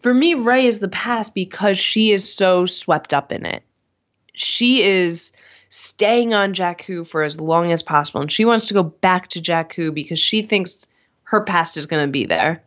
for 0.00 0.12
me, 0.12 0.34
Rey 0.34 0.66
is 0.66 0.80
the 0.80 0.88
past 0.88 1.34
because 1.34 1.78
she 1.78 2.10
is 2.10 2.32
so 2.32 2.66
swept 2.66 3.14
up 3.14 3.30
in 3.30 3.46
it. 3.46 3.62
She 4.34 4.82
is 4.82 5.32
staying 5.68 6.34
on 6.34 6.52
Jakku 6.52 7.06
for 7.06 7.22
as 7.22 7.40
long 7.40 7.70
as 7.70 7.82
possible, 7.82 8.20
and 8.20 8.32
she 8.32 8.44
wants 8.44 8.66
to 8.66 8.74
go 8.74 8.82
back 8.82 9.28
to 9.28 9.40
Jakku 9.40 9.94
because 9.94 10.18
she 10.18 10.42
thinks 10.42 10.86
her 11.22 11.40
past 11.40 11.76
is 11.76 11.86
going 11.86 12.04
to 12.04 12.10
be 12.10 12.26
there. 12.26 12.62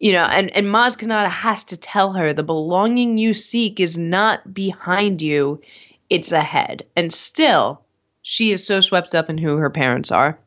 You 0.00 0.12
know, 0.12 0.24
and 0.24 0.54
and 0.56 0.66
Maz 0.66 0.96
Kanata 0.98 1.30
has 1.30 1.62
to 1.64 1.76
tell 1.76 2.14
her 2.14 2.32
the 2.32 2.42
belonging 2.42 3.18
you 3.18 3.34
seek 3.34 3.78
is 3.78 3.98
not 3.98 4.52
behind 4.52 5.22
you, 5.22 5.60
it's 6.08 6.32
ahead. 6.32 6.84
And 6.96 7.12
still, 7.12 7.82
she 8.22 8.50
is 8.50 8.66
so 8.66 8.80
swept 8.80 9.14
up 9.14 9.30
in 9.30 9.38
who 9.38 9.56
her 9.56 9.70
parents 9.70 10.10
are. 10.10 10.38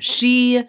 She 0.00 0.64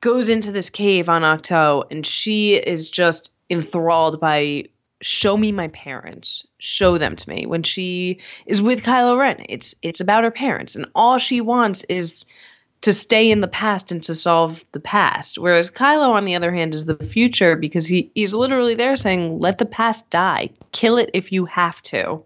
goes 0.00 0.28
into 0.28 0.52
this 0.52 0.70
cave 0.70 1.08
on 1.08 1.22
Ahch-To 1.22 1.86
and 1.90 2.06
she 2.06 2.54
is 2.54 2.88
just 2.88 3.32
enthralled 3.50 4.20
by 4.20 4.64
show 5.00 5.36
me 5.36 5.52
my 5.52 5.68
parents 5.68 6.46
show 6.58 6.98
them 6.98 7.14
to 7.14 7.28
me 7.28 7.46
when 7.46 7.62
she 7.62 8.18
is 8.46 8.60
with 8.60 8.82
Kylo 8.82 9.16
Ren 9.16 9.44
it's 9.48 9.74
it's 9.82 10.00
about 10.00 10.24
her 10.24 10.30
parents 10.30 10.74
and 10.74 10.86
all 10.94 11.18
she 11.18 11.40
wants 11.40 11.84
is 11.84 12.24
to 12.80 12.92
stay 12.92 13.30
in 13.30 13.40
the 13.40 13.48
past 13.48 13.90
and 13.90 14.02
to 14.04 14.14
solve 14.14 14.64
the 14.72 14.80
past 14.80 15.38
whereas 15.38 15.70
Kylo 15.70 16.10
on 16.10 16.24
the 16.24 16.34
other 16.34 16.52
hand 16.52 16.74
is 16.74 16.84
the 16.84 16.96
future 16.96 17.56
because 17.56 17.86
he 17.86 18.10
he's 18.14 18.34
literally 18.34 18.74
there 18.74 18.96
saying 18.96 19.38
let 19.40 19.58
the 19.58 19.66
past 19.66 20.08
die 20.10 20.50
kill 20.72 20.96
it 20.96 21.10
if 21.12 21.32
you 21.32 21.44
have 21.44 21.82
to 21.82 22.22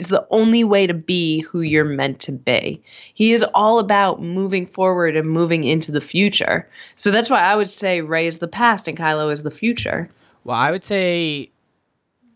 it's 0.00 0.08
the 0.08 0.26
only 0.30 0.64
way 0.64 0.86
to 0.86 0.94
be 0.94 1.40
who 1.40 1.60
you're 1.60 1.84
meant 1.84 2.20
to 2.20 2.32
be. 2.32 2.82
He 3.12 3.34
is 3.34 3.42
all 3.54 3.78
about 3.78 4.22
moving 4.22 4.66
forward 4.66 5.14
and 5.14 5.28
moving 5.28 5.64
into 5.64 5.92
the 5.92 6.00
future. 6.00 6.66
So 6.96 7.10
that's 7.10 7.28
why 7.28 7.40
I 7.40 7.54
would 7.54 7.68
say 7.68 8.00
Rey 8.00 8.26
is 8.26 8.38
the 8.38 8.48
past 8.48 8.88
and 8.88 8.96
Kylo 8.96 9.30
is 9.30 9.42
the 9.42 9.50
future. 9.50 10.10
Well, 10.44 10.56
I 10.56 10.70
would 10.70 10.84
say 10.84 11.50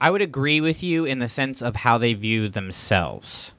I 0.01 0.11
would 0.11 0.21
agree 0.21 0.61
with 0.61 0.83
you 0.83 1.05
in 1.05 1.21
the 1.21 1.29
sense 1.29 1.63
of 1.63 1.77
how 1.77 1.97
they 1.97 2.13
view 2.13 2.49
themselves, 2.51 3.53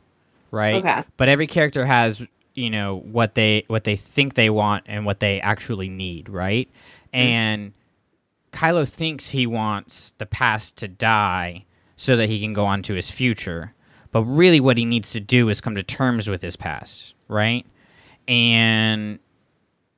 right? 0.51 0.75
Okay. 0.75 1.03
But 1.17 1.29
every 1.29 1.47
character 1.47 1.85
has, 1.85 2.21
you 2.55 2.69
know, 2.69 2.97
what 2.99 3.35
they 3.35 3.65
what 3.67 3.83
they 3.83 3.95
think 3.95 4.33
they 4.33 4.49
want 4.49 4.85
and 4.87 5.05
what 5.05 5.19
they 5.19 5.39
actually 5.41 5.89
need, 5.89 6.29
right? 6.29 6.67
Mm-hmm. 7.13 7.17
And 7.17 7.73
Kylo 8.51 8.87
thinks 8.87 9.29
he 9.29 9.45
wants 9.45 10.13
the 10.17 10.25
past 10.25 10.77
to 10.77 10.87
die 10.87 11.65
so 11.97 12.15
that 12.15 12.29
he 12.29 12.39
can 12.39 12.53
go 12.53 12.65
on 12.65 12.81
to 12.83 12.93
his 12.93 13.11
future. 13.11 13.73
But 14.11 14.23
really 14.23 14.61
what 14.61 14.77
he 14.77 14.85
needs 14.85 15.11
to 15.11 15.19
do 15.19 15.49
is 15.49 15.59
come 15.59 15.75
to 15.75 15.83
terms 15.83 16.29
with 16.29 16.41
his 16.41 16.55
past, 16.55 17.13
right? 17.27 17.65
And 18.27 19.19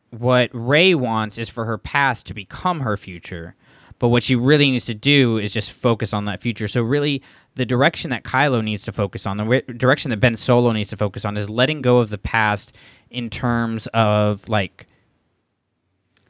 what 0.10 0.50
Rey 0.54 0.96
wants 0.96 1.38
is 1.38 1.50
for 1.50 1.66
her 1.66 1.78
past 1.78 2.26
to 2.28 2.34
become 2.34 2.80
her 2.80 2.98
future. 2.98 3.56
But 4.00 4.10
what 4.10 4.24
she 4.24 4.36
really 4.36 4.72
needs 4.72 4.86
to 4.86 4.94
do 4.94 5.38
is 5.38 5.52
just 5.52 5.72
focus 5.72 6.14
on 6.14 6.26
that 6.26 6.42
future. 6.42 6.68
So 6.68 6.82
really, 6.82 7.22
the 7.58 7.66
direction 7.66 8.12
that 8.12 8.24
Kylo 8.24 8.64
needs 8.64 8.84
to 8.84 8.92
focus 8.92 9.26
on, 9.26 9.38
the 9.38 9.62
direction 9.76 10.10
that 10.12 10.18
Ben 10.18 10.38
Solo 10.38 10.72
needs 10.72 10.92
to 10.92 10.98
focus 10.98 11.26
on, 11.26 11.36
is 11.36 11.50
letting 11.50 11.82
go 11.82 11.98
of 11.98 12.12
the 12.12 12.18
past 12.18 12.72
in 13.10 13.32
terms 13.32 13.88
of 13.96 14.48
like, 14.48 14.86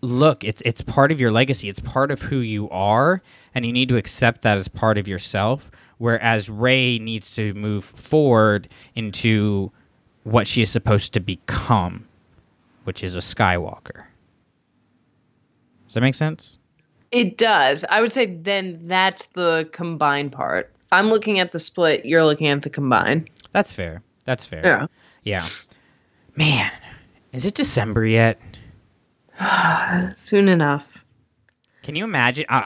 look, 0.01 0.45
it's 0.45 0.61
it's 0.63 0.81
part 0.81 1.11
of 1.11 1.19
your 1.19 1.31
legacy. 1.31 1.67
It's 1.67 1.81
part 1.81 2.11
of 2.11 2.21
who 2.21 2.37
you 2.37 2.69
are, 2.69 3.21
and 3.53 3.65
you 3.65 3.73
need 3.73 3.89
to 3.89 3.97
accept 3.97 4.41
that 4.43 4.57
as 4.57 4.69
part 4.69 4.97
of 4.97 5.05
yourself. 5.07 5.69
Whereas 5.97 6.49
Rey 6.49 6.97
needs 6.97 7.35
to 7.35 7.53
move 7.55 7.83
forward 7.83 8.69
into 8.95 9.71
what 10.23 10.47
she 10.47 10.61
is 10.61 10.69
supposed 10.69 11.13
to 11.13 11.19
become, 11.19 12.07
which 12.85 13.03
is 13.03 13.15
a 13.15 13.19
Skywalker. 13.19 14.05
Does 15.87 15.95
that 15.95 16.01
make 16.01 16.15
sense? 16.15 16.57
It 17.11 17.37
does. 17.37 17.83
I 17.89 17.99
would 17.99 18.13
say 18.13 18.27
then 18.27 18.87
that's 18.87 19.25
the 19.27 19.67
combined 19.73 20.31
part. 20.31 20.71
I'm 20.91 21.09
looking 21.09 21.39
at 21.39 21.51
the 21.51 21.59
split, 21.59 22.05
you're 22.05 22.23
looking 22.23 22.47
at 22.47 22.61
the 22.61 22.69
combine. 22.69 23.27
That's 23.51 23.71
fair. 23.71 24.03
That's 24.25 24.45
fair. 24.45 24.65
Yeah. 24.65 24.87
Yeah. 25.23 25.45
Man, 26.35 26.71
is 27.33 27.45
it 27.45 27.55
December 27.55 28.05
yet? 28.05 28.39
Soon 30.15 30.47
enough. 30.47 31.03
Can 31.83 31.95
you 31.95 32.03
imagine? 32.03 32.45
Uh, 32.49 32.65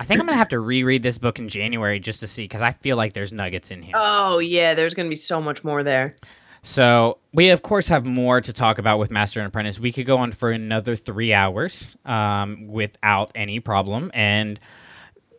I 0.00 0.04
think 0.04 0.20
I'm 0.20 0.26
gonna 0.26 0.36
have 0.36 0.48
to 0.48 0.60
reread 0.60 1.02
this 1.02 1.18
book 1.18 1.38
in 1.38 1.48
January 1.48 2.00
just 2.00 2.20
to 2.20 2.26
see 2.26 2.44
because 2.44 2.62
I 2.62 2.72
feel 2.72 2.96
like 2.96 3.12
there's 3.12 3.32
nuggets 3.32 3.70
in 3.70 3.82
here. 3.82 3.94
Oh 3.96 4.38
yeah, 4.38 4.74
there's 4.74 4.94
gonna 4.94 5.08
be 5.08 5.16
so 5.16 5.40
much 5.40 5.62
more 5.64 5.82
there. 5.82 6.16
So 6.62 7.18
we 7.32 7.50
of 7.50 7.62
course 7.62 7.86
have 7.88 8.04
more 8.04 8.40
to 8.40 8.52
talk 8.52 8.78
about 8.78 8.98
with 8.98 9.10
Master 9.10 9.40
and 9.40 9.46
Apprentice. 9.46 9.78
We 9.78 9.92
could 9.92 10.06
go 10.06 10.18
on 10.18 10.32
for 10.32 10.50
another 10.50 10.96
three 10.96 11.32
hours 11.32 11.86
um, 12.04 12.66
without 12.66 13.30
any 13.34 13.60
problem, 13.60 14.10
and 14.14 14.58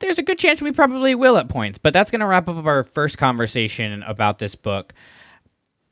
there's 0.05 0.19
a 0.19 0.23
good 0.23 0.37
chance 0.37 0.61
we 0.61 0.71
probably 0.71 1.15
will 1.15 1.37
at 1.37 1.49
points. 1.49 1.77
But 1.77 1.93
that's 1.93 2.11
going 2.11 2.21
to 2.21 2.27
wrap 2.27 2.47
up 2.47 2.63
our 2.65 2.83
first 2.83 3.17
conversation 3.17 4.03
about 4.03 4.39
this 4.39 4.55
book. 4.55 4.93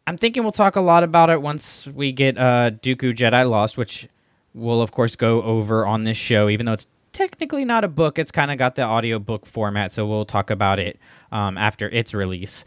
I'm 0.06 0.18
thinking 0.18 0.44
we'll 0.44 0.52
talk 0.52 0.76
a 0.76 0.82
lot 0.82 1.04
about 1.04 1.30
it 1.30 1.42
once 1.42 1.88
we 1.88 2.12
get 2.12 2.38
uh, 2.38 2.72
Dooku 2.72 3.16
Jedi 3.16 3.50
Lost, 3.50 3.78
which 3.78 4.08
we'll 4.54 4.82
of 4.82 4.92
course 4.92 5.16
go 5.16 5.42
over 5.42 5.86
on 5.86 6.04
this 6.04 6.18
show, 6.18 6.50
even 6.50 6.66
though 6.66 6.74
it's 6.74 6.88
technically 7.14 7.66
not 7.66 7.84
a 7.84 7.88
book. 7.88 8.20
It's 8.20 8.32
kind 8.32 8.52
of 8.52 8.58
got 8.58 8.76
the 8.76 8.84
audiobook 8.84 9.46
format, 9.46 9.92
so 9.94 10.06
we'll 10.06 10.26
talk 10.26 10.50
about 10.50 10.80
it 10.80 11.00
um, 11.32 11.58
after 11.58 11.90
its 11.90 12.14
release. 12.14 12.66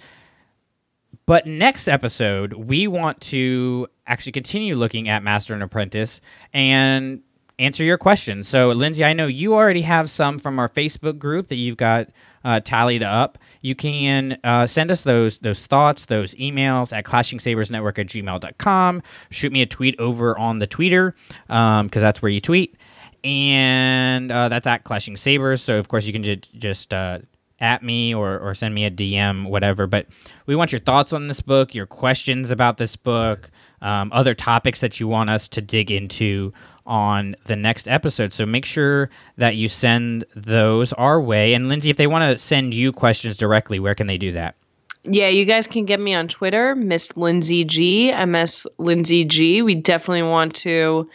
But 1.27 1.47
next 1.47 1.89
episode, 1.89 2.55
we 2.55 2.87
want 2.87 3.21
to 3.23 3.89
actually 4.07 4.33
continue 4.33 4.77
looking 4.77 5.09
at 5.09 5.23
Master 5.23 5.55
and 5.55 5.63
Apprentice 5.63 6.21
and 6.55 7.21
answer 7.59 7.85
your 7.85 7.99
questions. 7.99 8.49
So, 8.49 8.71
Lindsay, 8.71 9.05
I 9.05 9.13
know 9.13 9.27
you 9.27 9.55
already 9.55 9.83
have 9.83 10.11
some 10.11 10.39
from 10.39 10.59
our 10.59 10.69
Facebook 10.69 11.19
group 11.19 11.49
that 11.49 11.57
you've 11.57 11.77
got 11.77 12.09
uh, 12.45 12.61
tallied 12.61 13.03
up. 13.03 13.39
You 13.63 13.75
can 13.75 14.39
uh, 14.45 14.67
send 14.67 14.91
us 14.91 15.03
those 15.03 15.39
those 15.39 15.67
thoughts, 15.67 16.05
those 16.05 16.35
emails 16.35 16.93
at 16.93 17.05
clashingsabersnetwork 17.05 17.99
at 17.99 18.07
gmail.com. 18.07 19.03
Shoot 19.31 19.53
me 19.53 19.63
a 19.63 19.67
tweet 19.67 19.99
over 19.99 20.39
on 20.39 20.59
the 20.59 20.67
Twitter 20.67 21.15
because 21.47 21.81
um, 21.81 21.89
that's 21.93 22.23
where 22.23 22.31
you 22.31 22.41
tweet. 22.41 22.77
And 23.25 24.31
uh, 24.31 24.49
that's 24.49 24.69
at 24.69 24.85
Clashing 24.85 25.17
Sabers. 25.17 25.61
So, 25.61 25.79
of 25.79 25.89
course, 25.89 26.07
you 26.07 26.13
can 26.13 26.23
j- 26.23 26.41
just 26.59 26.95
uh, 26.95 27.19
at 27.59 27.83
me 27.83 28.15
or, 28.15 28.39
or 28.39 28.55
send 28.55 28.75
me 28.75 28.85
a 28.85 28.91
DM, 28.91 29.49
whatever. 29.49 29.87
But 29.87 30.07
we 30.47 30.55
want 30.55 30.71
your 30.71 30.81
thoughts 30.81 31.13
on 31.13 31.27
this 31.27 31.41
book, 31.41 31.75
your 31.75 31.87
questions 31.87 32.51
about 32.51 32.77
this 32.77 32.95
book, 32.95 33.51
um, 33.83 34.11
other 34.13 34.35
topics 34.35 34.81
that 34.81 35.01
you 35.01 35.09
want 35.09 35.31
us 35.31 35.49
to 35.49 35.61
dig 35.61 35.91
into 35.91 36.53
on 36.87 37.35
the 37.45 37.57
next 37.57 37.89
episode. 37.89 38.33
So 38.33 38.47
make 38.47 38.65
sure 38.65 39.11
that 39.37 39.57
you 39.57 39.69
send 39.69 40.25
those 40.35 40.93
our 40.95 41.21
way. 41.21 41.55
And 41.55 41.69
Lindsay, 41.69 41.91
if 41.91 41.97
they 41.97 42.07
want 42.07 42.23
to 42.23 42.39
send 42.39 42.75
you 42.75 42.93
questions 42.93 43.37
directly, 43.37 43.79
where 43.81 43.95
can 43.95 44.07
they 44.07 44.19
do 44.19 44.33
that? 44.33 44.55
Yeah, 45.03 45.29
you 45.29 45.45
guys 45.45 45.67
can 45.67 45.85
get 45.85 46.01
me 46.01 46.15
on 46.15 46.27
Twitter, 46.27 46.75
Miss 46.75 47.17
Lindsay 47.17 47.65
G, 47.65 48.13
MS 48.13 48.67
Lindsay 48.79 49.25
G. 49.25 49.63
We 49.63 49.77
definitely 49.77 50.23
want 50.23 50.55
to 50.57 51.09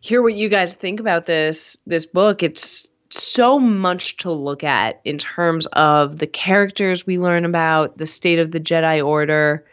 hear 0.00 0.22
what 0.22 0.34
you 0.34 0.48
guys 0.48 0.74
think 0.74 0.98
about 0.98 1.26
this 1.26 1.76
this 1.86 2.04
book. 2.04 2.42
It's 2.42 2.88
so 3.10 3.58
much 3.58 4.16
to 4.18 4.32
look 4.32 4.64
at 4.64 5.00
in 5.04 5.18
terms 5.18 5.66
of 5.72 6.18
the 6.18 6.26
characters 6.26 7.06
we 7.06 7.18
learn 7.18 7.44
about, 7.44 7.96
the 7.96 8.06
state 8.06 8.38
of 8.38 8.50
the 8.50 8.60
Jedi 8.60 9.04
Order, 9.04 9.64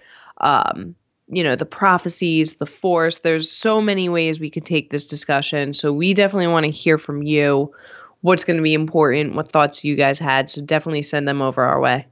um, 0.42 0.96
you 1.28 1.44
know, 1.44 1.56
the 1.56 1.66
prophecies, 1.66 2.56
the 2.56 2.66
Force. 2.66 3.20
There's 3.20 3.52
so 3.52 3.82
many 3.82 4.10
ways 4.10 4.40
we 4.40 4.50
could 4.50 4.66
take 4.66 4.90
this 4.90 5.08
discussion. 5.08 5.74
So 5.74 5.92
we 5.92 6.14
definitely 6.14 6.48
want 6.48 6.66
to 6.66 6.72
hear 6.72 6.98
from 6.98 7.24
you 7.24 7.74
what's 8.22 8.44
going 8.44 8.58
to 8.58 8.64
be 8.64 8.74
important, 8.74 9.36
what 9.36 9.48
thoughts 9.48 9.84
you 9.84 9.96
guys 9.96 10.20
had. 10.20 10.50
So 10.50 10.62
definitely 10.62 11.02
send 11.02 11.28
them 11.28 11.42
over 11.42 11.64
our 11.64 11.80
way. 11.80 12.08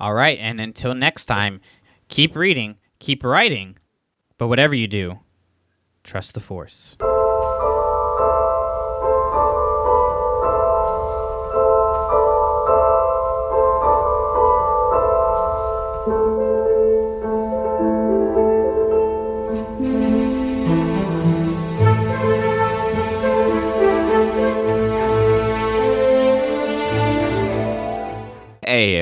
All 0.00 0.14
right. 0.14 0.38
And 0.40 0.60
until 0.60 0.94
next 0.94 1.26
time, 1.26 1.60
keep 2.08 2.34
reading, 2.34 2.76
keep 2.98 3.22
writing, 3.22 3.76
but 4.38 4.48
whatever 4.48 4.74
you 4.74 4.88
do, 4.88 5.20
trust 6.02 6.34
the 6.34 6.40
Force. 6.40 6.96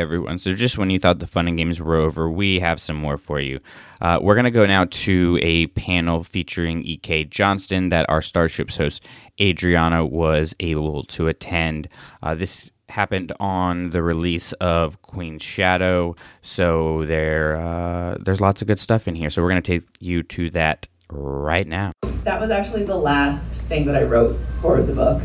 Everyone. 0.03 0.39
So, 0.39 0.55
just 0.55 0.77
when 0.77 0.91
you 0.91 0.99
thought 0.99 1.21
the 1.21 1.27
fun 1.27 1.49
and 1.49 1.57
games 1.57 1.81
were 1.81 1.95
over, 1.95 2.31
we 2.31 2.61
have 2.61 2.81
some 2.81 2.97
more 2.97 3.17
for 3.17 3.41
you. 3.41 3.61
Uh, 4.01 4.19
we're 4.21 4.35
going 4.35 4.45
to 4.45 4.51
go 4.51 4.67
now 4.67 4.85
to 4.85 5.39
a 5.41 5.69
panel 5.69 6.25
featuring 6.25 6.83
E.K. 6.83 7.25
Johnston 7.25 7.89
that 7.91 8.05
our 8.11 8.21
Starships 8.21 8.77
host 8.77 9.07
Adriana 9.41 10.05
was 10.05 10.55
able 10.61 11.05
to 11.05 11.29
attend. 11.29 11.89
Uh, 12.23 12.35
this 12.35 12.71
happened 12.89 13.33
on 13.41 13.91
the 13.91 14.03
release 14.03 14.53
of 14.55 15.01
Queen's 15.01 15.43
Shadow, 15.43 16.17
so 16.43 17.07
there 17.07 17.57
uh, 17.57 18.19
there's 18.21 18.41
lots 18.41 18.61
of 18.61 18.69
good 18.69 18.81
stuff 18.81 19.09
in 19.09 19.15
here. 19.15 19.31
So, 19.31 19.41
we're 19.41 19.51
going 19.51 19.63
to 19.63 19.79
take 19.79 19.89
you 20.01 20.23
to 20.25 20.51
that 20.51 20.89
right 21.11 21.67
now. 21.67 21.93
That 22.25 22.41
was 22.41 22.51
actually 22.51 22.85
the 22.85 22.97
last 22.97 23.63
thing 23.63 23.87
that 23.87 23.97
I 23.97 24.03
wrote 24.03 24.39
for 24.61 24.83
the 24.83 24.93
book 24.93 25.23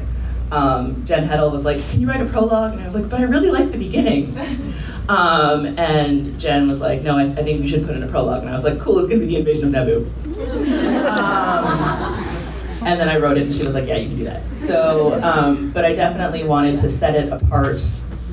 um, 0.51 1.03
Jen 1.05 1.27
Heddle 1.27 1.51
was 1.51 1.65
like, 1.65 1.81
"Can 1.89 2.01
you 2.01 2.07
write 2.07 2.21
a 2.21 2.25
prologue?" 2.25 2.73
And 2.73 2.81
I 2.81 2.85
was 2.85 2.95
like, 2.95 3.09
"But 3.09 3.19
I 3.19 3.23
really 3.23 3.51
like 3.51 3.71
the 3.71 3.77
beginning." 3.77 4.37
Um, 5.09 5.67
and 5.77 6.37
Jen 6.37 6.67
was 6.67 6.81
like, 6.81 7.01
"No, 7.01 7.17
I, 7.17 7.27
I, 7.27 7.35
think 7.35 7.61
we 7.61 7.69
should 7.69 7.85
put 7.85 7.95
in 7.95 8.03
a 8.03 8.07
prologue." 8.07 8.41
And 8.41 8.49
I 8.49 8.53
was 8.53 8.65
like, 8.65 8.77
"Cool, 8.77 8.99
it's 8.99 9.07
gonna 9.07 9.21
be 9.21 9.27
the 9.27 9.37
invasion 9.37 9.73
of 9.73 9.87
Naboo." 9.87 10.05
um, 11.07 12.85
and 12.85 12.99
then 12.99 13.07
I 13.07 13.17
wrote 13.17 13.37
it, 13.37 13.45
and 13.45 13.55
she 13.55 13.63
was 13.63 13.73
like, 13.73 13.87
"Yeah, 13.87 13.95
you 13.95 14.09
can 14.09 14.17
do 14.17 14.23
that." 14.25 14.41
So, 14.55 15.17
um, 15.23 15.71
but 15.71 15.85
I 15.85 15.93
definitely 15.93 16.43
wanted 16.43 16.75
to 16.79 16.89
set 16.89 17.15
it 17.15 17.31
apart 17.31 17.89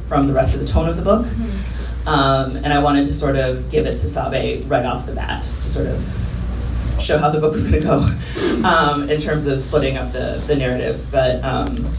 from 0.09 0.27
the 0.27 0.33
rest 0.33 0.57
of 0.57 0.63
the 0.63 0.67
tone 0.67 0.89
of 0.89 0.97
the 0.97 1.03
book, 1.03 1.27
um, 2.07 2.57
and 2.57 2.73
I 2.73 2.81
wanted 2.81 3.05
to 3.05 3.15
sort 3.15 3.37
of 3.37 3.71
give 3.71 3.87
it 3.87 3.97
to 3.99 4.09
Sabe 4.09 4.69
right 4.69 4.85
off 4.85 5.07
the 5.07 5.13
bat 5.13 5.49
to 5.63 5.71
sort 5.71 5.87
of 5.87 6.03
show 7.01 7.19
how 7.19 7.31
the 7.31 7.39
book 7.39 7.53
was 7.53 7.65
going 7.65 7.81
to 7.81 7.87
go 7.87 7.99
um, 8.69 9.09
in 9.11 9.21
terms 9.21 9.47
of 9.47 9.61
splitting 9.61 9.97
up 9.97 10.13
the, 10.13 10.43
the 10.47 10.57
narratives. 10.57 11.07
But 11.07 11.43
um, 11.45 11.95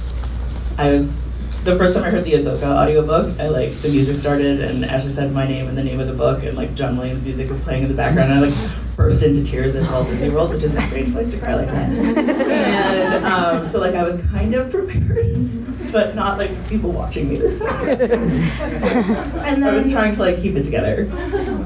I 0.77 0.91
was 0.91 1.19
the 1.63 1.75
first 1.77 1.95
time 1.95 2.03
I 2.03 2.09
heard 2.11 2.23
the 2.23 2.33
Ahsoka 2.33 2.63
audiobook, 2.63 3.39
I 3.39 3.47
like 3.47 3.81
the 3.81 3.89
music 3.89 4.19
started 4.19 4.61
and 4.61 4.85
Ashley 4.85 5.13
said 5.13 5.33
my 5.33 5.47
name 5.47 5.67
and 5.67 5.77
the 5.77 5.83
name 5.83 5.99
of 5.99 6.07
the 6.07 6.13
book 6.13 6.43
and 6.43 6.55
like 6.55 6.75
John 6.75 6.95
Williams 6.97 7.23
music 7.23 7.49
was 7.49 7.59
playing 7.59 7.83
in 7.83 7.89
the 7.89 7.95
background 7.95 8.31
and 8.31 8.45
I 8.45 8.47
like 8.47 8.95
burst 8.95 9.23
into 9.23 9.43
tears 9.43 9.75
at 9.75 9.89
Walt 9.91 10.07
Disney 10.07 10.29
World, 10.29 10.51
which 10.51 10.63
is 10.63 10.75
a 10.75 10.81
strange 10.83 11.11
place 11.13 11.31
to 11.31 11.39
cry 11.39 11.55
like 11.55 11.67
that. 11.67 11.89
And 13.15 13.25
um, 13.25 13.67
so 13.67 13.79
like 13.79 13.95
I 13.95 14.03
was 14.03 14.17
kind 14.31 14.53
of 14.53 14.69
prepared, 14.71 15.91
but 15.91 16.15
not 16.15 16.37
like 16.37 16.67
people 16.67 16.91
watching 16.91 17.29
me 17.29 17.37
this 17.37 17.59
time. 17.59 17.87
and 17.87 19.63
then, 19.63 19.63
I 19.63 19.73
was 19.73 19.91
trying 19.91 20.13
to 20.15 20.19
like 20.19 20.41
keep 20.41 20.55
it 20.55 20.63
together. 20.63 21.07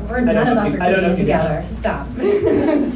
We're 0.10 0.22
none 0.22 0.38
of 0.38 0.58
us 0.58 0.66
are 0.66 0.72
keeping 0.72 1.12
it 1.12 1.18
together. 1.18 1.66
Stop. 1.80 2.08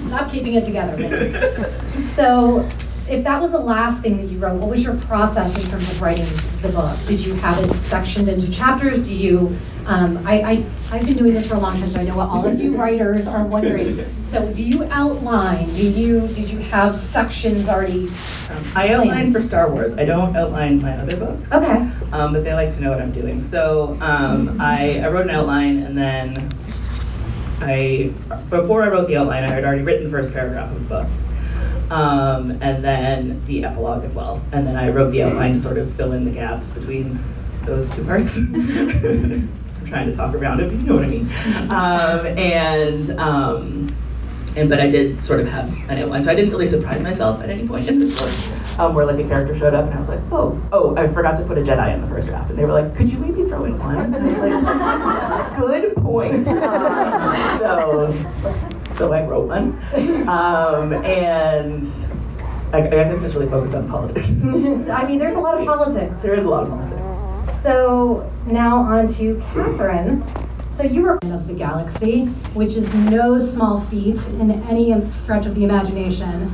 Stop 0.07 0.31
keeping 0.31 0.53
it 0.53 0.65
together. 0.65 1.79
So 2.15 2.67
if 3.07 3.23
that 3.23 3.41
was 3.41 3.51
the 3.51 3.59
last 3.59 4.01
thing 4.01 4.17
that 4.17 4.27
you 4.27 4.39
wrote, 4.39 4.59
what 4.59 4.69
was 4.69 4.83
your 4.83 4.95
process 4.95 5.55
in 5.57 5.65
terms 5.69 5.89
of 5.91 6.01
writing 6.01 6.27
the 6.61 6.69
book? 6.69 6.97
Did 7.05 7.19
you 7.19 7.33
have 7.35 7.61
it 7.63 7.73
sectioned 7.83 8.29
into 8.29 8.49
chapters? 8.49 9.05
Do 9.05 9.13
you, 9.13 9.57
um, 9.85 10.25
I, 10.25 10.41
I, 10.41 10.65
I've 10.91 11.05
been 11.05 11.17
doing 11.17 11.33
this 11.33 11.45
for 11.45 11.55
a 11.55 11.59
long 11.59 11.77
time, 11.77 11.89
so 11.89 11.99
I 11.99 12.03
know 12.03 12.15
what 12.15 12.29
all 12.29 12.47
of 12.47 12.61
you 12.61 12.77
writers 12.77 13.27
are 13.27 13.45
wondering. 13.45 14.05
So 14.31 14.51
do 14.53 14.63
you 14.63 14.85
outline, 14.85 15.73
do 15.73 15.91
you, 15.93 16.27
did 16.29 16.49
you 16.49 16.59
have 16.59 16.95
sections 16.95 17.67
already? 17.67 18.07
Um, 18.49 18.71
I 18.73 18.93
outline 18.93 19.33
for 19.33 19.41
Star 19.41 19.69
Wars. 19.69 19.91
I 19.93 20.05
don't 20.05 20.35
outline 20.37 20.81
my 20.81 20.97
other 20.97 21.17
books. 21.17 21.51
Okay. 21.51 21.89
Um, 22.13 22.31
but 22.31 22.45
they 22.45 22.53
like 22.53 22.73
to 22.75 22.79
know 22.79 22.91
what 22.91 23.01
I'm 23.01 23.11
doing. 23.11 23.41
So 23.41 23.97
um, 23.99 24.61
I, 24.61 24.99
I 25.01 25.09
wrote 25.09 25.25
an 25.25 25.35
outline 25.35 25.79
and 25.79 25.97
then 25.97 26.53
I, 27.59 28.13
before 28.49 28.83
I 28.83 28.87
wrote 28.87 29.07
the 29.07 29.17
outline, 29.17 29.43
I 29.43 29.49
had 29.49 29.65
already 29.65 29.83
written 29.83 30.05
the 30.05 30.09
first 30.09 30.31
paragraph 30.31 30.71
of 30.71 30.81
the 30.81 30.87
book 30.87 31.07
um, 31.91 32.51
and 32.61 32.83
then 32.83 33.45
the 33.45 33.65
epilogue 33.65 34.03
as 34.03 34.13
well. 34.13 34.41
And 34.51 34.65
then 34.65 34.75
I 34.75 34.89
wrote 34.89 35.11
the 35.11 35.23
outline 35.23 35.53
to 35.53 35.59
sort 35.59 35.77
of 35.77 35.93
fill 35.95 36.13
in 36.13 36.25
the 36.25 36.31
gaps 36.31 36.69
between 36.71 37.23
those 37.65 37.89
two 37.91 38.03
parts. 38.03 38.35
I'm 38.37 39.49
trying 39.85 40.07
to 40.07 40.15
talk 40.15 40.33
around 40.33 40.59
it, 40.59 40.69
but 40.69 40.79
you 40.79 40.87
know 40.87 40.95
what 40.95 41.03
I 41.03 41.07
mean. 41.07 41.31
Um, 41.69 42.25
and 42.37 43.19
um, 43.19 43.95
and 44.55 44.69
but 44.69 44.79
I 44.79 44.89
did 44.89 45.23
sort 45.23 45.39
of 45.39 45.47
have 45.47 45.69
an 45.89 45.97
outline, 45.97 46.23
so 46.23 46.31
I 46.31 46.35
didn't 46.35 46.51
really 46.51 46.67
surprise 46.67 47.01
myself 47.01 47.41
at 47.41 47.49
any 47.49 47.67
point 47.67 47.87
in 47.87 47.99
this 47.99 48.19
book, 48.19 48.79
um, 48.79 48.93
where 48.93 49.05
like 49.05 49.23
a 49.23 49.27
character 49.27 49.57
showed 49.57 49.73
up 49.73 49.85
and 49.85 49.93
I 49.95 49.99
was 49.99 50.09
like, 50.09 50.21
oh, 50.31 50.61
oh, 50.71 50.95
I 50.95 51.11
forgot 51.11 51.37
to 51.37 51.43
put 51.43 51.57
a 51.57 51.61
Jedi 51.61 51.93
in 51.93 52.01
the 52.01 52.07
first 52.07 52.27
draft, 52.27 52.49
and 52.49 52.59
they 52.59 52.65
were 52.65 52.73
like, 52.73 52.95
could 52.95 53.11
you 53.11 53.17
maybe 53.17 53.47
throw 53.49 53.65
in 53.65 53.79
one? 53.79 53.97
And 53.97 54.15
I 54.15 54.19
was 54.19 54.37
like, 54.39 55.57
good 55.57 55.95
point. 55.97 56.47
Um, 57.63 58.13
so 58.13 58.72
so 58.97 59.13
I 59.13 59.25
wrote 59.25 59.47
one. 59.47 59.79
Um, 60.27 60.93
and 61.05 61.85
I, 62.73 62.77
I 62.77 62.89
guess 62.89 63.11
I'm 63.11 63.19
just 63.19 63.35
really 63.35 63.49
focused 63.49 63.75
on 63.75 63.87
politics. 63.89 64.27
I 64.29 65.05
mean, 65.07 65.19
there's 65.19 65.35
a 65.35 65.39
lot 65.39 65.59
of 65.59 65.65
politics. 65.65 66.21
There 66.21 66.33
is 66.33 66.43
a 66.43 66.49
lot 66.49 66.63
of 66.63 66.69
politics. 66.69 67.63
So 67.63 68.31
now 68.45 68.77
on 68.77 69.13
to 69.15 69.41
Catherine. 69.53 70.23
So 70.77 70.83
you 70.83 71.03
were 71.03 71.19
of 71.31 71.47
the 71.47 71.53
galaxy, 71.53 72.25
which 72.55 72.73
is 72.73 72.91
no 72.95 73.39
small 73.39 73.81
feat 73.85 74.17
in 74.27 74.49
any 74.63 75.11
stretch 75.11 75.45
of 75.45 75.53
the 75.53 75.63
imagination. 75.63 76.49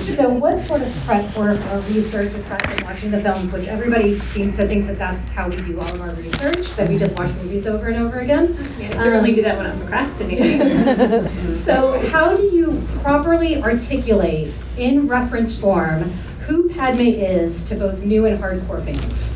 So 0.00 0.28
what 0.28 0.62
sort 0.66 0.82
of 0.82 0.94
prep 1.06 1.36
work 1.36 1.58
or 1.72 1.78
research 1.88 2.32
aside 2.32 2.70
from 2.70 2.86
watching 2.86 3.10
the 3.10 3.20
films, 3.20 3.50
which 3.52 3.66
everybody 3.66 4.18
seems 4.20 4.54
to 4.54 4.68
think 4.68 4.86
that 4.86 4.98
that's 4.98 5.20
how 5.30 5.48
we 5.48 5.56
do 5.56 5.80
all 5.80 5.88
of 5.88 6.00
our 6.00 6.10
research, 6.10 6.76
that 6.76 6.88
we 6.88 6.98
just 6.98 7.16
watch 7.16 7.32
movies 7.36 7.66
over 7.66 7.88
and 7.88 7.96
over 7.96 8.20
again? 8.20 8.54
Yeah, 8.78 8.90
I 8.90 9.02
certainly 9.02 9.30
um, 9.30 9.36
do 9.36 9.42
that 9.42 9.56
when 9.56 9.66
I'm 9.66 9.78
procrastinating. 9.80 11.64
so 11.64 11.98
how 12.10 12.36
do 12.36 12.42
you 12.42 12.86
properly 13.02 13.62
articulate 13.62 14.54
in 14.76 15.08
reference 15.08 15.58
form 15.58 16.12
who 16.46 16.68
Padme 16.74 17.00
is 17.00 17.62
to 17.62 17.76
both 17.76 17.98
new 18.00 18.26
and 18.26 18.40
hardcore 18.40 18.84
fans? 18.84 19.30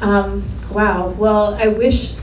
Um, 0.00 0.44
wow. 0.70 1.08
Well, 1.08 1.54
I 1.54 1.68
wish 1.68 2.14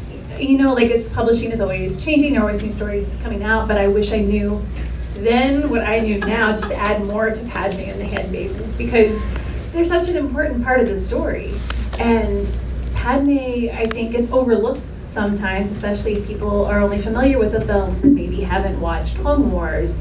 you 0.41 0.57
know, 0.57 0.73
like 0.73 0.91
it's 0.91 1.09
publishing 1.13 1.51
is 1.51 1.61
always 1.61 2.01
changing, 2.03 2.33
there 2.33 2.41
are 2.41 2.45
always 2.45 2.61
new 2.61 2.71
stories 2.71 3.15
coming 3.15 3.43
out, 3.43 3.67
but 3.67 3.77
I 3.77 3.87
wish 3.87 4.11
I 4.11 4.19
knew 4.19 4.71
then 5.13 5.69
what 5.69 5.83
I 5.85 5.99
knew 5.99 6.21
now 6.23 6.53
just 6.53 6.67
to 6.69 6.75
add 6.75 7.03
more 7.05 7.31
to 7.31 7.43
Padme 7.45 7.79
and 7.81 7.99
the 7.99 8.05
Handmaidens 8.05 8.75
because 8.75 9.27
they're 9.71 9.85
such 9.85 10.07
an 10.09 10.17
important 10.17 10.63
part 10.63 10.79
of 10.81 10.87
the 10.87 10.97
story. 10.97 11.65
And 11.97 12.47
Padme, 12.93 13.69
I 13.73 13.91
think, 13.93 14.13
gets 14.13 14.29
overlooked 14.31 14.93
sometimes, 15.07 15.69
especially 15.71 16.19
if 16.19 16.27
people 16.27 16.65
are 16.65 16.79
only 16.81 17.01
familiar 17.01 17.39
with 17.39 17.51
the 17.51 17.65
films 17.65 18.03
and 18.03 18.13
maybe 18.13 18.41
haven't 18.41 18.79
watched 18.79 19.17
Clone 19.17 19.49
Wars. 19.51 19.97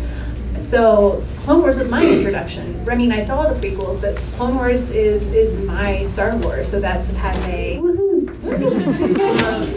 So 0.69 1.25
Clone 1.45 1.63
Wars 1.63 1.79
was 1.79 1.89
my 1.89 2.05
introduction. 2.05 2.87
I 2.91 2.95
mean, 2.95 3.11
I 3.11 3.25
saw 3.25 3.51
the 3.51 3.59
prequels, 3.59 3.99
but 3.99 4.17
Clone 4.37 4.55
Wars 4.55 4.91
is 4.91 5.23
is 5.29 5.55
my 5.67 6.05
Star 6.05 6.37
Wars. 6.37 6.71
So 6.71 6.79
that's 6.79 7.07
the 7.07 7.15
Padme. 7.15 7.79
um, 7.79 8.05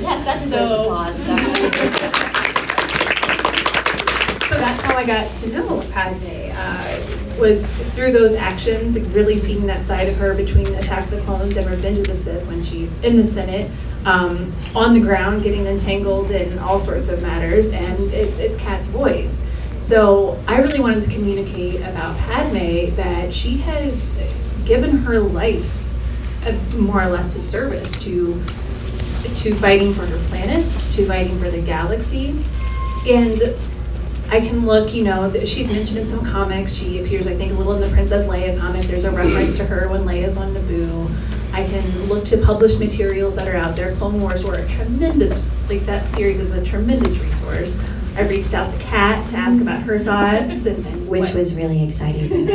yes, 0.01 0.21
that 0.25 0.41
deserves 0.41 0.69
so, 0.69 0.81
applause. 0.81 1.15
so 4.49 4.57
that's 4.59 4.81
how 4.81 4.97
I 4.97 5.05
got 5.05 5.33
to 5.35 5.47
know 5.47 5.81
Padme. 5.91 6.51
Uh, 6.53 7.39
was 7.39 7.65
through 7.93 8.11
those 8.11 8.33
actions, 8.33 8.99
really 8.99 9.37
seeing 9.37 9.65
that 9.67 9.81
side 9.83 10.09
of 10.09 10.17
her 10.17 10.33
between 10.33 10.67
Attack 10.75 11.05
of 11.05 11.11
the 11.11 11.21
Clones 11.21 11.55
and 11.55 11.69
Revenge 11.69 11.99
of 11.99 12.07
the 12.07 12.17
Sith 12.17 12.45
when 12.47 12.61
she's 12.61 12.91
in 13.01 13.15
the 13.15 13.23
Senate, 13.23 13.71
um, 14.03 14.53
on 14.75 14.93
the 14.93 14.99
ground, 14.99 15.41
getting 15.41 15.65
entangled 15.67 16.31
in 16.31 16.59
all 16.59 16.77
sorts 16.77 17.07
of 17.07 17.21
matters, 17.21 17.69
and 17.69 18.11
it's, 18.13 18.37
it's 18.37 18.57
Kat's 18.57 18.87
voice. 18.87 19.41
So 19.81 20.41
I 20.47 20.61
really 20.61 20.79
wanted 20.79 21.01
to 21.03 21.09
communicate 21.09 21.81
about 21.81 22.15
Padme 22.17 22.95
that 22.95 23.33
she 23.33 23.57
has 23.57 24.09
given 24.63 24.95
her 24.97 25.19
life 25.19 25.69
uh, 26.45 26.51
more 26.77 27.01
or 27.01 27.07
less 27.09 27.33
to 27.33 27.41
service 27.41 28.01
to 28.03 28.41
to 29.35 29.55
fighting 29.55 29.93
for 29.93 30.05
her 30.05 30.17
planet, 30.29 30.63
to 30.91 31.05
fighting 31.07 31.39
for 31.39 31.49
the 31.49 31.61
galaxy, 31.61 32.45
and 33.07 33.41
I 34.29 34.39
can 34.39 34.65
look, 34.65 34.93
you 34.93 35.03
know, 35.03 35.29
she's 35.45 35.67
mentioned 35.67 35.99
in 35.99 36.07
some 36.07 36.23
comics. 36.23 36.73
She 36.73 37.03
appears, 37.03 37.27
I 37.27 37.35
think, 37.35 37.51
a 37.51 37.55
little 37.55 37.73
in 37.73 37.81
the 37.81 37.89
Princess 37.89 38.25
Leia 38.25 38.57
comics. 38.57 38.87
There's 38.87 39.03
a 39.03 39.11
reference 39.11 39.55
to 39.57 39.65
her 39.65 39.89
when 39.89 40.03
Leia's 40.03 40.37
on 40.37 40.53
Naboo. 40.53 41.13
I 41.53 41.65
can 41.65 42.07
look 42.07 42.23
to 42.25 42.37
published 42.37 42.79
materials 42.79 43.35
that 43.35 43.47
are 43.47 43.57
out 43.57 43.75
there. 43.75 43.93
Clone 43.95 44.21
Wars 44.21 44.43
were 44.43 44.55
a 44.55 44.67
tremendous, 44.69 45.49
like 45.67 45.85
that 45.85 46.07
series 46.07 46.39
is 46.39 46.51
a 46.51 46.63
tremendous 46.63 47.17
resource. 47.17 47.77
I 48.15 48.23
reached 48.23 48.53
out 48.53 48.69
to 48.69 48.77
Kat 48.77 49.29
to 49.29 49.37
ask 49.37 49.61
about 49.61 49.81
her 49.83 49.99
thoughts, 49.99 50.65
and, 50.65 50.85
and 50.85 51.07
which 51.07 51.21
what. 51.21 51.35
was 51.35 51.53
really 51.53 51.87
exciting. 51.87 52.49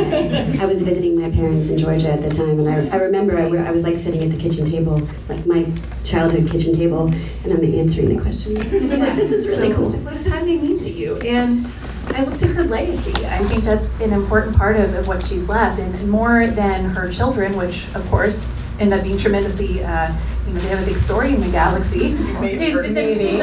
I 0.59 0.65
was 0.65 0.83
visiting 0.83 1.19
my 1.19 1.31
parents 1.31 1.69
in 1.69 1.77
Georgia 1.77 2.11
at 2.11 2.21
the 2.21 2.29
time, 2.29 2.59
and 2.59 2.69
I, 2.69 2.95
I 2.95 2.99
remember 3.01 3.37
I, 3.37 3.67
I, 3.67 3.71
was 3.71 3.83
like 3.83 3.97
sitting 3.97 4.23
at 4.23 4.29
the 4.29 4.37
kitchen 4.37 4.65
table, 4.65 5.07
like 5.27 5.45
my 5.47 5.65
childhood 6.03 6.47
kitchen 6.47 6.73
table, 6.73 7.07
and 7.43 7.51
I'm 7.51 7.63
answering 7.63 8.15
the 8.15 8.21
questions. 8.21 8.71
I 8.71 8.85
was 8.85 8.99
like, 8.99 9.15
this 9.15 9.31
is 9.31 9.47
really 9.47 9.73
cool. 9.73 9.89
What 9.91 10.13
does 10.13 10.23
Padme 10.23 10.45
mean 10.45 10.77
to 10.79 10.91
you? 10.91 11.15
And 11.17 11.65
I 12.13 12.23
looked 12.23 12.43
at 12.43 12.51
her 12.51 12.63
legacy. 12.63 13.25
I 13.25 13.39
think 13.39 13.63
that's 13.63 13.89
an 13.99 14.13
important 14.13 14.55
part 14.55 14.75
of, 14.75 14.93
of 14.93 15.07
what 15.07 15.23
she's 15.23 15.49
left, 15.49 15.79
and 15.79 16.09
more 16.09 16.47
than 16.47 16.85
her 16.85 17.09
children, 17.09 17.57
which 17.57 17.87
of 17.95 18.07
course 18.09 18.47
end 18.79 18.93
up 18.93 19.03
being 19.03 19.17
tremendously. 19.17 19.83
Uh, 19.83 20.15
you 20.47 20.53
know, 20.53 20.59
they 20.61 20.69
have 20.69 20.81
a 20.81 20.85
big 20.85 20.97
story 20.97 21.33
in 21.33 21.41
the 21.41 21.49
galaxy. 21.49 22.13
Maybe. 22.39 22.73
Maybe. 22.89 23.41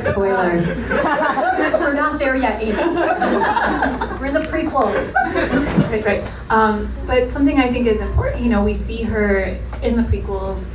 Spoiler. 0.00 0.56
We're 1.78 1.94
not 1.94 2.18
there 2.18 2.34
yet, 2.36 2.62
Amy. 2.62 2.72
We're 4.18 4.26
in 4.26 4.34
the 4.34 4.46
prequel. 4.50 4.92
Right, 5.90 6.04
right. 6.04 6.24
Um, 6.50 6.92
but 7.06 7.30
something 7.30 7.60
I 7.60 7.70
think 7.72 7.86
is 7.86 8.00
important, 8.00 8.42
you 8.42 8.48
know, 8.48 8.64
we 8.64 8.74
see 8.74 9.02
her 9.02 9.58
in 9.82 9.94
the 9.96 10.02
prequels, 10.02 10.66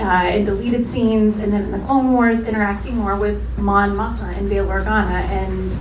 uh, 0.00 0.34
in 0.34 0.44
deleted 0.44 0.86
scenes, 0.86 1.36
and 1.36 1.52
then 1.52 1.62
in 1.62 1.70
the 1.70 1.80
Clone 1.80 2.12
Wars, 2.12 2.40
interacting 2.40 2.96
more 2.96 3.16
with 3.16 3.42
Mon 3.58 3.90
Mothma 3.94 4.36
and 4.38 4.48
Bail 4.48 4.66
Organa, 4.66 5.22
and 5.28 5.76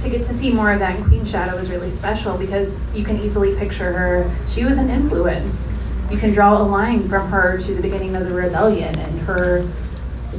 to 0.00 0.08
get 0.08 0.24
to 0.26 0.34
see 0.34 0.50
more 0.52 0.72
of 0.72 0.78
that 0.78 0.96
in 0.96 1.04
Queen 1.04 1.24
Shadow 1.24 1.56
is 1.56 1.70
really 1.70 1.90
special 1.90 2.36
because 2.36 2.78
you 2.94 3.04
can 3.04 3.18
easily 3.20 3.54
picture 3.56 3.92
her. 3.92 4.36
She 4.46 4.64
was 4.64 4.78
an 4.78 4.90
influence. 4.90 5.70
You 6.10 6.18
can 6.18 6.32
draw 6.32 6.60
a 6.60 6.62
line 6.62 7.08
from 7.08 7.28
her 7.30 7.58
to 7.58 7.74
the 7.74 7.82
beginning 7.82 8.16
of 8.16 8.24
the 8.24 8.32
rebellion 8.32 8.96
and 8.98 9.20
her 9.20 9.68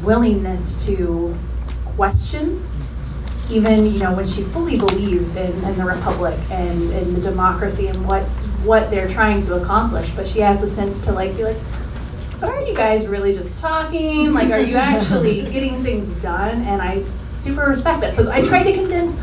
willingness 0.04 0.86
to 0.86 1.38
question 1.86 2.66
even 3.50 3.92
you 3.92 4.00
know 4.00 4.14
when 4.14 4.26
she 4.26 4.44
fully 4.44 4.78
believes 4.78 5.36
in, 5.36 5.52
in 5.64 5.78
the 5.78 5.84
republic 5.84 6.40
and 6.52 6.92
in 6.92 7.14
the 7.14 7.20
democracy 7.20 7.88
and 7.88 8.06
what 8.06 8.24
what 8.64 8.90
they're 8.90 9.08
trying 9.08 9.42
to 9.42 9.56
accomplish 9.56 10.12
but 10.12 10.28
she 10.28 10.40
has 10.40 10.62
the 10.62 10.68
sense 10.68 11.00
to 11.00 11.12
like 11.12 11.36
be 11.36 11.44
like 11.44 11.58
but 12.40 12.50
are 12.50 12.62
you 12.62 12.76
guys 12.76 13.08
really 13.08 13.34
just 13.34 13.58
talking 13.58 14.32
like 14.34 14.52
are 14.52 14.60
you 14.60 14.76
actually 14.78 15.42
getting 15.50 15.84
things 15.84 16.12
done 16.14 16.64
and 16.64 16.82
i 16.82 17.04
super 17.34 17.66
respect 17.66 18.00
that 18.02 18.14
so 18.14 18.30
i 18.32 18.42
tried 18.42 18.64
to 18.64 18.74
condense 18.74 19.18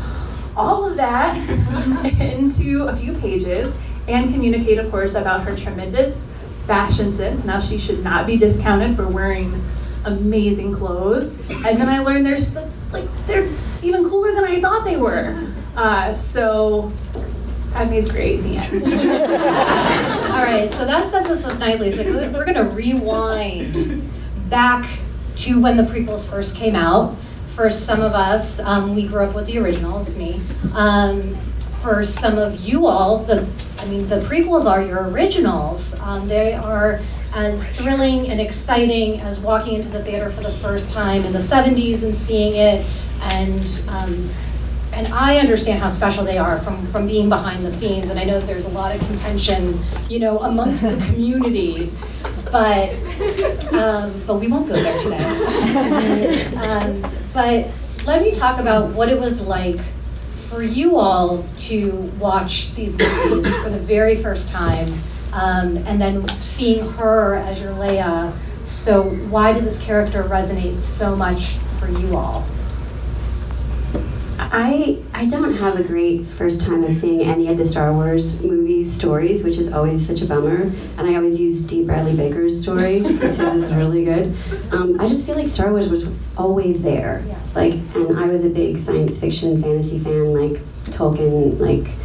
all 0.57 0.89
of 0.89 0.97
that 0.97 1.37
into 2.21 2.83
a 2.83 2.95
few 2.97 3.13
pages 3.19 3.73
and 4.07 4.31
communicate 4.31 4.77
of 4.79 4.89
course 4.91 5.13
about 5.13 5.43
her 5.43 5.55
tremendous 5.55 6.25
fashion 6.65 7.13
sense 7.13 7.45
now 7.45 7.59
she 7.59 7.77
should 7.77 8.03
not 8.03 8.25
be 8.25 8.35
discounted 8.35 8.95
for 8.95 9.07
wearing 9.07 9.53
amazing 10.07 10.73
clothes. 10.73 11.31
And 11.49 11.79
then 11.79 11.89
I 11.89 11.99
learned 11.99 12.25
there's 12.25 12.55
like 12.91 13.07
they're 13.27 13.51
even 13.81 14.09
cooler 14.09 14.33
than 14.33 14.45
I 14.45 14.59
thought 14.61 14.83
they 14.83 14.97
were. 14.97 15.51
Uh, 15.75 16.15
so 16.15 16.91
Padme's 17.73 18.09
great 18.09 18.39
in 18.39 18.47
the 18.47 18.57
end. 18.57 18.83
All 20.31 20.43
right, 20.43 20.71
so 20.73 20.85
that 20.85 21.11
sets 21.11 21.29
us 21.29 21.43
up 21.43 21.59
nicely. 21.59 21.91
So 21.91 22.03
we're 22.31 22.45
gonna 22.45 22.69
rewind 22.69 24.11
back 24.49 24.99
to 25.37 25.61
when 25.61 25.77
the 25.77 25.83
prequels 25.83 26.27
first 26.27 26.55
came 26.55 26.75
out. 26.75 27.15
For 27.57 27.71
some 27.71 28.01
of 28.01 28.13
us, 28.13 28.59
um, 28.59 28.93
we 28.93 29.07
grew 29.07 29.23
up 29.23 29.33
with 29.33 29.47
the 29.47 29.57
originals, 29.57 30.13
me. 30.13 30.39
Um, 30.73 31.35
for 31.81 32.03
some 32.03 32.37
of 32.37 32.59
you 32.59 32.85
all, 32.85 33.23
the 33.23 33.49
I 33.79 33.85
mean, 33.87 34.07
the 34.07 34.17
prequels 34.17 34.69
are 34.69 34.83
your 34.83 35.09
originals. 35.09 35.91
Um, 36.01 36.27
they 36.27 36.53
are 36.53 37.01
as 37.33 37.67
thrilling 37.69 38.29
and 38.29 38.39
exciting 38.39 39.21
as 39.21 39.39
walking 39.39 39.73
into 39.73 39.89
the 39.89 40.03
theater 40.03 40.29
for 40.29 40.43
the 40.43 40.51
first 40.59 40.91
time 40.91 41.25
in 41.25 41.33
the 41.33 41.39
70s 41.39 42.03
and 42.03 42.15
seeing 42.15 42.57
it 42.57 42.85
and 43.23 43.83
um, 43.87 44.29
and 44.97 45.05
I 45.13 45.37
understand 45.37 45.79
how 45.79 45.89
special 45.89 46.25
they 46.25 46.39
are 46.39 46.57
from, 46.57 46.91
from 46.91 47.05
being 47.05 47.29
behind 47.29 47.63
the 47.63 47.71
scenes, 47.71 48.09
and 48.09 48.19
I 48.19 48.23
know 48.23 48.43
there's 48.43 48.65
a 48.65 48.69
lot 48.69 48.95
of 48.95 48.99
contention, 49.05 49.79
you 50.09 50.17
know, 50.17 50.39
amongst 50.39 50.81
the 50.81 50.97
community, 51.05 51.91
but 52.51 52.95
um, 53.73 54.19
but 54.25 54.39
we 54.39 54.47
won't 54.47 54.67
go 54.67 54.73
there 54.73 54.99
today. 54.99 56.45
um, 56.55 57.01
but 57.31 57.67
let 58.05 58.23
me 58.23 58.31
talk 58.31 58.59
about 58.59 58.91
what 58.93 59.07
it 59.07 59.19
was 59.19 59.39
like 59.39 59.79
for 60.49 60.63
you 60.63 60.97
all 60.97 61.47
to 61.57 61.91
watch 62.19 62.73
these 62.73 62.97
movies 62.97 63.55
for 63.57 63.69
the 63.69 63.79
very 63.79 64.23
first 64.23 64.49
time 64.49 64.87
um, 65.31 65.77
and 65.85 66.01
then 66.01 66.27
seeing 66.41 66.89
her 66.93 67.35
as 67.35 67.61
your 67.61 67.73
Leia. 67.73 68.35
So 68.63 69.03
why 69.03 69.53
did 69.53 69.63
this 69.63 69.77
character 69.77 70.23
resonate 70.23 70.79
so 70.79 71.15
much 71.15 71.57
for 71.79 71.87
you 71.87 72.17
all? 72.17 72.47
I 74.39 75.01
I 75.13 75.25
don't 75.25 75.53
have 75.55 75.79
a 75.79 75.83
great 75.83 76.25
first 76.25 76.61
time 76.61 76.83
of 76.83 76.93
seeing 76.93 77.21
any 77.21 77.47
of 77.49 77.57
the 77.57 77.65
Star 77.65 77.93
Wars 77.93 78.39
movies 78.41 78.93
stories, 78.93 79.43
which 79.43 79.57
is 79.57 79.71
always 79.71 80.05
such 80.05 80.21
a 80.21 80.25
bummer. 80.25 80.63
And 80.97 81.01
I 81.01 81.15
always 81.15 81.39
use 81.39 81.61
Dee 81.61 81.83
Bradley 81.83 82.15
Baker's 82.15 82.61
story 82.61 83.01
because 83.01 83.37
his 83.37 83.63
is 83.63 83.73
really 83.73 84.05
good. 84.05 84.35
Um, 84.71 84.99
I 84.99 85.07
just 85.07 85.25
feel 85.25 85.35
like 85.35 85.49
Star 85.49 85.71
Wars 85.71 85.87
was 85.87 86.23
always 86.37 86.81
there. 86.81 87.23
Yeah. 87.27 87.39
Like, 87.55 87.73
and 87.95 88.19
I 88.19 88.27
was 88.27 88.45
a 88.45 88.49
big 88.49 88.77
science 88.77 89.17
fiction 89.17 89.61
fantasy 89.61 89.99
fan. 89.99 90.33
Like 90.33 90.61
Tolkien, 90.85 91.59
like 91.59 91.95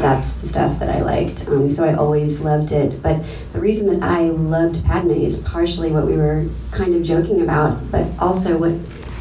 that's 0.00 0.32
the 0.34 0.46
stuff 0.46 0.78
that 0.78 0.88
I 0.88 1.02
liked. 1.02 1.48
Um, 1.48 1.70
so 1.70 1.84
I 1.84 1.94
always 1.94 2.40
loved 2.40 2.72
it. 2.72 3.02
But 3.02 3.22
the 3.52 3.60
reason 3.60 3.86
that 3.88 4.08
I 4.08 4.28
loved 4.28 4.84
Padme 4.84 5.10
is 5.10 5.38
partially 5.38 5.90
what 5.90 6.06
we 6.06 6.16
were 6.16 6.48
kind 6.70 6.94
of 6.94 7.02
joking 7.02 7.42
about, 7.42 7.90
but 7.90 8.06
also 8.18 8.56
what 8.56 8.72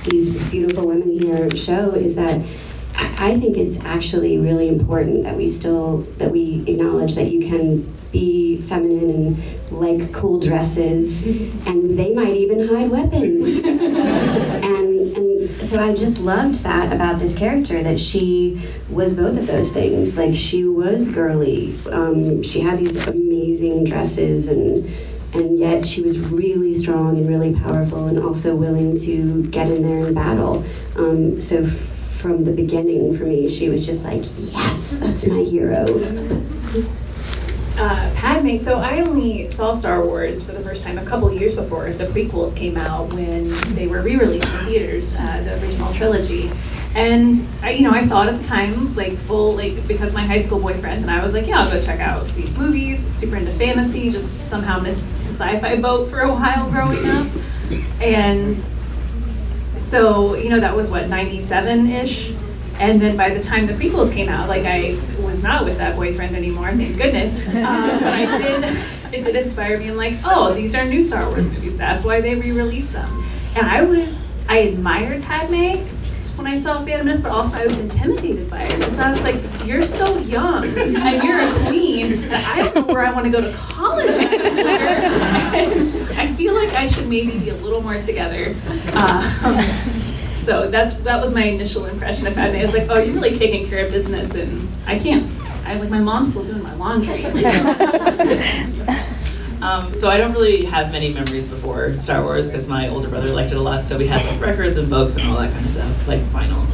these 0.09 0.29
beautiful 0.49 0.87
women 0.87 1.11
here 1.11 1.55
show 1.55 1.91
is 1.91 2.15
that 2.15 2.41
I 2.95 3.39
think 3.39 3.57
it's 3.57 3.79
actually 3.85 4.37
really 4.37 4.67
important 4.67 5.23
that 5.23 5.35
we 5.37 5.51
still 5.51 6.07
that 6.17 6.31
we 6.31 6.63
acknowledge 6.67 7.15
that 7.15 7.31
you 7.31 7.47
can 7.47 7.97
be 8.11 8.61
feminine 8.67 9.09
and 9.09 9.71
like 9.71 10.11
cool 10.13 10.39
dresses, 10.39 11.23
and 11.67 11.97
they 11.97 12.13
might 12.13 12.35
even 12.35 12.67
hide 12.67 12.89
weapons. 12.89 13.63
and, 13.65 15.15
and 15.15 15.65
so 15.65 15.79
I 15.79 15.93
just 15.93 16.19
loved 16.19 16.63
that 16.63 16.91
about 16.91 17.19
this 17.19 17.37
character 17.37 17.83
that 17.83 17.99
she 17.99 18.67
was 18.89 19.13
both 19.13 19.37
of 19.37 19.47
those 19.47 19.69
things. 19.71 20.17
Like 20.17 20.35
she 20.35 20.65
was 20.65 21.07
girly. 21.09 21.77
Um, 21.91 22.41
she 22.41 22.61
had 22.61 22.79
these 22.79 23.05
amazing 23.05 23.83
dresses 23.85 24.47
and 24.47 24.89
and 25.33 25.59
yet 25.59 25.87
she 25.87 26.01
was 26.01 26.17
really 26.19 26.73
strong 26.73 27.17
and 27.17 27.27
really 27.29 27.53
powerful 27.53 28.07
and 28.07 28.19
also 28.19 28.55
willing 28.55 28.97
to 28.99 29.43
get 29.51 29.69
in 29.69 29.83
there 29.83 30.05
and 30.07 30.15
battle. 30.15 30.65
Um, 30.95 31.39
so 31.39 31.63
f- 31.63 31.71
from 32.19 32.43
the 32.43 32.51
beginning 32.51 33.17
for 33.17 33.25
me, 33.25 33.47
she 33.49 33.69
was 33.69 33.85
just 33.85 34.01
like, 34.01 34.23
yes, 34.37 34.95
that's 34.99 35.25
my 35.25 35.41
hero. 35.41 35.85
uh, 37.77 38.13
Padme. 38.15 38.61
So 38.63 38.79
I 38.79 38.99
only 39.01 39.49
saw 39.51 39.73
Star 39.75 40.05
Wars 40.05 40.43
for 40.43 40.51
the 40.51 40.61
first 40.61 40.83
time 40.83 40.97
a 40.97 41.05
couple 41.05 41.31
years 41.33 41.53
before 41.53 41.91
the 41.93 42.05
prequels 42.07 42.55
came 42.55 42.75
out 42.75 43.13
when 43.13 43.43
they 43.75 43.87
were 43.87 44.01
re-released 44.01 44.47
in 44.47 44.65
theaters, 44.65 45.13
uh, 45.13 45.41
the 45.43 45.61
original 45.61 45.93
trilogy. 45.93 46.51
And 46.95 47.47
I, 47.61 47.71
you 47.71 47.83
know, 47.83 47.91
I 47.91 48.05
saw 48.05 48.23
it 48.23 48.29
at 48.29 48.39
the 48.39 48.45
time, 48.45 48.95
like 48.95 49.17
full, 49.19 49.55
like 49.55 49.87
because 49.87 50.13
my 50.13 50.25
high 50.25 50.39
school 50.39 50.59
boyfriend 50.59 51.01
and 51.01 51.11
I 51.11 51.23
was 51.23 51.33
like, 51.33 51.47
yeah, 51.47 51.61
I'll 51.61 51.71
go 51.71 51.81
check 51.81 51.99
out 51.99 52.27
these 52.35 52.55
movies. 52.57 53.07
Super 53.15 53.35
into 53.35 53.53
fantasy, 53.53 54.09
just 54.09 54.35
somehow 54.47 54.79
missed 54.79 55.05
the 55.25 55.33
sci-fi 55.33 55.79
boat 55.79 56.09
for 56.09 56.21
a 56.21 56.33
while 56.33 56.69
growing 56.69 57.07
up, 57.07 57.27
and 58.01 58.61
so 59.77 60.35
you 60.35 60.49
know 60.49 60.59
that 60.59 60.75
was 60.75 60.89
what 60.89 61.07
97 61.09 61.89
ish 61.91 62.33
and 62.79 63.01
then 63.01 63.17
by 63.17 63.29
the 63.29 63.43
time 63.43 63.67
the 63.67 63.73
prequels 63.73 64.11
came 64.13 64.29
out, 64.29 64.47
like 64.47 64.65
I 64.65 64.97
was 65.21 65.43
not 65.43 65.65
with 65.65 65.77
that 65.77 65.97
boyfriend 65.97 66.35
anymore, 66.35 66.71
thank 66.73 66.97
goodness. 66.97 67.33
Um, 67.59 67.99
but 67.99 68.13
I 68.13 68.37
did, 68.37 68.63
it 69.13 69.23
did 69.25 69.35
inspire 69.35 69.77
me. 69.77 69.89
I'm 69.89 69.97
like, 69.97 70.17
oh, 70.23 70.53
these 70.53 70.73
are 70.73 70.85
new 70.85 71.03
Star 71.03 71.27
Wars 71.27 71.47
movies. 71.47 71.77
That's 71.77 72.05
why 72.05 72.21
they 72.21 72.35
re-released 72.35 72.93
them. 72.93 73.25
And 73.55 73.67
I 73.67 73.81
was, 73.81 74.09
I 74.47 74.59
admired 74.59 75.23
Padme 75.23 75.85
when 76.39 76.47
I 76.47 76.59
saw 76.59 76.83
Phantom 76.85 77.05
Menace, 77.05 77.21
but 77.21 77.31
also 77.33 77.57
I 77.57 77.67
was 77.67 77.77
intimidated 77.77 78.49
by 78.49 78.59
her 78.59 78.77
because 78.77 78.97
I 78.97 79.11
was 79.11 79.21
like, 79.21 79.43
you're 79.65 79.83
so 79.83 80.17
young 80.19 80.63
and 80.65 81.21
you're 81.21 81.39
a 81.39 81.51
queen, 81.67 82.23
and 82.23 82.33
I 82.33 82.63
don't 82.63 82.87
know 82.87 82.93
where 82.93 83.05
I 83.05 83.11
want 83.11 83.25
to 83.25 83.31
go 83.31 83.41
to 83.41 83.51
college. 83.57 84.15
I 86.17 86.33
feel 86.37 86.53
like 86.53 86.73
I 86.73 86.87
should 86.87 87.09
maybe 87.09 87.37
be 87.37 87.49
a 87.49 87.55
little 87.55 87.83
more 87.83 88.01
together. 88.01 88.55
Uh, 88.93 89.65
so 90.43 90.71
that's 90.71 90.93
that 91.03 91.21
was 91.21 91.33
my 91.33 91.43
initial 91.43 91.85
impression 91.87 92.25
of 92.25 92.35
Padme. 92.35 92.55
I 92.55 92.65
was 92.65 92.73
like, 92.73 92.87
oh, 92.89 92.99
you're 92.99 93.13
really 93.13 93.37
taking 93.37 93.67
care 93.67 93.85
of 93.85 93.91
business, 93.91 94.33
and 94.33 94.65
I 94.87 94.97
can't. 94.97 95.29
I 95.65 95.73
like 95.73 95.89
my 95.89 95.99
mom's 95.99 96.29
still 96.29 96.45
doing 96.45 96.63
my 96.63 96.73
laundry. 96.75 97.23
So. 97.31 99.05
Um, 99.61 99.93
so 99.93 100.09
I 100.09 100.17
don't 100.17 100.31
really 100.31 100.63
have 100.65 100.91
many 100.91 101.13
memories 101.13 101.45
before 101.45 101.97
Star 101.97 102.23
Wars 102.23 102.47
because 102.47 102.67
my 102.67 102.87
older 102.87 103.09
brother 103.09 103.29
liked 103.29 103.51
it 103.51 103.57
a 103.57 103.61
lot. 103.61 103.87
So 103.87 103.97
we 103.97 104.07
had 104.07 104.25
like 104.25 104.41
records 104.41 104.77
and 104.77 104.89
books 104.89 105.17
and 105.17 105.27
all 105.27 105.37
that 105.37 105.51
kind 105.51 105.65
of 105.65 105.71
stuff, 105.71 106.07
like 106.07 106.21
vinyl. 106.31 106.65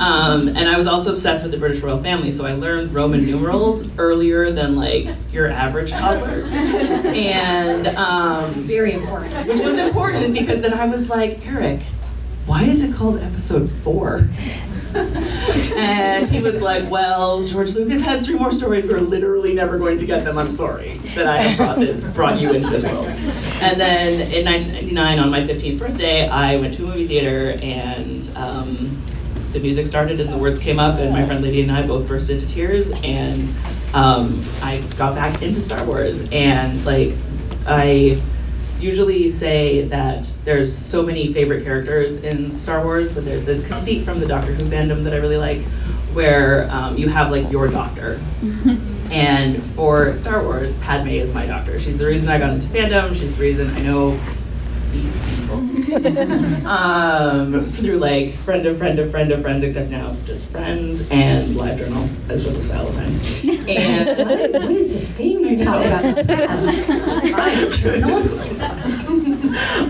Um, 0.00 0.48
and 0.48 0.68
I 0.68 0.76
was 0.76 0.86
also 0.86 1.10
obsessed 1.10 1.42
with 1.42 1.50
the 1.52 1.58
British 1.58 1.82
royal 1.82 2.00
family, 2.00 2.30
so 2.30 2.46
I 2.46 2.52
learned 2.52 2.94
Roman 2.94 3.24
numerals 3.24 3.90
earlier 3.98 4.50
than 4.50 4.76
like 4.76 5.08
your 5.32 5.48
average 5.48 5.90
toddler. 5.90 6.44
and 6.44 7.88
um, 7.88 8.52
very 8.64 8.92
important. 8.92 9.46
Which 9.48 9.60
was 9.60 9.78
important 9.78 10.34
because 10.34 10.60
then 10.60 10.72
I 10.72 10.86
was 10.86 11.08
like, 11.08 11.44
Eric, 11.46 11.82
why 12.46 12.62
is 12.62 12.82
it 12.82 12.94
called 12.94 13.20
Episode 13.20 13.70
Four? 13.82 14.28
And 14.94 16.28
he 16.30 16.40
was 16.40 16.60
like, 16.60 16.90
Well, 16.90 17.44
George 17.44 17.74
Lucas 17.74 18.00
has 18.02 18.26
three 18.26 18.38
more 18.38 18.50
stories. 18.50 18.86
We're 18.86 19.00
literally 19.00 19.54
never 19.54 19.78
going 19.78 19.98
to 19.98 20.06
get 20.06 20.24
them. 20.24 20.38
I'm 20.38 20.50
sorry 20.50 20.98
that 21.14 21.26
I 21.26 21.38
have 21.38 21.56
brought, 21.58 21.82
it, 21.82 22.14
brought 22.14 22.40
you 22.40 22.52
into 22.52 22.70
this 22.70 22.84
world. 22.84 23.06
And 23.06 23.80
then 23.80 24.32
in 24.32 24.44
1999, 24.44 25.18
on 25.18 25.30
my 25.30 25.40
15th 25.40 25.78
birthday, 25.78 26.28
I 26.28 26.56
went 26.56 26.74
to 26.74 26.84
a 26.84 26.86
movie 26.86 27.06
theater 27.06 27.58
and 27.62 28.30
um, 28.36 29.02
the 29.52 29.60
music 29.60 29.86
started 29.86 30.20
and 30.20 30.32
the 30.32 30.38
words 30.38 30.60
came 30.60 30.78
up, 30.78 30.98
and 30.98 31.12
my 31.12 31.24
friend 31.24 31.42
Lydia 31.42 31.62
and 31.62 31.72
I 31.72 31.86
both 31.86 32.06
burst 32.06 32.30
into 32.30 32.46
tears. 32.46 32.90
And 33.02 33.54
um, 33.94 34.44
I 34.62 34.78
got 34.96 35.14
back 35.14 35.42
into 35.42 35.60
Star 35.60 35.84
Wars. 35.84 36.20
And 36.32 36.84
like, 36.84 37.14
I 37.66 38.22
usually 38.80 39.30
say 39.30 39.88
that 39.88 40.32
there's 40.44 40.76
so 40.76 41.02
many 41.02 41.32
favorite 41.32 41.64
characters 41.64 42.16
in 42.18 42.56
Star 42.56 42.84
Wars, 42.84 43.12
but 43.12 43.24
there's 43.24 43.44
this 43.44 43.66
conceit 43.66 44.04
from 44.04 44.20
the 44.20 44.26
Doctor 44.26 44.52
Who 44.54 44.64
fandom 44.64 45.04
that 45.04 45.12
I 45.12 45.16
really 45.16 45.36
like, 45.36 45.62
where 46.12 46.68
um, 46.70 46.96
you 46.96 47.08
have 47.08 47.30
like 47.30 47.50
your 47.50 47.68
doctor. 47.68 48.20
and 49.10 49.64
for 49.74 50.14
Star 50.14 50.44
Wars, 50.44 50.76
Padme 50.76 51.08
is 51.08 51.32
my 51.32 51.46
doctor. 51.46 51.78
She's 51.78 51.98
the 51.98 52.06
reason 52.06 52.28
I 52.28 52.38
got 52.38 52.50
into 52.50 52.66
fandom. 52.68 53.14
She's 53.14 53.36
the 53.36 53.42
reason 53.42 53.70
I 53.70 53.80
know 53.80 54.20
um, 56.66 57.66
through 57.66 57.96
like 57.96 58.34
friend 58.38 58.66
of 58.66 58.78
friend 58.78 58.98
of 58.98 59.10
friend 59.10 59.32
of 59.32 59.42
friends, 59.42 59.62
except 59.62 59.90
now 59.90 60.14
just 60.24 60.46
friends 60.46 61.08
and 61.10 61.56
live 61.56 61.78
journal. 61.78 62.08
It's 62.28 62.44
just 62.44 62.58
a 62.58 62.62
style 62.62 62.88
of 62.88 62.94
time. 62.94 63.18
And 63.68 64.28
what, 64.28 64.40
is, 64.40 64.52
what 64.52 64.70
is 64.70 64.92
this 64.92 65.16
thing 65.16 65.44
you're 65.44 65.58
talking 65.58 65.88
about? 65.88 66.26
live 67.24 67.72
journals. 67.72 68.38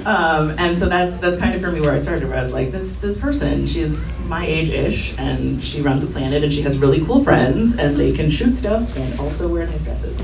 um, 0.05 0.55
and 0.59 0.77
so 0.77 0.89
that's 0.89 1.17
that's 1.19 1.39
kind 1.39 1.55
of 1.55 1.61
for 1.61 1.71
me 1.71 1.81
where 1.81 1.93
I 1.93 2.01
started. 2.01 2.29
Where 2.29 2.39
I 2.39 2.43
was 2.43 2.53
like, 2.53 2.73
this 2.73 2.95
this 2.95 3.17
person, 3.17 3.67
she's 3.67 4.17
my 4.21 4.45
age-ish, 4.47 5.17
and 5.19 5.63
she 5.63 5.81
runs 5.81 6.03
a 6.03 6.07
planet, 6.07 6.43
and 6.43 6.53
she 6.53 6.63
has 6.63 6.79
really 6.79 7.05
cool 7.05 7.23
friends, 7.23 7.77
and 7.77 7.97
they 7.97 8.13
can 8.13 8.31
shoot 8.31 8.57
stuff 8.57 8.97
and 8.97 9.21
also 9.21 9.49
wear 9.49 9.67
nice 9.67 9.85
dresses. 9.85 10.19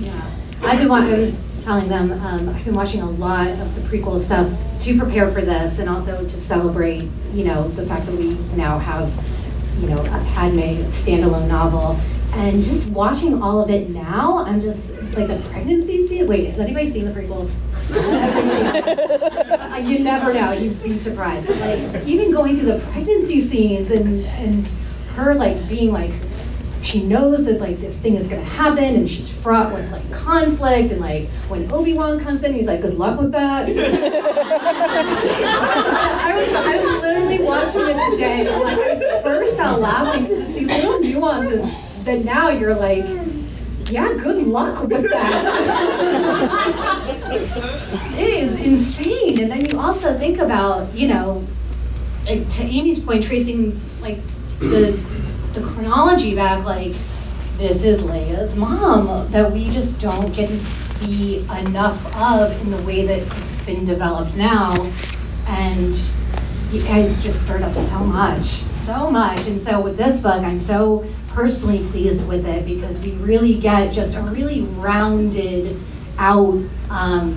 yeah, 0.00 0.30
I've 0.62 0.78
been. 0.78 0.90
I 0.90 1.18
was 1.18 1.49
telling 1.62 1.88
them 1.88 2.12
um, 2.12 2.48
I've 2.48 2.64
been 2.64 2.74
watching 2.74 3.02
a 3.02 3.10
lot 3.10 3.48
of 3.48 3.74
the 3.74 3.80
prequel 3.82 4.20
stuff 4.20 4.50
to 4.80 4.98
prepare 4.98 5.30
for 5.32 5.42
this, 5.42 5.78
and 5.78 5.88
also 5.88 6.26
to 6.26 6.40
celebrate, 6.40 7.02
you 7.32 7.44
know, 7.44 7.68
the 7.68 7.86
fact 7.86 8.06
that 8.06 8.14
we 8.14 8.34
now 8.54 8.78
have, 8.78 9.12
you 9.78 9.88
know, 9.88 10.00
a 10.00 10.24
Padme 10.32 10.82
standalone 10.90 11.48
novel, 11.48 12.00
and 12.32 12.64
just 12.64 12.86
watching 12.88 13.42
all 13.42 13.60
of 13.60 13.70
it 13.70 13.90
now, 13.90 14.44
I'm 14.44 14.60
just 14.60 14.80
like 15.16 15.28
the 15.28 15.40
pregnancy 15.50 16.06
scene. 16.06 16.26
Wait, 16.26 16.46
has 16.48 16.58
anybody 16.58 16.90
seen 16.90 17.04
the 17.04 17.12
prequels? 17.12 17.50
you 19.84 19.98
never 19.98 20.32
know. 20.32 20.52
You'd 20.52 20.82
be 20.82 20.98
surprised. 20.98 21.46
But 21.46 21.56
like 21.56 22.04
even 22.06 22.30
going 22.30 22.56
through 22.56 22.72
the 22.72 22.78
pregnancy 22.92 23.40
scenes 23.48 23.90
and 23.90 24.24
and 24.26 24.68
her 25.16 25.34
like 25.34 25.68
being 25.68 25.92
like 25.92 26.12
she 26.82 27.04
knows 27.04 27.44
that 27.44 27.60
like 27.60 27.78
this 27.80 27.96
thing 27.98 28.16
is 28.16 28.26
gonna 28.26 28.42
happen 28.42 28.84
and 28.84 29.08
she's 29.08 29.30
fraught 29.30 29.72
with 29.72 29.90
like 29.90 30.10
conflict 30.12 30.90
and 30.92 31.00
like 31.00 31.28
when 31.48 31.70
Obi-Wan 31.70 32.20
comes 32.20 32.42
in 32.42 32.54
he's 32.54 32.66
like 32.66 32.80
good 32.80 32.96
luck 32.98 33.20
with 33.20 33.32
that. 33.32 33.68
I 36.22 36.34
was 36.36 36.52
I 36.52 36.76
was 36.76 37.02
literally 37.02 37.42
watching 37.42 37.82
it 37.82 38.10
today 38.10 38.46
and 38.46 38.62
like 38.62 38.78
I 38.78 39.22
burst 39.22 39.58
out 39.58 39.80
laughing 39.80 40.22
because 40.24 40.38
it's 40.44 40.54
these 40.54 40.68
little 40.68 41.00
nuances 41.00 41.70
that 42.04 42.24
now 42.24 42.48
you're 42.48 42.74
like 42.74 43.04
yeah, 43.90 44.14
good 44.14 44.46
luck 44.46 44.86
with 44.88 45.10
that. 45.10 45.44
it 48.18 48.20
is 48.20 48.66
insane. 48.66 49.40
And 49.40 49.50
then 49.50 49.64
you 49.66 49.80
also 49.80 50.16
think 50.16 50.38
about, 50.38 50.94
you 50.94 51.08
know, 51.08 51.44
to 52.26 52.62
Amy's 52.62 53.00
point, 53.00 53.24
tracing 53.24 53.80
like 54.00 54.18
the 54.60 54.96
the 55.52 55.62
chronology 55.62 56.34
back, 56.34 56.64
like 56.64 56.94
this 57.56 57.82
is 57.82 58.02
Leia's 58.02 58.54
mom 58.54 59.30
that 59.30 59.50
we 59.50 59.68
just 59.68 59.98
don't 59.98 60.32
get 60.32 60.48
to 60.48 60.58
see 60.58 61.40
enough 61.58 61.98
of 62.14 62.58
in 62.62 62.70
the 62.70 62.82
way 62.82 63.06
that 63.06 63.18
it's 63.18 63.66
been 63.66 63.84
developed 63.84 64.34
now, 64.36 64.72
and 65.48 66.00
it's 66.72 67.18
just 67.18 67.40
stirred 67.42 67.62
up 67.62 67.74
so 67.74 68.04
much, 68.04 68.62
so 68.86 69.10
much. 69.10 69.46
And 69.46 69.60
so 69.62 69.80
with 69.80 69.96
this 69.96 70.20
book, 70.20 70.42
I'm 70.42 70.60
so 70.60 71.04
personally 71.28 71.86
pleased 71.90 72.24
with 72.26 72.46
it 72.46 72.64
because 72.64 72.98
we 73.00 73.12
really 73.12 73.58
get 73.58 73.92
just 73.92 74.14
a 74.14 74.22
really 74.22 74.62
rounded 74.62 75.80
out 76.18 76.62
um, 76.90 77.36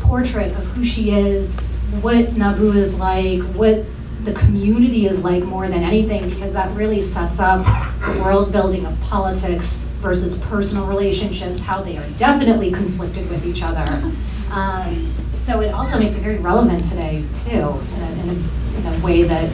portrait 0.00 0.52
of 0.56 0.64
who 0.66 0.84
she 0.84 1.10
is, 1.10 1.54
what 2.00 2.26
Naboo 2.34 2.74
is 2.76 2.94
like, 2.94 3.40
what 3.54 3.84
the 4.24 4.32
community 4.34 5.06
is 5.06 5.18
like 5.18 5.42
more 5.42 5.68
than 5.68 5.82
anything 5.82 6.30
because 6.30 6.52
that 6.52 6.74
really 6.76 7.02
sets 7.02 7.40
up 7.40 7.64
the 8.04 8.22
world 8.22 8.52
building 8.52 8.86
of 8.86 8.98
politics 9.00 9.76
versus 10.00 10.36
personal 10.46 10.86
relationships, 10.86 11.60
how 11.60 11.82
they 11.82 11.96
are 11.96 12.08
definitely 12.10 12.70
conflicted 12.70 13.28
with 13.30 13.44
each 13.44 13.62
other. 13.62 13.90
Um, 14.50 15.14
so 15.44 15.60
it 15.60 15.72
also 15.72 15.98
makes 15.98 16.14
it 16.14 16.20
very 16.20 16.38
relevant 16.38 16.84
today 16.84 17.24
too, 17.44 17.50
in 17.50 18.02
a, 18.02 18.12
in 18.20 18.28
a, 18.28 18.78
in 18.78 18.94
a 18.94 19.04
way 19.04 19.24
that 19.24 19.50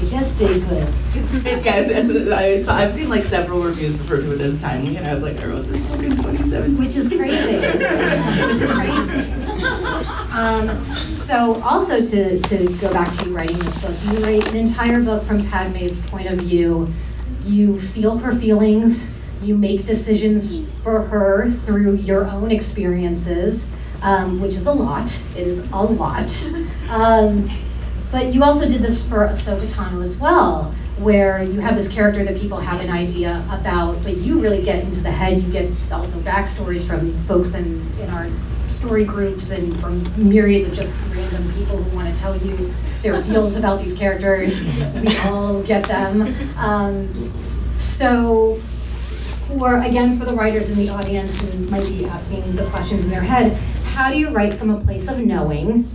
you 0.00 0.10
just 0.10 0.36
did 0.36 0.66
good. 0.68 0.94
it, 1.34 2.32
I 2.32 2.62
saw, 2.62 2.74
I've 2.74 2.92
seen 2.92 3.08
like 3.08 3.24
several 3.24 3.62
reviews 3.62 3.98
refer 3.98 4.20
to 4.20 4.32
it 4.32 4.40
as 4.40 4.60
timely, 4.60 4.96
and 4.96 5.06
I 5.06 5.14
was 5.14 5.22
like, 5.22 5.40
I 5.40 5.46
wrote 5.46 5.68
this 5.68 5.80
book 5.86 6.00
in 6.00 6.10
2017. 6.16 6.76
Which 6.76 6.96
is 6.96 7.08
crazy. 7.08 7.56
Which 8.46 8.62
is 8.62 8.70
crazy. 8.70 9.44
Um, 10.34 11.16
so 11.26 11.62
also 11.62 12.04
to, 12.04 12.40
to 12.40 12.78
go 12.78 12.92
back 12.92 13.16
to 13.18 13.24
you 13.24 13.36
writing 13.36 13.58
this 13.58 13.82
book, 13.82 13.94
you 14.04 14.18
write 14.24 14.48
an 14.48 14.56
entire 14.56 15.00
book 15.00 15.22
from 15.24 15.46
Padme's 15.48 15.96
point 16.08 16.28
of 16.28 16.38
view. 16.40 16.92
You 17.42 17.80
feel 17.80 18.18
her 18.18 18.34
feelings. 18.38 19.08
You 19.40 19.56
make 19.56 19.86
decisions 19.86 20.68
for 20.82 21.02
her 21.02 21.50
through 21.50 21.96
your 21.96 22.26
own 22.26 22.50
experiences, 22.50 23.64
um, 24.02 24.40
which 24.40 24.54
is 24.54 24.66
a 24.66 24.72
lot. 24.72 25.10
It 25.36 25.46
is 25.46 25.58
a 25.72 25.82
lot. 25.82 26.50
Um, 26.86 27.50
but 28.14 28.32
you 28.32 28.44
also 28.44 28.68
did 28.68 28.80
this 28.80 29.02
for 29.02 29.26
Ahsoka 29.26 29.66
Tano 29.66 30.00
as 30.00 30.16
well, 30.18 30.72
where 30.98 31.42
you 31.42 31.58
have 31.58 31.74
this 31.74 31.88
character 31.88 32.24
that 32.24 32.40
people 32.40 32.60
have 32.60 32.80
an 32.80 32.88
idea 32.88 33.44
about, 33.50 34.00
but 34.04 34.18
you 34.18 34.40
really 34.40 34.62
get 34.62 34.84
into 34.84 35.00
the 35.00 35.10
head. 35.10 35.42
You 35.42 35.50
get 35.50 35.68
also 35.90 36.20
backstories 36.20 36.86
from 36.86 37.20
folks 37.24 37.54
in, 37.54 37.84
in 37.98 38.08
our 38.10 38.28
story 38.68 39.04
groups 39.04 39.50
and 39.50 39.76
from 39.80 40.04
myriads 40.16 40.68
of 40.68 40.74
just 40.74 40.92
random 41.10 41.52
people 41.54 41.82
who 41.82 41.96
want 41.96 42.14
to 42.14 42.22
tell 42.22 42.36
you 42.36 42.72
their 43.02 43.20
feels 43.24 43.56
about 43.56 43.82
these 43.82 43.98
characters. 43.98 44.62
We 45.02 45.16
all 45.18 45.60
get 45.64 45.84
them. 45.84 46.56
Um, 46.56 47.32
so, 47.72 48.60
for 49.48 49.80
again, 49.80 50.20
for 50.20 50.24
the 50.24 50.34
writers 50.34 50.68
in 50.68 50.76
the 50.76 50.88
audience 50.88 51.36
and 51.40 51.68
might 51.68 51.88
be 51.88 52.06
asking 52.06 52.54
the 52.54 52.70
questions 52.70 53.02
in 53.02 53.10
their 53.10 53.22
head, 53.22 53.54
how 53.82 54.12
do 54.12 54.16
you 54.16 54.30
write 54.30 54.56
from 54.56 54.70
a 54.70 54.80
place 54.84 55.08
of 55.08 55.18
knowing? 55.18 55.90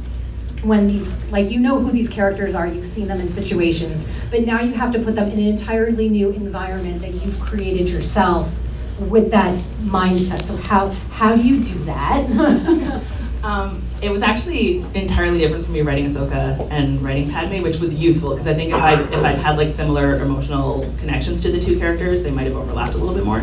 When 0.64 0.88
these 0.88 1.08
like 1.30 1.50
you 1.50 1.60
know 1.60 1.80
who 1.80 1.92
these 1.92 2.10
characters 2.10 2.54
are 2.54 2.68
you've 2.68 2.86
seen 2.86 3.08
them 3.08 3.22
in 3.22 3.30
situations 3.30 4.06
but 4.30 4.42
now 4.46 4.62
you 4.62 4.74
have 4.74 4.92
to 4.92 5.00
put 5.00 5.16
them 5.16 5.30
in 5.32 5.40
an 5.40 5.48
entirely 5.48 6.10
new 6.10 6.32
environment 6.32 7.02
that 7.02 7.14
you've 7.14 7.40
created 7.40 7.88
yourself 7.88 8.52
with 9.00 9.32
that 9.32 9.58
mindset 9.82 10.44
so 10.44 10.56
how 10.58 10.90
how 11.10 11.36
do 11.36 11.42
you 11.42 11.64
do 11.64 11.84
that 11.86 12.26
um, 13.44 13.82
it 14.02 14.10
was 14.10 14.24
actually 14.24 14.86
entirely 14.94 15.40
different 15.40 15.66
for 15.66 15.72
me 15.72 15.82
writing 15.82 16.06
Ahsoka 16.06 16.68
and 16.72 17.02
writing 17.02 17.30
Padme, 17.30 17.62
which 17.62 17.78
was 17.78 17.94
useful 17.94 18.32
because 18.32 18.48
I 18.48 18.54
think 18.54 18.74
if 18.74 18.80
I 18.80 19.02
if 19.02 19.24
I'd 19.24 19.38
had 19.38 19.58
like 19.58 19.74
similar 19.74 20.18
emotional 20.18 20.94
connections 21.00 21.42
to 21.42 21.52
the 21.52 21.60
two 21.60 21.80
characters, 21.80 22.22
they 22.24 22.32
might 22.32 22.48
have 22.48 22.56
overlapped 22.56 22.94
a 22.94 22.98
little 22.98 23.14
bit 23.14 23.26
more. 23.26 23.40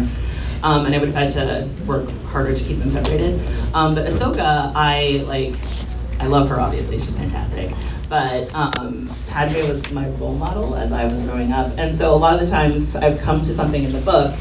Um, 0.62 0.86
and 0.86 0.94
I 0.94 0.98
would 0.98 1.08
have 1.12 1.32
had 1.32 1.32
to 1.32 1.84
work 1.84 2.10
harder 2.24 2.54
to 2.54 2.64
keep 2.64 2.78
them 2.78 2.90
separated. 2.90 3.40
Um, 3.74 3.94
but 3.94 4.06
Ahsoka, 4.06 4.72
I 4.74 5.22
like 5.26 5.54
I 6.20 6.26
love 6.26 6.48
her, 6.48 6.60
obviously, 6.60 6.98
she's 7.00 7.16
fantastic. 7.16 7.72
But 8.08 8.54
um, 8.54 9.10
Padme 9.28 9.72
was 9.72 9.90
my 9.90 10.08
role 10.10 10.34
model 10.34 10.76
as 10.76 10.92
I 10.92 11.04
was 11.04 11.20
growing 11.20 11.52
up. 11.52 11.74
And 11.76 11.94
so 11.94 12.14
a 12.14 12.16
lot 12.16 12.34
of 12.34 12.40
the 12.40 12.46
times 12.46 12.94
I'd 12.96 13.18
come 13.20 13.42
to 13.42 13.52
something 13.52 13.82
in 13.82 13.92
the 13.92 14.00
book 14.00 14.34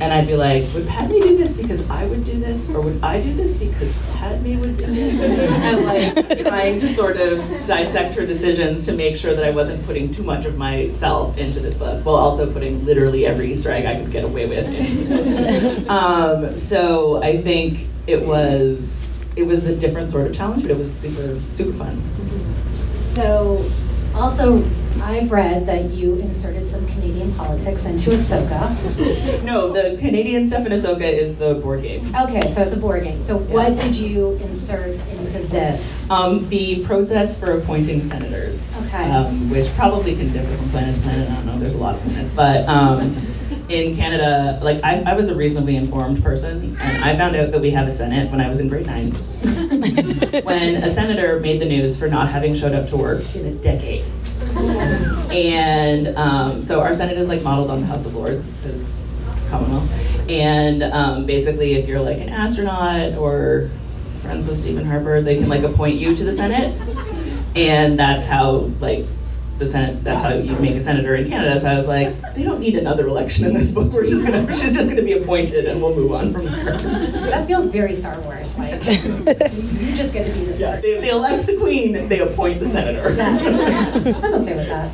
and 0.00 0.14
I'd 0.14 0.26
be 0.26 0.34
like, 0.34 0.72
would 0.72 0.88
Padme 0.88 1.12
do 1.20 1.36
this 1.36 1.52
because 1.52 1.88
I 1.90 2.06
would 2.06 2.24
do 2.24 2.40
this? 2.40 2.70
Or 2.70 2.80
would 2.80 3.00
I 3.02 3.20
do 3.20 3.34
this 3.34 3.52
because 3.52 3.92
Padme 4.14 4.58
would 4.58 4.78
do 4.78 4.84
it? 4.84 4.88
and 5.20 5.84
like 5.84 6.38
trying 6.38 6.78
to 6.78 6.88
sort 6.88 7.18
of 7.18 7.38
dissect 7.66 8.14
her 8.14 8.24
decisions 8.24 8.86
to 8.86 8.92
make 8.92 9.14
sure 9.16 9.34
that 9.34 9.44
I 9.44 9.50
wasn't 9.50 9.84
putting 9.84 10.10
too 10.10 10.22
much 10.22 10.46
of 10.46 10.56
myself 10.56 11.36
into 11.36 11.60
this 11.60 11.74
book 11.74 12.04
while 12.06 12.16
also 12.16 12.50
putting 12.50 12.86
literally 12.86 13.26
every 13.26 13.52
Easter 13.52 13.70
egg 13.70 13.84
I 13.84 14.00
could 14.00 14.10
get 14.10 14.24
away 14.24 14.46
with 14.46 14.66
into 14.66 14.94
this 15.04 15.08
book. 15.08 15.90
Um, 15.90 16.56
so 16.56 17.22
I 17.22 17.42
think 17.42 17.86
it 18.06 18.24
was 18.24 18.99
it 19.36 19.44
was 19.44 19.64
a 19.66 19.76
different 19.76 20.10
sort 20.10 20.26
of 20.26 20.34
challenge, 20.34 20.62
but 20.62 20.70
it 20.70 20.76
was 20.76 20.92
super 20.92 21.40
super 21.50 21.72
fun. 21.72 22.02
So, 23.14 23.68
also, 24.14 24.64
I've 25.02 25.30
read 25.30 25.66
that 25.66 25.90
you 25.90 26.14
inserted 26.16 26.66
some 26.66 26.86
Canadian 26.86 27.34
politics 27.34 27.84
into 27.84 28.10
Ahsoka. 28.10 29.42
no, 29.44 29.72
the 29.72 29.96
Canadian 29.98 30.46
stuff 30.46 30.66
in 30.66 30.72
Ahsoka 30.72 31.02
is 31.02 31.36
the 31.36 31.54
board 31.54 31.82
game. 31.82 32.14
Okay, 32.14 32.52
so 32.52 32.62
it's 32.62 32.72
a 32.72 32.76
board 32.76 33.04
game. 33.04 33.20
So, 33.20 33.38
yeah. 33.40 33.46
what 33.46 33.76
did 33.78 33.94
you 33.94 34.32
insert 34.42 34.94
into 35.08 35.40
this? 35.48 36.08
Um, 36.10 36.48
the 36.48 36.84
process 36.84 37.38
for 37.38 37.52
appointing 37.58 38.02
senators. 38.02 38.66
Okay. 38.86 39.10
Um, 39.10 39.50
which 39.50 39.68
probably 39.74 40.16
can 40.16 40.32
differ 40.32 40.56
from 40.56 40.68
planet 40.70 40.94
to 40.94 41.00
planet. 41.02 41.30
I 41.30 41.34
don't 41.34 41.46
know. 41.46 41.58
There's 41.58 41.74
a 41.74 41.78
lot 41.78 41.94
of 41.94 42.02
planets, 42.02 42.30
but. 42.30 42.68
Um, 42.68 43.16
in 43.68 43.96
Canada, 43.96 44.58
like 44.62 44.82
I, 44.82 45.02
I 45.02 45.14
was 45.14 45.28
a 45.28 45.34
reasonably 45.34 45.76
informed 45.76 46.22
person, 46.22 46.76
and 46.80 47.04
I 47.04 47.16
found 47.16 47.36
out 47.36 47.50
that 47.52 47.60
we 47.60 47.70
have 47.70 47.88
a 47.88 47.90
Senate 47.90 48.30
when 48.30 48.40
I 48.40 48.48
was 48.48 48.60
in 48.60 48.68
grade 48.68 48.86
nine. 48.86 49.12
when 50.44 50.76
a 50.76 50.92
senator 50.92 51.40
made 51.40 51.60
the 51.60 51.66
news 51.66 51.98
for 51.98 52.08
not 52.08 52.28
having 52.28 52.54
showed 52.54 52.74
up 52.74 52.88
to 52.88 52.96
work 52.96 53.34
in 53.34 53.46
a 53.46 53.54
decade. 53.54 54.04
and 55.32 56.08
um, 56.16 56.62
so 56.62 56.80
our 56.80 56.94
Senate 56.94 57.18
is 57.18 57.28
like 57.28 57.42
modeled 57.42 57.70
on 57.70 57.80
the 57.80 57.86
House 57.86 58.06
of 58.06 58.14
Lords 58.14 58.56
because 58.56 59.00
Commonwealth. 59.50 59.90
And 60.30 60.82
um, 60.84 61.26
basically, 61.26 61.74
if 61.74 61.86
you're 61.86 62.00
like 62.00 62.18
an 62.18 62.28
astronaut 62.28 63.14
or 63.18 63.70
friends 64.20 64.46
with 64.46 64.58
Stephen 64.58 64.84
Harper, 64.84 65.20
they 65.20 65.36
can 65.36 65.48
like 65.48 65.62
appoint 65.62 65.96
you 65.96 66.14
to 66.14 66.24
the 66.24 66.32
Senate. 66.32 66.76
And 67.56 67.98
that's 67.98 68.24
how 68.24 68.70
like 68.80 69.06
the 69.60 69.66
Senate. 69.66 70.02
That's 70.02 70.20
how 70.20 70.30
you 70.30 70.56
make 70.56 70.72
a 70.72 70.80
senator 70.80 71.14
in 71.14 71.28
Canada. 71.28 71.60
So 71.60 71.68
I 71.68 71.76
was 71.76 71.86
like, 71.86 72.34
they 72.34 72.42
don't 72.42 72.58
need 72.58 72.74
another 72.74 73.06
election 73.06 73.44
in 73.44 73.54
this 73.54 73.70
book. 73.70 73.92
We're 73.92 74.04
just 74.04 74.24
gonna, 74.24 74.52
she's 74.52 74.72
just 74.72 74.88
gonna 74.88 75.02
be 75.02 75.12
appointed, 75.12 75.66
and 75.66 75.80
we'll 75.80 75.94
move 75.94 76.12
on 76.12 76.32
from 76.32 76.46
there. 76.46 76.76
That 76.78 77.46
feels 77.46 77.66
very 77.66 77.92
Star 77.92 78.18
Wars. 78.22 78.56
Like 78.58 78.84
you 78.84 79.94
just 79.94 80.12
get 80.12 80.26
to 80.26 80.32
be 80.32 80.46
the 80.46 80.56
yeah, 80.56 80.80
they, 80.80 81.00
they, 81.00 81.10
elect 81.10 81.46
the 81.46 81.56
queen, 81.56 82.08
they 82.08 82.20
appoint 82.20 82.58
the 82.58 82.66
senator. 82.66 83.14
Yeah. 83.14 84.16
I'm 84.24 84.34
okay 84.34 84.56
with 84.56 84.68
that. 84.68 84.90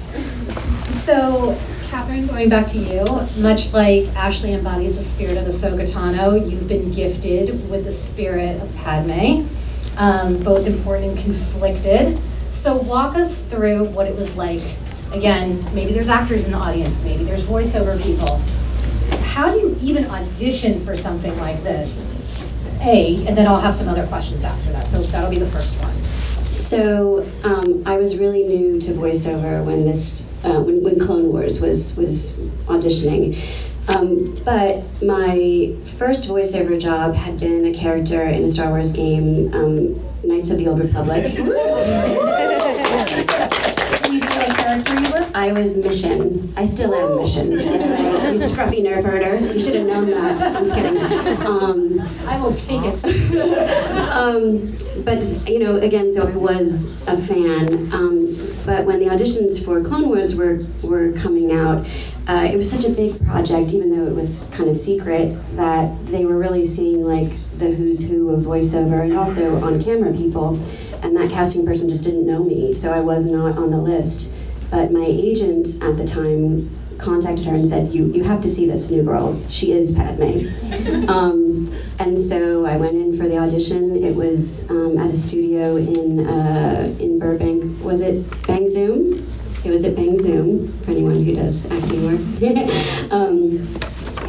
So. 1.07 1.59
Catherine, 1.87 2.27
going 2.27 2.49
back 2.49 2.67
to 2.67 2.79
you, 2.79 3.05
much 3.41 3.73
like 3.73 4.09
Ashley 4.17 4.55
embodies 4.55 4.97
the 4.97 5.05
spirit 5.05 5.37
of 5.37 5.47
Ahsoka 5.47 5.89
Tano, 5.89 6.51
you've 6.51 6.67
been 6.67 6.91
gifted 6.91 7.71
with 7.71 7.85
the 7.85 7.93
spirit 7.93 8.61
of 8.61 8.75
Padme, 8.75 9.47
um, 9.97 10.43
both 10.43 10.67
important 10.67 11.13
and 11.13 11.19
conflicted. 11.21 12.19
So 12.61 12.77
walk 12.77 13.17
us 13.17 13.41
through 13.43 13.85
what 13.91 14.09
it 14.09 14.17
was 14.17 14.35
like. 14.35 14.63
Again, 15.13 15.65
maybe 15.73 15.93
there's 15.93 16.09
actors 16.09 16.45
in 16.45 16.51
the 16.51 16.57
audience, 16.57 17.01
maybe 17.03 17.23
there's 17.23 17.45
voiceover 17.45 18.01
people. 18.03 18.39
How 19.19 19.49
do 19.49 19.57
you 19.59 19.77
even 19.81 20.07
audition 20.11 20.85
for 20.85 20.97
something 20.97 21.37
like 21.39 21.63
this? 21.63 22.05
A, 22.81 23.25
and 23.27 23.37
then 23.37 23.47
I'll 23.47 23.61
have 23.61 23.75
some 23.75 23.89
other 23.89 24.07
questions 24.09 24.43
after 24.43 24.73
that. 24.73 24.89
So 24.89 25.03
that'll 25.03 25.31
be 25.31 25.39
the 25.39 25.51
first 25.51 25.75
one. 25.81 25.95
So 26.47 27.31
um, 27.45 27.83
I 27.87 27.97
was 27.97 28.17
really 28.17 28.45
new 28.45 28.81
to 28.81 28.93
voiceover 28.93 29.65
when 29.65 29.85
this 29.85 30.23
uh, 30.45 30.61
when, 30.61 30.83
when 30.83 30.99
Clone 30.99 31.33
Wars 31.33 31.61
was 31.61 31.97
was 31.97 32.33
auditioning. 32.67 33.37
Um, 33.89 34.43
but 34.45 34.83
my 35.03 35.75
first 35.99 36.29
voiceover 36.29 36.79
job 36.81 37.15
had 37.15 37.39
been 37.39 37.67
a 37.67 37.73
character 37.73 38.23
in 38.23 38.43
a 38.45 38.49
Star 38.49 38.71
Wars 38.71 38.91
game, 38.91 39.53
um, 39.55 39.95
Knights 40.27 40.51
of 40.51 40.59
the 40.59 40.69
Old 40.69 40.81
Republic. 40.81 41.25
I 45.37 45.53
was 45.53 45.77
Mission. 45.77 46.51
I 46.57 46.67
still 46.67 46.95
am 46.95 47.19
Mission. 47.19 47.53
Anyway, 47.53 48.33
you 48.33 48.39
scruffy 48.39 48.83
nerf 48.83 49.05
herder. 49.05 49.39
You 49.39 49.59
should 49.59 49.75
have 49.75 49.87
known 49.87 50.11
that. 50.11 50.43
I'm 50.43 50.65
just 50.65 50.75
kidding. 50.75 50.97
Um, 51.47 52.01
I 52.27 52.41
will 52.41 52.55
take 52.55 52.81
it. 52.83 53.05
um, 54.11 54.77
but 55.05 55.23
you 55.49 55.61
know, 55.61 55.77
again, 55.77 56.13
so 56.13 56.27
I 56.27 56.37
was 56.37 56.87
a 57.07 57.17
fan. 57.17 57.93
Um, 57.93 58.37
but 58.65 58.85
when 58.85 58.99
the 58.99 59.07
auditions 59.07 59.65
for 59.65 59.83
Clone 59.83 60.09
Wars 60.09 60.35
were 60.35 60.67
were 60.83 61.13
coming 61.13 61.53
out, 61.53 61.87
uh, 62.27 62.49
it 62.51 62.57
was 62.57 62.69
such 62.69 62.85
a 62.85 62.91
big 62.91 63.25
project, 63.27 63.73
even 63.73 63.97
though 63.97 64.11
it 64.11 64.15
was 64.15 64.45
kind 64.53 64.69
of 64.69 64.77
secret, 64.77 65.37
that 65.57 66.07
they 66.07 66.25
were 66.25 66.39
really 66.39 66.65
seeing 66.65 67.05
like 67.05 67.33
the 67.59 67.71
who's 67.71 68.05
who 68.05 68.31
of 68.31 68.43
voiceover 68.43 69.01
and 69.03 69.17
also 69.17 69.63
on 69.63 69.83
camera 69.83 70.13
people. 70.13 70.57
And 71.03 71.17
that 71.17 71.31
casting 71.31 71.67
person 71.67 71.89
just 71.89 72.05
didn't 72.05 72.27
know 72.27 72.43
me, 72.43 72.75
so 72.75 72.93
I 72.93 73.01
was 73.01 73.27
not 73.27 73.59
on 73.59 73.71
the 73.71 73.79
list. 73.79 74.33
But 74.71 74.91
my 74.93 75.05
agent 75.07 75.83
at 75.83 75.97
the 75.97 76.05
time 76.05 76.71
contacted 76.99 77.47
her 77.47 77.55
and 77.55 77.69
said, 77.69 77.93
"You 77.93 78.07
you 78.07 78.25
have 78.25 78.41
to 78.41 78.49
see 78.49 78.67
this 78.67 78.91
new 78.91 79.03
girl. 79.03 79.41
She 79.49 79.73
is 79.73 79.93
Padme." 79.93 80.49
um, 81.09 81.73
and 81.99 82.19
so 82.19 82.67
I 82.67 82.77
went 82.77 82.95
in 82.95 83.19
for 83.19 83.29
the 83.29 83.39
audition. 83.39 84.03
It 84.03 84.15
was 84.15 84.69
um, 84.71 84.99
at 84.99 85.11
a 85.11 85.17
studio 85.17 85.77
in 85.77 86.27
uh, 86.27 86.95
in 86.99 87.19
Burbank. 87.19 87.83
Was 87.85 88.01
it 88.01 88.25
Bang 88.47 88.69
Zoom? 88.69 89.31
It 89.65 89.71
was 89.71 89.85
at 89.85 89.97
Bang 89.97 90.19
Zoom 90.19 90.79
for 90.83 90.93
anyone 90.93 91.25
who 91.25 91.35
does 91.35 91.65
acting 91.67 92.05
work. 92.05 92.21
um, 93.13 93.79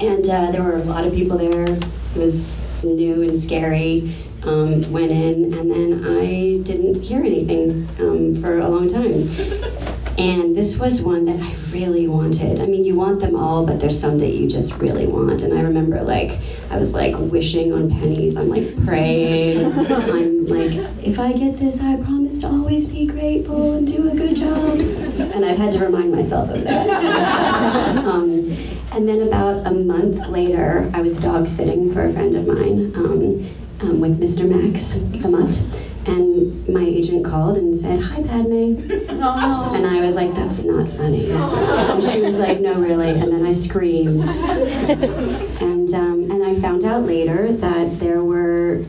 and 0.02 0.30
uh, 0.30 0.52
there 0.52 0.64
were 0.64 0.78
a 0.78 0.84
lot 0.84 1.06
of 1.06 1.14
people 1.14 1.38
there. 1.38 1.66
It 1.66 2.16
was 2.16 2.50
new 2.84 3.22
and 3.22 3.42
scary. 3.42 4.16
Um, 4.44 4.92
went 4.92 5.12
in, 5.12 5.54
and 5.54 5.72
then 5.72 6.06
I 6.06 6.62
didn't 6.64 7.02
hear 7.02 7.22
anything 7.24 7.90
um, 8.00 8.36
for 8.36 8.60
a 8.60 8.68
long 8.68 8.88
time. 8.88 9.28
And 10.18 10.58
this 10.58 10.78
was 10.78 11.00
one 11.00 11.26
that 11.26 11.40
I 11.40 11.56
really 11.72 12.08
wanted. 12.08 12.60
I 12.60 12.66
mean, 12.66 12.84
you 12.84 12.96
want 12.96 13.20
them 13.20 13.36
all, 13.36 13.68
but 13.68 13.80
there's 13.80 14.00
some 14.00 14.18
that 14.18 14.32
you 14.32 14.48
just 14.48 14.74
really 14.78 15.06
want. 15.06 15.44
And 15.44 15.54
I 15.54 15.62
remember, 15.62 16.02
like, 16.02 16.40
I 16.72 16.78
was 16.78 16.92
like 16.92 17.14
wishing 17.16 17.72
on 17.72 17.92
pennies. 17.92 18.36
I'm 18.36 18.50
like 18.50 18.84
praying. 18.84 19.72
I'm 19.74 20.48
like, 20.48 20.74
if 21.06 21.20
I 21.20 21.34
get 21.34 21.58
this, 21.58 21.80
I 21.82 21.98
promise 21.98 22.40
to 22.40 22.48
always 22.48 22.88
be 22.88 23.06
grateful 23.06 23.78
and 23.78 23.88
do 23.88 24.10
a 24.10 24.16
good 24.16 24.36
job. 24.36 24.80
And 24.80 25.46
I've 25.46 25.58
had 25.58 25.72
to 25.74 25.80
remind 25.86 26.12
myself 26.12 26.50
of 26.50 26.64
that. 26.64 27.98
um, 28.06 28.50
and 28.94 29.08
then 29.08 29.22
about 29.28 29.68
a 29.68 29.72
month 29.72 30.28
later, 30.30 30.90
I 30.96 31.02
was 31.02 31.16
dog 31.18 31.48
sitting 31.48 31.94
for 31.94 32.06
a 32.06 32.14
friend 32.14 32.34
of 32.34 32.48
mine 32.48 32.92
um, 32.96 33.48
um, 33.82 34.00
with 34.00 34.20
Mr. 34.20 34.50
Max, 34.50 34.94
the 34.94 35.30
mutt. 35.30 35.87
And 36.08 36.68
my 36.70 36.84
agent 36.84 37.26
called 37.26 37.58
and 37.58 37.76
said, 37.76 38.00
Hi, 38.02 38.24
Padme. 38.24 38.80
Oh. 39.10 39.74
And 39.74 39.86
I 39.86 40.02
was 40.02 40.16
like, 40.16 40.34
That's 40.34 40.64
not 40.64 40.90
funny. 40.92 41.32
And 41.32 42.04
she 42.04 42.22
was 42.22 42.36
like, 42.36 42.60
No, 42.60 42.80
really. 42.80 43.10
And 43.10 43.32
then 43.34 43.46
I 43.46 43.54
screamed. 43.54 44.28
And 44.28 45.92
and 45.92 45.94
um, 45.94 46.32
and 46.32 46.44
I 46.44 46.60
found 46.62 46.86
out 46.86 47.04
later 47.04 47.52
that 47.52 48.00
there 48.00 48.24
were 48.24 48.86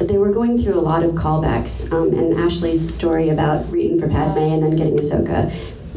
they 0.00 0.18
were 0.18 0.32
going 0.32 0.62
through 0.62 0.78
a 0.78 0.80
lot 0.80 1.02
of 1.02 1.12
callbacks. 1.12 1.90
Um, 1.92 2.12
and 2.18 2.40
Ashley's 2.40 2.94
story 2.94 3.28
about 3.28 3.70
reading 3.70 4.00
for 4.00 4.08
Padme 4.08 4.38
and 4.38 4.62
then 4.62 4.76
getting 4.76 4.98
Ahsoka 4.98 5.52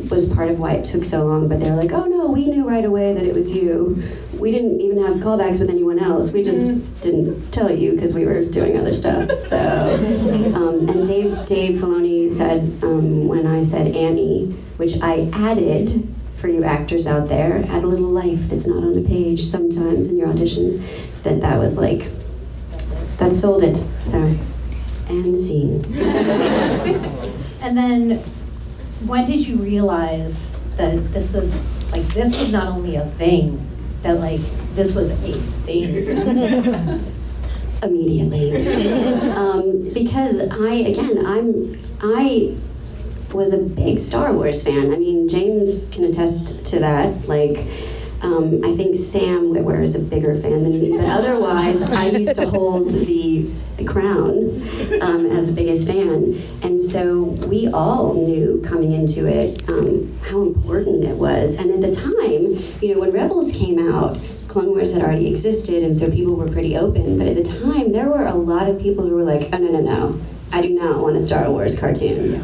was 0.10 0.32
part 0.32 0.50
of 0.50 0.60
why 0.60 0.74
it 0.74 0.86
took 0.86 1.04
so 1.04 1.26
long. 1.26 1.48
But 1.48 1.60
they 1.60 1.70
were 1.70 1.76
like, 1.76 1.92
oh 1.92 2.06
no, 2.06 2.28
we 2.30 2.48
knew 2.48 2.68
right 2.68 2.86
away 2.86 3.14
that 3.14 3.24
it 3.24 3.34
was 3.34 3.50
you. 3.50 4.02
We 4.40 4.52
didn't 4.52 4.82
even 4.82 5.04
have 5.04 5.18
callbacks 5.18 5.60
with 5.60 5.70
anyone 5.70 6.00
else. 6.00 6.32
We 6.32 6.44
just 6.44 6.58
mm-hmm. 6.58 6.96
didn't 7.02 7.52
tell 7.52 7.76
you 7.76 7.94
because 7.94 8.14
we 8.14 8.26
were 8.26 8.46
doing 8.46 8.78
other 8.78 8.94
stuff. 8.94 9.30
So, 9.48 9.58
um, 10.56 10.90
and 10.90 11.06
Dave 11.06 11.46
Dave 11.46 11.82
Filoni 11.82 12.30
said 12.30 12.62
um, 12.84 13.28
when 13.28 13.48
I 13.48 13.64
said 13.64 13.96
Annie, 13.96 14.52
which 14.78 15.02
I 15.02 15.30
added 15.34 16.14
for 16.40 16.50
you 16.50 16.64
actors 16.64 17.08
out 17.08 17.28
there, 17.28 17.64
add 17.70 17.84
a 17.84 17.88
little 17.88 18.10
life 18.10 18.40
that's 18.50 18.68
not 18.68 18.84
on 18.84 18.94
the 18.94 19.08
page 19.08 19.46
sometimes 19.46 20.10
in 20.10 20.18
your 20.18 20.28
auditions. 20.28 20.84
That 21.24 21.42
that 21.42 21.58
was 21.58 21.78
like 21.78 22.12
that 23.18 23.34
sold 23.34 23.64
it. 23.64 23.84
So, 24.02 24.36
and 25.08 25.38
scene. 25.38 25.84
and 27.62 27.78
then, 27.78 28.24
when 29.02 29.26
did 29.26 29.46
you 29.46 29.58
realize 29.58 30.50
that 30.78 31.12
this 31.12 31.32
was 31.32 31.54
like 31.92 32.08
this 32.14 32.38
was 32.38 32.52
not 32.52 32.68
only 32.68 32.96
a 32.96 33.06
thing, 33.12 33.68
that 34.02 34.20
like 34.20 34.42
this 34.76 34.94
was 34.94 35.10
a 35.10 35.16
thing? 35.66 37.12
Immediately, 37.84 39.32
um, 39.36 39.94
because 39.94 40.40
I 40.50 40.74
again 40.74 41.26
I'm 41.26 41.78
I 42.02 42.58
was 43.34 43.54
a 43.54 43.58
big 43.58 44.00
Star 44.00 44.32
Wars 44.32 44.64
fan. 44.64 44.94
I 44.94 44.98
mean, 44.98 45.28
James 45.28 45.88
can 45.92 46.06
attest 46.06 46.66
to 46.68 46.80
that. 46.80 47.28
Like 47.28 47.68
um, 48.26 48.66
I 48.66 48.76
think 48.76 48.96
Sam 48.96 49.54
Witwer 49.54 49.84
is 49.84 49.94
a 49.94 50.00
bigger 50.00 50.34
fan 50.42 50.64
than 50.64 50.82
me, 50.82 50.98
but 50.98 51.06
otherwise, 51.06 51.80
I 51.84 52.08
used 52.08 52.36
to 52.36 52.50
hold 52.50 52.90
the, 52.90 53.52
the 53.78 53.86
crown 53.86 54.34
um, 55.00 55.28
as 55.28 55.52
biggest 55.52 55.88
fan. 55.88 56.34
And 56.64 56.90
so 56.90 57.22
we 57.48 57.68
all 57.68 58.16
knew 58.16 58.64
coming 58.66 58.94
into 58.94 59.28
it 59.28 59.62
um, 59.70 60.18
how 60.24 60.42
important 60.42 61.04
it 61.04 61.16
was. 61.16 61.56
And 61.58 61.70
at 61.70 61.82
the 61.82 61.94
time, 61.94 62.82
you 62.82 62.94
know, 62.96 63.00
when 63.00 63.12
Rebels 63.12 63.52
came 63.52 63.78
out, 63.94 64.18
Clone 64.48 64.70
Wars 64.70 64.92
had 64.92 65.04
already 65.04 65.28
existed, 65.28 65.84
and 65.84 65.96
so 65.96 66.10
people 66.10 66.36
were 66.36 66.50
pretty 66.50 66.78
open. 66.78 67.20
But 67.20 67.28
at 67.28 67.36
the 67.36 67.44
time, 67.44 67.92
there 67.92 68.10
were 68.10 68.26
a 68.26 68.34
lot 68.34 68.68
of 68.68 68.80
people 68.80 69.08
who 69.08 69.14
were 69.14 69.24
like, 69.24 69.50
oh, 69.54 69.58
no, 69.60 69.70
no, 69.70 69.82
no. 69.82 70.22
I 70.52 70.62
do 70.62 70.70
not 70.70 71.00
want 71.00 71.16
a 71.16 71.20
Star 71.24 71.52
Wars 71.52 71.78
cartoon. 71.78 72.36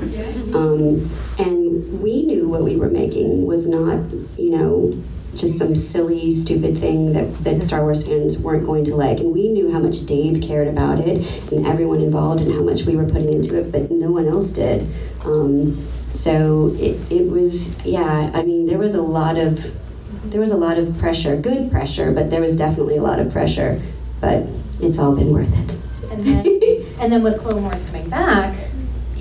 Um, 0.54 1.10
and 1.40 2.02
we 2.02 2.26
knew 2.26 2.50
what 2.50 2.64
we 2.64 2.76
were 2.76 2.90
making 2.90 3.48
was 3.48 3.68
not, 3.68 3.98
you 4.38 4.52
know, 4.52 5.04
just 5.36 5.58
some 5.58 5.76
silly, 5.76 6.32
stupid 6.32 6.78
thing 6.78 7.14
that, 7.14 7.44
that 7.44 7.64
Star 7.64 7.84
Wars 7.84 8.06
fans 8.06 8.38
weren't 8.38 8.66
going 8.66 8.84
to 8.86 8.96
like. 8.96 9.20
And 9.20 9.34
we 9.34 9.50
knew 9.50 9.72
how 9.72 9.80
much 9.80 10.06
Dave 10.06 10.42
cared 10.42 10.68
about 10.68 11.00
it 11.00 11.52
and 11.52 11.66
everyone 11.66 12.02
involved 12.02 12.42
and 12.42 12.54
how 12.54 12.62
much 12.62 12.84
we 12.84 12.96
were 12.96 13.06
putting 13.06 13.32
into 13.32 13.58
it, 13.60 13.72
but 13.72 13.90
no 13.92 14.12
one 14.12 14.28
else 14.28 14.52
did. 14.52 14.88
Um, 15.24 15.88
so 16.12 16.76
it, 16.78 17.00
it 17.12 17.30
was, 17.30 17.74
yeah, 17.86 18.32
I 18.34 18.44
mean, 18.44 18.66
there 18.66 18.78
was 18.78 18.96
a 18.96 19.02
lot 19.02 19.38
of 19.38 19.60
there 20.26 20.40
was 20.40 20.52
a 20.52 20.58
lot 20.58 20.78
of 20.78 20.98
pressure, 21.00 21.36
good 21.36 21.72
pressure, 21.72 22.12
but 22.12 22.30
there 22.30 22.42
was 22.42 22.56
definitely 22.56 22.98
a 22.98 23.02
lot 23.02 23.20
of 23.20 23.32
pressure. 23.32 23.82
But 24.22 24.50
it's 24.80 25.00
all 25.00 25.16
been 25.16 25.34
worth 25.34 25.52
it. 25.52 25.76
And 26.12 26.24
then, 26.24 26.46
and 27.00 27.12
then 27.12 27.24
with 27.24 27.40
Clone 27.40 27.64
Wars 27.64 27.84
coming 27.86 28.10
back, 28.10 28.56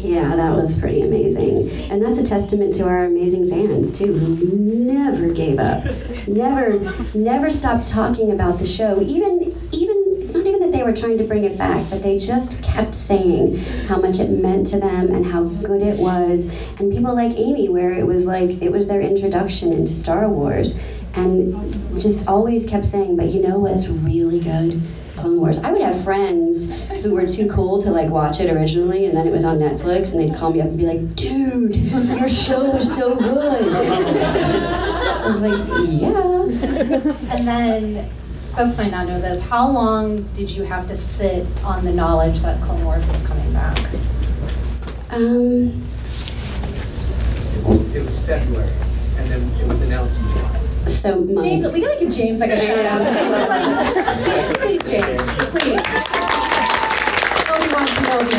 yeah, 0.01 0.35
that 0.35 0.55
was 0.55 0.79
pretty 0.79 1.03
amazing. 1.03 1.71
And 1.91 2.03
that's 2.03 2.19
a 2.19 2.25
testament 2.25 2.75
to 2.77 2.87
our 2.87 3.05
amazing 3.05 3.51
fans, 3.51 3.97
too, 3.97 4.13
who 4.13 4.47
never 4.57 5.29
gave 5.29 5.59
up. 5.59 5.85
Never, 6.27 6.79
never 7.15 7.51
stopped 7.51 7.87
talking 7.87 8.33
about 8.33 8.59
the 8.59 8.67
show. 8.67 9.01
Even, 9.03 9.69
even, 9.73 9.97
it's 10.19 10.35
not 10.35 10.47
even 10.47 10.61
that 10.61 10.73
they 10.73 10.83
were 10.83 10.95
trying 10.95 11.19
to 11.19 11.25
bring 11.25 11.45
it 11.45 11.59
back, 11.59 11.89
but 11.91 12.03
they 12.03 12.19
just 12.19 12.63
kept 12.63 12.95
saying 12.95 13.59
how 13.87 14.01
much 14.01 14.19
it 14.21 14.31
meant 14.31 14.67
to 14.69 14.81
them 14.81 15.15
and 15.15 15.25
how 15.27 15.45
good 15.45 15.83
it 15.83 15.99
was. 15.99 16.47
And 16.79 16.91
people 16.91 17.15
like 17.15 17.37
Amy, 17.37 17.69
where 17.69 17.93
it 17.93 18.07
was 18.07 18.27
like, 18.27 18.63
it 18.63 18.71
was 18.71 18.89
their 18.89 19.01
introduction 19.01 19.73
into 19.73 19.95
Star 19.95 20.29
Wars. 20.29 20.79
And 21.15 22.01
just 22.01 22.27
always 22.29 22.65
kept 22.65 22.85
saying, 22.85 23.17
but 23.17 23.31
you 23.31 23.43
know 23.43 23.59
what's 23.59 23.89
really 23.89 24.41
good? 24.41 24.81
Clone 25.21 25.39
Wars. 25.39 25.59
I 25.59 25.71
would 25.71 25.83
have 25.83 26.03
friends 26.03 26.65
who 27.03 27.15
were 27.15 27.27
too 27.27 27.49
cool 27.51 27.81
to 27.83 27.91
like 27.91 28.09
watch 28.09 28.41
it 28.41 28.51
originally, 28.51 29.05
and 29.07 29.17
then 29.17 29.27
it 29.27 29.31
was 29.31 29.45
on 29.45 29.59
Netflix, 29.59 30.13
and 30.13 30.21
they'd 30.21 30.35
call 30.35 30.53
me 30.53 30.61
up 30.61 30.69
and 30.69 30.79
be 30.79 30.87
like, 30.87 31.15
"Dude, 31.15 31.77
your 31.77 32.29
show 32.29 32.71
was 32.71 32.95
so 32.95 33.15
good." 33.15 33.75
I 33.75 35.27
was 35.27 35.41
like, 35.41 35.59
"Yeah." 35.91 37.35
And 37.35 37.47
then 37.47 38.11
folks 38.57 38.77
might 38.79 38.91
not 38.91 39.07
know 39.07 39.21
this. 39.21 39.43
How 39.43 39.69
long 39.69 40.23
did 40.33 40.49
you 40.49 40.63
have 40.65 40.89
to 40.89 40.97
sit 40.97 41.47
on 41.63 41.85
the 41.85 41.93
knowledge 41.93 42.41
that 42.41 42.61
Clone 42.63 42.85
Wars 42.85 43.07
was 43.07 43.23
coming 43.23 43.53
back? 43.53 43.79
Um. 45.11 45.87
It 47.95 48.05
was 48.05 48.19
February, 48.21 48.73
and 49.17 49.31
then 49.31 49.51
it 49.61 49.67
was 49.69 49.81
announced 49.83 50.19
in 50.19 50.23
July. 50.29 50.70
So 50.87 51.21
much. 51.21 51.45
James, 51.45 51.73
we 51.73 51.81
gotta 51.81 52.01
give 52.01 52.11
James 52.13 52.41
like 52.41 52.51
a 52.51 52.59
shout 52.59 52.85
out. 52.87 53.01
James, 54.25 54.59
please, 54.59 54.83
James, 54.83 55.23
please. 55.51 55.81
Obi-Wan 57.51 57.87
Kenobi, 57.87 58.35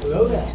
Hello 0.00 0.28
there. 0.28 0.50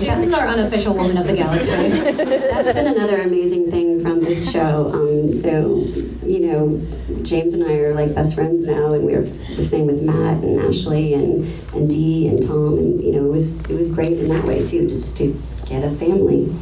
James 0.00 0.26
is 0.26 0.32
our 0.34 0.46
unofficial 0.46 0.94
woman 0.94 1.16
of 1.16 1.26
the 1.26 1.36
galaxy. 1.36 1.66
That's 1.66 2.72
been 2.72 2.86
another 2.86 3.20
amazing 3.20 3.70
thing 3.70 4.02
from 4.02 4.20
this 4.24 4.50
show. 4.50 4.90
Um, 4.92 5.40
so, 5.40 5.84
you 6.26 6.40
know, 6.40 6.80
James 7.22 7.54
and 7.54 7.64
I 7.64 7.74
are 7.74 7.94
like 7.94 8.14
best 8.14 8.34
friends 8.34 8.66
now, 8.66 8.92
and 8.94 9.04
we 9.04 9.14
are 9.14 9.24
the 9.56 9.64
same 9.64 9.86
with 9.86 10.02
Matt 10.02 10.42
and 10.42 10.60
Ashley 10.60 11.14
and 11.14 11.44
and 11.74 11.88
Dee 11.88 12.28
and 12.28 12.42
Tom, 12.46 12.78
and 12.78 13.02
you 13.02 13.12
know, 13.12 13.26
it 13.26 13.30
was 13.30 13.56
it 13.60 13.74
was 13.76 13.88
great 13.90 14.18
in 14.18 14.28
that 14.28 14.44
way 14.44 14.64
too, 14.64 14.88
just 14.88 15.16
to 15.18 15.40
get 15.70 15.84
a 15.84 15.90
family. 15.96 16.52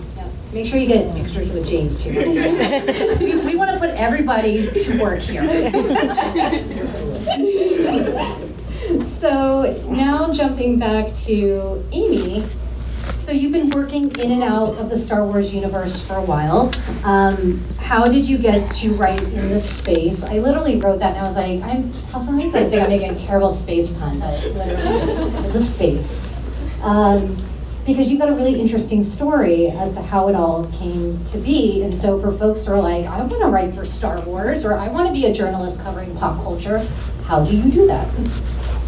Make 0.53 0.67
sure 0.67 0.79
you 0.79 0.87
get 0.87 1.15
pictures 1.15 1.51
with 1.51 1.67
James 1.67 2.03
too. 2.03 2.11
we, 3.21 3.39
we 3.41 3.57
want 3.57 3.71
to 3.71 3.79
put 3.79 3.91
everybody 3.91 4.71
to 4.71 5.03
work 5.03 5.21
here. 5.21 5.47
so 9.21 9.85
now 9.89 10.33
jumping 10.33 10.79
back 10.79 11.15
to 11.25 11.87
Amy. 11.93 12.49
So 13.25 13.33
you've 13.33 13.53
been 13.53 13.69
working 13.71 14.11
in 14.19 14.33
and 14.33 14.43
out 14.43 14.77
of 14.77 14.89
the 14.89 14.99
Star 14.99 15.25
Wars 15.25 15.53
universe 15.53 16.01
for 16.01 16.17
a 16.17 16.23
while. 16.23 16.71
Um, 17.05 17.63
how 17.79 18.07
did 18.07 18.27
you 18.27 18.39
get 18.39 18.71
to 18.77 18.95
write 18.95 19.23
in 19.23 19.49
this 19.49 19.69
space? 19.79 20.23
I 20.23 20.39
literally 20.39 20.81
wrote 20.81 20.99
that 21.01 21.17
and 21.17 21.19
I 21.19 21.29
was 21.29 21.37
like, 21.37 21.63
I'm, 21.63 21.93
how 22.11 22.21
somebody's 22.21 22.53
gonna 22.53 22.71
think 22.71 22.83
I'm 22.83 22.89
making 22.89 23.11
a 23.11 23.17
terrible 23.17 23.55
space 23.55 23.91
pun, 23.91 24.21
but 24.21 24.43
literally 24.55 25.03
it's, 25.03 25.47
it's 25.47 25.55
a 25.57 25.63
space. 25.63 26.33
Um, 26.81 27.37
because 27.89 28.11
you've 28.11 28.21
got 28.21 28.29
a 28.29 28.35
really 28.35 28.61
interesting 28.61 29.03
story 29.03 29.71
as 29.71 29.95
to 29.95 30.03
how 30.03 30.29
it 30.29 30.35
all 30.35 30.67
came 30.75 31.25
to 31.25 31.39
be. 31.39 31.83
And 31.83 31.95
so 31.95 32.21
for 32.21 32.31
folks 32.31 32.67
who 32.67 32.73
are 32.73 32.81
like, 32.81 33.07
I 33.07 33.17
want 33.17 33.31
to 33.41 33.49
write 33.49 33.75
for 33.75 33.87
Star 33.87 34.21
Wars 34.21 34.63
or 34.67 34.77
I 34.77 34.89
want 34.89 35.07
to 35.07 35.13
be 35.13 35.25
a 35.25 35.33
journalist 35.33 35.81
covering 35.81 36.15
pop 36.15 36.37
culture, 36.37 36.87
how 37.25 37.43
do 37.43 37.57
you 37.57 37.71
do 37.71 37.87
that? 37.87 38.07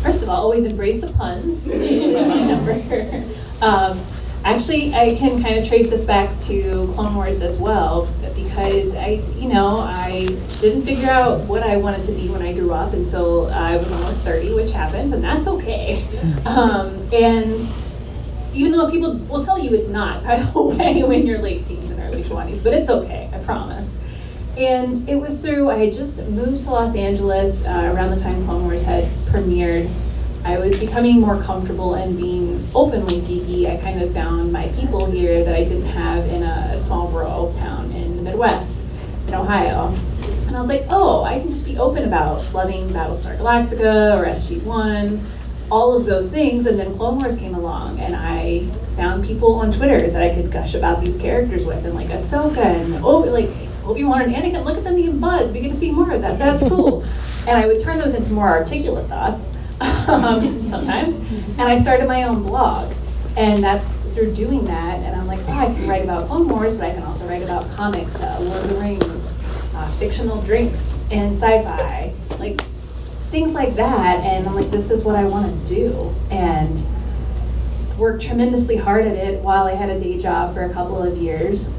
First 0.02 0.22
of 0.22 0.28
all, 0.28 0.42
always 0.42 0.64
embrace 0.64 1.00
the 1.00 1.10
puns. 1.14 1.66
my 1.66 1.74
number. 2.44 3.24
Um, 3.62 4.04
actually, 4.44 4.92
I 4.92 5.14
can 5.16 5.42
kind 5.42 5.58
of 5.58 5.66
trace 5.66 5.88
this 5.88 6.04
back 6.04 6.36
to 6.40 6.90
Clone 6.94 7.14
Wars 7.14 7.40
as 7.40 7.56
well, 7.56 8.04
because 8.34 8.94
I, 8.94 9.22
you 9.34 9.48
know, 9.48 9.78
I 9.78 10.26
didn't 10.60 10.84
figure 10.84 11.08
out 11.08 11.40
what 11.46 11.62
I 11.62 11.78
wanted 11.78 12.04
to 12.04 12.12
be 12.12 12.28
when 12.28 12.42
I 12.42 12.52
grew 12.52 12.72
up 12.72 12.92
until 12.92 13.50
I 13.50 13.76
was 13.78 13.92
almost 13.92 14.22
30, 14.24 14.52
which 14.52 14.72
happens, 14.72 15.12
and 15.12 15.24
that's 15.24 15.46
okay. 15.46 16.06
Um, 16.46 17.08
and 17.12 17.60
even 18.52 18.72
though 18.72 18.90
people 18.90 19.14
will 19.18 19.44
tell 19.44 19.58
you 19.58 19.72
it's 19.74 19.88
not, 19.88 20.24
by 20.24 20.40
the 20.40 20.60
way, 20.60 21.02
when 21.02 21.26
you're 21.26 21.38
late 21.38 21.64
teens 21.64 21.90
and 21.90 22.00
early 22.00 22.22
20s, 22.22 22.62
but 22.62 22.72
it's 22.72 22.88
okay, 22.88 23.30
I 23.32 23.38
promise. 23.38 23.94
And 24.56 25.08
it 25.08 25.14
was 25.14 25.38
through, 25.38 25.70
I 25.70 25.78
had 25.78 25.94
just 25.94 26.18
moved 26.26 26.62
to 26.62 26.70
Los 26.70 26.96
Angeles 26.96 27.64
uh, 27.64 27.92
around 27.94 28.10
the 28.10 28.18
time 28.18 28.44
Clone 28.44 28.64
Wars 28.64 28.82
had 28.82 29.04
premiered. 29.26 29.92
I 30.44 30.58
was 30.58 30.74
becoming 30.74 31.20
more 31.20 31.40
comfortable 31.42 31.94
and 31.94 32.16
being 32.16 32.68
openly 32.74 33.20
geeky. 33.20 33.70
I 33.70 33.80
kind 33.80 34.02
of 34.02 34.12
found 34.12 34.52
my 34.52 34.68
people 34.68 35.08
here 35.10 35.44
that 35.44 35.54
I 35.54 35.62
didn't 35.62 35.86
have 35.86 36.26
in 36.26 36.42
a, 36.42 36.70
a 36.72 36.76
small 36.78 37.08
rural 37.08 37.52
town 37.52 37.92
in 37.92 38.16
the 38.16 38.22
Midwest, 38.22 38.80
in 39.28 39.34
Ohio. 39.34 39.94
And 40.46 40.56
I 40.56 40.58
was 40.58 40.66
like, 40.66 40.86
oh, 40.88 41.22
I 41.22 41.38
can 41.38 41.48
just 41.48 41.64
be 41.64 41.78
open 41.78 42.04
about 42.04 42.52
loving 42.52 42.88
Battlestar 42.88 43.38
Galactica 43.38 44.18
or 44.18 44.24
SG1 44.24 45.24
all 45.70 45.96
of 45.96 46.06
those 46.06 46.28
things, 46.28 46.66
and 46.66 46.78
then 46.78 46.94
Clone 46.96 47.18
Wars 47.18 47.36
came 47.36 47.54
along, 47.54 48.00
and 48.00 48.14
I 48.16 48.66
found 48.96 49.24
people 49.24 49.54
on 49.54 49.70
Twitter 49.70 50.10
that 50.10 50.22
I 50.22 50.34
could 50.34 50.50
gush 50.50 50.74
about 50.74 51.02
these 51.02 51.16
characters 51.16 51.64
with, 51.64 51.84
and 51.84 51.94
like 51.94 52.08
Ahsoka 52.08 52.58
and 52.58 53.04
oh, 53.04 53.20
like 53.20 53.50
Obi 53.84 54.04
Wan 54.04 54.22
and 54.22 54.34
Anakin. 54.34 54.64
Look 54.64 54.78
at 54.78 54.84
them 54.84 54.96
being 54.96 55.18
buds. 55.20 55.52
We 55.52 55.60
get 55.60 55.70
to 55.70 55.76
see 55.76 55.90
more 55.90 56.10
of 56.10 56.20
that. 56.22 56.38
That's 56.38 56.62
cool. 56.68 57.02
and 57.46 57.60
I 57.60 57.66
would 57.66 57.82
turn 57.82 57.98
those 57.98 58.14
into 58.14 58.32
more 58.32 58.48
articulate 58.48 59.08
thoughts 59.08 59.44
um, 59.80 60.68
sometimes, 60.68 61.14
and 61.14 61.62
I 61.62 61.78
started 61.78 62.08
my 62.08 62.24
own 62.24 62.42
blog, 62.42 62.92
and 63.36 63.62
that's 63.62 63.88
through 64.14 64.34
doing 64.34 64.64
that, 64.64 65.00
and 65.00 65.18
I'm 65.18 65.26
like, 65.26 65.38
oh, 65.46 65.52
I 65.52 65.66
can 65.66 65.88
write 65.88 66.02
about 66.02 66.26
Clone 66.26 66.48
Wars, 66.48 66.74
but 66.74 66.86
I 66.86 66.92
can 66.92 67.04
also 67.04 67.26
write 67.28 67.42
about 67.42 67.70
comics, 67.70 68.14
uh, 68.16 68.38
Lord 68.40 68.64
of 68.64 68.68
the 68.68 68.74
Rings, 68.74 69.32
uh, 69.74 69.90
fictional 69.92 70.42
drinks, 70.42 70.94
and 71.10 71.36
sci-fi, 71.36 72.12
like 72.38 72.60
things 73.30 73.54
like 73.54 73.76
that. 73.76 74.24
And 74.24 74.46
I'm 74.46 74.54
like, 74.54 74.70
this 74.70 74.90
is 74.90 75.04
what 75.04 75.16
I 75.16 75.24
want 75.24 75.66
to 75.66 75.74
do, 75.74 76.14
and 76.30 76.84
worked 77.96 78.22
tremendously 78.22 78.76
hard 78.76 79.06
at 79.06 79.14
it 79.14 79.42
while 79.42 79.66
I 79.66 79.74
had 79.74 79.90
a 79.90 79.98
day 79.98 80.18
job 80.18 80.54
for 80.54 80.62
a 80.62 80.72
couple 80.72 81.02
of 81.02 81.18
years 81.18 81.70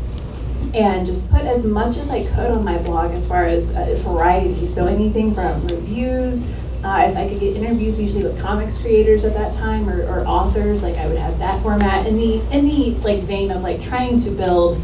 and 0.74 1.06
just 1.06 1.30
put 1.32 1.42
as 1.42 1.64
much 1.64 1.98
as 1.98 2.10
I 2.10 2.26
could 2.28 2.52
on 2.52 2.64
my 2.64 2.78
blog 2.78 3.12
as 3.12 3.28
far 3.28 3.46
as 3.46 3.72
uh, 3.72 3.98
variety. 4.04 4.68
So 4.68 4.86
anything 4.86 5.34
from 5.34 5.66
reviews, 5.68 6.46
uh, 6.84 7.08
if 7.10 7.18
I 7.18 7.28
could 7.28 7.40
get 7.40 7.56
interviews, 7.56 8.00
usually 8.00 8.24
with 8.24 8.40
comics 8.40 8.78
creators 8.78 9.26
at 9.26 9.34
that 9.34 9.54
time 9.54 9.90
or, 9.90 10.04
or, 10.04 10.26
authors, 10.26 10.82
like 10.82 10.96
I 10.98 11.08
would 11.08 11.18
have 11.18 11.38
that 11.40 11.62
format 11.62 12.08
in 12.08 12.16
the 12.16 12.42
in 12.52 12.68
the 12.68 12.92
like 13.02 13.24
vein 13.24 13.52
of 13.52 13.62
like 13.62 13.82
trying 13.82 14.20
to 14.22 14.30
build 14.30 14.82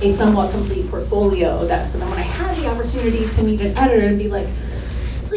a 0.00 0.12
somewhat 0.12 0.50
complete 0.50 0.90
portfolio. 0.90 1.66
That 1.66 1.86
so 1.86 1.98
then 1.98 2.08
when 2.10 2.18
I 2.18 2.22
had 2.22 2.56
the 2.56 2.66
opportunity 2.66 3.28
to 3.28 3.42
meet 3.42 3.60
an 3.60 3.76
editor 3.76 4.06
and 4.06 4.18
be 4.18 4.28
like, 4.28 4.48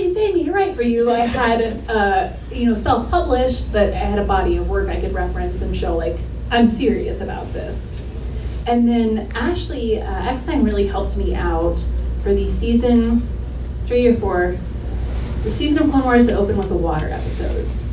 please 0.01 0.13
pay 0.13 0.33
me 0.33 0.43
to 0.43 0.51
write 0.51 0.75
for 0.75 0.81
you, 0.81 1.11
I 1.11 1.19
had 1.19 1.87
uh, 1.87 2.33
you 2.51 2.65
know 2.65 2.73
self-published, 2.73 3.71
but 3.71 3.93
I 3.93 3.97
had 3.97 4.17
a 4.17 4.23
body 4.23 4.57
of 4.57 4.67
work 4.67 4.89
I 4.89 4.99
could 4.99 5.13
reference 5.13 5.61
and 5.61 5.77
show 5.77 5.95
like 5.95 6.17
I'm 6.49 6.65
serious 6.65 7.21
about 7.21 7.53
this. 7.53 7.91
And 8.65 8.89
then 8.89 9.31
Ashley 9.35 10.01
uh, 10.01 10.25
Eckstein 10.25 10.63
really 10.63 10.87
helped 10.87 11.17
me 11.17 11.35
out 11.35 11.85
for 12.23 12.33
the 12.33 12.49
season 12.49 13.27
three 13.85 14.07
or 14.07 14.15
four 14.15 14.57
the 15.43 15.51
season 15.51 15.83
of 15.83 15.91
Clone 15.91 16.03
Wars 16.03 16.25
that 16.25 16.35
opened 16.35 16.57
with 16.57 16.69
the 16.69 16.75
water 16.75 17.07
episodes. 17.07 17.85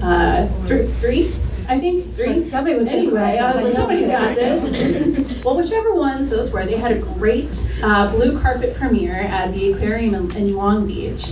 Uh, 0.00 0.48
th- 0.64 0.90
three, 0.94 1.30
I 1.70 1.78
think 1.78 2.16
three. 2.16 2.48
Somebody 2.50 2.76
was 2.76 2.88
anyway. 2.88 3.38
I 3.38 3.54
was 3.54 3.62
like, 3.62 3.74
somebody's 3.74 4.06
got 4.06 4.34
this. 4.34 5.44
well, 5.44 5.56
whichever 5.56 5.94
ones 5.94 6.28
those 6.28 6.50
were, 6.50 6.66
they 6.66 6.76
had 6.76 6.90
a 6.90 6.98
great 6.98 7.64
uh, 7.82 8.10
blue 8.10 8.40
carpet 8.40 8.74
premiere 8.74 9.20
at 9.20 9.52
the 9.52 9.72
aquarium 9.72 10.14
in, 10.14 10.36
in, 10.36 10.54
Long 10.56 10.86
Beach, 10.86 11.30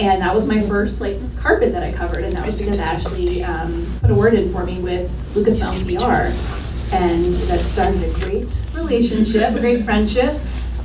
and 0.00 0.22
that 0.22 0.34
was 0.34 0.46
my 0.46 0.60
first 0.62 1.00
like 1.00 1.18
carpet 1.36 1.72
that 1.72 1.82
I 1.82 1.92
covered, 1.92 2.24
and 2.24 2.36
that 2.36 2.46
was 2.46 2.56
because 2.56 2.78
Ashley 2.78 3.42
um, 3.42 3.98
put 4.00 4.10
a 4.10 4.14
word 4.14 4.34
in 4.34 4.52
for 4.52 4.64
me 4.64 4.80
with 4.80 5.10
Lucasfilm 5.34 5.84
PR, 5.84 6.94
and 6.94 7.34
that 7.34 7.66
started 7.66 8.02
a 8.02 8.20
great 8.20 8.62
relationship, 8.74 9.54
a 9.54 9.60
great 9.60 9.84
friendship, 9.84 10.40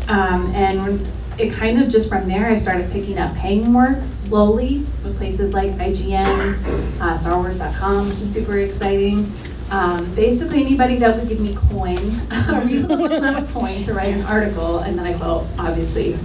um, 0.08 0.54
and 0.56 1.10
it 1.38 1.52
kind 1.54 1.82
of 1.82 1.90
just 1.90 2.10
from 2.10 2.28
there, 2.28 2.48
I 2.48 2.56
started 2.56 2.92
picking 2.92 3.18
up 3.18 3.36
paying 3.36 3.74
work 3.74 3.98
slowly 4.14 4.86
with 5.04 5.18
places 5.18 5.54
like 5.54 5.72
IGN, 5.72 7.00
uh, 7.00 7.14
StarWars.com, 7.14 8.10
which 8.10 8.20
is 8.20 8.32
super 8.32 8.60
exciting. 8.60 9.34
Um, 9.72 10.14
basically, 10.14 10.62
anybody 10.62 10.98
that 10.98 11.18
would 11.18 11.28
give 11.28 11.40
me 11.40 11.56
coin, 11.56 12.22
a 12.32 12.62
reasonable 12.64 13.12
amount 13.12 13.44
of 13.44 13.52
coin 13.52 13.84
to 13.84 13.94
write 13.94 14.14
an 14.14 14.22
article, 14.24 14.80
and 14.80 14.98
then 14.98 15.06
I 15.06 15.18
felt 15.18 15.48
obviously 15.58 16.18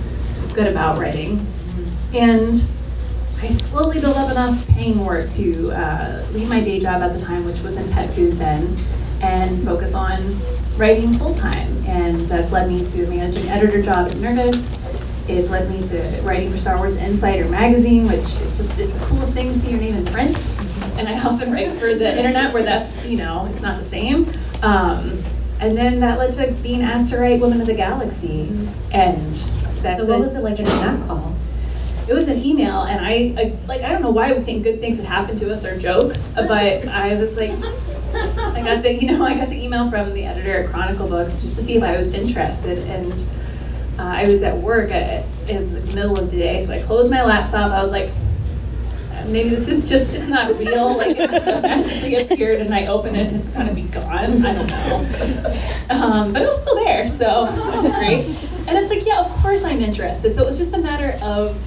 good 0.53 0.67
about 0.67 0.99
writing. 0.99 1.47
And 2.13 2.67
I 3.41 3.51
slowly 3.51 4.01
built 4.01 4.17
up 4.17 4.31
enough 4.31 4.67
paying 4.69 5.05
work 5.05 5.29
to 5.31 5.71
uh, 5.73 6.27
leave 6.33 6.49
my 6.49 6.61
day 6.61 6.81
job 6.81 7.03
at 7.03 7.13
the 7.13 7.21
time, 7.21 7.45
which 7.45 7.61
was 7.61 7.77
in 7.77 7.91
pet 7.93 8.13
food 8.15 8.37
then, 8.37 8.77
and 9.21 9.65
focus 9.65 9.95
on 9.95 10.41
writing 10.77 11.19
full 11.19 11.35
time. 11.35 11.85
And 11.87 12.29
that's 12.29 12.53
led 12.53 12.69
me 12.69 12.85
to 12.87 13.05
a 13.05 13.09
managing 13.09 13.49
editor 13.49 13.81
job 13.81 14.09
at 14.09 14.17
Nerdist 14.17 14.77
it's 15.29 15.51
led 15.51 15.71
me 15.71 15.87
to 15.89 16.23
writing 16.23 16.51
for 16.51 16.57
Star 16.57 16.79
Wars 16.79 16.95
Insider 16.95 17.47
magazine, 17.49 18.09
which 18.09 18.39
just 18.57 18.71
is 18.79 18.93
the 18.93 19.05
coolest 19.05 19.35
thing 19.35 19.49
to 19.49 19.55
see 19.55 19.71
your 19.71 19.79
name 19.79 19.95
in 19.95 20.07
print. 20.07 20.49
And 20.97 21.07
I 21.07 21.23
often 21.23 21.53
write 21.53 21.75
for 21.75 21.95
the 21.95 22.17
internet 22.17 22.53
where 22.55 22.63
that's, 22.63 22.91
you 23.05 23.19
know, 23.19 23.47
it's 23.53 23.61
not 23.61 23.79
the 23.79 23.85
same. 23.85 24.33
Um, 24.63 25.23
and 25.61 25.77
then 25.77 26.01
that 26.01 26.19
led 26.19 26.33
to 26.33 26.53
being 26.63 26.83
asked 26.83 27.09
to 27.09 27.19
write 27.19 27.41
Women 27.41 27.61
of 27.61 27.67
the 27.67 27.75
Galaxy. 27.75 28.49
And 28.91 29.35
that's 29.83 30.01
So 30.01 30.07
what 30.07 30.21
was 30.21 30.35
it 30.35 30.43
like 30.43 30.57
getting 30.57 30.75
that 30.77 31.07
call? 31.07 31.37
It 32.09 32.15
was 32.15 32.27
an 32.29 32.43
email, 32.43 32.83
and 32.83 33.05
I, 33.05 33.35
I 33.41 33.59
like 33.67 33.83
I 33.83 33.91
don't 33.91 34.01
know 34.01 34.11
why 34.11 34.33
we 34.33 34.41
think 34.41 34.63
good 34.63 34.81
things 34.81 34.97
that 34.97 35.05
happen 35.05 35.37
to 35.37 35.53
us 35.53 35.65
are 35.65 35.79
jokes, 35.79 36.27
but 36.35 36.89
I 36.89 37.15
was 37.15 37.37
like, 37.37 37.51
I 37.53 38.63
got 38.65 38.83
the 38.83 38.95
you 38.95 39.13
know 39.13 39.25
I 39.25 39.35
got 39.35 39.51
the 39.51 39.63
email 39.63 39.91
from 39.91 40.15
the 40.15 40.25
editor 40.25 40.63
at 40.63 40.71
Chronicle 40.71 41.09
Books 41.09 41.39
just 41.41 41.57
to 41.57 41.63
see 41.63 41.77
if 41.77 41.83
I 41.83 41.97
was 41.97 42.11
interested, 42.11 42.79
and 42.79 43.13
uh, 43.99 44.05
I 44.05 44.25
was 44.27 44.43
at 44.43 44.57
work 44.57 44.91
at 44.91 45.27
is 45.49 45.71
the 45.71 45.81
middle 45.81 46.19
of 46.19 46.31
the 46.31 46.39
day, 46.39 46.61
so 46.61 46.73
I 46.73 46.81
closed 46.83 47.11
my 47.11 47.23
laptop. 47.25 47.73
I 47.73 47.83
was 47.83 47.91
like, 47.91 48.11
maybe 49.27 49.51
this 49.51 49.69
is 49.69 49.89
just 49.89 50.13
it's 50.15 50.29
not 50.29 50.51
real. 50.59 50.97
Like 50.97 51.17
it 51.19 51.31
just 51.31 51.45
magically 51.45 52.15
appeared, 52.17 52.63
and 52.63 52.75
I 52.75 52.87
open 52.87 53.15
it, 53.17 53.29
and 53.29 53.41
it's 53.43 53.51
gonna 53.51 53.75
be 53.75 53.83
gone. 53.83 54.45
I 54.47 54.55
don't 54.55 54.67
know. 54.67 55.65
Um, 55.91 56.33
but 56.33 56.43
it 56.43 56.47
was 56.47 56.61
still 56.61 56.77
there, 56.85 57.07
so 57.09 57.45
was 57.45 57.91
great. 57.91 58.27
And 58.69 58.77
it's 58.77 58.91
like, 58.91 59.07
yeah, 59.07 59.21
of 59.21 59.31
course 59.43 59.63
I'm 59.63 59.81
interested. 59.81 60.35
So 60.35 60.43
it 60.43 60.47
was 60.47 60.59
just 60.59 60.75
a 60.75 60.79
matter 60.79 61.19
of, 61.23 61.59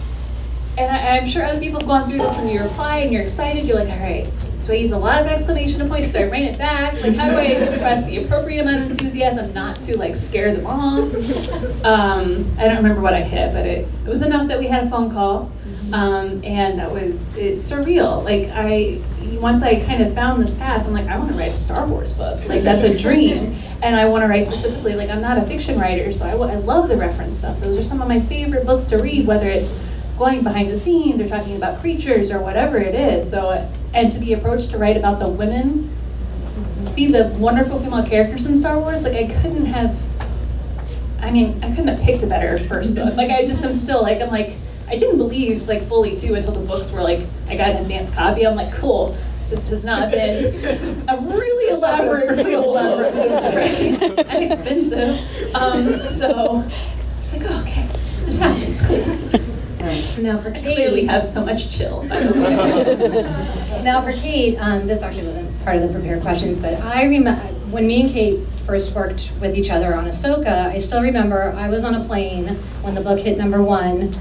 and 0.77 0.91
I, 0.91 1.17
I'm 1.17 1.27
sure 1.27 1.43
other 1.43 1.59
people 1.59 1.79
have 1.79 1.87
gone 1.87 2.07
through 2.07 2.19
this, 2.19 2.37
and 2.37 2.49
you 2.49 2.61
reply, 2.61 2.97
and 2.99 3.11
you're 3.11 3.23
excited. 3.23 3.65
You're 3.65 3.77
like, 3.77 3.89
all 3.89 3.99
right, 3.99 4.31
so 4.61 4.73
I 4.73 4.75
use 4.75 4.91
a 4.91 4.97
lot 4.97 5.19
of 5.19 5.27
exclamation 5.27 5.87
points? 5.89 6.11
Do 6.11 6.19
I 6.19 6.29
rein 6.29 6.43
it 6.43 6.57
back? 6.57 6.93
Like, 7.01 7.15
how 7.15 7.29
do 7.29 7.35
I 7.35 7.45
express 7.45 8.05
the 8.05 8.23
appropriate 8.23 8.61
amount 8.61 8.85
of 8.85 8.91
enthusiasm 8.91 9.53
not 9.53 9.81
to 9.81 9.97
like 9.97 10.15
scare 10.15 10.55
them 10.55 10.67
off? 10.67 11.11
Um, 11.83 12.45
I 12.59 12.65
don't 12.65 12.77
remember 12.77 13.01
what 13.01 13.15
I 13.15 13.21
hit, 13.21 13.53
but 13.53 13.65
it, 13.65 13.87
it 14.05 14.07
was 14.07 14.21
enough 14.21 14.47
that 14.47 14.59
we 14.59 14.67
had 14.67 14.83
a 14.83 14.89
phone 14.89 15.11
call, 15.11 15.51
um, 15.93 16.41
and 16.43 16.77
that 16.77 16.91
was 16.91 17.33
it's 17.35 17.69
surreal. 17.69 18.23
Like 18.23 18.51
I 18.53 19.01
once 19.39 19.63
I 19.63 19.79
kind 19.83 20.03
of 20.03 20.13
found 20.13 20.43
this 20.43 20.53
path, 20.53 20.85
I'm 20.85 20.93
like, 20.93 21.07
I 21.07 21.17
want 21.17 21.31
to 21.31 21.37
write 21.37 21.51
a 21.51 21.55
Star 21.55 21.87
Wars 21.87 22.13
book. 22.13 22.47
Like 22.47 22.61
that's 22.61 22.83
a 22.83 22.95
dream, 22.95 23.57
and 23.81 23.95
I 23.95 24.05
want 24.05 24.21
to 24.23 24.27
write 24.27 24.45
specifically. 24.45 24.93
Like 24.93 25.09
I'm 25.09 25.21
not 25.21 25.39
a 25.39 25.41
fiction 25.41 25.79
writer, 25.79 26.13
so 26.13 26.27
I, 26.27 26.31
I 26.31 26.55
love 26.57 26.87
the 26.87 26.97
reference 26.97 27.37
stuff. 27.37 27.59
Those 27.59 27.79
are 27.79 27.83
some 27.83 27.99
of 27.99 28.07
my 28.07 28.19
favorite 28.19 28.67
books 28.67 28.83
to 28.85 28.97
read, 28.97 29.25
whether 29.25 29.47
it's 29.47 29.71
going 30.21 30.43
behind 30.43 30.69
the 30.69 30.77
scenes 30.77 31.19
or 31.19 31.27
talking 31.27 31.55
about 31.55 31.81
creatures 31.81 32.29
or 32.29 32.39
whatever 32.39 32.77
it 32.77 32.93
is. 32.93 33.27
So 33.27 33.67
and 33.95 34.11
to 34.11 34.19
be 34.19 34.33
approached 34.33 34.69
to 34.69 34.77
write 34.77 34.95
about 34.95 35.17
the 35.17 35.27
women, 35.27 35.89
be 36.95 37.07
the 37.07 37.29
wonderful 37.39 37.81
female 37.81 38.05
characters 38.05 38.45
in 38.45 38.55
Star 38.55 38.77
Wars, 38.77 39.01
like 39.01 39.15
I 39.15 39.33
couldn't 39.41 39.65
have. 39.65 39.97
I 41.21 41.31
mean, 41.31 41.63
I 41.63 41.69
couldn't 41.69 41.87
have 41.87 42.01
picked 42.01 42.21
a 42.21 42.27
better 42.27 42.55
first 42.59 42.93
book. 42.93 43.15
Like 43.15 43.31
I 43.31 43.43
just 43.45 43.63
am 43.63 43.73
still 43.73 44.03
like 44.03 44.21
I'm 44.21 44.29
like 44.29 44.57
I 44.87 44.95
didn't 44.95 45.17
believe 45.17 45.67
like 45.67 45.83
fully 45.87 46.15
too 46.15 46.35
until 46.35 46.53
the 46.53 46.67
books 46.67 46.91
were 46.91 47.01
like 47.01 47.25
I 47.47 47.55
got 47.55 47.71
an 47.71 47.77
advanced 47.77 48.13
copy. 48.13 48.45
I'm 48.45 48.55
like 48.55 48.73
cool. 48.75 49.17
This 49.49 49.69
has 49.69 49.83
not 49.83 50.11
been 50.11 51.03
a 51.09 51.17
really 51.17 51.69
elaborate, 51.75 52.29
really 52.37 52.53
elaborate, 52.53 53.13
right? 53.55 54.27
and 54.29 54.51
expensive. 54.51 55.55
Um, 55.55 56.07
so 56.07 56.63
it's 57.19 57.33
like, 57.33 57.41
oh, 57.45 57.61
okay, 57.63 57.87
this 58.23 58.37
happened. 58.37 58.73
It's 58.73 58.81
cool. 58.83 59.50
Now 59.81 60.39
for 60.39 60.51
Kate, 60.51 60.67
I 60.67 60.73
clearly 60.75 61.05
have 61.05 61.23
so 61.23 61.43
much 61.43 61.75
chill. 61.75 62.03
now 63.83 64.01
for 64.03 64.13
Kate, 64.13 64.57
um, 64.57 64.85
this 64.85 65.01
actually 65.01 65.27
wasn't 65.27 65.63
part 65.63 65.75
of 65.77 65.81
the 65.81 65.87
prepared 65.89 66.21
questions, 66.21 66.59
but 66.59 66.75
I 66.81 67.05
remember 67.05 67.41
when 67.71 67.87
me 67.87 68.01
and 68.03 68.11
Kate 68.11 68.47
first 68.65 68.93
worked 68.93 69.31
with 69.41 69.55
each 69.55 69.71
other 69.71 69.95
on 69.95 70.05
Ahsoka. 70.05 70.67
I 70.67 70.77
still 70.77 71.01
remember 71.01 71.53
I 71.57 71.67
was 71.69 71.83
on 71.83 71.95
a 71.95 72.03
plane 72.05 72.47
when 72.81 72.93
the 72.93 73.01
book 73.01 73.19
hit 73.19 73.37
number 73.37 73.63
one, 73.63 74.11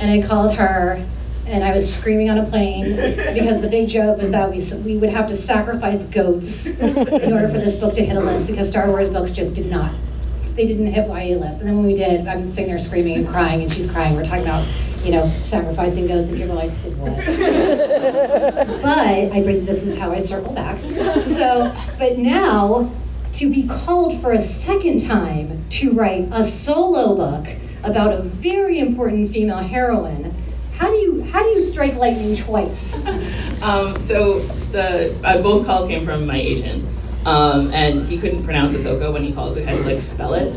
and 0.00 0.10
I 0.10 0.26
called 0.26 0.54
her. 0.54 1.04
And 1.46 1.62
I 1.62 1.72
was 1.72 1.94
screaming 1.94 2.28
on 2.28 2.38
a 2.38 2.44
plane 2.44 2.96
because 3.32 3.62
the 3.62 3.68
big 3.70 3.88
joke 3.88 4.18
was 4.18 4.32
that 4.32 4.50
we 4.50 4.60
we 4.82 4.96
would 4.96 5.10
have 5.10 5.28
to 5.28 5.36
sacrifice 5.36 6.02
goats 6.02 6.66
in 6.66 7.32
order 7.32 7.46
for 7.46 7.58
this 7.58 7.76
book 7.76 7.94
to 7.94 8.04
hit 8.04 8.16
a 8.16 8.20
list 8.20 8.48
because 8.48 8.68
Star 8.68 8.88
Wars 8.88 9.08
books 9.08 9.30
just 9.30 9.54
did 9.54 9.70
not 9.70 9.94
they 10.56 10.66
didn't 10.66 10.86
hit 10.86 11.06
YA 11.06 11.36
list. 11.36 11.60
And 11.60 11.68
then 11.68 11.76
when 11.76 11.86
we 11.86 11.94
did, 11.94 12.26
I'm 12.26 12.50
sitting 12.50 12.68
there 12.68 12.78
screaming 12.78 13.16
and 13.16 13.28
crying, 13.28 13.62
and 13.62 13.72
she's 13.72 13.90
crying. 13.90 14.16
We're 14.16 14.24
talking 14.24 14.42
about 14.42 14.66
you 15.06 15.12
know, 15.12 15.32
sacrificing 15.40 16.08
goats, 16.08 16.30
and 16.30 16.36
people 16.36 16.58
are 16.58 16.66
like, 16.66 16.72
what? 16.98 17.16
but 18.82 18.98
I 18.98 19.40
bring 19.44 19.64
this 19.64 19.84
is 19.84 19.96
how 19.96 20.10
I 20.10 20.20
circle 20.20 20.52
back. 20.52 20.78
So, 21.28 21.72
but 21.96 22.18
now 22.18 22.92
to 23.34 23.50
be 23.50 23.68
called 23.68 24.20
for 24.20 24.32
a 24.32 24.40
second 24.40 25.00
time 25.02 25.64
to 25.68 25.92
write 25.92 26.28
a 26.32 26.42
solo 26.42 27.14
book 27.14 27.46
about 27.84 28.14
a 28.14 28.22
very 28.22 28.80
important 28.80 29.30
female 29.30 29.58
heroine. 29.58 30.34
How 30.72 30.88
do 30.88 30.96
you 30.96 31.22
how 31.22 31.42
do 31.42 31.50
you 31.50 31.60
strike 31.60 31.94
lightning 31.94 32.34
twice? 32.34 32.92
um, 33.62 34.00
so 34.00 34.40
the 34.72 35.16
uh, 35.22 35.40
both 35.40 35.66
calls 35.66 35.86
came 35.86 36.04
from 36.04 36.26
my 36.26 36.36
agent. 36.36 36.84
Um, 37.26 37.72
and 37.74 38.02
he 38.04 38.18
couldn't 38.18 38.44
pronounce 38.44 38.76
Ahsoka 38.76 39.12
when 39.12 39.24
he 39.24 39.32
called, 39.32 39.54
so 39.54 39.60
he 39.60 39.66
had 39.66 39.76
to 39.78 39.82
like 39.82 39.98
spell 39.98 40.34
it. 40.34 40.54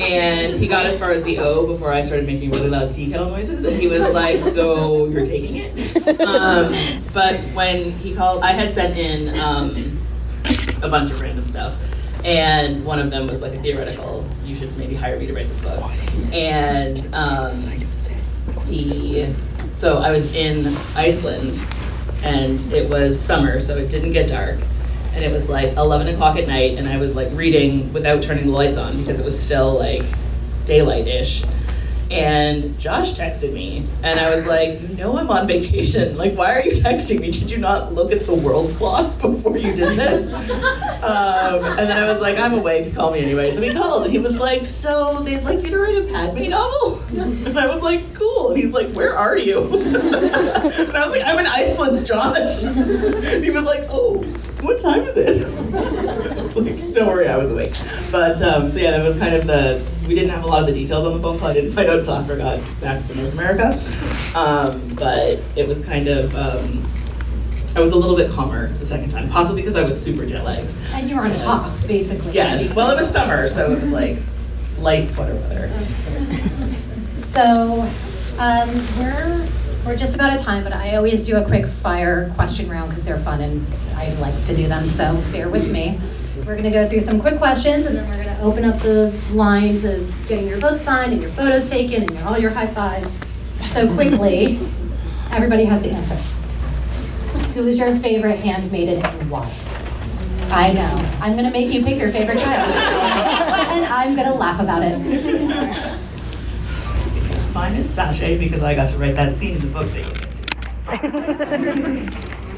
And 0.00 0.54
he 0.54 0.66
got 0.66 0.86
as 0.86 0.98
far 0.98 1.10
as 1.10 1.22
the 1.24 1.38
O 1.38 1.66
before 1.66 1.92
I 1.92 2.00
started 2.00 2.26
making 2.26 2.50
really 2.50 2.70
loud 2.70 2.90
tea 2.90 3.10
kettle 3.10 3.28
noises, 3.28 3.64
and 3.64 3.76
he 3.76 3.86
was 3.86 4.08
like, 4.08 4.40
"So 4.40 5.08
you're 5.08 5.26
taking 5.26 5.56
it?" 5.56 6.20
Um, 6.22 6.74
but 7.12 7.38
when 7.52 7.92
he 7.92 8.14
called, 8.14 8.42
I 8.42 8.52
had 8.52 8.72
sent 8.72 8.96
in 8.96 9.38
um, 9.38 10.00
a 10.80 10.88
bunch 10.88 11.10
of 11.10 11.20
random 11.20 11.44
stuff, 11.44 11.78
and 12.24 12.82
one 12.82 12.98
of 12.98 13.10
them 13.10 13.26
was 13.26 13.42
like 13.42 13.52
a 13.52 13.60
theoretical. 13.60 14.26
You 14.42 14.54
should 14.54 14.74
maybe 14.78 14.94
hire 14.94 15.18
me 15.18 15.26
to 15.26 15.34
write 15.34 15.48
this 15.48 15.58
book. 15.58 15.92
And 16.32 17.06
um, 17.12 17.86
he, 18.64 19.34
so 19.72 19.98
I 19.98 20.10
was 20.10 20.32
in 20.34 20.74
Iceland, 20.96 21.62
and 22.22 22.58
it 22.72 22.88
was 22.88 23.20
summer, 23.20 23.60
so 23.60 23.76
it 23.76 23.90
didn't 23.90 24.12
get 24.12 24.28
dark 24.28 24.60
and 25.16 25.24
it 25.24 25.32
was 25.32 25.48
like 25.48 25.76
11 25.76 26.08
o'clock 26.08 26.36
at 26.36 26.46
night, 26.46 26.78
and 26.78 26.86
I 26.86 26.98
was 26.98 27.16
like 27.16 27.28
reading 27.32 27.92
without 27.92 28.22
turning 28.22 28.46
the 28.46 28.52
lights 28.52 28.76
on 28.76 28.98
because 28.98 29.18
it 29.18 29.24
was 29.24 29.40
still 29.40 29.76
like 29.78 30.04
daylight-ish. 30.66 31.42
And 32.08 32.78
Josh 32.78 33.14
texted 33.14 33.52
me, 33.52 33.88
and 34.04 34.20
I 34.20 34.30
was 34.30 34.46
like, 34.46 34.80
"You 34.80 34.88
know 34.88 35.18
I'm 35.18 35.28
on 35.28 35.48
vacation. 35.48 36.16
Like, 36.16 36.36
why 36.36 36.52
are 36.52 36.60
you 36.60 36.70
texting 36.70 37.20
me? 37.20 37.32
Did 37.32 37.50
you 37.50 37.56
not 37.56 37.94
look 37.94 38.12
at 38.12 38.26
the 38.26 38.34
world 38.34 38.76
clock 38.76 39.18
before 39.20 39.56
you 39.56 39.74
did 39.74 39.98
this?" 39.98 40.72
Um, 40.96 41.62
and 41.62 41.88
then 41.88 42.02
I 42.02 42.10
was 42.10 42.20
like, 42.20 42.38
"I'm 42.38 42.54
awake. 42.54 42.94
Call 42.94 43.12
me 43.12 43.20
anyway." 43.20 43.54
So 43.54 43.60
he 43.60 43.72
called, 43.72 44.04
and 44.04 44.12
he 44.12 44.18
was 44.18 44.38
like, 44.38 44.64
"So 44.66 45.20
they'd 45.20 45.42
like 45.42 45.62
you 45.62 45.70
to 45.70 45.78
write 45.78 45.96
a 45.96 46.12
Padme 46.12 46.48
novel?" 46.48 47.00
And 47.46 47.58
I 47.58 47.66
was 47.66 47.82
like, 47.82 48.14
"Cool." 48.14 48.50
And 48.50 48.62
he's 48.62 48.72
like, 48.72 48.92
"Where 48.92 49.16
are 49.16 49.36
you?" 49.36 49.64
and 49.72 50.96
I 50.96 51.06
was 51.06 51.16
like, 51.16 51.22
"I'm 51.24 51.38
in 51.38 51.46
Iceland, 51.46 52.06
Josh." 52.06 52.62
he 53.42 53.50
was 53.50 53.64
like, 53.64 53.86
"Oh, 53.88 54.24
what 54.66 54.80
time 54.80 55.02
is 55.02 55.16
it?" 55.16 55.48
like, 56.56 56.92
don't 56.92 57.06
worry, 57.08 57.28
I 57.28 57.36
was 57.36 57.50
awake. 57.50 57.74
But 58.10 58.42
um, 58.42 58.70
so 58.70 58.78
yeah, 58.78 58.92
that 58.92 59.06
was 59.06 59.16
kind 59.16 59.34
of 59.34 59.46
the. 59.46 59.82
We 60.06 60.14
didn't 60.14 60.30
have 60.30 60.44
a 60.44 60.46
lot 60.46 60.60
of 60.60 60.66
the 60.66 60.72
details 60.72 61.04
on 61.04 61.14
the 61.14 61.20
phone 61.20 61.38
call. 61.38 61.48
I 61.48 61.54
didn't 61.54 61.72
find 61.72 61.88
out 61.88 61.98
until 61.98 62.14
after 62.14 62.34
I 62.34 62.38
got 62.38 62.80
back 62.80 63.04
to 63.06 63.14
North 63.14 63.32
America. 63.32 63.80
Um, 64.34 64.88
but 64.94 65.40
it 65.56 65.66
was 65.66 65.80
kind 65.80 66.08
of. 66.08 66.34
Um, 66.34 66.84
I 67.74 67.80
was 67.80 67.90
a 67.90 67.96
little 67.96 68.16
bit 68.16 68.30
calmer 68.30 68.68
the 68.78 68.86
second 68.86 69.10
time, 69.10 69.28
possibly 69.28 69.60
because 69.60 69.76
I 69.76 69.82
was 69.82 70.00
super 70.02 70.24
jet 70.24 70.44
lagged. 70.44 70.72
And 70.92 71.10
you 71.10 71.16
were 71.16 71.22
on 71.22 71.32
Hoth, 71.32 71.86
basically. 71.86 72.32
Yes. 72.32 72.72
Well, 72.72 72.90
it 72.90 72.94
was 72.94 73.10
summer, 73.10 73.46
so 73.46 73.70
it 73.70 73.80
was 73.82 73.90
like 73.90 74.18
light 74.78 75.10
sweater 75.10 75.34
weather. 75.34 75.70
So 77.36 77.82
um, 78.38 78.70
we're 78.98 79.46
we're 79.86 79.96
just 79.96 80.16
about 80.16 80.32
at 80.32 80.40
time, 80.40 80.64
but 80.64 80.72
I 80.72 80.96
always 80.96 81.24
do 81.24 81.36
a 81.36 81.44
quick 81.44 81.66
fire 81.66 82.32
question 82.34 82.68
round 82.68 82.90
because 82.90 83.04
they're 83.04 83.20
fun 83.20 83.40
and 83.40 83.64
I 83.94 84.12
like 84.14 84.34
to 84.46 84.56
do 84.56 84.66
them. 84.66 84.84
So 84.84 85.22
bear 85.30 85.48
with 85.48 85.70
me. 85.70 86.00
We're 86.38 86.56
going 86.56 86.64
to 86.64 86.70
go 86.70 86.88
through 86.88 87.00
some 87.00 87.20
quick 87.20 87.38
questions 87.38 87.86
and 87.86 87.96
then 87.96 88.06
we're 88.08 88.24
going 88.24 88.36
to 88.36 88.40
open 88.42 88.64
up 88.64 88.82
the 88.82 89.16
line 89.30 89.78
to 89.78 90.12
getting 90.26 90.48
your 90.48 90.58
votes 90.58 90.82
signed 90.82 91.12
and 91.12 91.22
your 91.22 91.30
photos 91.32 91.70
taken 91.70 92.02
and 92.02 92.10
your, 92.10 92.24
all 92.24 92.38
your 92.38 92.50
high 92.50 92.72
fives. 92.74 93.08
So 93.72 93.92
quickly, 93.94 94.58
everybody 95.30 95.64
has 95.64 95.82
to 95.82 95.90
answer. 95.90 96.16
Who 97.54 97.66
is 97.68 97.78
your 97.78 97.96
favorite 98.00 98.40
handmaiden 98.40 99.04
and 99.04 99.30
why? 99.30 99.52
I 100.50 100.72
know. 100.72 101.18
I'm 101.20 101.32
going 101.32 101.44
to 101.44 101.50
make 101.50 101.72
you 101.72 101.84
pick 101.84 101.98
your 101.98 102.10
favorite 102.10 102.38
child. 102.38 102.72
and 103.70 103.84
I'm 103.86 104.16
going 104.16 104.28
to 104.28 104.34
laugh 104.34 104.60
about 104.60 104.82
it. 104.82 106.00
Mine 107.56 107.76
is 107.76 107.88
Saché 107.88 108.38
because 108.38 108.62
I 108.62 108.74
got 108.74 108.90
to 108.90 108.98
write 108.98 109.16
that 109.16 109.38
scene 109.38 109.56
in 109.56 109.62
the 109.62 109.68
book 109.68 109.90
that 109.90 110.04
you 110.04 110.12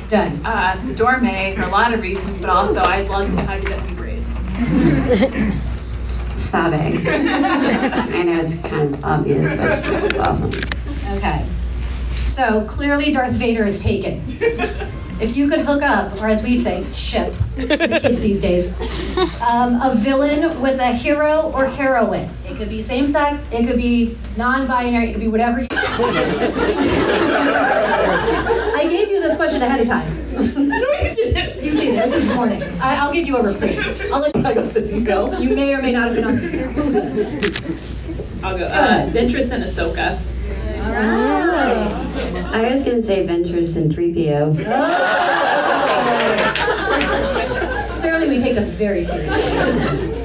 Done. 0.08 0.44
Uh, 0.44 0.74
Dorme 0.96 1.54
for 1.54 1.62
a 1.62 1.68
lot 1.68 1.94
of 1.94 2.00
reasons, 2.00 2.38
but 2.38 2.50
also 2.50 2.80
I 2.80 3.02
love 3.02 3.30
to 3.30 3.46
how 3.46 3.54
to 3.54 3.60
get 3.60 3.84
me 3.84 3.94
braids. 3.94 4.28
Sabe. 6.50 6.74
I 7.06 8.22
know 8.24 8.40
it's 8.40 8.56
kind 8.68 8.96
of 8.96 9.04
obvious, 9.04 9.56
but 9.56 9.84
she's 9.84 10.18
awesome. 10.18 10.66
Okay. 11.12 11.46
So 12.26 12.64
clearly 12.64 13.12
Darth 13.12 13.34
Vader 13.34 13.66
is 13.66 13.78
taken. 13.78 14.24
If 15.20 15.36
you 15.36 15.48
could 15.48 15.60
hook 15.60 15.82
up, 15.82 16.20
or 16.20 16.28
as 16.28 16.44
we 16.44 16.60
say, 16.60 16.86
ship 16.92 17.34
to 17.56 17.66
the 17.66 17.98
kids 18.00 18.20
these 18.28 18.40
days, 18.40 18.72
um, 19.42 19.80
a 19.82 19.96
villain 19.96 20.60
with 20.60 20.78
a 20.78 20.92
hero 20.92 21.50
or 21.52 21.66
heroine. 21.66 22.30
It 22.44 22.56
could 22.56 22.68
be 22.68 22.82
same 22.84 23.08
sex, 23.08 23.40
it 23.50 23.66
could 23.66 23.78
be 23.78 24.16
non 24.36 24.68
binary, 24.68 25.08
it 25.08 25.12
could 25.12 25.20
be 25.20 25.26
whatever 25.28 25.60
you. 25.60 25.68
I 28.78 28.86
gave 28.88 29.08
you 29.08 29.20
this 29.20 29.34
question 29.36 29.60
ahead 29.60 29.80
of 29.80 29.88
time. 29.88 30.14
No, 30.32 30.92
you 31.02 31.12
didn't. 31.12 31.64
You 31.64 31.72
did 31.72 31.98
it 31.98 32.10
this 32.10 32.32
morning. 32.32 32.62
I, 32.80 32.96
I'll 32.98 33.12
give 33.12 33.26
you 33.26 33.36
a 33.36 33.42
reprieve. 33.42 33.80
I'll 34.12 34.20
let 34.20 34.36
you, 34.36 34.44
I 34.44 34.54
got 34.54 34.72
this 34.72 34.92
email. 34.92 35.42
you 35.42 35.56
may 35.56 35.74
or 35.74 35.82
may 35.82 35.90
not 35.90 36.08
have 36.08 36.16
been 36.16 36.24
on 36.24 36.36
the 36.36 37.80
I'll 38.44 38.56
go. 38.56 38.66
Uh, 38.66 39.10
Ventress 39.10 39.50
and 39.50 39.64
Ahsoka. 39.64 40.20
All 40.80 40.92
right. 40.92 41.94
I 42.52 42.72
was 42.74 42.82
going 42.84 43.00
to 43.00 43.06
say 43.06 43.26
Ventress 43.26 43.76
and 43.76 43.92
3PO. 43.92 44.56
Clearly, 48.00 48.28
we 48.36 48.38
take 48.38 48.54
this 48.54 48.68
very 48.68 49.04
seriously. 49.04 50.24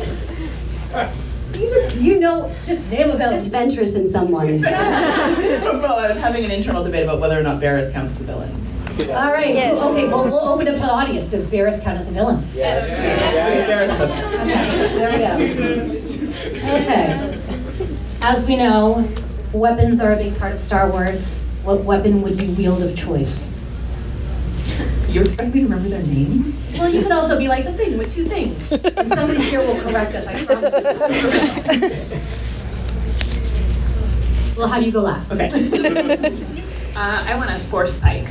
You 1.54 1.70
just, 1.70 1.96
you 1.98 2.20
know, 2.20 2.54
just 2.66 2.82
name 2.90 3.10
a 3.10 3.18
villain. 3.18 3.36
Just 3.36 3.52
Ventress 3.52 3.96
and 3.96 4.10
someone. 4.10 4.62
well, 4.62 6.00
I 6.00 6.08
was 6.08 6.18
having 6.18 6.44
an 6.46 6.52
internal 6.52 6.84
debate 6.84 7.04
about 7.04 7.20
whether 7.20 7.40
or 7.40 7.44
not 7.44 7.60
Barris 7.60 7.92
counts 7.92 8.14
as 8.14 8.22
a 8.22 8.24
villain. 8.24 8.60
All 9.12 9.32
right. 9.32 9.56
who- 9.56 9.80
Okay. 9.92 10.08
Well, 10.08 10.24
we'll 10.26 10.48
open 10.48 10.68
up 10.68 10.76
to 10.76 10.82
the 10.82 10.88
audience. 10.92 11.28
Does 11.28 11.44
Barris 11.44 11.80
count 11.84 12.00
as 12.00 12.08
a 12.08 12.12
villain? 12.12 12.48
Yes. 12.54 12.88
Barris 13.68 13.90
took 13.98 14.10
it. 14.10 14.24
Okay. 14.42 14.96
There 14.98 15.12
we 15.12 15.18
go. 15.20 16.74
Okay. 16.76 17.40
As 18.22 18.44
we 18.46 18.56
know, 18.56 19.08
weapons 19.54 20.00
are 20.00 20.14
a 20.14 20.18
big 20.18 20.38
part 20.40 20.54
of 20.54 20.62
Star 20.62 20.90
Wars. 20.90 21.40
What 21.64 21.84
weapon 21.84 22.22
would 22.24 22.42
you 22.42 22.54
wield 22.56 22.82
of 22.84 22.96
choice? 22.96 23.50
You 25.08 25.22
expect 25.22 25.54
me 25.54 25.62
to 25.62 25.68
remember 25.68 25.90
their 25.90 26.02
names? 26.04 26.60
Well, 26.78 26.90
you 26.90 27.04
could 27.04 27.12
also 27.12 27.38
be 27.38 27.48
like 27.48 27.66
the 27.66 27.74
thing 27.74 27.98
with 27.98 28.12
two 28.14 28.26
things. 28.26 28.72
And 28.72 29.08
somebody 29.10 29.42
here 29.44 29.60
will 29.60 29.80
correct 29.80 30.16
us. 30.16 30.26
I 30.26 30.44
promise. 30.44 32.12
you. 32.12 32.20
We'll 34.58 34.68
have 34.68 34.84
you 34.84 34.92
go 34.92 35.02
last. 35.02 35.32
Okay. 35.32 36.60
Uh, 36.96 37.26
I 37.28 37.34
want 37.34 37.50
a 37.50 37.58
force 37.70 37.98
pike. 37.98 38.28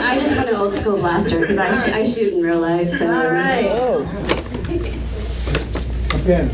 I 0.00 0.18
just 0.18 0.36
want 0.38 0.48
an 0.48 0.54
old 0.54 0.78
school 0.78 0.96
blaster 0.96 1.38
because 1.40 1.58
I, 1.58 1.74
sh- 1.74 1.92
I 1.92 2.02
shoot 2.02 2.32
in 2.32 2.40
real 2.40 2.60
life. 2.60 2.90
So. 2.90 3.06
All 3.06 3.30
right. 3.30 3.66
Again. 6.14 6.48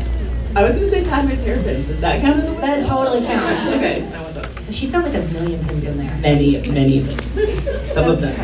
I 0.53 0.63
was 0.63 0.75
going 0.75 0.89
to 0.89 0.91
say 0.91 1.05
Padme's 1.05 1.39
hairpins. 1.41 1.87
Does 1.87 1.99
that 2.01 2.19
count 2.19 2.39
as 2.39 2.47
a 2.47 2.51
weapon? 2.53 2.81
That 2.81 2.85
totally 2.85 3.25
counts. 3.25 3.65
Okay. 3.67 4.05
I 4.13 4.21
want 4.21 4.35
those. 4.35 4.75
She's 4.75 4.91
got 4.91 5.05
like 5.05 5.13
a 5.13 5.21
million 5.31 5.65
pins 5.65 5.83
in 5.85 5.97
there. 5.97 6.17
Many, 6.17 6.59
many 6.69 6.99
of 6.99 7.07
them. 7.07 7.47
Some 7.87 8.09
of 8.09 8.19
them. 8.19 8.37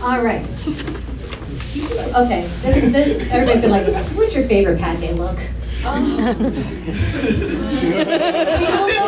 All 0.00 0.22
right. 0.22 0.44
Okay. 2.14 2.48
This, 2.62 2.92
this, 2.92 3.30
everybody's 3.32 3.62
gonna 3.62 3.72
like 3.72 3.86
this. 3.86 4.06
What's 4.12 4.34
your 4.34 4.46
favorite 4.46 4.78
Padme 4.78 5.16
look? 5.16 5.38
this 5.86 7.14
is 7.14 7.44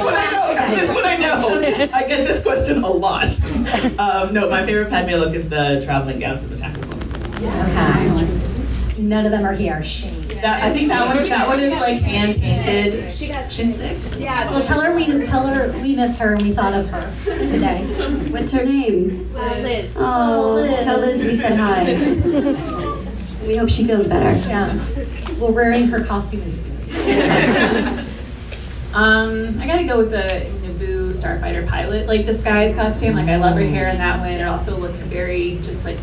what 0.05 0.15
I 0.15 0.31
know. 0.31 0.69
This 0.71 0.83
is 0.83 0.89
what 0.95 1.05
I 1.05 1.17
know. 1.17 1.91
I 1.93 2.07
get 2.07 2.27
this 2.27 2.41
question 2.41 2.83
a 2.83 2.89
lot. 2.89 3.39
Um, 3.99 4.35
no, 4.35 4.49
my 4.49 4.65
favorite 4.65 4.89
Padme 4.91 5.13
look 5.13 5.35
is 5.35 5.49
the 5.49 5.81
traveling 5.85 6.19
gown 6.19 6.39
from 6.41 6.53
Attack 6.53 6.77
of 6.77 6.83
the 6.83 6.89
Clones. 6.89 7.13
Okay. 7.37 9.03
None 9.03 9.25
of 9.27 9.33
them 9.33 9.45
are 9.45 9.55
here. 9.55 9.83
Shame. 9.83 10.18
That, 10.43 10.63
I 10.63 10.73
think 10.73 10.89
that 10.89 11.07
one, 11.07 11.29
that 11.29 11.47
one 11.49 11.61
is 11.61 11.73
like 11.75 12.01
hand 12.03 12.41
painted. 12.41 13.15
She's 13.51 13.77
sick. 13.77 13.99
Yeah. 14.19 14.51
Well, 14.51 14.63
tell 14.63 14.81
her 14.81 14.95
we 14.95 15.23
tell 15.25 15.47
her 15.47 15.73
we 15.81 15.97
miss 15.97 16.17
her 16.19 16.35
and 16.35 16.43
we 16.43 16.53
thought 16.53 16.75
of 16.75 16.87
her 16.89 17.13
today. 17.47 17.85
What's 18.31 18.53
her 18.53 18.65
name? 18.65 19.33
Liz. 19.35 19.95
Oh, 19.97 20.55
Liz. 20.55 20.85
tell 20.85 21.01
Liz 21.01 21.23
we 21.23 21.35
said 21.35 21.59
hi. 21.59 21.85
we 23.47 23.57
hope 23.57 23.69
she 23.69 23.85
feels 23.87 24.07
better. 24.07 24.39
Yes. 24.49 24.99
Well, 25.39 25.53
wearing 25.53 25.89
her 25.89 26.05
costume 26.05 26.43
is 26.43 26.61
Um, 28.95 29.61
I 29.61 29.67
gotta 29.67 29.85
go 29.85 29.99
with 29.99 30.11
the 30.11 30.51
Naboo 30.63 31.11
starfighter 31.11 31.69
pilot, 31.69 32.07
like 32.07 32.25
disguise 32.25 32.75
costume. 32.75 33.17
Like 33.17 33.29
I 33.29 33.37
love 33.37 33.57
her 33.57 33.63
hair 33.67 33.89
in 33.89 33.99
that 33.99 34.19
one. 34.19 34.31
It 34.31 34.43
also 34.43 34.77
looks 34.79 35.01
very 35.03 35.59
just 35.63 35.85
like, 35.85 35.99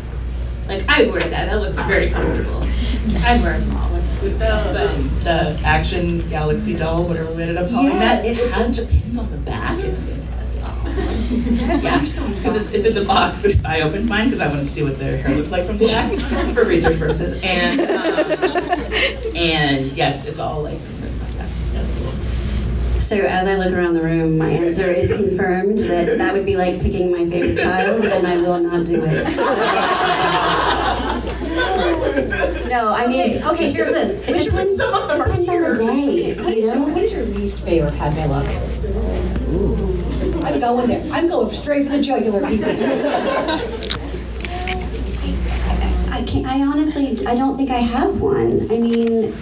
like 0.68 0.84
I 0.88 1.02
would 1.02 1.10
wear 1.10 1.20
that. 1.20 1.46
That 1.46 1.60
looks 1.60 1.74
very 1.74 2.10
comfortable. 2.10 2.62
I'd 2.62 3.42
wear 3.42 3.58
them 3.58 3.76
all. 3.76 3.95
With 4.22 4.38
the, 4.38 5.10
the 5.24 5.60
Action 5.62 6.28
Galaxy 6.28 6.74
doll, 6.74 7.06
whatever 7.06 7.32
we 7.32 7.42
ended 7.42 7.58
up 7.58 7.70
calling 7.70 7.98
that, 7.98 8.24
it 8.24 8.36
has 8.52 8.74
the 8.74 8.86
pins 8.86 9.18
on 9.18 9.30
the 9.30 9.36
back. 9.36 9.78
It's 9.80 10.02
fantastic. 10.02 10.62
Yeah, 11.82 12.00
because 12.00 12.56
it's, 12.56 12.70
it's 12.70 12.86
in 12.86 12.94
the 12.94 13.04
box, 13.04 13.40
but 13.40 13.54
I 13.64 13.82
opened 13.82 14.08
mine 14.08 14.26
because 14.30 14.40
I 14.40 14.48
wanted 14.48 14.66
to 14.66 14.70
see 14.70 14.82
what 14.82 14.98
their 14.98 15.16
hair 15.18 15.36
looked 15.36 15.50
like 15.50 15.66
from 15.66 15.78
the 15.78 15.86
back 15.86 16.10
for 16.54 16.64
research 16.64 16.98
purposes. 16.98 17.38
And 17.42 17.80
um, 17.80 17.86
and 19.36 19.92
yeah, 19.92 20.22
it's 20.24 20.38
all 20.38 20.62
like. 20.62 20.80
So 23.00 23.16
as 23.16 23.46
I 23.46 23.54
look 23.54 23.72
around 23.72 23.94
the 23.94 24.02
room, 24.02 24.36
my 24.38 24.50
answer 24.50 24.82
is 24.82 25.10
confirmed 25.12 25.78
that 25.78 26.18
that 26.18 26.32
would 26.32 26.44
be 26.44 26.56
like 26.56 26.80
picking 26.80 27.12
my 27.12 27.28
favorite 27.30 27.58
child, 27.58 28.04
and 28.04 28.26
I 28.26 28.36
will 28.38 28.58
not 28.58 28.84
do 28.84 29.04
it. 29.04 29.26
No, 32.68 32.92
I 32.92 33.06
mean, 33.06 33.42
Okay, 33.42 33.72
here's 33.72 33.92
this. 33.92 34.28
It 34.36 34.44
depends, 34.44 34.76
Some 34.76 34.92
of 34.92 35.08
them 35.08 35.20
are 35.22 35.36
depends 35.36 35.80
on 35.80 35.96
the 35.96 36.34
day, 36.34 36.60
you 36.60 36.66
know? 36.66 36.82
What 36.82 37.02
is 37.02 37.12
your 37.12 37.24
least 37.24 37.60
favorite 37.60 37.94
Padme 37.96 38.30
look? 38.30 38.46
I'm 40.44 40.60
going 40.60 40.88
there. 40.88 41.02
I'm 41.12 41.28
going 41.28 41.50
straight 41.50 41.86
for 41.86 41.96
the 41.96 42.02
jugular, 42.02 42.46
people. 42.46 42.70
I 46.12 46.22
can't. 46.26 46.46
I 46.46 46.60
honestly, 46.62 47.26
I 47.26 47.34
don't 47.34 47.56
think 47.56 47.70
I 47.70 47.78
have 47.78 48.20
one. 48.20 48.70
I 48.70 48.78
mean, 48.78 49.34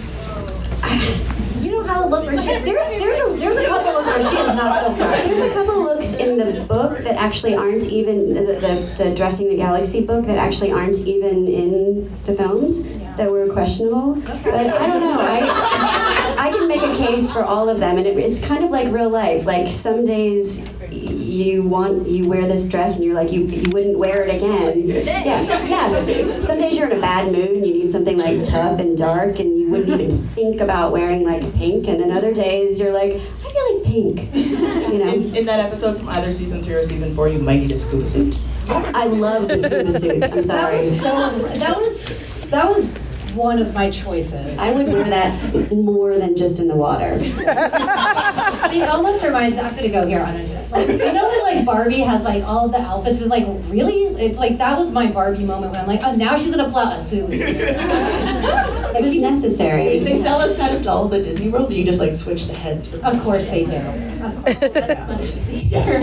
I, 0.81 1.25
You 1.65 1.71
know 1.71 1.83
how 1.83 2.03
to 2.03 2.07
look 2.07 2.29
she. 2.29 2.45
There's 2.45 2.63
there's 2.63 3.19
a 3.25 3.37
there's 3.39 3.57
a 3.57 3.65
couple 3.65 3.95
she 4.29 4.37
is 4.37 4.53
not 4.53 4.85
so 4.85 4.95
far. 4.97 5.19
there's 5.19 5.39
a 5.39 5.53
couple 5.53 5.81
looks 5.81 6.13
in 6.13 6.35
in 6.39 6.55
the 6.55 6.61
book 6.65 6.99
that 6.99 7.15
actually 7.15 7.55
aren't 7.55 7.85
even 7.85 8.33
the, 8.33 8.41
the, 8.41 9.03
the 9.03 9.15
Dressing 9.15 9.49
the 9.49 9.57
Galaxy 9.57 10.05
book 10.05 10.25
that 10.25 10.37
actually 10.37 10.71
aren't 10.71 10.97
even 10.97 11.47
in 11.47 12.17
the 12.25 12.35
films 12.35 12.83
that 13.17 13.31
were 13.31 13.51
questionable. 13.51 14.15
But 14.15 14.47
I 14.47 14.87
don't 14.87 14.99
know. 15.01 15.17
I 15.19 16.35
I 16.37 16.51
can 16.51 16.67
make 16.67 16.81
a 16.81 16.93
case 16.95 17.31
for 17.31 17.43
all 17.43 17.67
of 17.67 17.79
them, 17.79 17.97
and 17.97 18.05
it, 18.05 18.17
it's 18.17 18.39
kind 18.45 18.63
of 18.63 18.71
like 18.71 18.93
real 18.93 19.09
life. 19.09 19.45
Like 19.45 19.67
some 19.71 20.05
days 20.05 20.59
you 20.95 21.63
want 21.63 22.07
you 22.07 22.27
wear 22.27 22.47
this 22.47 22.67
dress 22.67 22.95
and 22.95 23.03
you're 23.03 23.13
like 23.13 23.31
you 23.31 23.41
you 23.41 23.69
wouldn't 23.71 23.97
wear 23.97 24.23
it 24.23 24.33
again. 24.33 24.87
Yeah, 24.87 25.65
yes. 25.65 26.45
Some 26.45 26.59
days 26.59 26.77
you're 26.77 26.89
in 26.89 26.97
a 26.97 27.01
bad 27.01 27.31
mood 27.31 27.49
and 27.49 27.65
you 27.65 27.73
need 27.73 27.91
something 27.91 28.17
like 28.17 28.43
tough 28.43 28.79
and 28.79 28.97
dark 28.97 29.39
and 29.39 29.57
you 29.57 29.69
wouldn't 29.69 30.01
even 30.01 30.27
think 30.35 30.61
about 30.61 30.91
wearing 30.91 31.23
like 31.23 31.41
pink. 31.53 31.87
And 31.87 31.99
then 31.99 32.11
other 32.11 32.33
days 32.33 32.79
you're 32.79 32.91
like 32.91 33.13
I 33.13 33.51
feel 33.51 33.75
like 33.75 33.85
pink. 33.85 34.35
You 34.35 34.57
know. 34.99 35.05
In, 35.15 35.35
in 35.35 35.45
that 35.45 35.59
episode 35.59 35.97
from 35.97 36.09
either 36.09 36.31
season 36.31 36.63
three 36.63 36.73
or 36.73 36.83
season 36.83 37.15
four, 37.15 37.29
you 37.29 37.39
might 37.39 37.59
need 37.59 37.71
a 37.71 37.77
scuba 37.77 38.05
suit. 38.05 38.41
I 38.67 39.05
love 39.05 39.47
the 39.47 39.57
scuba 39.57 39.99
suit. 39.99 40.23
I'm 40.23 40.43
sorry. 40.43 40.89
That 40.89 41.21
was 41.21 41.39
so. 41.41 41.59
That 41.59 41.77
was 41.77 42.49
that 42.49 42.67
was 42.67 42.87
one 43.35 43.59
of 43.59 43.73
my 43.73 43.91
choices. 43.91 44.57
I 44.57 44.71
would 44.73 44.87
wear 44.87 45.03
that 45.03 45.71
more 45.73 46.17
than 46.17 46.35
just 46.35 46.59
in 46.59 46.67
the 46.67 46.75
water. 46.75 47.19
it 47.21 48.89
almost 48.89 49.23
reminds. 49.23 49.59
I'm 49.59 49.75
gonna 49.75 49.89
go 49.89 50.07
here 50.07 50.21
on 50.21 50.35
it. 50.35 50.71
Like, 50.71 50.87
you 50.87 51.13
know 51.13 51.27
when 51.29 51.41
like 51.41 51.65
Barbie 51.65 52.01
has 52.01 52.23
like 52.23 52.43
all 52.43 52.65
of 52.65 52.71
the 52.71 52.79
outfits 52.79 53.21
and 53.21 53.29
like 53.29 53.45
really, 53.69 54.05
it's 54.21 54.37
like 54.37 54.57
that 54.57 54.77
was 54.77 54.89
my 54.89 55.11
Barbie 55.11 55.43
moment 55.43 55.71
when 55.71 55.81
I'm 55.81 55.87
like, 55.87 56.01
oh 56.03 56.15
now 56.15 56.37
she's 56.37 56.51
gonna 56.51 56.69
pull 56.69 56.79
out 56.79 56.99
a 56.99 57.05
suit. 57.05 57.29
like 58.93 59.03
she's 59.03 59.21
necessary. 59.21 59.99
They 59.99 60.21
sell 60.21 60.41
a 60.41 60.55
set 60.55 60.75
of 60.75 60.81
dolls 60.81 61.13
at 61.13 61.23
Disney 61.23 61.49
World, 61.49 61.67
but 61.67 61.75
you 61.75 61.85
just 61.85 61.99
like 61.99 62.15
switch 62.15 62.45
the 62.47 62.53
heads. 62.53 62.87
For 62.87 62.97
Of 62.97 63.21
course 63.21 63.45
they 63.45 63.65
do. 63.65 63.77
Of 63.77 64.43
course. 64.43 64.73
That's 64.73 65.07
much 65.07 65.35
easier. 65.47 65.97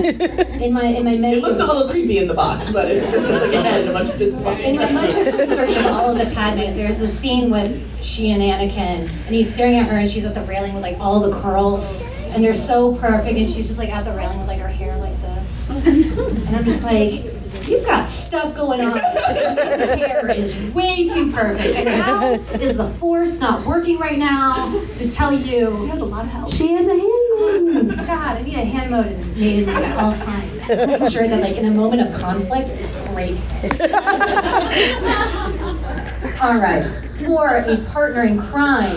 In 0.62 0.72
my 0.72 0.84
in 0.84 1.04
my 1.04 1.16
many 1.16 1.36
It 1.36 1.42
looks 1.42 1.60
a 1.60 1.66
little 1.66 1.88
creepy 1.90 2.18
in 2.18 2.28
the 2.28 2.34
box, 2.34 2.70
but 2.70 2.90
it's 2.90 3.10
just 3.10 3.30
like 3.30 3.52
a 3.52 3.62
head 3.62 3.80
and 3.80 3.90
a 3.90 3.92
bunch 3.92 4.10
of 4.10 4.18
Disney. 4.18 4.64
in 4.64 4.76
my 4.76 4.90
much 4.92 5.14
of 5.14 5.26
research 5.26 5.76
of 5.76 5.86
all 5.86 6.10
of 6.10 6.18
the 6.18 6.26
Padmes, 6.34 6.74
there's 6.74 6.98
this 6.98 7.18
scene 7.22 7.50
with 7.50 7.80
she 8.02 8.32
and 8.32 8.42
Anakin, 8.42 9.08
and 9.08 9.34
he's 9.34 9.54
staring 9.54 9.76
at 9.76 9.86
her, 9.86 9.96
and 9.96 10.10
she's 10.10 10.24
at 10.24 10.34
the 10.34 10.42
railing 10.42 10.74
with 10.74 10.82
like 10.82 10.96
all 10.98 11.20
the 11.20 11.40
curls, 11.40 12.02
and 12.02 12.42
they're 12.42 12.52
so 12.52 12.96
perfect, 12.96 13.38
and 13.38 13.48
she's 13.48 13.68
just 13.68 13.78
like 13.78 13.90
at 13.90 14.04
the 14.04 14.12
railing 14.12 14.40
with 14.40 14.48
like 14.48 14.58
her 14.58 14.68
hair 14.68 14.96
like 14.96 15.18
this, 15.22 15.70
and 15.70 16.56
I'm 16.56 16.64
just 16.64 16.82
like, 16.82 17.41
you've 17.68 17.84
got 17.84 18.12
stuff 18.12 18.54
going 18.54 18.80
on. 18.80 18.96
Your 18.96 19.96
hair 19.96 20.30
is 20.30 20.54
way 20.74 21.06
too 21.08 21.32
perfect, 21.32 21.76
and 21.76 21.88
how 21.88 22.32
is 22.58 22.76
the 22.76 22.90
Force 22.94 23.38
not 23.38 23.66
working 23.66 23.98
right 23.98 24.18
now 24.18 24.70
to 24.96 25.10
tell 25.10 25.32
you? 25.32 25.76
She 25.78 25.86
has 25.88 26.00
a 26.00 26.04
lot 26.04 26.24
of 26.24 26.30
help. 26.30 26.50
She 26.52 26.72
has 26.72 26.86
a 26.86 26.96
hand 26.96 27.88
mode. 27.88 27.96
God, 28.06 28.36
I 28.36 28.42
need 28.42 28.54
a 28.54 28.64
hand 28.64 28.90
mode 28.90 29.68
at 29.68 29.96
all 29.98 30.14
times. 30.14 30.68
Make 30.68 31.10
sure 31.10 31.26
that 31.28 31.40
like 31.40 31.56
in 31.56 31.66
a 31.66 31.74
moment 31.74 32.02
of 32.02 32.20
conflict, 32.20 32.70
it's 32.70 33.08
great. 33.08 33.38
All 36.42 36.58
right. 36.58 36.84
For 37.24 37.56
a 37.56 37.76
partner 37.92 38.24
in 38.24 38.40
crime, 38.40 38.96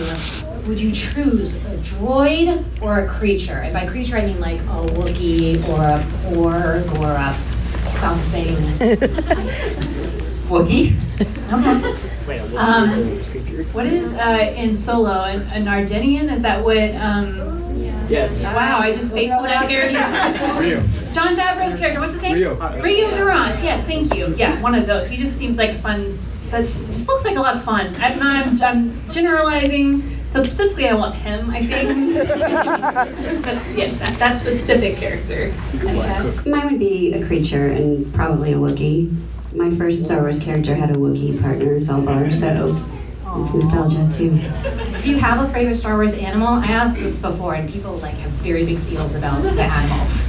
would 0.66 0.80
you 0.80 0.92
choose 0.92 1.54
a 1.54 1.76
droid 1.78 2.64
or 2.80 3.00
a 3.00 3.08
creature? 3.08 3.58
And 3.58 3.72
by 3.72 3.86
creature, 3.86 4.16
I 4.16 4.26
mean 4.26 4.40
like 4.40 4.60
a 4.62 4.86
Wookiee 4.94 5.66
or 5.68 5.80
a 5.80 6.02
Porg 6.24 6.98
or 6.98 7.12
a 7.12 7.36
something. 7.98 8.56
Wookiee. 10.48 10.96
Okay. 11.52 12.56
Um, 12.56 13.18
what 13.72 13.86
is 13.86 14.12
uh, 14.14 14.52
in 14.56 14.76
Solo? 14.76 15.22
An, 15.22 15.42
a 15.42 15.60
Nardinian? 15.64 16.28
Is 16.28 16.42
that 16.42 16.64
what? 16.64 16.76
Um, 16.96 17.56
Yes. 18.08 18.40
Wow, 18.40 18.78
I 18.78 18.94
just 18.94 19.08
spaced 19.08 19.32
on 19.32 19.42
that 19.44 19.68
character. 19.68 20.60
Rio. 20.60 20.80
Jon 21.12 21.36
Favreau's 21.36 21.74
character. 21.76 21.98
What's 21.98 22.12
his 22.12 22.22
name? 22.22 22.34
Rio. 22.34 22.80
Rio 22.80 23.10
Durant. 23.16 23.60
Yes, 23.62 23.84
thank 23.84 24.14
you. 24.14 24.32
Yeah, 24.36 24.60
one 24.62 24.74
of 24.76 24.86
those. 24.86 25.08
He 25.08 25.16
just 25.16 25.36
seems 25.36 25.56
like 25.56 25.70
a 25.70 25.78
fun. 25.80 26.16
That 26.50 26.60
just 26.60 27.08
looks 27.08 27.24
like 27.24 27.36
a 27.36 27.40
lot 27.40 27.56
of 27.56 27.64
fun. 27.64 27.96
I'm 27.96 28.18
not. 28.18 28.46
I'm, 28.46 28.62
I'm 28.62 29.10
generalizing. 29.10 30.15
So 30.28 30.42
specifically, 30.42 30.88
I 30.88 30.94
want 30.94 31.14
him. 31.14 31.50
I 31.50 31.60
think. 31.60 32.14
That's 33.44 33.66
yeah. 33.68 33.90
That, 33.94 34.18
that 34.18 34.38
specific 34.38 34.96
character. 34.96 35.52
Yeah. 35.72 36.22
Mine 36.46 36.70
would 36.70 36.78
be 36.78 37.12
a 37.14 37.24
creature 37.26 37.68
and 37.68 38.12
probably 38.14 38.52
a 38.52 38.56
Wookiee. 38.56 39.22
My 39.52 39.74
first 39.76 40.04
Star 40.04 40.20
Wars 40.20 40.38
character 40.38 40.74
had 40.74 40.90
a 40.90 40.94
Wookiee 40.94 41.40
partner, 41.40 41.80
Zalbar, 41.80 42.30
so 42.32 42.76
it's 43.40 43.54
nostalgia 43.54 44.08
too. 44.12 44.36
Do 45.00 45.10
you 45.10 45.18
have 45.18 45.48
a 45.48 45.52
favorite 45.52 45.76
Star 45.76 45.94
Wars 45.94 46.12
animal? 46.12 46.48
I 46.48 46.66
asked 46.66 46.96
this 46.96 47.18
before, 47.18 47.54
and 47.54 47.70
people 47.70 47.96
like 47.98 48.14
have 48.16 48.32
very 48.32 48.66
big 48.66 48.78
feels 48.80 49.14
about 49.14 49.42
the 49.42 49.62
animals. 49.62 50.26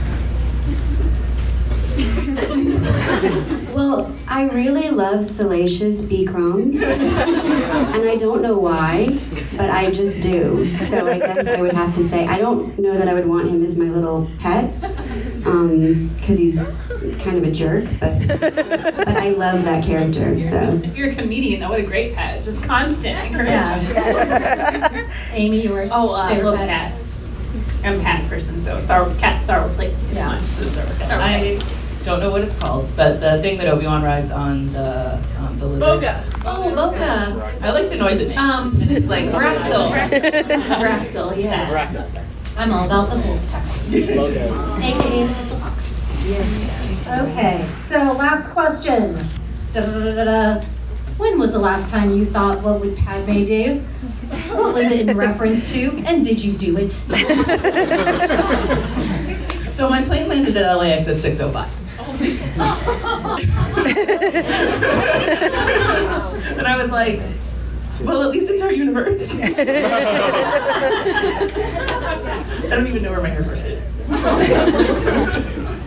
Well, 3.78 4.15
I 4.28 4.49
really 4.49 4.90
love 4.90 5.24
Salacious 5.30 6.02
B. 6.02 6.26
Crumb, 6.26 6.61
and 6.84 8.10
I 8.10 8.15
don't 8.18 8.41
know 8.41 8.57
why, 8.57 9.19
but 9.56 9.69
I 9.69 9.91
just 9.91 10.19
do. 10.19 10.76
So 10.80 11.06
I 11.07 11.19
guess 11.19 11.45
I 11.48 11.61
would 11.61 11.74
have 11.74 11.94
to 11.94 12.02
say 12.03 12.26
I 12.26 12.40
don't 12.40 12.78
know 12.80 12.98
that 12.98 13.07
I 13.07 13.14
would 13.14 13.28
want 13.28 13.48
him 13.49 13.64
as 13.64 13.76
my 13.76 13.86
little 13.86 14.32
pet, 14.40 14.74
because 14.80 16.38
he's 16.40 16.57
kind 17.19 17.38
of 17.38 17.44
a 17.44 17.52
jerk, 17.52 17.86
but 17.99 18.28
but 18.28 19.10
I 19.15 19.30
love 19.30 19.64
that 19.65 19.84
character. 19.84 20.41
So 20.41 20.82
If 20.84 20.95
you're 20.95 21.11
a 21.11 21.15
comedian, 21.15 21.60
that 21.60 21.69
what 21.69 21.80
a 21.80 21.84
great 21.84 22.15
pet. 22.15 22.41
Just 22.44 22.64
constant 22.64 23.19
encouragement. 23.19 23.84
Yeah. 23.94 25.11
Amy, 25.34 25.64
yours? 25.64 25.90
Oh, 25.91 26.10
uh, 26.14 26.18
I 26.24 26.30
favorite 26.36 26.45
love 26.52 26.57
pet? 26.57 26.69
cat. 26.69 27.02
I'm 27.84 27.99
a 27.99 28.03
cat 28.03 28.28
person, 28.28 28.61
so 28.64 28.80
Star 28.80 29.14
cat 29.15 29.44
Star 29.44 29.68
Wars 29.68 29.78
like 29.78 29.94
Yeah. 30.11 30.41
Star 30.41 30.84
Wars 30.86 30.98
cat. 30.98 31.11
I 31.11 31.60
don't 32.08 32.22
know 32.22 32.32
what 32.32 32.42
it's 32.42 32.58
called, 32.60 32.90
but 32.96 33.20
the 33.20 33.42
thing 33.42 33.58
that 33.58 33.68
Obi 33.68 33.86
Wan 33.86 34.02
rides 34.02 34.32
on 34.32 34.72
the 34.72 35.16
um, 35.40 35.60
the 35.60 35.68
lizard. 35.68 36.02
Boga. 36.02 36.24
Oh, 36.46 36.74
Boca. 36.74 37.60
I 37.62 37.72
like 37.72 37.90
the 37.90 37.98
noise 37.98 38.22
it 38.22 38.30
makes. 38.30 38.40
Um, 38.40 38.72
it's 38.82 39.08
like 39.08 39.26
varactyl. 39.26 39.92
varactyl, 39.92 41.44
yeah. 41.44 42.08
I'm 42.56 42.72
all 42.72 42.86
about 42.86 43.10
the 43.10 43.18
vulptexes. 43.18 43.94
AKA 44.82 45.28
the 45.28 45.34
fox. 45.58 45.94
Okay, 47.28 47.68
so 47.88 47.98
last 48.14 48.50
question. 48.52 49.18
Da-da-da-da-da. 49.74 50.64
When 51.18 51.38
was 51.40 51.52
the 51.52 51.60
last 51.60 51.90
time 51.92 52.12
you 52.12 52.24
thought, 52.26 52.64
what 52.64 52.80
would 52.80 52.96
Padme 52.96 53.44
do? 53.44 53.82
What 54.54 54.74
was 54.74 54.86
it 54.86 55.10
in 55.10 55.18
reference 55.18 55.70
to? 55.74 55.92
And 56.06 56.24
did 56.24 56.42
you 56.42 56.54
do 56.54 56.78
it? 56.78 57.04
So 59.78 59.88
my 59.88 60.02
plane 60.02 60.28
landed 60.28 60.58
at 60.58 60.74
LAX 60.74 61.08
at 61.08 61.18
6:05. 61.18 61.68
And 62.08 62.62
I 66.66 66.82
was 66.82 66.90
like, 66.92 67.22
well, 68.02 68.24
at 68.24 68.30
least 68.32 68.50
it's 68.50 68.62
our 68.62 68.72
universe. 68.72 69.30
I 69.40 69.50
don't 72.70 72.88
even 72.88 73.04
know 73.04 73.12
where 73.12 73.22
my 73.22 73.30
hair 73.30 73.44
brush 73.44 73.62
is. 73.62 73.84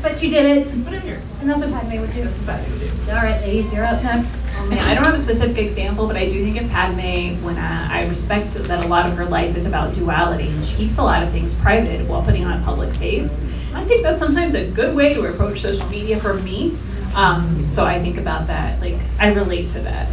But 0.02 0.22
you 0.22 0.30
did 0.30 0.44
it. 0.44 0.84
But 0.84 0.94
I'm 0.94 1.00
here. 1.02 1.22
And 1.40 1.48
that's 1.48 1.62
what 1.62 1.70
Padme 1.70 2.00
would 2.00 2.12
do. 2.12 2.24
That's 2.24 2.38
what 2.38 2.50
I 2.50 2.60
would 2.68 2.80
do. 2.80 2.90
All 3.08 3.14
right, 3.16 3.40
ladies, 3.40 3.72
you're 3.72 3.84
up 3.84 4.02
next. 4.02 4.34
Oh 4.60 4.66
man, 4.66 4.84
I 4.84 4.94
don't 4.94 5.06
have 5.06 5.14
a 5.14 5.22
specific 5.22 5.56
example, 5.56 6.06
but 6.06 6.18
I 6.18 6.28
do 6.28 6.44
think 6.44 6.60
of 6.60 6.68
Padme 6.68 7.42
when 7.42 7.56
uh, 7.56 7.88
I 7.90 8.06
respect 8.06 8.52
that 8.52 8.84
a 8.84 8.86
lot 8.86 9.08
of 9.08 9.16
her 9.16 9.24
life 9.24 9.56
is 9.56 9.64
about 9.64 9.94
duality, 9.94 10.48
and 10.48 10.62
she 10.62 10.76
keeps 10.76 10.98
a 10.98 11.02
lot 11.02 11.22
of 11.22 11.30
things 11.30 11.54
private 11.54 12.06
while 12.06 12.22
putting 12.22 12.44
on 12.44 12.60
a 12.60 12.62
public 12.62 12.94
face. 12.96 13.40
I 13.72 13.86
think 13.86 14.02
that's 14.02 14.18
sometimes 14.18 14.52
a 14.52 14.68
good 14.68 14.94
way 14.94 15.14
to 15.14 15.32
approach 15.32 15.62
social 15.62 15.88
media 15.88 16.20
for 16.20 16.34
me. 16.34 16.76
Um, 17.14 17.66
so 17.66 17.86
I 17.86 18.02
think 18.02 18.18
about 18.18 18.46
that. 18.48 18.78
Like 18.82 18.98
I 19.18 19.32
relate 19.32 19.70
to 19.70 19.80
that. 19.80 20.10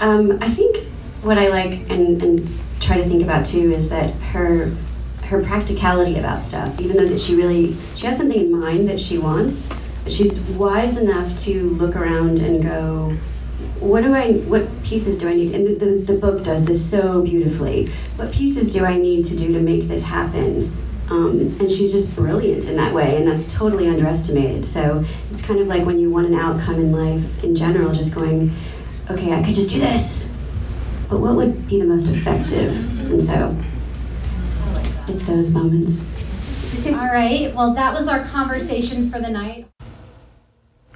Um, 0.00 0.38
I 0.40 0.48
think 0.48 0.86
what 1.20 1.36
I 1.36 1.48
like 1.48 1.90
and, 1.90 2.22
and 2.22 2.60
try 2.80 2.96
to 2.96 3.06
think 3.06 3.22
about 3.22 3.44
too 3.44 3.72
is 3.72 3.90
that 3.90 4.14
her 4.14 4.74
her 5.22 5.42
practicality 5.42 6.18
about 6.18 6.46
stuff, 6.46 6.80
even 6.80 6.96
though 6.96 7.06
that 7.06 7.20
she 7.20 7.34
really 7.34 7.76
she 7.94 8.06
has 8.06 8.16
something 8.16 8.40
in 8.40 8.58
mind 8.58 8.88
that 8.88 9.02
she 9.02 9.18
wants, 9.18 9.68
she's 10.08 10.40
wise 10.40 10.96
enough 10.96 11.34
to 11.36 11.70
look 11.70 11.96
around 11.96 12.40
and 12.40 12.62
go, 12.62 13.16
what 13.80 14.02
do 14.02 14.14
I 14.14 14.32
what 14.32 14.82
pieces 14.82 15.16
do 15.16 15.28
I 15.28 15.34
need? 15.34 15.54
And 15.54 15.66
the, 15.66 15.74
the, 15.74 16.12
the 16.12 16.18
book 16.18 16.42
does 16.42 16.64
this 16.64 16.90
so 16.90 17.22
beautifully. 17.22 17.90
What 18.16 18.32
pieces 18.32 18.72
do 18.72 18.84
I 18.84 18.96
need 18.96 19.24
to 19.26 19.36
do 19.36 19.52
to 19.52 19.60
make 19.60 19.88
this 19.88 20.02
happen? 20.02 20.72
Um, 21.10 21.56
and 21.60 21.70
she's 21.70 21.92
just 21.92 22.14
brilliant 22.16 22.64
in 22.64 22.76
that 22.76 22.94
way, 22.94 23.16
and 23.16 23.28
that's 23.28 23.52
totally 23.52 23.88
underestimated. 23.88 24.64
So 24.64 25.04
it's 25.30 25.42
kind 25.42 25.60
of 25.60 25.66
like 25.66 25.84
when 25.84 25.98
you 25.98 26.10
want 26.10 26.26
an 26.28 26.34
outcome 26.34 26.76
in 26.76 26.92
life 26.92 27.44
in 27.44 27.54
general, 27.54 27.92
just 27.92 28.14
going, 28.14 28.54
okay, 29.10 29.32
I 29.32 29.42
could 29.42 29.54
just 29.54 29.68
do 29.68 29.80
this, 29.80 30.28
but 31.10 31.20
what 31.20 31.36
would 31.36 31.66
be 31.68 31.78
the 31.78 31.86
most 31.86 32.08
effective? 32.08 32.74
And 33.12 33.22
so 33.22 33.54
it's 35.08 35.22
those 35.22 35.50
moments. 35.50 36.00
All 36.86 36.92
right, 36.92 37.54
well, 37.54 37.74
that 37.74 37.92
was 37.92 38.08
our 38.08 38.24
conversation 38.24 39.10
for 39.10 39.20
the 39.20 39.28
night. 39.28 39.66